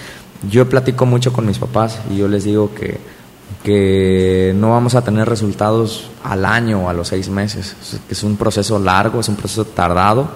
yo 0.49 0.69
platico 0.69 1.07
mucho 1.07 1.33
con 1.33 1.47
mis 1.47 1.59
papás 1.59 2.01
y 2.11 2.19
yo 2.19 2.29
les 2.29 2.45
digo 2.45 2.75
que 2.75 2.99
que 3.63 4.53
no 4.57 4.71
vamos 4.71 4.95
a 4.95 5.03
tener 5.03 5.29
resultados 5.29 6.09
al 6.23 6.45
año 6.45 6.85
o 6.85 6.89
a 6.89 6.93
los 6.93 7.09
seis 7.09 7.29
meses. 7.29 7.77
Es 8.09 8.23
un 8.23 8.37
proceso 8.37 8.79
largo, 8.79 9.21
es 9.21 9.29
un 9.29 9.37
proceso 9.37 9.65
tardado, 9.65 10.29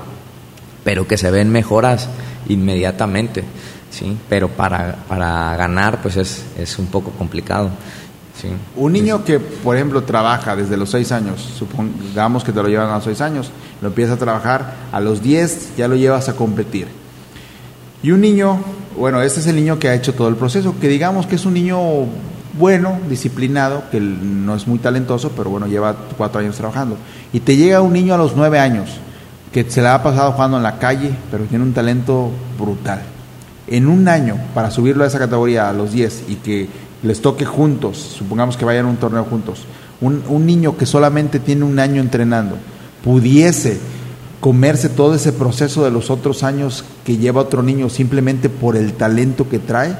pero 0.84 1.06
que 1.06 1.16
se 1.16 1.30
ven 1.30 1.50
mejoras 1.50 2.08
inmediatamente, 2.48 3.44
¿sí? 3.90 4.16
Pero 4.28 4.48
para, 4.48 4.96
para 5.08 5.56
ganar, 5.56 6.00
pues 6.02 6.16
es, 6.16 6.44
es 6.58 6.78
un 6.78 6.86
poco 6.86 7.10
complicado. 7.10 7.70
¿sí? 8.40 8.48
Un 8.76 8.92
niño 8.92 9.24
que, 9.24 9.38
por 9.38 9.76
ejemplo, 9.76 10.02
trabaja 10.04 10.56
desde 10.56 10.76
los 10.76 10.90
seis 10.90 11.12
años, 11.12 11.40
supongamos 11.58 12.44
que 12.44 12.52
te 12.52 12.62
lo 12.62 12.68
llevan 12.68 12.88
a 12.90 12.96
los 12.96 13.04
seis 13.04 13.20
años, 13.20 13.50
lo 13.80 13.88
empieza 13.88 14.14
a 14.14 14.16
trabajar, 14.16 14.74
a 14.92 15.00
los 15.00 15.22
diez 15.22 15.76
ya 15.76 15.88
lo 15.88 15.96
llevas 15.96 16.28
a 16.28 16.36
competir. 16.36 16.88
Y 18.02 18.12
un 18.12 18.20
niño, 18.22 18.58
bueno, 18.96 19.20
este 19.20 19.40
es 19.40 19.46
el 19.46 19.56
niño 19.56 19.78
que 19.78 19.88
ha 19.88 19.94
hecho 19.94 20.14
todo 20.14 20.28
el 20.28 20.36
proceso, 20.36 20.74
que 20.80 20.88
digamos 20.88 21.26
que 21.26 21.34
es 21.34 21.44
un 21.44 21.54
niño 21.54 22.06
bueno, 22.54 22.98
disciplinado, 23.08 23.84
que 23.90 24.00
no 24.00 24.54
es 24.54 24.66
muy 24.66 24.78
talentoso, 24.78 25.32
pero 25.36 25.50
bueno, 25.50 25.66
lleva 25.66 25.94
cuatro 26.16 26.40
años 26.40 26.56
trabajando. 26.56 26.96
Y 27.32 27.40
te 27.40 27.56
llega 27.56 27.80
un 27.80 27.92
niño 27.92 28.14
a 28.14 28.18
los 28.18 28.34
nueve 28.36 28.58
años, 28.58 28.90
que 29.52 29.68
se 29.70 29.82
le 29.82 29.88
ha 29.88 30.02
pasado 30.02 30.32
jugando 30.32 30.56
en 30.56 30.62
la 30.62 30.78
calle, 30.78 31.10
pero 31.30 31.44
tiene 31.44 31.64
un 31.64 31.72
talento 31.72 32.30
brutal. 32.58 33.02
En 33.70 33.88
un 33.88 34.08
año, 34.08 34.36
para 34.54 34.70
subirlo 34.70 35.04
a 35.04 35.06
esa 35.06 35.18
categoría 35.18 35.68
a 35.68 35.72
los 35.72 35.92
diez 35.92 36.24
y 36.28 36.36
que 36.36 36.68
les 37.02 37.22
toque 37.22 37.44
juntos, 37.44 37.96
supongamos 37.96 38.56
que 38.56 38.64
vayan 38.64 38.86
a 38.86 38.88
un 38.88 38.96
torneo 38.96 39.24
juntos, 39.24 39.64
un, 40.00 40.46
niño 40.46 40.76
que 40.76 40.86
solamente 40.86 41.38
tiene 41.38 41.64
un 41.64 41.78
año 41.78 42.00
entrenando, 42.00 42.56
pudiese 43.04 43.78
comerse 44.40 44.88
todo 44.88 45.14
ese 45.14 45.32
proceso 45.32 45.84
de 45.84 45.90
los 45.90 46.10
otros 46.10 46.42
años 46.42 46.84
que 47.04 47.16
lleva 47.16 47.42
otro 47.42 47.62
niño 47.62 47.88
simplemente 47.88 48.48
por 48.48 48.76
el 48.76 48.94
talento 48.94 49.48
que 49.48 49.58
trae? 49.58 49.96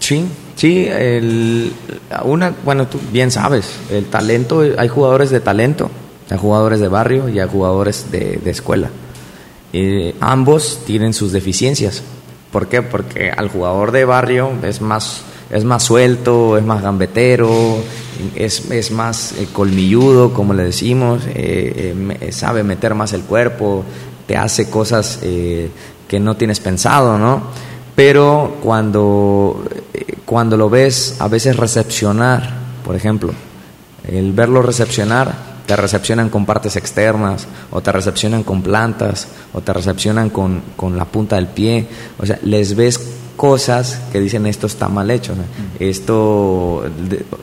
Sí, 0.00 0.26
Sí, 0.56 0.86
el, 0.88 1.70
una, 2.24 2.54
bueno, 2.64 2.86
tú 2.86 2.98
bien 3.12 3.30
sabes, 3.30 3.72
el 3.90 4.06
talento, 4.06 4.62
hay 4.78 4.88
jugadores 4.88 5.28
de 5.28 5.40
talento, 5.40 5.90
hay 6.30 6.38
jugadores 6.38 6.80
de 6.80 6.88
barrio 6.88 7.28
y 7.28 7.38
hay 7.38 7.46
jugadores 7.46 8.10
de, 8.10 8.40
de 8.42 8.50
escuela. 8.50 8.88
Eh, 9.74 10.14
ambos 10.18 10.80
tienen 10.86 11.12
sus 11.12 11.32
deficiencias. 11.32 12.02
¿Por 12.56 12.68
qué? 12.68 12.80
Porque 12.80 13.30
al 13.30 13.50
jugador 13.50 13.92
de 13.92 14.06
barrio 14.06 14.50
es 14.62 14.80
más, 14.80 15.20
es 15.50 15.62
más 15.64 15.82
suelto, 15.82 16.56
es 16.56 16.64
más 16.64 16.80
gambetero, 16.80 17.50
es, 18.34 18.70
es 18.70 18.90
más 18.92 19.32
eh, 19.32 19.46
colmilludo, 19.52 20.32
como 20.32 20.54
le 20.54 20.62
decimos, 20.62 21.24
eh, 21.26 21.94
eh 22.18 22.32
sabe 22.32 22.62
meter 22.62 22.94
más 22.94 23.12
el 23.12 23.24
cuerpo, 23.24 23.84
te 24.26 24.38
hace 24.38 24.70
cosas 24.70 25.18
que 25.18 26.18
no 26.18 26.38
tienes 26.38 26.60
pensado, 26.60 27.18
¿no? 27.18 27.42
Pero 27.94 28.56
cuando 28.62 29.62
cuando 30.24 30.56
lo 30.56 30.70
ves 30.70 31.16
a 31.18 31.28
veces 31.28 31.58
recepcionar, 31.58 32.54
por 32.86 32.96
ejemplo, 32.96 33.34
el 34.08 34.32
verlo 34.32 34.62
recepcionar, 34.62 35.34
te 35.66 35.76
recepcionan 35.76 36.28
con 36.28 36.46
partes 36.46 36.76
externas, 36.76 37.46
o 37.70 37.80
te 37.80 37.92
recepcionan 37.92 38.42
con 38.44 38.62
plantas, 38.62 39.28
o 39.52 39.60
te 39.60 39.72
recepcionan 39.72 40.30
con, 40.30 40.62
con 40.76 40.96
la 40.96 41.04
punta 41.04 41.36
del 41.36 41.48
pie, 41.48 41.86
o 42.18 42.26
sea, 42.26 42.38
les 42.42 42.76
ves 42.76 43.00
cosas 43.36 44.00
que 44.12 44.20
dicen 44.20 44.46
esto 44.46 44.66
está 44.66 44.88
mal 44.88 45.10
hecho. 45.10 45.34
Esto 45.78 46.84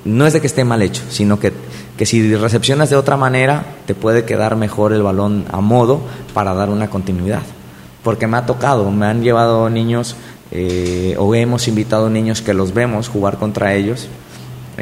no 0.05 0.25
es 0.25 0.33
de 0.33 0.41
que 0.41 0.47
esté 0.47 0.63
mal 0.63 0.81
hecho, 0.81 1.03
sino 1.09 1.39
que, 1.39 1.53
que 1.97 2.05
si 2.05 2.35
recepcionas 2.35 2.89
de 2.89 2.95
otra 2.95 3.15
manera, 3.15 3.65
te 3.85 3.95
puede 3.95 4.25
quedar 4.25 4.55
mejor 4.55 4.93
el 4.93 5.03
balón 5.03 5.45
a 5.51 5.61
modo 5.61 6.01
para 6.33 6.53
dar 6.53 6.69
una 6.69 6.89
continuidad. 6.89 7.43
Porque 8.03 8.27
me 8.27 8.37
ha 8.37 8.45
tocado, 8.45 8.91
me 8.91 9.05
han 9.05 9.21
llevado 9.21 9.69
niños 9.69 10.15
eh, 10.51 11.15
o 11.17 11.33
hemos 11.35 11.67
invitado 11.67 12.09
niños 12.09 12.41
que 12.41 12.53
los 12.53 12.73
vemos 12.73 13.07
jugar 13.07 13.37
contra 13.37 13.75
ellos. 13.75 14.07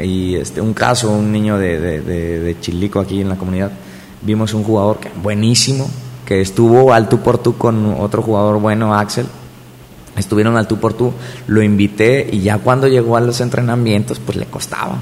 Y 0.00 0.36
este, 0.36 0.60
un 0.60 0.74
caso, 0.74 1.10
un 1.10 1.30
niño 1.32 1.58
de, 1.58 1.78
de, 1.78 2.00
de, 2.40 2.60
Chilico 2.60 3.00
aquí 3.00 3.20
en 3.20 3.28
la 3.28 3.36
comunidad, 3.36 3.70
vimos 4.22 4.54
un 4.54 4.64
jugador 4.64 4.98
que, 4.98 5.10
buenísimo, 5.22 5.88
que 6.24 6.40
estuvo 6.40 6.92
al 6.92 7.08
tú 7.08 7.20
por 7.20 7.38
tú 7.38 7.58
con 7.58 7.94
otro 8.00 8.22
jugador 8.22 8.60
bueno, 8.60 8.94
Axel. 8.94 9.26
Estuvieron 10.16 10.56
al 10.56 10.66
tú 10.66 10.78
por 10.78 10.92
tú, 10.92 11.12
lo 11.46 11.62
invité 11.62 12.28
y 12.30 12.40
ya 12.40 12.58
cuando 12.58 12.86
llegó 12.86 13.16
a 13.16 13.20
los 13.20 13.40
entrenamientos, 13.40 14.18
pues 14.18 14.36
le 14.36 14.46
costaba. 14.46 14.98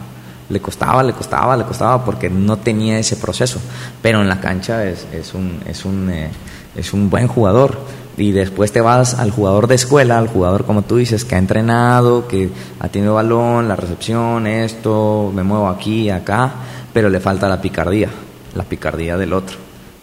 Le 0.48 0.60
costaba, 0.60 1.02
le 1.02 1.12
costaba, 1.12 1.56
le 1.56 1.64
costaba 1.64 2.04
porque 2.04 2.28
no 2.28 2.58
tenía 2.58 2.98
ese 2.98 3.16
proceso. 3.16 3.60
Pero 4.02 4.20
en 4.20 4.28
la 4.28 4.40
cancha 4.40 4.84
es, 4.84 5.06
es, 5.12 5.34
un, 5.34 5.60
es, 5.66 5.84
un, 5.84 6.10
eh, 6.10 6.30
es 6.74 6.92
un 6.92 7.10
buen 7.10 7.28
jugador 7.28 7.78
y 8.20 8.32
después 8.32 8.70
te 8.70 8.82
vas 8.82 9.14
al 9.14 9.30
jugador 9.30 9.66
de 9.66 9.74
escuela, 9.76 10.18
al 10.18 10.28
jugador 10.28 10.66
como 10.66 10.82
tú 10.82 10.98
dices, 10.98 11.24
que 11.24 11.36
ha 11.36 11.38
entrenado, 11.38 12.28
que 12.28 12.50
ha 12.78 12.88
tenido 12.88 13.14
balón, 13.14 13.66
la 13.66 13.76
recepción, 13.76 14.46
esto, 14.46 15.32
me 15.34 15.42
muevo 15.42 15.68
aquí, 15.68 16.10
acá, 16.10 16.52
pero 16.92 17.08
le 17.08 17.18
falta 17.18 17.48
la 17.48 17.60
picardía, 17.62 18.08
la 18.54 18.64
picardía 18.64 19.16
del 19.16 19.32
otro, 19.32 19.56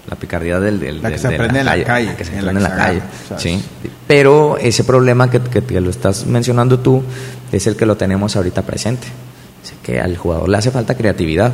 la 0.10 0.16
picardía 0.16 0.60
del, 0.60 0.80
del 0.80 1.02
la 1.02 1.12
que 1.12 1.18
se 1.20 1.28
aprende 1.28 1.60
en 1.60 1.66
la 1.66 1.84
calle, 1.84 2.16
que 2.16 2.26
se 2.26 2.40
aprende 2.40 2.60
en 2.60 2.64
la, 2.64 2.76
calle, 2.76 3.02
sí. 3.38 3.62
Pero 4.08 4.58
ese 4.58 4.84
problema 4.84 5.30
que, 5.30 5.40
que, 5.40 5.80
lo 5.80 5.92
estás 5.92 6.26
mencionando 6.26 6.80
tú 6.80 7.04
es 7.52 7.68
el 7.68 7.76
que 7.76 7.86
lo 7.86 7.98
tenemos 7.98 8.36
ahorita 8.36 8.64
presente, 8.64 9.08
que 9.84 10.00
al 10.02 10.18
jugador 10.18 10.50
le 10.50 10.58
hace 10.58 10.72
falta 10.72 10.96
creatividad 10.96 11.54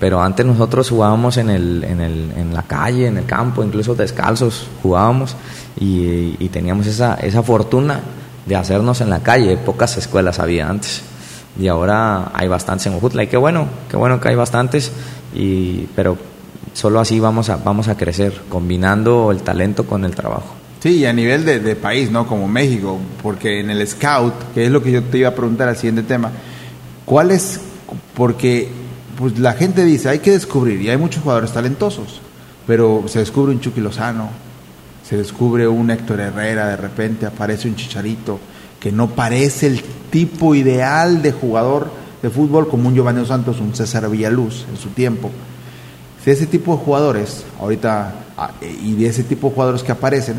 pero 0.00 0.22
antes 0.22 0.46
nosotros 0.46 0.88
jugábamos 0.88 1.36
en, 1.36 1.50
el, 1.50 1.84
en, 1.84 2.00
el, 2.00 2.32
en 2.34 2.54
la 2.54 2.62
calle, 2.62 3.06
en 3.06 3.18
el 3.18 3.26
campo, 3.26 3.62
incluso 3.62 3.94
descalzos 3.94 4.66
jugábamos 4.82 5.36
y, 5.78 6.36
y, 6.38 6.48
teníamos 6.48 6.86
esa, 6.86 7.14
esa 7.16 7.42
fortuna 7.42 8.00
de 8.46 8.56
hacernos 8.56 9.02
en 9.02 9.10
la 9.10 9.20
calle. 9.20 9.58
Pocas 9.58 9.98
escuelas 9.98 10.38
había 10.38 10.68
antes 10.70 11.02
y 11.60 11.68
ahora 11.68 12.30
hay 12.32 12.48
bastantes 12.48 12.86
en 12.86 12.94
Ojutla 12.94 13.24
y 13.24 13.26
qué 13.26 13.36
bueno, 13.36 13.66
qué 13.90 13.98
bueno 13.98 14.18
que 14.20 14.28
hay 14.30 14.36
bastantes, 14.36 14.90
y, 15.34 15.86
pero 15.94 16.16
solo 16.72 16.98
así 16.98 17.20
vamos 17.20 17.50
a, 17.50 17.56
vamos 17.56 17.88
a 17.88 17.96
crecer, 17.96 18.40
combinando 18.48 19.30
el 19.30 19.42
talento 19.42 19.84
con 19.84 20.06
el 20.06 20.14
trabajo. 20.14 20.54
Sí, 20.82 21.00
y 21.00 21.06
a 21.06 21.12
nivel 21.12 21.44
de, 21.44 21.60
de 21.60 21.76
país, 21.76 22.10
¿no? 22.10 22.26
Como 22.26 22.48
México, 22.48 22.98
porque 23.22 23.60
en 23.60 23.68
el 23.68 23.86
Scout, 23.86 24.32
que 24.54 24.64
es 24.64 24.70
lo 24.70 24.82
que 24.82 24.92
yo 24.92 25.02
te 25.02 25.18
iba 25.18 25.28
a 25.28 25.34
preguntar 25.34 25.68
al 25.68 25.76
siguiente 25.76 26.04
tema, 26.04 26.30
¿cuál 27.04 27.32
es? 27.32 27.60
Porque 28.14 28.70
pues 29.20 29.38
la 29.38 29.52
gente 29.52 29.84
dice, 29.84 30.08
hay 30.08 30.20
que 30.20 30.30
descubrir, 30.30 30.80
y 30.80 30.88
hay 30.88 30.96
muchos 30.96 31.22
jugadores 31.22 31.52
talentosos, 31.52 32.22
pero 32.66 33.04
se 33.06 33.18
descubre 33.18 33.52
un 33.52 33.60
Chucky 33.60 33.82
Lozano, 33.82 34.30
se 35.06 35.18
descubre 35.18 35.68
un 35.68 35.90
Héctor 35.90 36.20
Herrera, 36.20 36.68
de 36.68 36.76
repente 36.78 37.26
aparece 37.26 37.68
un 37.68 37.76
Chicharito, 37.76 38.40
que 38.80 38.90
no 38.90 39.10
parece 39.10 39.66
el 39.66 39.82
tipo 40.10 40.54
ideal 40.54 41.20
de 41.20 41.32
jugador 41.32 41.90
de 42.22 42.30
fútbol 42.30 42.66
como 42.66 42.88
un 42.88 42.94
Giovanni 42.94 43.26
Santos, 43.26 43.60
un 43.60 43.74
César 43.74 44.08
Villaluz 44.08 44.64
en 44.70 44.78
su 44.78 44.88
tiempo. 44.88 45.30
Si 46.24 46.30
ese 46.30 46.46
tipo 46.46 46.74
de 46.74 46.82
jugadores, 46.82 47.44
ahorita, 47.60 48.14
ah, 48.38 48.52
y 48.62 48.94
de 48.94 49.06
ese 49.06 49.22
tipo 49.22 49.48
de 49.48 49.54
jugadores 49.54 49.82
que 49.82 49.92
aparecen, 49.92 50.36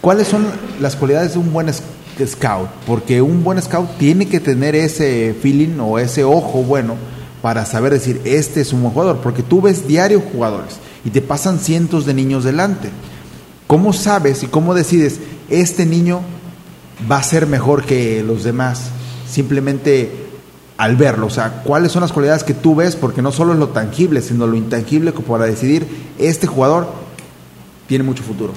¿cuáles 0.00 0.28
son 0.28 0.46
las 0.80 0.94
cualidades 0.94 1.32
de 1.32 1.40
un 1.40 1.52
buen 1.52 1.72
scout, 1.72 2.68
porque 2.86 3.20
un 3.20 3.42
buen 3.42 3.60
scout 3.60 3.98
tiene 3.98 4.28
que 4.28 4.38
tener 4.38 4.76
ese 4.76 5.34
feeling 5.42 5.80
o 5.80 5.98
ese 5.98 6.22
ojo 6.22 6.62
bueno 6.62 6.94
para 7.44 7.66
saber 7.66 7.92
decir, 7.92 8.22
este 8.24 8.62
es 8.62 8.72
un 8.72 8.80
buen 8.80 8.94
jugador, 8.94 9.18
porque 9.18 9.42
tú 9.42 9.60
ves 9.60 9.86
diario 9.86 10.22
jugadores 10.32 10.76
y 11.04 11.10
te 11.10 11.20
pasan 11.20 11.58
cientos 11.58 12.06
de 12.06 12.14
niños 12.14 12.42
delante. 12.42 12.88
¿Cómo 13.66 13.92
sabes 13.92 14.42
y 14.42 14.46
cómo 14.46 14.72
decides, 14.72 15.20
este 15.50 15.84
niño 15.84 16.22
va 17.12 17.18
a 17.18 17.22
ser 17.22 17.46
mejor 17.46 17.84
que 17.84 18.22
los 18.22 18.44
demás? 18.44 18.84
Simplemente 19.28 20.10
al 20.78 20.96
verlo, 20.96 21.26
o 21.26 21.30
sea, 21.30 21.60
cuáles 21.64 21.92
son 21.92 22.00
las 22.00 22.12
cualidades 22.12 22.44
que 22.44 22.54
tú 22.54 22.76
ves, 22.76 22.96
porque 22.96 23.20
no 23.20 23.30
solo 23.30 23.52
es 23.52 23.58
lo 23.58 23.68
tangible, 23.68 24.22
sino 24.22 24.46
lo 24.46 24.56
intangible 24.56 25.12
para 25.12 25.44
decidir, 25.44 25.86
este 26.18 26.46
jugador 26.46 26.88
tiene 27.86 28.04
mucho 28.04 28.22
futuro. 28.22 28.54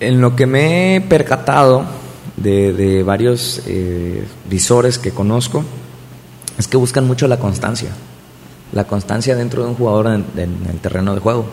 En 0.00 0.22
lo 0.22 0.34
que 0.34 0.46
me 0.46 0.96
he 0.96 1.00
percatado 1.02 1.84
de, 2.38 3.02
varios 3.02 3.60
eh, 3.66 4.24
visores 4.48 4.98
que 4.98 5.10
conozco, 5.10 5.64
es 6.58 6.68
que 6.68 6.76
buscan 6.76 7.06
mucho 7.06 7.28
la 7.28 7.38
constancia, 7.38 7.90
la 8.72 8.84
constancia 8.84 9.34
dentro 9.34 9.62
de 9.62 9.70
un 9.70 9.74
jugador 9.74 10.06
en, 10.08 10.24
el 10.68 10.78
terreno 10.80 11.14
de 11.14 11.20
juego. 11.20 11.46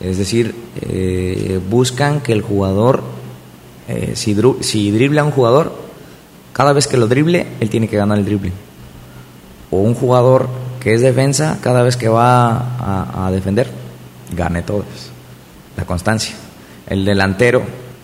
Es 0.00 0.18
decir, 0.18 0.54
eh, 0.80 1.60
buscan 1.68 2.20
que 2.20 2.32
el 2.32 2.42
jugador, 2.42 3.02
eh, 3.88 4.12
si, 4.14 4.36
si 4.60 4.90
dribla 4.90 5.22
a 5.22 5.24
un 5.24 5.32
jugador, 5.32 5.74
cada 6.52 6.72
vez 6.72 6.86
que 6.86 6.96
lo 6.96 7.08
drible, 7.08 7.46
él 7.60 7.68
tiene 7.68 7.88
que 7.88 7.96
ganar 7.96 8.18
el 8.18 8.24
drible. 8.24 8.52
O 9.70 9.78
un 9.78 9.94
jugador 9.94 10.48
que 10.80 10.94
es 10.94 11.02
defensa, 11.02 11.58
cada 11.60 11.82
vez 11.82 11.96
que 11.96 12.08
va 12.08 13.26
a, 13.26 13.30
defender, 13.30 13.68
gane 14.34 14.62
todas. 14.62 14.86
La 15.76 15.84
constancia. 15.84 16.34
El 16.86 17.04
delantero, 17.04 17.62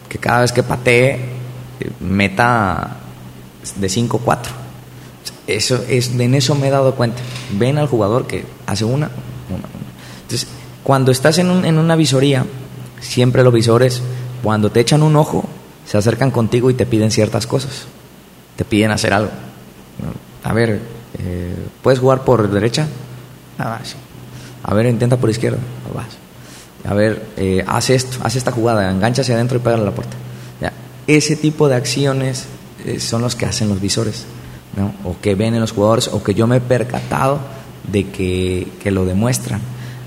que 0.08 0.18
cada 0.18 0.40
vez 0.40 0.52
que 0.52 0.62
patee, 0.62 1.18
meta 2.00 2.96
de 3.76 3.86
5-4 3.86 4.63
eso 5.46 5.84
es, 5.88 6.10
en 6.18 6.34
eso 6.34 6.54
me 6.54 6.68
he 6.68 6.70
dado 6.70 6.94
cuenta. 6.94 7.20
Ven 7.52 7.78
al 7.78 7.86
jugador 7.86 8.26
que 8.26 8.44
hace 8.66 8.84
una, 8.84 9.10
una, 9.50 9.68
Entonces, 10.22 10.48
cuando 10.82 11.12
estás 11.12 11.38
en, 11.38 11.50
un, 11.50 11.64
en 11.64 11.78
una 11.78 11.96
visoría, 11.96 12.46
siempre 13.00 13.42
los 13.42 13.52
visores, 13.52 14.02
cuando 14.42 14.70
te 14.70 14.80
echan 14.80 15.02
un 15.02 15.16
ojo, 15.16 15.44
se 15.86 15.98
acercan 15.98 16.30
contigo 16.30 16.70
y 16.70 16.74
te 16.74 16.86
piden 16.86 17.10
ciertas 17.10 17.46
cosas. 17.46 17.84
Te 18.56 18.64
piden 18.64 18.90
hacer 18.90 19.12
algo. 19.12 19.30
A 20.44 20.52
ver, 20.52 20.80
eh, 21.18 21.54
¿puedes 21.82 21.98
jugar 21.98 22.24
por 22.24 22.50
derecha? 22.50 22.86
Ah, 23.58 23.80
A 24.62 24.74
ver, 24.74 24.86
intenta 24.86 25.16
por 25.16 25.28
izquierda. 25.28 25.58
Ah, 25.94 26.90
A 26.90 26.94
ver, 26.94 27.22
eh, 27.36 27.64
haz 27.66 27.90
esto, 27.90 28.18
haz 28.22 28.36
esta 28.36 28.50
jugada, 28.50 28.90
engancha 28.90 29.22
hacia 29.22 29.34
adentro 29.34 29.58
y 29.58 29.60
pega 29.60 29.76
la 29.76 29.90
puerta. 29.90 30.16
Ese 31.06 31.36
tipo 31.36 31.68
de 31.68 31.74
acciones 31.74 32.46
eh, 32.86 32.98
son 32.98 33.20
los 33.20 33.34
que 33.34 33.44
hacen 33.44 33.68
los 33.68 33.78
visores 33.78 34.24
o 35.04 35.16
que 35.20 35.34
ven 35.34 35.54
en 35.54 35.60
los 35.60 35.72
jugadores, 35.72 36.08
o 36.08 36.22
que 36.22 36.34
yo 36.34 36.46
me 36.46 36.56
he 36.56 36.60
percatado 36.60 37.38
de 37.90 38.08
que, 38.08 38.90
lo 38.90 39.04
demuestran. 39.04 39.60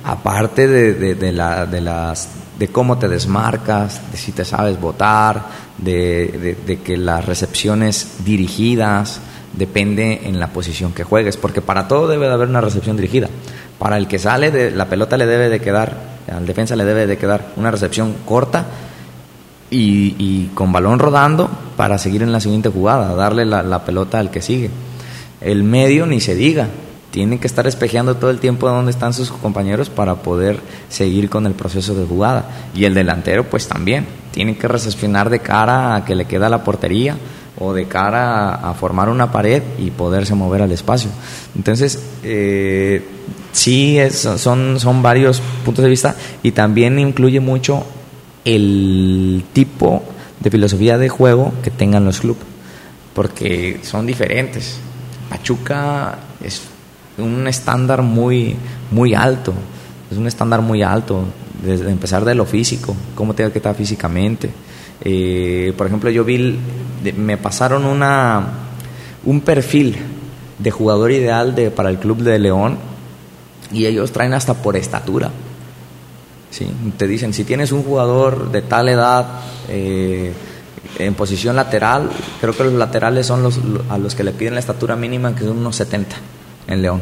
Aparte 0.04 0.68
de, 0.68 1.16
de, 1.16 1.32
la, 1.32 1.66
de, 1.66 1.82
las, 1.82 2.30
de 2.58 2.68
cómo 2.70 2.98
te 2.98 3.08
desmarcas, 3.08 4.02
de 4.12 4.18
si 4.18 4.32
te 4.32 4.46
sabes 4.46 4.80
votar, 4.80 5.46
de, 5.78 6.80
que 6.84 6.98
las 6.98 7.26
recepciones 7.26 8.18
dirigidas 8.24 9.20
depende 9.54 10.22
en 10.24 10.40
la 10.40 10.48
posición 10.48 10.94
que 10.94 11.04
juegues, 11.04 11.38
porque 11.38 11.62
para 11.62 11.88
todo 11.88 12.08
debe 12.08 12.28
de 12.28 12.34
haber 12.34 12.50
una 12.50 12.62
recepción 12.62 12.96
dirigida. 12.96 13.30
Para 13.80 13.98
el 13.98 14.08
que 14.08 14.20
sale, 14.20 14.52
de, 14.52 14.72
la 14.72 14.86
pelota 14.86 15.18
le 15.18 15.26
debe 15.26 15.50
de 15.50 15.60
quedar, 15.60 15.96
al 16.32 16.46
defensa 16.46 16.76
le 16.76 16.86
debe 16.86 17.06
de 17.06 17.18
quedar 17.18 17.54
una 17.58 17.72
recepción 17.72 18.16
corta 18.26 18.66
y, 19.70 20.50
con 20.54 20.72
balón 20.72 21.00
rodando 21.00 21.50
para 21.76 21.98
seguir 21.98 22.24
en 22.24 22.32
la 22.32 22.40
siguiente 22.40 22.70
jugada, 22.70 23.16
darle 23.16 23.46
la, 23.46 23.86
pelota 23.86 24.20
al 24.20 24.32
que 24.32 24.42
sigue. 24.42 24.70
El 25.42 25.64
medio 25.64 26.06
ni 26.06 26.20
se 26.20 26.36
diga, 26.36 26.68
tiene 27.12 27.40
que 27.40 27.48
estar 27.48 27.68
espejeando 27.68 28.16
todo 28.16 28.30
el 28.30 28.40
tiempo 28.40 28.68
dónde 28.68 28.92
están 28.92 29.14
sus 29.14 29.32
compañeros 29.32 29.90
para 29.90 30.16
poder 30.16 30.60
seguir 30.90 31.30
con 31.30 31.46
el 31.46 31.54
proceso 31.54 31.96
de 31.96 32.06
jugada. 32.06 32.46
Y 32.74 32.86
el 32.86 32.94
delantero 32.94 33.44
pues 33.50 33.68
también, 33.68 34.06
tiene 34.32 34.58
que 34.58 34.68
recepcionar 34.68 35.30
de 35.30 35.40
cara 35.40 35.96
a 35.96 36.06
que 36.06 36.16
le 36.16 36.26
queda 36.26 36.50
la 36.50 36.64
portería 36.64 37.18
o 37.60 37.74
de 37.74 37.88
cara 37.88 38.54
a, 38.56 38.74
formar 38.74 39.10
una 39.10 39.32
pared 39.32 39.64
y 39.80 39.92
poderse 39.92 40.36
mover 40.36 40.62
al 40.62 40.72
espacio. 40.72 41.10
Entonces, 41.56 42.00
eh, 42.24 43.04
sí, 43.52 43.98
son, 44.12 44.80
son 44.80 45.02
varios 45.02 45.42
puntos 45.66 45.84
de 45.84 45.90
vista 45.90 46.16
y 46.44 46.52
también 46.52 47.00
incluye 47.00 47.40
mucho 47.40 47.84
el 48.48 49.44
tipo 49.52 50.04
de 50.40 50.50
filosofía 50.50 50.98
de 50.98 51.10
juego 51.10 51.52
que 51.62 51.70
tengan 51.70 52.06
los 52.06 52.22
clubes, 52.22 52.44
porque 53.14 53.82
son 53.84 54.06
diferentes. 54.06 54.80
Pachuca 55.30 56.18
es 56.42 56.62
un 57.18 57.46
estándar 57.48 58.02
muy, 58.04 58.56
muy 58.90 59.14
alto, 59.14 59.54
es 60.10 60.18
un 60.18 60.28
estándar 60.28 60.62
muy 60.62 60.82
alto, 60.82 61.26
desde 61.62 61.92
empezar 61.92 62.24
de 62.24 62.36
lo 62.36 62.46
físico, 62.46 62.96
cómo 63.16 63.34
tenga 63.34 63.52
que 63.52 63.60
estar 63.60 63.76
físicamente. 63.76 64.50
Eh, 65.02 65.74
por 65.78 65.88
ejemplo, 65.88 66.10
yo 66.10 66.24
vi, 66.24 66.58
me 67.18 67.36
pasaron 67.36 67.84
una, 67.84 68.48
un 69.26 69.42
perfil 69.42 69.98
de 70.58 70.72
jugador 70.72 71.12
ideal 71.12 71.54
de, 71.54 71.70
para 71.70 71.90
el 71.90 71.98
club 71.98 72.20
de 72.20 72.40
León 72.40 72.78
y 73.74 73.88
ellos 73.88 74.14
traen 74.14 74.34
hasta 74.34 74.54
por 74.54 74.78
estatura. 74.78 75.32
¿Sí? 76.52 76.68
Te 76.98 77.08
dicen, 77.08 77.34
si 77.34 77.44
tienes 77.44 77.72
un 77.72 77.84
jugador 77.84 78.52
de 78.52 78.62
tal 78.62 78.90
edad 78.90 79.42
eh, 79.70 80.34
en 81.00 81.14
posición 81.14 81.56
lateral, 81.56 82.10
creo 82.42 82.56
que 82.56 82.64
los 82.64 82.74
laterales 82.74 83.26
son 83.26 83.44
los, 83.44 83.60
a 83.90 83.98
los 83.98 84.16
que 84.16 84.24
le 84.24 84.32
piden 84.32 84.54
la 84.54 84.60
estatura 84.60 84.96
mínima, 84.96 85.36
que 85.36 85.44
son 85.44 85.58
unos 85.58 85.76
70 85.76 86.16
en 86.68 86.82
León. 86.82 87.02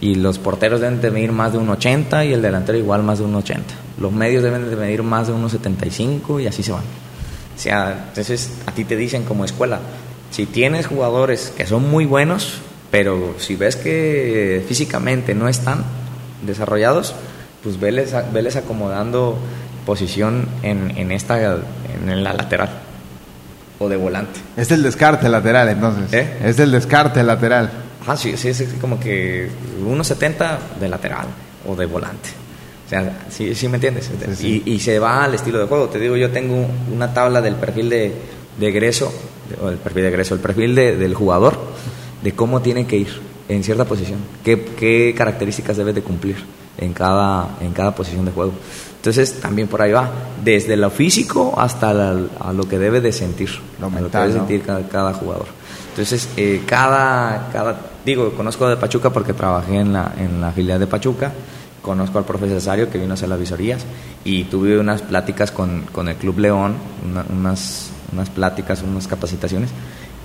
Y 0.00 0.14
los 0.14 0.38
porteros 0.38 0.80
deben 0.80 1.00
de 1.00 1.10
medir 1.10 1.32
más 1.32 1.52
de 1.52 1.58
1,80 1.58 2.28
y 2.28 2.32
el 2.32 2.42
delantero 2.42 2.78
igual 2.78 3.02
más 3.02 3.18
de 3.18 3.24
1,80. 3.24 3.60
Los 4.00 4.12
medios 4.12 4.42
deben 4.42 4.70
de 4.70 4.76
medir 4.76 5.02
más 5.02 5.26
de 5.26 5.34
1,75 5.34 6.42
y 6.42 6.46
así 6.46 6.62
se 6.62 6.72
van. 6.72 6.82
O 6.82 7.60
sea, 7.60 8.06
entonces 8.08 8.52
a 8.66 8.72
ti 8.72 8.84
te 8.84 8.96
dicen 8.96 9.24
como 9.24 9.44
escuela, 9.44 9.80
si 10.30 10.46
tienes 10.46 10.86
jugadores 10.86 11.52
que 11.56 11.66
son 11.66 11.90
muy 11.90 12.04
buenos, 12.04 12.58
pero 12.90 13.34
si 13.38 13.56
ves 13.56 13.74
que 13.74 14.64
físicamente 14.68 15.34
no 15.34 15.48
están 15.48 15.84
desarrollados, 16.46 17.14
pues 17.62 17.78
veles, 17.78 18.14
veles 18.32 18.56
acomodando 18.56 19.38
posición 19.86 20.46
en, 20.62 20.92
en 20.96 21.12
esta, 21.12 21.58
en 22.06 22.24
la 22.24 22.32
lateral 22.32 22.70
o 23.78 23.88
de 23.88 23.96
volante. 23.96 24.40
Es 24.56 24.70
el 24.70 24.82
descarte 24.82 25.28
lateral 25.28 25.68
entonces. 25.68 26.12
¿Eh? 26.12 26.38
Es 26.44 26.58
el 26.58 26.72
descarte 26.72 27.22
lateral. 27.22 27.70
Ah, 28.06 28.16
sí, 28.16 28.36
sí, 28.36 28.48
es 28.48 28.64
como 28.80 28.98
que 28.98 29.48
1.70 29.82 30.58
de 30.80 30.88
lateral 30.88 31.26
o 31.66 31.76
de 31.76 31.86
volante. 31.86 32.30
O 32.86 32.88
sea, 32.88 33.26
sí, 33.28 33.54
sí 33.54 33.68
me 33.68 33.76
entiendes. 33.76 34.10
Y, 34.42 34.62
y, 34.64 34.80
se 34.80 34.98
va 34.98 35.24
al 35.24 35.34
estilo 35.34 35.58
de 35.58 35.66
juego. 35.66 35.88
Te 35.88 35.98
digo, 35.98 36.16
yo 36.16 36.30
tengo 36.30 36.66
una 36.90 37.12
tabla 37.12 37.42
del 37.42 37.56
perfil 37.56 37.90
de, 37.90 38.14
de 38.58 38.68
egreso, 38.68 39.12
o 39.62 39.68
el 39.68 39.76
perfil 39.76 40.04
de 40.04 40.08
egreso, 40.08 40.34
el 40.34 40.40
perfil 40.40 40.74
de, 40.74 40.96
del 40.96 41.14
jugador, 41.14 41.58
de 42.22 42.32
cómo 42.32 42.62
tiene 42.62 42.86
que 42.86 42.96
ir 42.96 43.20
en 43.48 43.62
cierta 43.62 43.84
posición, 43.84 44.18
qué, 44.44 44.62
qué 44.78 45.14
características 45.16 45.76
debe 45.76 45.92
de 45.92 46.02
cumplir 46.02 46.36
en 46.78 46.92
cada, 46.92 47.56
en 47.60 47.72
cada 47.72 47.94
posición 47.94 48.24
de 48.24 48.32
juego. 48.32 48.52
Entonces 48.96 49.40
también 49.40 49.68
por 49.68 49.80
ahí 49.80 49.92
va, 49.92 50.10
desde 50.42 50.76
lo 50.76 50.90
físico 50.90 51.54
hasta 51.56 51.90
a 51.90 52.52
lo 52.52 52.68
que 52.68 52.78
debe 52.78 53.00
de 53.00 53.12
sentir, 53.12 53.50
lo, 53.80 53.90
que 53.90 54.18
debe 54.18 54.32
sentir 54.32 54.62
cada, 54.62 55.12
jugador. 55.14 55.46
Entonces, 55.90 56.28
eh, 56.36 56.62
cada, 56.66 57.48
cada, 57.52 57.76
digo, 58.04 58.32
conozco 58.32 58.68
de 58.68 58.76
Pachuca 58.76 59.10
porque 59.10 59.32
trabajé 59.32 59.78
en 59.78 59.92
la, 59.92 60.12
en 60.18 60.40
la 60.40 60.52
filial 60.52 60.80
de 60.80 60.86
Pachuca, 60.86 61.32
conozco 61.80 62.18
al 62.18 62.24
profe 62.24 62.48
Cesario 62.48 62.90
que 62.90 62.98
vino 62.98 63.12
a 63.12 63.14
hacer 63.14 63.28
las 63.28 63.38
visorías 63.38 63.84
y 64.24 64.44
tuve 64.44 64.78
unas 64.78 65.02
pláticas 65.02 65.50
con, 65.52 65.82
con 65.92 66.08
el 66.08 66.16
Club 66.16 66.38
León, 66.38 66.74
unas, 67.32 67.90
unas 68.12 68.30
pláticas, 68.30 68.82
unas 68.82 69.06
capacitaciones 69.06 69.70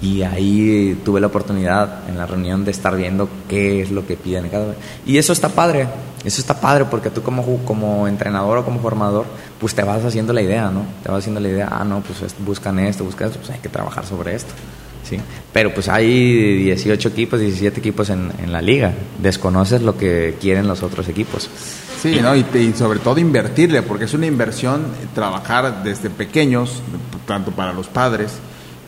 y 0.04 0.22
ahí 0.24 1.00
tuve 1.06 1.22
la 1.22 1.28
oportunidad 1.28 2.10
en 2.10 2.18
la 2.18 2.26
reunión 2.26 2.66
de 2.66 2.72
estar 2.72 2.96
viendo 2.96 3.30
qué 3.48 3.82
es 3.82 3.90
lo 3.90 4.06
que 4.06 4.18
piden 4.18 4.50
cada. 4.50 4.76
Y 5.06 5.18
eso 5.18 5.32
está 5.32 5.48
padre, 5.48 5.88
eso 6.24 6.40
está 6.42 6.60
padre 6.60 6.86
porque 6.86 7.10
tú 7.10 7.22
como, 7.22 7.58
como 7.66 8.08
entrenador 8.08 8.60
o 8.60 8.66
como 8.66 8.80
formador, 8.80 9.26
pues 9.60 9.76
te 9.76 9.84
vas 9.84 10.04
haciendo 10.06 10.32
la 10.34 10.42
idea, 10.42 10.70
¿no? 10.70 10.86
Te 11.04 11.10
vas 11.10 11.20
haciendo 11.20 11.40
la 11.40 11.50
idea, 11.50 11.70
ah, 11.72 11.84
no, 11.84 12.02
pues 12.02 12.34
buscan 12.40 12.80
esto, 12.80 13.04
buscan 13.04 13.28
esto, 13.28 13.40
pues 13.40 13.52
hay 13.52 13.60
que 13.60 13.70
trabajar 13.70 14.06
sobre 14.06 14.36
esto. 14.36 14.54
¿sí? 15.04 15.18
Pero 15.52 15.74
pues 15.74 15.90
hay 15.90 16.64
18 16.64 17.10
equipos, 17.10 17.40
17 17.40 17.80
equipos 17.80 18.10
en, 18.10 18.32
en 18.42 18.52
la 18.52 18.62
liga, 18.62 18.94
desconoces 19.22 19.82
lo 19.82 19.98
que 19.98 20.38
quieren 20.40 20.68
los 20.68 20.82
otros 20.82 21.08
equipos. 21.10 21.50
Sí, 22.02 22.20
¿no? 22.22 22.36
Y, 22.36 22.46
y, 22.54 22.74
sobre 22.74 23.00
todo 23.00 23.20
invertirle, 23.20 23.82
porque 23.82 24.06
es 24.06 24.14
una 24.14 24.26
inversión 24.26 24.88
trabajar 25.16 25.84
desde 25.84 26.10
pequeños, 26.10 26.82
tanto 27.26 27.52
para 27.52 27.72
los 27.72 27.88
padres, 27.88 28.32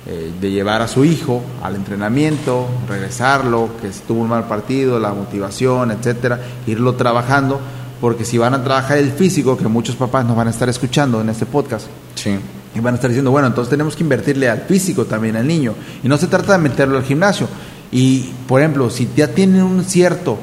eh, 0.07 0.31
de 0.39 0.51
llevar 0.51 0.81
a 0.81 0.87
su 0.87 1.03
hijo 1.03 1.41
al 1.63 1.75
entrenamiento, 1.75 2.67
regresarlo, 2.87 3.69
que 3.81 3.87
estuvo 3.87 4.21
un 4.21 4.29
mal 4.29 4.45
partido, 4.45 4.99
la 4.99 5.13
motivación, 5.13 5.91
etcétera, 5.91 6.39
irlo 6.67 6.93
trabajando, 6.93 7.59
porque 7.99 8.23
si 8.23 8.37
van 8.37 8.53
a 8.53 8.63
trabajar 8.63 8.97
el 8.97 9.11
físico, 9.11 9.57
que 9.57 9.67
muchos 9.67 9.95
papás 9.95 10.25
nos 10.25 10.35
van 10.35 10.47
a 10.47 10.51
estar 10.51 10.69
escuchando 10.69 11.21
en 11.21 11.29
este 11.29 11.45
podcast, 11.45 11.87
sí. 12.15 12.37
Y 12.75 12.79
van 12.81 12.93
a 12.93 12.97
estar 12.97 13.09
diciendo, 13.09 13.31
bueno, 13.31 13.47
entonces 13.47 13.69
tenemos 13.69 13.95
que 13.95 14.03
invertirle 14.03 14.49
al 14.49 14.61
físico 14.63 15.05
también 15.05 15.37
al 15.37 15.47
niño. 15.47 15.73
Y 16.03 16.09
no 16.09 16.17
se 16.17 16.27
trata 16.27 16.51
de 16.51 16.57
meterlo 16.57 16.97
al 16.97 17.03
gimnasio. 17.03 17.47
Y, 17.89 18.33
por 18.47 18.59
ejemplo, 18.59 18.89
si 18.89 19.09
ya 19.15 19.29
tiene 19.29 19.63
un 19.63 19.85
cierto 19.85 20.37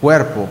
cuerpo 0.00 0.48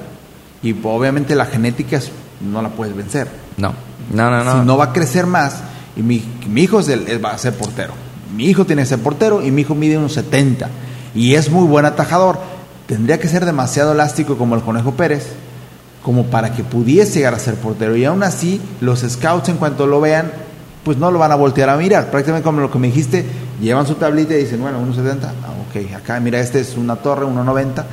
y 0.61 0.75
obviamente 0.83 1.35
la 1.35 1.47
genética 1.47 1.99
no 2.39 2.61
la 2.61 2.69
puedes 2.69 2.95
vencer. 2.95 3.27
No, 3.57 3.73
no, 4.13 4.29
no. 4.29 4.43
no. 4.43 4.59
Si 4.59 4.67
no 4.67 4.77
va 4.77 4.85
a 4.85 4.93
crecer 4.93 5.25
más 5.25 5.55
y 5.95 6.03
mi, 6.03 6.23
mi 6.47 6.61
hijo 6.61 6.79
es 6.79 6.89
el, 6.89 7.23
va 7.23 7.31
a 7.31 7.37
ser 7.37 7.53
portero. 7.53 7.93
Mi 8.36 8.45
hijo 8.45 8.65
tiene 8.65 8.84
que 8.84 8.88
ser 8.88 8.99
portero 8.99 9.45
y 9.45 9.51
mi 9.51 9.61
hijo 9.61 9.75
mide 9.75 9.97
unos 9.97 10.13
70 10.13 10.69
y 11.15 11.36
es 11.36 11.49
muy 11.49 11.67
buen 11.67 11.86
atajador. 11.86 12.39
Tendría 12.88 13.19
que 13.19 13.27
ser 13.27 13.45
demasiado 13.45 13.91
elástico 13.91 14.38
como 14.38 14.55
el 14.55 14.61
Conejo 14.61 14.93
Pérez 14.93 15.27
como 16.03 16.25
para 16.25 16.53
que 16.53 16.63
pudiese 16.63 17.19
llegar 17.19 17.34
a 17.34 17.39
ser 17.39 17.55
portero. 17.55 17.95
Y 17.95 18.05
aún 18.05 18.23
así, 18.23 18.61
los 18.82 19.01
scouts 19.01 19.49
en 19.49 19.57
cuanto 19.57 19.86
lo 19.86 20.01
vean, 20.01 20.32
pues 20.84 20.97
no 20.97 21.11
lo 21.11 21.19
van 21.19 21.32
a 21.32 21.36
voltear 21.36 21.69
a 21.69 21.77
mirar. 21.77 22.09
Prácticamente 22.09 22.45
como 22.45 22.61
lo 22.61 22.71
que 22.71 22.80
me 22.80 22.88
dijiste, 22.88 23.25
llevan 23.61 23.86
su 23.86 23.95
tablita 23.95 24.34
y 24.34 24.38
dicen, 24.38 24.61
bueno, 24.61 24.80
1.70, 24.82 25.19
ah, 25.23 25.32
ok, 25.69 25.95
acá 25.95 26.19
mira, 26.19 26.39
este 26.39 26.61
es 26.61 26.77
una 26.77 26.95
torre, 26.95 27.25
1.90, 27.25 27.84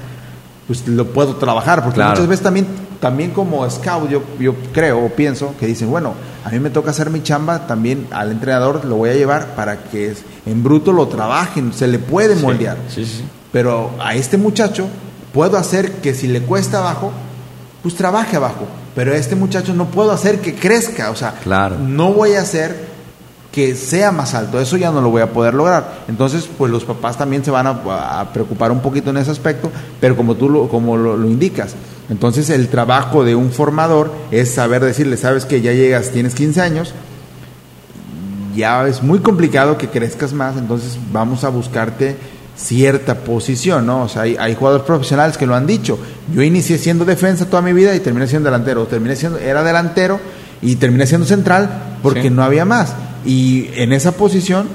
pues 0.66 0.86
lo 0.88 1.06
puedo 1.06 1.36
trabajar, 1.36 1.82
porque 1.84 2.02
muchas 2.02 2.26
veces 2.26 2.42
también, 2.42 2.66
también 3.00 3.32
como 3.32 3.68
scout 3.68 4.08
yo, 4.08 4.22
yo 4.38 4.54
creo 4.72 5.04
o 5.04 5.08
pienso 5.10 5.54
que 5.58 5.66
dicen, 5.66 5.90
bueno, 5.90 6.14
a 6.46 6.50
mí 6.50 6.60
me 6.60 6.70
toca 6.70 6.92
hacer 6.92 7.10
mi 7.10 7.24
chamba, 7.24 7.66
también 7.66 8.06
al 8.12 8.30
entrenador 8.30 8.84
lo 8.84 8.94
voy 8.94 9.10
a 9.10 9.14
llevar 9.14 9.56
para 9.56 9.78
que 9.78 10.14
en 10.46 10.62
bruto 10.62 10.92
lo 10.92 11.08
trabajen, 11.08 11.72
se 11.72 11.88
le 11.88 11.98
puede 11.98 12.36
moldear. 12.36 12.76
Pero 13.50 13.90
a 13.98 14.14
este 14.14 14.36
muchacho 14.36 14.86
puedo 15.34 15.56
hacer 15.56 15.94
que 15.94 16.14
si 16.14 16.28
le 16.28 16.42
cuesta 16.42 16.78
abajo, 16.78 17.10
pues 17.82 17.96
trabaje 17.96 18.36
abajo. 18.36 18.64
Pero 18.94 19.12
a 19.12 19.16
este 19.16 19.34
muchacho 19.34 19.74
no 19.74 19.86
puedo 19.86 20.12
hacer 20.12 20.40
que 20.40 20.54
crezca, 20.54 21.10
o 21.10 21.16
sea, 21.16 21.34
no 21.80 22.12
voy 22.12 22.34
a 22.34 22.42
hacer 22.42 22.76
que 23.50 23.74
sea 23.74 24.12
más 24.12 24.34
alto, 24.34 24.60
eso 24.60 24.76
ya 24.76 24.92
no 24.92 25.00
lo 25.00 25.10
voy 25.10 25.22
a 25.22 25.32
poder 25.32 25.52
lograr. 25.52 26.04
Entonces, 26.06 26.48
pues 26.56 26.70
los 26.70 26.84
papás 26.84 27.18
también 27.18 27.44
se 27.44 27.50
van 27.50 27.66
a, 27.66 28.28
preocupar 28.32 28.70
un 28.70 28.78
poquito 28.78 29.10
en 29.10 29.16
ese 29.16 29.32
aspecto, 29.32 29.72
pero 29.98 30.14
como 30.14 30.36
tú 30.36 30.48
lo, 30.48 30.68
como 30.68 30.96
lo, 30.96 31.26
indicas, 31.26 31.74
entonces 32.08 32.50
el 32.50 32.68
trabajo 32.68 33.24
de 33.24 33.34
un 33.34 33.50
formador 33.50 34.12
es 34.30 34.54
saber 34.54 34.84
decirle, 34.84 35.16
sabes 35.16 35.44
que 35.44 35.60
ya 35.60 35.72
llegas, 35.72 36.10
tienes 36.10 36.34
15 36.34 36.60
años, 36.60 36.94
ya 38.54 38.86
es 38.86 39.02
muy 39.02 39.18
complicado 39.18 39.76
que 39.76 39.88
crezcas 39.88 40.32
más, 40.32 40.56
entonces 40.56 40.98
vamos 41.12 41.44
a 41.44 41.48
buscarte 41.48 42.16
cierta 42.56 43.16
posición, 43.16 43.86
¿no? 43.86 44.02
O 44.02 44.08
sea, 44.08 44.22
hay, 44.22 44.54
jugadores 44.54 44.86
profesionales 44.86 45.36
que 45.36 45.46
lo 45.46 45.54
han 45.54 45.66
dicho. 45.66 45.98
Yo 46.32 46.42
inicié 46.42 46.78
siendo 46.78 47.04
defensa 47.04 47.46
toda 47.46 47.60
mi 47.60 47.72
vida 47.72 47.94
y 47.94 48.00
terminé 48.00 48.26
siendo 48.26 48.50
delantero. 48.50 48.86
terminé 48.86 49.14
siendo, 49.14 49.38
era 49.38 49.62
delantero 49.62 50.18
y 50.62 50.76
terminé 50.76 51.06
siendo 51.06 51.26
central 51.26 51.98
porque 52.02 52.30
no 52.30 52.42
había 52.42 52.64
más. 52.64 52.94
Y 53.26 53.68
en 53.74 53.92
esa 53.92 54.12
posición 54.12 54.68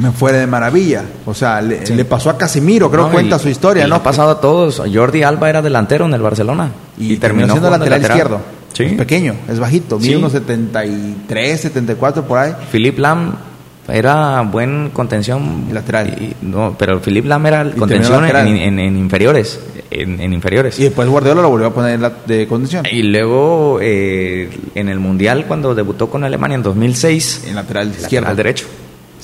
me 0.00 0.12
fue 0.12 0.32
de 0.32 0.46
maravilla. 0.46 1.04
O 1.26 1.34
sea, 1.34 1.60
le, 1.60 2.04
pasó 2.04 2.30
a 2.30 2.38
Casimiro, 2.38 2.90
creo 2.90 3.06
que 3.06 3.12
cuenta 3.12 3.38
su 3.38 3.48
historia, 3.48 3.86
¿no? 3.86 3.96
ha 3.96 4.02
pasado 4.02 4.30
a 4.30 4.40
todos. 4.40 4.82
Jordi 4.92 5.22
Alba 5.22 5.50
era 5.50 5.62
delantero 5.62 6.06
en 6.06 6.14
el 6.14 6.22
Barcelona. 6.22 6.70
Y, 6.98 7.16
terminó, 7.16 7.52
siendo 7.52 7.70
lateral, 7.70 8.00
izquierdo. 8.00 8.40
Es 8.78 8.92
pequeño, 8.94 9.34
es 9.48 9.58
bajito, 9.58 9.98
mide 9.98 10.16
unos 10.16 10.32
73, 10.32 11.60
74 11.60 12.24
por 12.24 12.38
ahí. 12.38 12.54
Philip 12.72 12.98
Lam 12.98 13.34
era 13.92 14.40
buen 14.42 14.90
contención 14.90 15.66
lateral. 15.72 16.34
no, 16.40 16.76
pero 16.78 17.00
Philip 17.00 17.26
Lam 17.26 17.44
era 17.46 17.70
contención 17.72 18.24
en, 18.24 18.96
inferiores. 18.96 19.60
En, 19.90 20.32
inferiores. 20.32 20.78
Y 20.78 20.84
después 20.84 21.08
Guardiola 21.08 21.42
lo 21.42 21.50
volvió 21.50 21.66
a 21.66 21.74
poner 21.74 22.00
de 22.26 22.46
contención. 22.46 22.86
Y 22.90 23.02
luego 23.02 23.80
eh, 23.82 24.48
en 24.74 24.88
el 24.88 24.98
Mundial, 24.98 25.44
cuando 25.46 25.74
debutó 25.74 26.08
con 26.08 26.24
Alemania 26.24 26.54
en 26.54 26.62
2006. 26.62 27.44
En 27.48 27.56
lateral 27.56 27.90
izquierdo. 27.90 28.28
Al 28.30 28.36
derecho. 28.36 28.66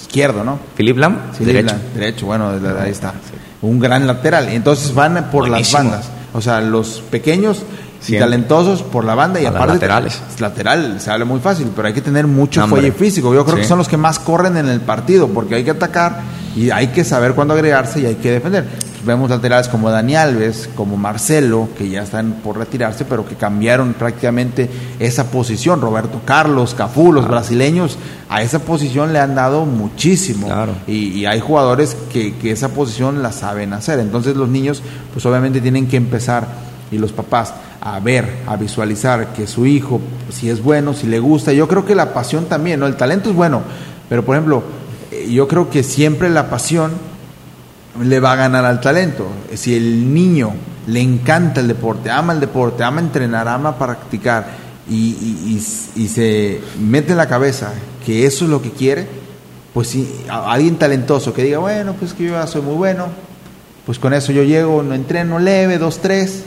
Izquierdo, 0.07 0.45
¿no? 0.45 0.59
Philip 0.77 0.97
Lam, 0.99 1.19
derecho. 1.39 1.75
derecho, 1.95 2.27
bueno, 2.27 2.53
ahí 2.81 2.91
está. 2.91 3.15
Un 3.63 3.79
gran 3.79 4.07
lateral. 4.07 4.49
Entonces 4.49 4.95
van 4.95 5.31
por 5.31 5.49
las 5.49 5.71
bandas. 5.73 6.09
O 6.33 6.41
sea, 6.41 6.61
los 6.61 7.03
pequeños 7.11 7.63
y 8.09 8.19
talentosos 8.19 8.83
por 8.83 9.05
la 9.05 9.15
banda 9.15 9.41
y 9.41 9.47
aparte 9.47 9.75
laterales. 9.75 10.21
lateral 10.39 11.01
se 11.01 11.11
habla 11.11 11.25
muy 11.25 11.41
fácil 11.41 11.73
pero 11.75 11.89
hay 11.89 11.95
que 11.95 12.03
tener 12.03 12.27
mucho 12.27 12.67
fuelle 12.69 12.93
físico 12.93 13.35
yo 13.35 13.45
creo 13.45 13.57
que 13.57 13.65
son 13.65 13.79
los 13.79 13.89
que 13.89 13.97
más 13.97 14.19
corren 14.19 14.57
en 14.57 14.69
el 14.69 14.81
partido 14.81 15.29
porque 15.29 15.57
hay 15.57 15.65
que 15.65 15.73
atacar 15.73 16.21
y 16.55 16.71
hay 16.71 16.89
que 16.89 17.05
saber 17.05 17.33
cuándo 17.33 17.55
agregarse 17.55 18.01
y 18.01 18.07
hay 18.07 18.15
que 18.17 18.31
defender 18.31 18.65
vemos 19.07 19.31
laterales 19.31 19.69
como 19.69 19.91
Dani 19.91 20.17
Alves 20.17 20.69
como 20.75 20.97
Marcelo 20.97 21.69
que 21.79 21.89
ya 21.89 22.03
están 22.03 22.41
por 22.45 22.59
retirarse 22.59 23.05
pero 23.05 23.27
que 23.27 23.37
cambiaron 23.37 23.95
prácticamente 23.95 24.69
esa 24.99 25.31
posición. 25.31 25.81
Roberto 25.81 26.21
Carlos 26.25 26.75
Cafú 26.75 27.13
los 27.13 27.27
brasileños 27.27 27.99
a 28.29 28.43
esa 28.43 28.59
posición 28.59 29.13
le 29.13 29.21
han 29.21 29.35
dado 29.35 29.65
muchísimo. 29.65 30.49
Y, 30.87 31.09
y, 31.13 31.27
hay 31.27 31.41
jugadores 31.41 31.97
que, 32.13 32.35
que 32.35 32.51
esa 32.51 32.71
posición 32.71 33.23
la 33.23 33.33
saben 33.33 33.73
hacer. 33.73 34.01
Entonces 34.01 34.37
los 34.37 34.49
niños 34.49 34.83
pues 35.13 35.25
obviamente 35.25 35.61
tienen 35.61 35.87
que 35.87 35.97
empezar 35.97 36.47
y 36.91 36.99
los 36.99 37.13
papás 37.13 37.55
a 37.81 38.01
ver, 38.01 38.39
a 38.47 38.57
visualizar 38.57 39.33
que 39.33 39.47
su 39.47 39.65
hijo, 39.65 40.01
si 40.31 40.51
es 40.51 40.61
bueno, 40.61 40.93
si 40.93 41.07
le 41.07 41.21
gusta. 41.21 41.53
Yo 41.53 41.69
creo 41.69 41.85
que 41.85 41.95
la 41.95 42.13
pasión 42.13 42.47
también, 42.47 42.81
¿no? 42.81 42.87
El 42.87 42.97
talento 42.97 43.31
es 43.31 43.37
bueno, 43.37 43.63
pero 44.09 44.25
por 44.25 44.35
ejemplo, 44.35 44.65
eh, 45.13 45.29
yo 45.31 45.47
creo 45.47 45.71
que 45.71 45.85
siempre 45.85 46.29
la 46.29 46.51
pasión 46.51 46.91
le 48.03 48.21
va 48.21 48.33
a 48.33 48.37
ganar 48.37 48.65
al 48.65 48.81
talento. 48.81 49.27
Si 49.55 49.75
el 49.75 50.13
niño 50.13 50.53
le 50.87 51.01
encanta 51.01 51.61
el 51.61 51.69
deporte, 51.69 52.11
ama 52.11 52.33
el 52.33 52.41
deporte, 52.41 52.85
ama 52.85 53.01
entrenar, 53.01 53.49
ama 53.49 53.79
practicar 53.79 54.67
y, 54.89 55.61
se 55.61 56.61
mete 56.79 57.13
en 57.13 57.19
la 57.19 57.29
cabeza 57.29 57.73
que 58.05 58.27
eso 58.27 58.45
es 58.45 58.51
lo 58.51 58.63
que 58.63 58.71
quiere, 58.71 59.07
pues 59.75 59.89
si 59.89 60.09
alguien 60.29 60.77
talentoso 60.77 61.33
que 61.33 61.43
diga, 61.43 61.59
bueno, 61.59 61.95
pues 61.99 62.15
que 62.15 62.25
yo 62.25 62.33
ya 62.35 62.47
soy 62.47 62.63
muy 62.63 62.75
bueno, 62.75 63.09
pues 63.85 63.99
con 63.99 64.15
eso 64.15 64.33
yo 64.33 64.45
llego, 64.45 64.83
no 64.83 64.95
entreno 64.95 65.39
leve, 65.39 65.79
dos, 65.79 65.99
tres, 65.99 66.45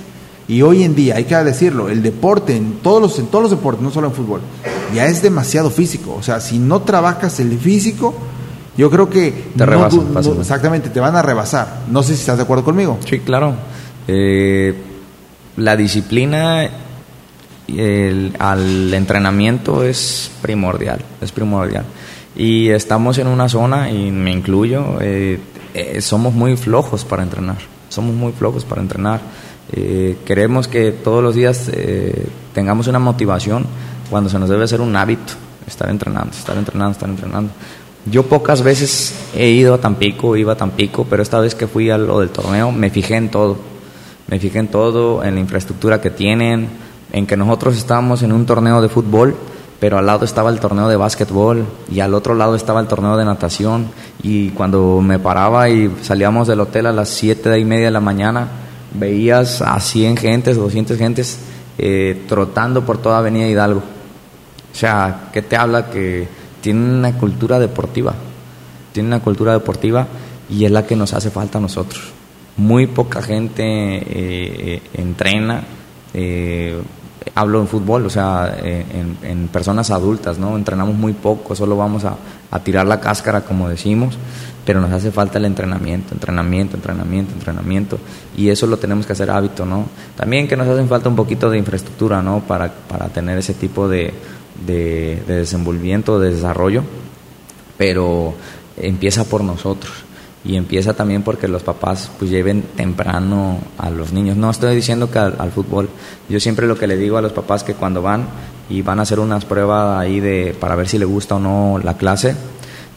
y 0.48 0.62
hoy 0.62 0.84
en 0.84 0.96
día, 0.96 1.18
hay 1.18 1.26
que 1.26 1.36
decirlo, 1.36 1.90
el 1.90 2.02
deporte, 2.02 2.56
en 2.56 2.80
todos 2.82 3.02
los, 3.02 3.20
en 3.20 3.28
todos 3.28 3.44
los 3.44 3.52
deportes, 3.52 3.84
no 3.84 3.92
solo 3.92 4.08
en 4.08 4.14
fútbol, 4.14 4.42
ya 4.96 5.06
es 5.06 5.22
demasiado 5.22 5.70
físico. 5.70 6.16
O 6.18 6.24
sea, 6.24 6.40
si 6.40 6.58
no 6.58 6.82
trabajas 6.82 7.40
el 7.40 7.60
físico, 7.60 8.16
yo 8.80 8.90
creo 8.90 9.10
que... 9.10 9.52
Te 9.58 9.66
rebasan 9.66 10.08
Exactamente, 10.40 10.90
te 10.90 11.02
van 11.02 11.14
a 11.14 11.22
rebasar. 11.22 11.82
No 11.92 12.02
sé 12.02 12.14
si 12.16 12.22
estás 12.22 12.38
de 12.38 12.44
acuerdo 12.44 12.64
conmigo. 12.64 12.98
Sí, 13.06 13.20
claro. 13.20 13.54
Eh, 14.08 14.74
la 15.58 15.76
disciplina 15.76 16.70
al 18.40 18.94
entrenamiento 18.94 19.84
es 19.84 20.32
primordial, 20.42 21.02
es 21.20 21.34
primordial. 21.34 21.84
Y 22.38 22.70
estamos 22.70 23.18
en 23.18 23.28
una 23.28 23.50
zona, 23.50 23.92
y 23.92 24.12
me 24.12 24.32
incluyo, 24.32 24.98
eh, 25.02 25.42
eh, 25.74 26.00
somos 26.00 26.34
muy 26.34 26.56
flojos 26.56 27.04
para 27.04 27.24
entrenar. 27.24 27.58
Somos 27.90 28.16
muy 28.16 28.32
flojos 28.32 28.64
para 28.64 28.82
entrenar 28.82 29.20
eh, 29.72 30.18
queremos 30.26 30.70
que 30.70 30.94
todos 30.94 31.22
los 31.22 31.36
días 31.36 31.70
tengamos 32.54 32.88
una 32.88 32.98
motivación 32.98 33.68
cuando 34.10 34.30
se 34.30 34.40
nos 34.40 34.50
debe 34.50 34.64
hacer 34.64 34.82
un 34.82 34.96
hábito, 34.96 35.34
estar 35.68 35.90
entrenando, 35.90 36.32
estar 36.32 36.58
entrenando, 36.58 36.94
estar 36.94 37.10
entrenando. 37.10 37.52
Yo 38.06 38.24
pocas 38.24 38.64
veces 38.64 39.14
he 39.36 39.50
ido 39.50 39.74
a 39.74 39.78
Tampico, 39.80 40.36
iba 40.36 40.54
a 40.54 40.58
Tampico, 40.58 41.06
pero 41.10 41.22
esta 41.22 41.40
vez 41.40 41.54
que 41.54 41.68
fui 41.68 41.90
a 41.90 41.98
lo 41.98 42.20
del 42.20 42.30
torneo 42.30 42.72
me 42.72 42.90
fijé 42.90 43.16
en 43.16 43.30
todo. 43.30 43.58
Me 44.28 44.40
fijé 44.40 44.60
en 44.60 44.68
todo, 44.68 45.24
en 45.24 45.36
la 45.36 45.42
infraestructura 45.42 46.00
que 46.02 46.10
tienen, 46.10 46.70
en 47.12 47.26
que 47.26 47.36
nosotros 47.36 47.78
estábamos 47.78 48.22
en 48.24 48.32
un 48.32 48.46
torneo 48.46 48.82
de 48.82 48.88
fútbol, 48.88 49.36
pero 49.80 49.98
al 49.98 50.06
lado 50.06 50.26
estaba 50.26 50.50
el 50.50 50.60
torneo 50.60 50.88
de 50.88 50.96
básquetbol 50.96 51.66
y 51.92 52.00
al 52.00 52.14
otro 52.14 52.36
lado 52.36 52.56
estaba 52.56 52.80
el 52.80 52.88
torneo 52.88 53.18
de 53.18 53.26
natación. 53.26 53.88
Y 54.22 54.50
cuando 54.50 55.02
me 55.02 55.20
paraba 55.20 55.70
y 55.70 55.92
salíamos 56.02 56.48
del 56.48 56.60
hotel 56.60 56.86
a 56.86 56.94
las 56.94 57.10
siete 57.10 57.58
y 57.58 57.66
media 57.66 57.86
de 57.86 57.92
la 57.92 58.02
mañana, 58.02 58.48
veías 58.94 59.62
a 59.62 59.80
100 59.80 60.18
gentes, 60.18 60.58
200 60.58 60.98
gentes 60.98 61.40
eh, 61.78 62.26
trotando 62.28 62.86
por 62.86 62.98
toda 62.98 63.20
Avenida 63.20 63.48
Hidalgo. 63.48 63.80
O 63.80 64.76
sea, 64.76 65.30
¿qué 65.34 65.42
te 65.42 65.56
habla? 65.56 65.90
Que 65.90 66.28
tienen 66.62 66.84
una 66.84 67.18
cultura 67.18 67.60
deportiva, 67.60 68.14
tienen 68.94 69.14
una 69.14 69.22
cultura 69.22 69.54
deportiva 69.54 70.08
y 70.50 70.66
es 70.66 70.72
la 70.72 70.86
que 70.86 70.96
nos 70.96 71.14
hace 71.14 71.30
falta 71.30 71.58
a 71.58 71.62
nosotros. 71.62 72.12
Muy 72.58 72.88
poca 72.88 73.22
gente 73.22 73.64
eh, 73.64 74.04
eh, 74.12 74.82
entrena, 74.96 75.64
hablo 77.36 77.62
en 77.62 77.68
fútbol, 77.68 78.06
o 78.06 78.10
sea, 78.10 78.58
en, 78.62 79.48
personas 79.48 79.92
adultas, 79.92 80.38
¿no? 80.38 80.58
Entrenamos 80.58 80.96
muy 80.96 81.14
poco, 81.14 81.56
solo 81.56 81.78
vamos 81.78 82.04
a, 82.04 82.18
tirar 82.64 82.86
la 82.86 83.00
cáscara, 83.00 83.42
como 83.42 83.70
decimos 83.70 84.18
pero 84.70 84.82
nos 84.82 84.92
hace 84.92 85.10
falta 85.10 85.40
el 85.40 85.46
entrenamiento, 85.46 86.14
entrenamiento, 86.14 86.76
entrenamiento, 86.76 87.34
entrenamiento, 87.34 87.98
y 88.38 88.50
eso 88.50 88.68
lo 88.68 88.78
tenemos 88.78 89.08
que 89.08 89.14
hacer 89.14 89.32
hábito, 89.32 89.66
¿no? 89.66 89.86
También 90.16 90.48
que 90.48 90.56
nos 90.56 90.68
hace 90.68 90.86
falta 90.86 91.10
un 91.10 91.16
poquito 91.16 91.50
de 91.50 91.58
infraestructura, 91.58 92.22
¿no? 92.22 92.42
Para, 92.42 92.72
para 92.72 93.08
tener 93.08 93.40
ese 93.40 93.56
tipo 93.56 93.90
de, 93.90 94.14
de, 94.66 95.22
de 95.28 95.36
desenvolvimiento, 95.36 96.20
de 96.20 96.34
desarrollo, 96.34 96.84
pero 97.78 98.34
empieza 98.78 99.24
por 99.24 99.44
nosotros 99.44 100.06
y 100.44 100.56
empieza 100.56 100.94
también 100.94 101.24
porque 101.24 101.48
los 101.48 101.64
papás 101.64 102.10
pues 102.18 102.32
lleven 102.32 102.64
temprano 102.76 103.60
a 103.78 103.90
los 103.90 104.14
niños. 104.14 104.38
No 104.38 104.50
estoy 104.50 104.76
diciendo 104.76 105.12
que 105.12 105.20
al, 105.20 105.52
fútbol, 105.52 105.90
yo 106.30 106.40
siempre 106.40 106.68
lo 106.68 106.78
que 106.78 106.88
le 106.88 106.98
digo 106.98 107.18
a 107.18 107.22
los 107.22 107.34
papás 107.34 107.64
que 107.64 107.74
cuando 107.74 108.02
van 108.02 108.26
y 108.70 108.82
van 108.82 109.00
a 109.00 109.02
hacer 109.02 109.20
unas 109.20 109.46
pruebas 109.46 110.00
ahí 110.00 110.20
de, 110.20 110.56
para 110.60 110.76
ver 110.76 110.88
si 110.88 110.98
le 110.98 111.06
gusta 111.06 111.36
o 111.36 111.40
no 111.40 111.80
la 111.84 111.98
clase. 111.98 112.36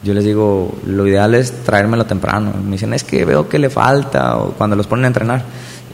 Yo 0.04 0.14
les 0.14 0.24
digo, 0.24 0.74
lo 0.86 1.06
ideal 1.06 1.34
es 1.34 1.52
traérmelo 1.64 2.06
temprano. 2.06 2.52
Me 2.62 2.72
dicen, 2.72 2.92
es 2.92 3.04
que 3.04 3.24
veo 3.24 3.48
que 3.48 3.58
le 3.58 3.70
falta, 3.70 4.36
o 4.38 4.52
cuando 4.52 4.74
los 4.74 4.86
ponen 4.86 5.04
a 5.04 5.08
entrenar. 5.08 5.44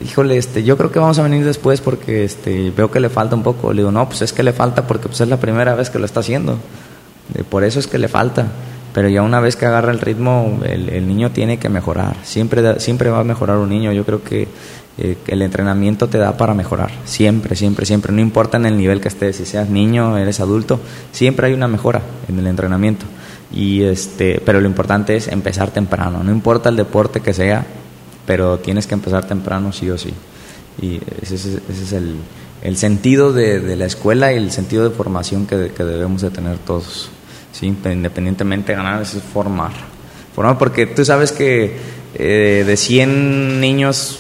Híjole, 0.05 0.37
este, 0.37 0.63
yo 0.63 0.77
creo 0.77 0.93
que 0.93 0.99
vamos 0.99 1.19
a 1.19 1.23
venir 1.23 1.45
después 1.45 1.81
porque 1.81 2.25
este, 2.25 2.71
veo 2.77 2.91
que 2.91 3.01
le 3.01 3.09
falta 3.09 3.35
un 3.35 3.43
poco. 3.43 3.73
Le 3.73 3.83
digo, 3.83 3.91
no, 3.91 4.09
pues 4.09 4.23
es 4.23 4.33
que 4.33 4.43
le 4.43 4.53
falta 4.53 4.87
porque 4.87 5.09
pues, 5.09 5.21
es 5.21 5.29
la 5.29 5.39
primera 5.39 5.75
vez 5.75 5.91
que 5.91 5.99
lo 5.99 6.05
está 6.05 6.21
haciendo. 6.21 6.59
Por 7.51 7.65
eso 7.65 7.79
es 7.79 7.87
que 7.87 7.99
le 7.99 8.09
falta. 8.09 8.47
Pero 8.95 9.09
ya 9.09 9.23
una 9.23 9.41
vez 9.41 9.57
que 9.57 9.67
agarra 9.67 9.93
el 9.93 10.01
ritmo, 10.01 10.61
el, 10.65 11.07
niño 11.07 11.31
tiene 11.31 11.59
que 11.59 11.69
mejorar. 11.69 12.17
Siempre, 12.23 12.81
siempre 12.81 13.11
va 13.11 13.21
a 13.21 13.25
mejorar 13.25 13.59
un 13.59 13.69
niño. 13.69 13.93
Yo 13.93 14.05
creo 14.05 14.23
que 14.23 14.49
eh, 14.99 15.17
el 15.27 15.43
entrenamiento 15.43 16.09
te 16.09 16.19
da 16.19 16.37
para 16.37 16.55
mejorar. 16.55 16.91
Siempre, 17.05 17.55
siempre, 17.55 17.85
siempre. 17.85 18.13
No 18.13 18.21
importa 18.21 18.57
en 18.57 18.67
el 18.67 18.77
nivel 18.77 19.01
que 19.01 19.09
estés, 19.09 19.37
si 19.37 19.47
seas 19.47 19.69
niño, 19.69 20.17
eres 20.17 20.41
adulto, 20.41 20.81
siempre 21.13 21.49
hay 21.49 21.53
una 21.53 21.69
mejora 21.69 22.03
en 22.29 22.39
el 22.39 22.47
entrenamiento. 22.47 23.07
Y 23.53 23.83
este, 23.83 24.41
pero 24.45 24.61
lo 24.61 24.67
importante 24.67 25.17
es 25.17 25.29
empezar 25.29 25.71
temprano. 25.71 26.23
No 26.25 26.33
importa 26.33 26.69
el 26.69 26.77
deporte 26.77 27.21
que 27.21 27.35
sea, 27.35 27.67
pero 28.29 28.59
tienes 28.59 28.87
que 28.87 28.93
empezar 28.93 29.27
temprano 29.27 29.73
sí 29.73 29.89
o 29.89 29.97
sí. 29.97 30.13
Y 30.83 31.01
ese, 31.23 31.35
es 31.35 31.93
el, 31.95 32.17
el 32.61 32.77
sentido 32.77 33.33
de, 33.33 33.59
de, 33.59 33.75
la 33.75 33.87
escuela 33.87 34.35
y 34.35 34.37
el 34.37 34.53
sentido 34.53 34.87
de 34.87 34.95
formación 34.95 35.47
que, 35.47 35.73
que 35.75 35.83
debemos 35.83 36.21
de 36.21 36.29
tener 36.29 36.59
todos. 36.59 37.09
¿sí? 37.53 37.67
independientemente 37.67 38.73
de 38.73 38.77
ganar, 38.77 39.01
es 39.01 39.17
formar. 39.33 39.73
Formar 40.35 40.59
porque 40.59 40.85
tú 40.87 41.07
sabes 41.07 41.33
que 41.33 41.77
eh, 42.15 42.65
de 42.67 42.77
100 42.77 43.61
niños, 43.61 44.19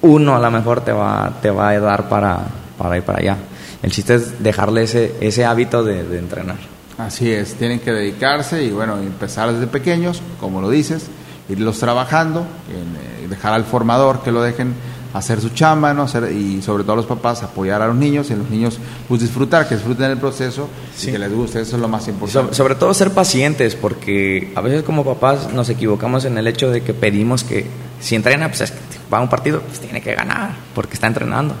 uno 0.00 0.34
a 0.34 0.40
lo 0.40 0.50
mejor 0.50 0.80
te 0.80 0.92
va, 0.92 1.38
te 1.42 1.50
va 1.50 1.68
a 1.68 1.78
dar 1.78 2.08
para, 2.08 2.40
para 2.78 2.96
ir 2.96 3.02
para 3.02 3.18
allá. 3.18 3.36
El 3.82 3.92
chiste 3.92 4.14
es 4.14 4.42
dejarle 4.42 4.84
ese, 4.84 5.14
ese 5.20 5.44
hábito 5.44 5.84
de, 5.84 6.00
entrenar. 6.18 6.56
Así 6.96 7.30
es, 7.30 7.54
tienen 7.54 7.80
que 7.80 7.92
dedicarse 7.92 8.64
y 8.64 8.70
bueno, 8.70 8.96
empezar 8.98 9.52
desde 9.52 9.66
pequeños, 9.66 10.22
como 10.40 10.62
lo 10.62 10.70
dices, 10.70 11.08
irlos 11.48 11.78
trabajando, 11.78 12.40
eh, 12.40 13.15
dejar 13.26 13.52
al 13.52 13.64
formador 13.64 14.22
que 14.22 14.32
lo 14.32 14.42
dejen 14.42 14.74
hacer 15.14 15.40
su 15.40 15.50
chamba, 15.50 15.94
¿no? 15.94 16.02
Hacer, 16.02 16.30
y 16.32 16.60
sobre 16.62 16.84
todo 16.84 16.96
los 16.96 17.06
papás 17.06 17.42
apoyar 17.42 17.80
a 17.82 17.86
los 17.86 17.96
niños 17.96 18.30
y 18.30 18.34
los 18.34 18.48
niños 18.50 18.78
pues 19.08 19.20
disfrutar, 19.20 19.68
que 19.68 19.74
disfruten 19.74 20.10
el 20.10 20.18
proceso 20.18 20.68
y 21.02 21.06
que 21.06 21.18
les 21.18 21.32
guste, 21.32 21.60
eso 21.60 21.76
es 21.76 21.82
lo 21.82 21.88
más 21.88 22.06
importante. 22.08 22.54
sobre 22.54 22.74
todo 22.74 22.92
ser 22.92 23.12
pacientes, 23.12 23.74
porque 23.74 24.52
a 24.54 24.60
veces 24.60 24.82
como 24.82 25.04
papás 25.04 25.52
nos 25.52 25.68
equivocamos 25.68 26.24
en 26.24 26.38
el 26.38 26.46
hecho 26.46 26.70
de 26.70 26.82
que 26.82 26.94
pedimos 26.94 27.44
que 27.44 27.66
si 28.00 28.14
entrena, 28.14 28.48
pues 28.48 28.72
va 29.12 29.18
a 29.18 29.20
un 29.20 29.28
partido, 29.28 29.60
pues 29.60 29.80
tiene 29.80 30.00
que 30.00 30.14
ganar, 30.14 30.50
porque 30.74 30.94
está 30.94 31.06
entrenando. 31.06 31.54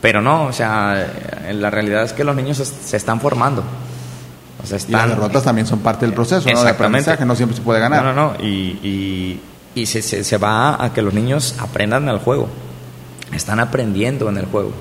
Pero 0.00 0.20
no, 0.20 0.44
o 0.44 0.52
sea, 0.52 1.06
la 1.52 1.70
realidad 1.70 2.04
es 2.04 2.12
que 2.12 2.24
los 2.24 2.36
niños 2.36 2.58
se 2.58 2.96
están 2.96 3.20
formando. 3.20 3.62
O 4.62 4.66
sea, 4.66 4.76
están, 4.76 4.90
y 4.90 4.94
las 4.94 5.08
derrotas 5.10 5.44
también 5.44 5.66
son 5.66 5.80
parte 5.80 6.06
del 6.06 6.14
proceso, 6.14 6.48
¿no? 6.50 6.62
De 6.62 6.70
aprendizaje, 6.70 7.24
no 7.24 7.34
siempre 7.36 7.56
se 7.56 7.62
puede 7.62 7.80
ganar. 7.80 8.04
No, 8.04 8.12
no, 8.12 8.32
no, 8.32 8.44
y, 8.44 8.78
y, 8.82 9.40
se, 9.84 10.00
se, 10.00 10.24
se 10.24 10.38
va 10.38 10.82
a 10.82 10.94
que 10.94 11.02
los 11.02 11.12
niños 11.12 11.56
aprendan 11.58 12.08
al 12.08 12.20
juego 12.20 12.48
están 13.34 13.60
aprendiendo 13.60 14.28
en 14.28 14.38
el 14.38 14.46
juego. 14.46 14.72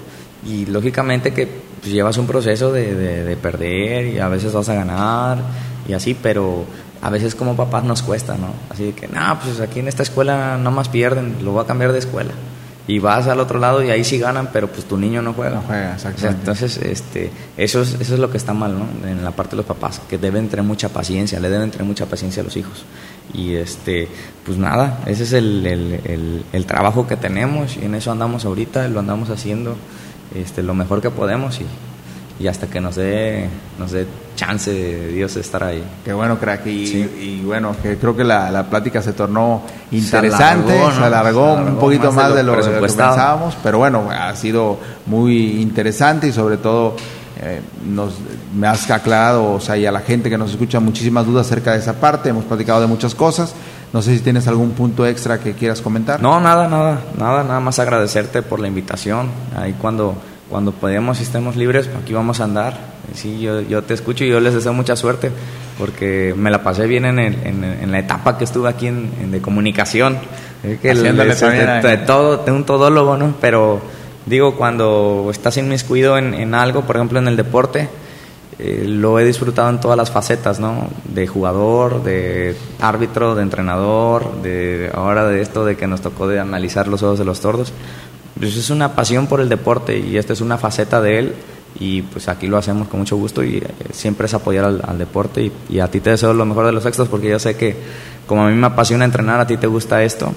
Y 0.46 0.66
lógicamente 0.66 1.34
que 1.34 1.48
pues, 1.82 1.92
llevas 1.92 2.18
un 2.18 2.28
proceso 2.28 2.72
de, 2.72 3.38
perder 3.42 4.08
y 4.08 4.20
a 4.20 4.28
veces 4.28 4.54
vas 4.54 4.70
a 4.70 4.76
ganar 4.76 5.38
y 5.88 5.94
así, 5.94 6.16
pero 6.16 6.66
a 7.02 7.10
veces 7.10 7.36
como 7.36 7.56
papás 7.56 7.84
nos 7.84 8.02
cuesta, 8.02 8.36
¿no? 8.36 8.50
Así 8.70 8.94
que, 8.94 9.08
no, 9.08 9.40
pues 9.44 9.60
aquí 9.60 9.80
en 9.80 9.88
esta 9.88 10.04
escuela 10.04 10.58
no 10.58 10.72
más 10.72 10.90
pierden, 10.90 11.38
lo 11.44 11.52
voy 11.52 11.64
a 11.64 11.68
cambiar 11.68 11.92
de 11.92 12.00
escuela. 12.00 12.32
Y 12.88 13.00
vas 13.00 13.28
al 13.28 13.40
otro 13.40 13.58
lado 13.58 13.84
y 13.84 13.90
ahí 13.90 14.04
sí 14.04 14.20
ganan, 14.20 14.50
pero 14.54 14.68
pues 14.68 14.86
tu 14.86 14.96
niño 14.96 15.20
no 15.24 15.34
juega. 15.34 15.56
No 15.56 15.64
juega, 15.64 15.96
exactamente. 15.96 16.40
entonces, 16.42 16.78
este, 16.78 17.32
eso 17.58 17.82
es, 17.82 17.96
eso 18.00 18.14
es 18.14 18.20
lo 18.20 18.30
que 18.30 18.38
está 18.38 18.54
mal, 18.54 18.78
¿no? 18.78 19.10
En 19.10 19.24
la 19.24 19.32
parte 19.32 19.52
de 19.52 19.58
los 19.58 19.66
papás, 19.66 20.02
que 20.08 20.20
deben 20.20 20.50
tener 20.50 20.64
mucha 20.64 20.90
paciencia, 20.90 21.40
le 21.40 21.50
deben 21.50 21.72
tener 21.72 21.88
mucha 21.88 22.06
paciencia 22.06 22.42
a 22.42 22.44
los 22.44 22.56
hijos. 22.56 22.86
Y 23.34 23.56
este, 23.56 24.08
pues 24.46 24.58
nada, 24.58 25.00
ese 25.08 25.24
es 25.24 25.34
el, 25.34 25.66
el, 25.66 26.46
el, 26.54 26.66
trabajo 26.66 27.08
que 27.08 27.18
tenemos 27.18 27.76
y 27.76 27.86
en 27.86 27.96
eso 27.96 28.12
andamos 28.12 28.46
ahorita, 28.46 28.88
lo 28.88 29.00
andamos 29.00 29.30
haciendo 29.30 29.76
este, 30.34 30.64
lo 30.64 30.74
mejor 30.74 31.02
que 31.02 31.10
podemos 31.10 31.60
y, 31.60 31.66
y 32.44 32.48
hasta 32.48 32.68
que 32.68 32.80
nos 32.80 32.96
dé, 32.96 33.50
nos 33.80 33.92
dé 33.92 34.06
chance 34.36 34.72
de 34.72 35.08
Dios 35.10 35.36
estar 35.38 35.64
ahí. 35.64 35.84
Qué 36.04 36.14
bueno, 36.14 36.38
crack. 36.38 36.66
Y, 36.68 37.42
bueno, 37.44 37.76
que 37.82 37.98
creo 37.98 38.16
que 38.16 38.24
la, 38.24 38.52
la, 38.52 38.64
plática 38.64 39.02
se 39.02 39.14
tornó 39.14 39.64
interesante, 39.92 40.78
se 40.78 41.04
alargó, 41.04 41.54
un 41.54 41.78
poquito 41.78 42.12
más, 42.12 42.36
de, 42.36 42.44
lo, 42.44 42.52
de, 42.56 42.58
lo, 42.58 42.74
que 42.74 42.80
pensábamos, 42.80 43.58
pero 43.64 43.78
bueno, 43.78 44.10
ha 44.12 44.36
sido 44.36 44.78
muy 45.06 45.62
interesante 45.62 46.28
y 46.28 46.32
sobre 46.32 46.58
todo 46.58 46.96
eh, 47.42 47.62
nos, 47.86 48.16
me 48.56 48.68
has 48.68 48.90
aclarado, 48.90 49.54
o 49.54 49.60
sea, 49.60 49.78
y 49.78 49.86
a 49.86 49.92
la 49.92 50.00
gente 50.00 50.30
que 50.30 50.38
nos 50.38 50.52
escucha 50.52 50.80
muchísimas 50.80 51.26
dudas 51.26 51.48
acerca 51.48 51.74
de 51.74 51.80
esa 51.80 51.94
parte, 51.94 52.30
hemos 52.30 52.46
platicado 52.46 52.82
de 52.82 52.88
muchas 52.88 53.14
cosas. 53.14 53.54
No 53.94 54.02
sé 54.02 54.16
si 54.16 54.22
tienes 54.22 54.48
algún 54.48 54.72
punto 54.72 55.06
extra 55.06 55.40
que 55.40 55.54
quieras 55.54 55.82
comentar. 55.82 56.22
No, 56.22 56.40
nada, 56.40 56.68
nada, 56.68 57.02
nada, 57.18 57.44
nada 57.44 57.60
más 57.60 57.80
agradecerte 57.80 58.42
por 58.42 58.60
la 58.60 58.68
invitación. 58.68 59.30
Ahí 59.56 59.74
cuando, 59.74 60.16
cuando 60.50 60.72
podamos 60.72 61.20
y 61.20 61.24
estemos 61.24 61.56
libres, 61.56 61.90
aquí 62.02 62.14
vamos 62.14 62.40
a 62.42 62.46
andar. 62.46 62.96
Sí, 63.14 63.40
yo, 63.40 63.62
yo 63.62 63.84
te 63.84 63.94
escucho 63.94 64.24
y 64.24 64.30
yo 64.30 64.40
les 64.40 64.54
deseo 64.54 64.74
mucha 64.74 64.96
suerte 64.96 65.32
porque 65.78 66.34
me 66.36 66.50
la 66.52 66.64
pasé 66.64 66.88
bien 66.88 67.06
en, 67.06 67.20
en, 67.20 67.92
la 67.92 68.00
etapa 68.00 68.38
que 68.38 68.46
estuve 68.46 68.70
aquí 68.70 68.88
en, 68.88 69.32
de 69.32 69.42
comunicación. 69.42 70.18
Que 70.62 70.94
de, 70.94 71.98
todo, 72.06 72.38
de 72.38 72.52
un 72.52 72.66
todólogo, 72.66 73.18
¿no? 73.18 73.36
Pero 73.40 73.82
Digo, 74.26 74.56
cuando 74.56 75.28
estás 75.32 75.58
inmiscuido 75.58 76.18
en, 76.18 76.34
en 76.34 76.56
algo, 76.56 76.82
por 76.82 76.96
ejemplo 76.96 77.20
en 77.20 77.28
el 77.28 77.36
deporte, 77.36 77.90
eh, 78.58 78.86
lo 78.88 79.20
he 79.20 79.26
disfrutado 79.26 79.70
en 79.70 79.82
todas 79.82 79.98
las 79.98 80.12
facetas, 80.12 80.60
¿no? 80.60 80.88
De 81.04 81.28
jugador, 81.28 82.04
de 82.04 82.56
árbitro, 82.80 83.36
de 83.36 83.44
entrenador, 83.44 84.42
de 84.42 84.90
ahora 84.94 85.28
de 85.28 85.42
esto 85.42 85.66
de 85.66 85.76
que 85.76 85.88
nos 85.88 86.00
tocó 86.02 86.28
de 86.28 86.40
analizar 86.40 86.88
los 86.88 87.04
ojos 87.04 87.20
de 87.20 87.26
los 87.26 87.42
tordos. 87.42 87.74
Pues 88.40 88.56
es 88.56 88.70
una 88.70 88.96
pasión 88.96 89.28
por 89.28 89.42
el 89.42 89.50
deporte 89.50 89.98
y 90.00 90.18
esta 90.18 90.34
es 90.34 90.42
una 90.42 90.58
faceta 90.58 91.02
de 91.02 91.20
él 91.20 91.36
y 91.78 92.04
pues 92.04 92.30
aquí 92.30 92.48
lo 92.48 92.58
hacemos 92.58 92.88
con 92.88 93.02
mucho 93.02 93.18
gusto 93.18 93.44
y 93.44 93.58
eh, 93.58 93.68
siempre 93.92 94.28
es 94.28 94.34
apoyar 94.34 94.64
al, 94.66 94.98
deporte 94.98 95.44
y, 95.44 95.52
y, 95.70 95.80
a 95.80 95.90
ti 95.90 96.00
te 96.00 96.12
deseo 96.12 96.34
lo 96.34 96.46
mejor 96.46 96.66
de 96.66 96.72
los 96.72 96.86
éxitos 96.86 97.10
porque 97.10 97.30
yo 97.30 97.40
sé 97.40 97.58
que 97.58 97.76
como 98.26 98.46
a 98.46 98.50
mí 98.50 98.56
me 98.56 98.68
apasiona 98.68 99.04
entrenar, 99.04 99.42
a 99.42 99.48
ti 99.48 99.58
te 99.58 99.68
gusta 99.68 100.02
esto 100.02 100.32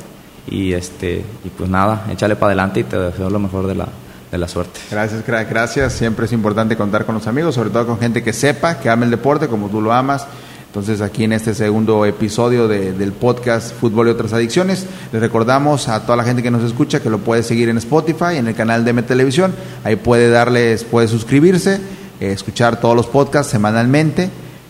y 0.46 0.72
este 0.72 1.24
y 1.44 1.48
pues 1.48 1.68
nada, 1.68 2.06
échale 2.10 2.36
para 2.36 2.48
adelante 2.48 2.80
y 2.80 2.84
te 2.84 2.98
deseo 2.98 3.30
lo 3.30 3.38
mejor 3.38 3.66
de 3.66 3.74
la, 3.74 3.88
de 4.30 4.38
la 4.38 4.48
suerte. 4.48 4.80
Gracias, 4.90 5.24
gracias. 5.26 5.92
Siempre 5.92 6.26
es 6.26 6.32
importante 6.32 6.76
contar 6.76 7.04
con 7.04 7.14
los 7.14 7.26
amigos, 7.26 7.54
sobre 7.54 7.70
todo 7.70 7.86
con 7.86 7.98
gente 7.98 8.22
que 8.22 8.32
sepa, 8.32 8.78
que 8.78 8.88
ama 8.88 9.04
el 9.04 9.10
deporte 9.10 9.48
como 9.48 9.68
tú 9.68 9.80
lo 9.80 9.92
amas. 9.92 10.26
Entonces 10.66 11.00
aquí 11.00 11.24
en 11.24 11.32
este 11.32 11.54
segundo 11.54 12.04
episodio 12.04 12.68
del 12.68 13.12
podcast 13.12 13.74
Fútbol 13.74 14.08
y 14.08 14.10
otras 14.10 14.34
adicciones, 14.34 14.86
les 15.12 15.20
recordamos 15.20 15.88
a 15.88 16.02
toda 16.02 16.16
la 16.16 16.24
gente 16.24 16.42
que 16.42 16.50
nos 16.50 16.62
escucha 16.62 17.00
que 17.00 17.08
lo 17.08 17.18
puede 17.18 17.42
seguir 17.42 17.70
en 17.70 17.78
Spotify, 17.78 18.36
en 18.36 18.48
el 18.48 18.54
canal 18.54 18.84
de 18.84 18.90
M 18.90 19.02
Televisión. 19.02 19.54
Ahí 19.82 19.96
puede 19.96 20.28
darles, 20.28 20.84
puede 20.84 21.08
suscribirse, 21.08 21.80
eh, 22.20 22.32
escuchar 22.32 22.80
todos 22.80 22.94
los 22.94 23.06
podcasts 23.06 23.50
semanalmente 23.50 24.28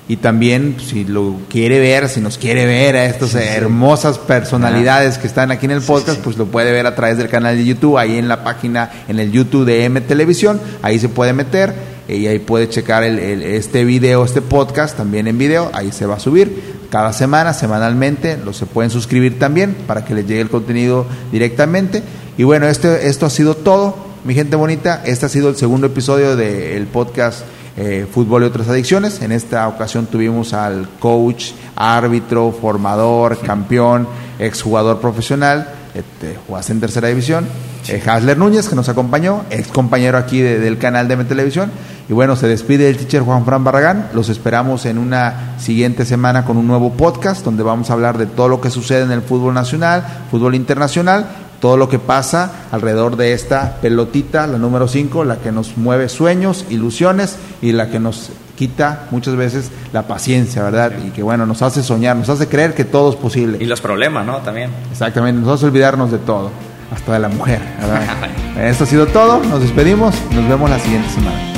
y 0.08 0.16
también 0.16 0.76
si 0.80 1.04
lo 1.04 1.36
quiere 1.50 1.78
ver, 1.78 2.08
si 2.08 2.20
nos 2.20 2.38
quiere 2.38 2.64
ver 2.64 2.96
a 2.96 3.04
estas 3.04 3.34
hermosas 3.34 4.16
personalidades 4.16 5.18
que 5.18 5.26
están 5.26 5.50
aquí 5.50 5.66
en 5.66 5.72
el 5.72 5.82
podcast, 5.82 6.20
pues 6.20 6.38
lo 6.38 6.46
puede 6.46 6.72
ver 6.72 6.86
a 6.86 6.94
través 6.94 7.18
del 7.18 7.28
canal 7.28 7.56
de 7.56 7.66
YouTube, 7.66 7.98
ahí 7.98 8.16
en 8.16 8.26
la 8.26 8.42
página, 8.42 8.90
en 9.06 9.20
el 9.20 9.30
YouTube 9.30 9.66
de 9.66 9.84
M 9.84 10.00
Televisión, 10.00 10.58
ahí 10.80 10.98
se 10.98 11.10
puede 11.10 11.34
meter 11.34 11.74
y 12.08 12.26
ahí 12.26 12.38
puede 12.38 12.70
checar 12.70 13.02
el, 13.02 13.18
este 13.18 13.84
video, 13.84 14.24
este 14.24 14.40
podcast 14.40 14.96
también 14.96 15.26
en 15.26 15.36
video, 15.36 15.70
ahí 15.74 15.92
se 15.92 16.06
va 16.06 16.14
a 16.14 16.20
subir 16.20 16.78
cada 16.90 17.12
semana, 17.12 17.52
semanalmente, 17.52 18.38
lo 18.42 18.54
se 18.54 18.64
pueden 18.64 18.90
suscribir 18.90 19.38
también 19.38 19.76
para 19.86 20.06
que 20.06 20.14
les 20.14 20.26
llegue 20.26 20.40
el 20.40 20.48
contenido 20.48 21.04
directamente. 21.30 22.02
Y 22.38 22.44
bueno, 22.44 22.66
este, 22.66 23.08
esto 23.08 23.26
ha 23.26 23.30
sido 23.30 23.54
todo, 23.56 23.94
mi 24.24 24.32
gente 24.32 24.56
bonita, 24.56 25.02
este 25.04 25.26
ha 25.26 25.28
sido 25.28 25.50
el 25.50 25.56
segundo 25.56 25.88
episodio 25.88 26.34
del 26.34 26.86
podcast 26.86 27.42
eh, 27.80 28.08
fútbol 28.10 28.42
y 28.42 28.46
otras 28.46 28.68
adicciones. 28.68 29.22
En 29.22 29.30
esta 29.30 29.68
ocasión 29.68 30.06
tuvimos 30.06 30.52
al 30.52 30.88
coach, 30.98 31.52
árbitro, 31.76 32.50
formador, 32.50 33.38
campeón, 33.38 34.08
exjugador 34.40 35.00
profesional, 35.00 35.68
este, 35.94 36.36
jugaste 36.44 36.72
en 36.72 36.80
tercera 36.80 37.06
división, 37.06 37.46
eh, 37.86 38.02
Hasler 38.04 38.36
Núñez, 38.36 38.68
que 38.68 38.74
nos 38.74 38.88
acompañó, 38.88 39.44
ex 39.50 39.68
compañero 39.68 40.18
aquí 40.18 40.40
del 40.40 40.76
canal 40.78 41.06
de 41.06 41.14
M 41.14 41.24
Televisión. 41.24 41.70
Y 42.08 42.12
bueno, 42.14 42.34
se 42.34 42.48
despide 42.48 42.88
el 42.88 42.96
teacher 42.96 43.22
Juan 43.22 43.44
Fran 43.44 43.62
Barragán. 43.62 44.08
Los 44.12 44.28
esperamos 44.28 44.84
en 44.84 44.98
una 44.98 45.54
siguiente 45.60 46.04
semana 46.04 46.44
con 46.44 46.56
un 46.56 46.66
nuevo 46.66 46.94
podcast 46.94 47.44
donde 47.44 47.62
vamos 47.62 47.90
a 47.90 47.92
hablar 47.92 48.18
de 48.18 48.26
todo 48.26 48.48
lo 48.48 48.60
que 48.60 48.70
sucede 48.70 49.02
en 49.02 49.12
el 49.12 49.22
fútbol 49.22 49.54
nacional, 49.54 50.04
fútbol 50.32 50.56
internacional 50.56 51.47
todo 51.60 51.76
lo 51.76 51.88
que 51.88 51.98
pasa 51.98 52.68
alrededor 52.70 53.16
de 53.16 53.32
esta 53.32 53.76
pelotita, 53.80 54.46
la 54.46 54.58
número 54.58 54.88
5, 54.88 55.24
la 55.24 55.36
que 55.36 55.52
nos 55.52 55.76
mueve 55.76 56.08
sueños, 56.08 56.64
ilusiones 56.70 57.36
y 57.60 57.72
la 57.72 57.90
que 57.90 57.98
nos 57.98 58.30
quita 58.56 59.06
muchas 59.10 59.36
veces 59.36 59.70
la 59.92 60.02
paciencia, 60.08 60.62
¿verdad? 60.62 60.92
Y 61.04 61.10
que 61.10 61.22
bueno, 61.22 61.46
nos 61.46 61.62
hace 61.62 61.82
soñar, 61.82 62.16
nos 62.16 62.28
hace 62.28 62.48
creer 62.48 62.74
que 62.74 62.84
todo 62.84 63.10
es 63.10 63.16
posible. 63.16 63.58
Y 63.60 63.66
los 63.66 63.80
problemas, 63.80 64.26
¿no? 64.26 64.38
También. 64.38 64.70
Exactamente, 64.90 65.40
nos 65.40 65.54
hace 65.54 65.66
olvidarnos 65.66 66.10
de 66.10 66.18
todo, 66.18 66.50
hasta 66.92 67.12
de 67.12 67.18
la 67.20 67.28
mujer, 67.28 67.60
¿verdad? 67.80 68.02
Esto 68.68 68.84
ha 68.84 68.86
sido 68.86 69.06
todo, 69.06 69.40
nos 69.44 69.60
despedimos, 69.60 70.14
nos 70.32 70.48
vemos 70.48 70.68
la 70.70 70.78
siguiente 70.78 71.08
semana. 71.10 71.57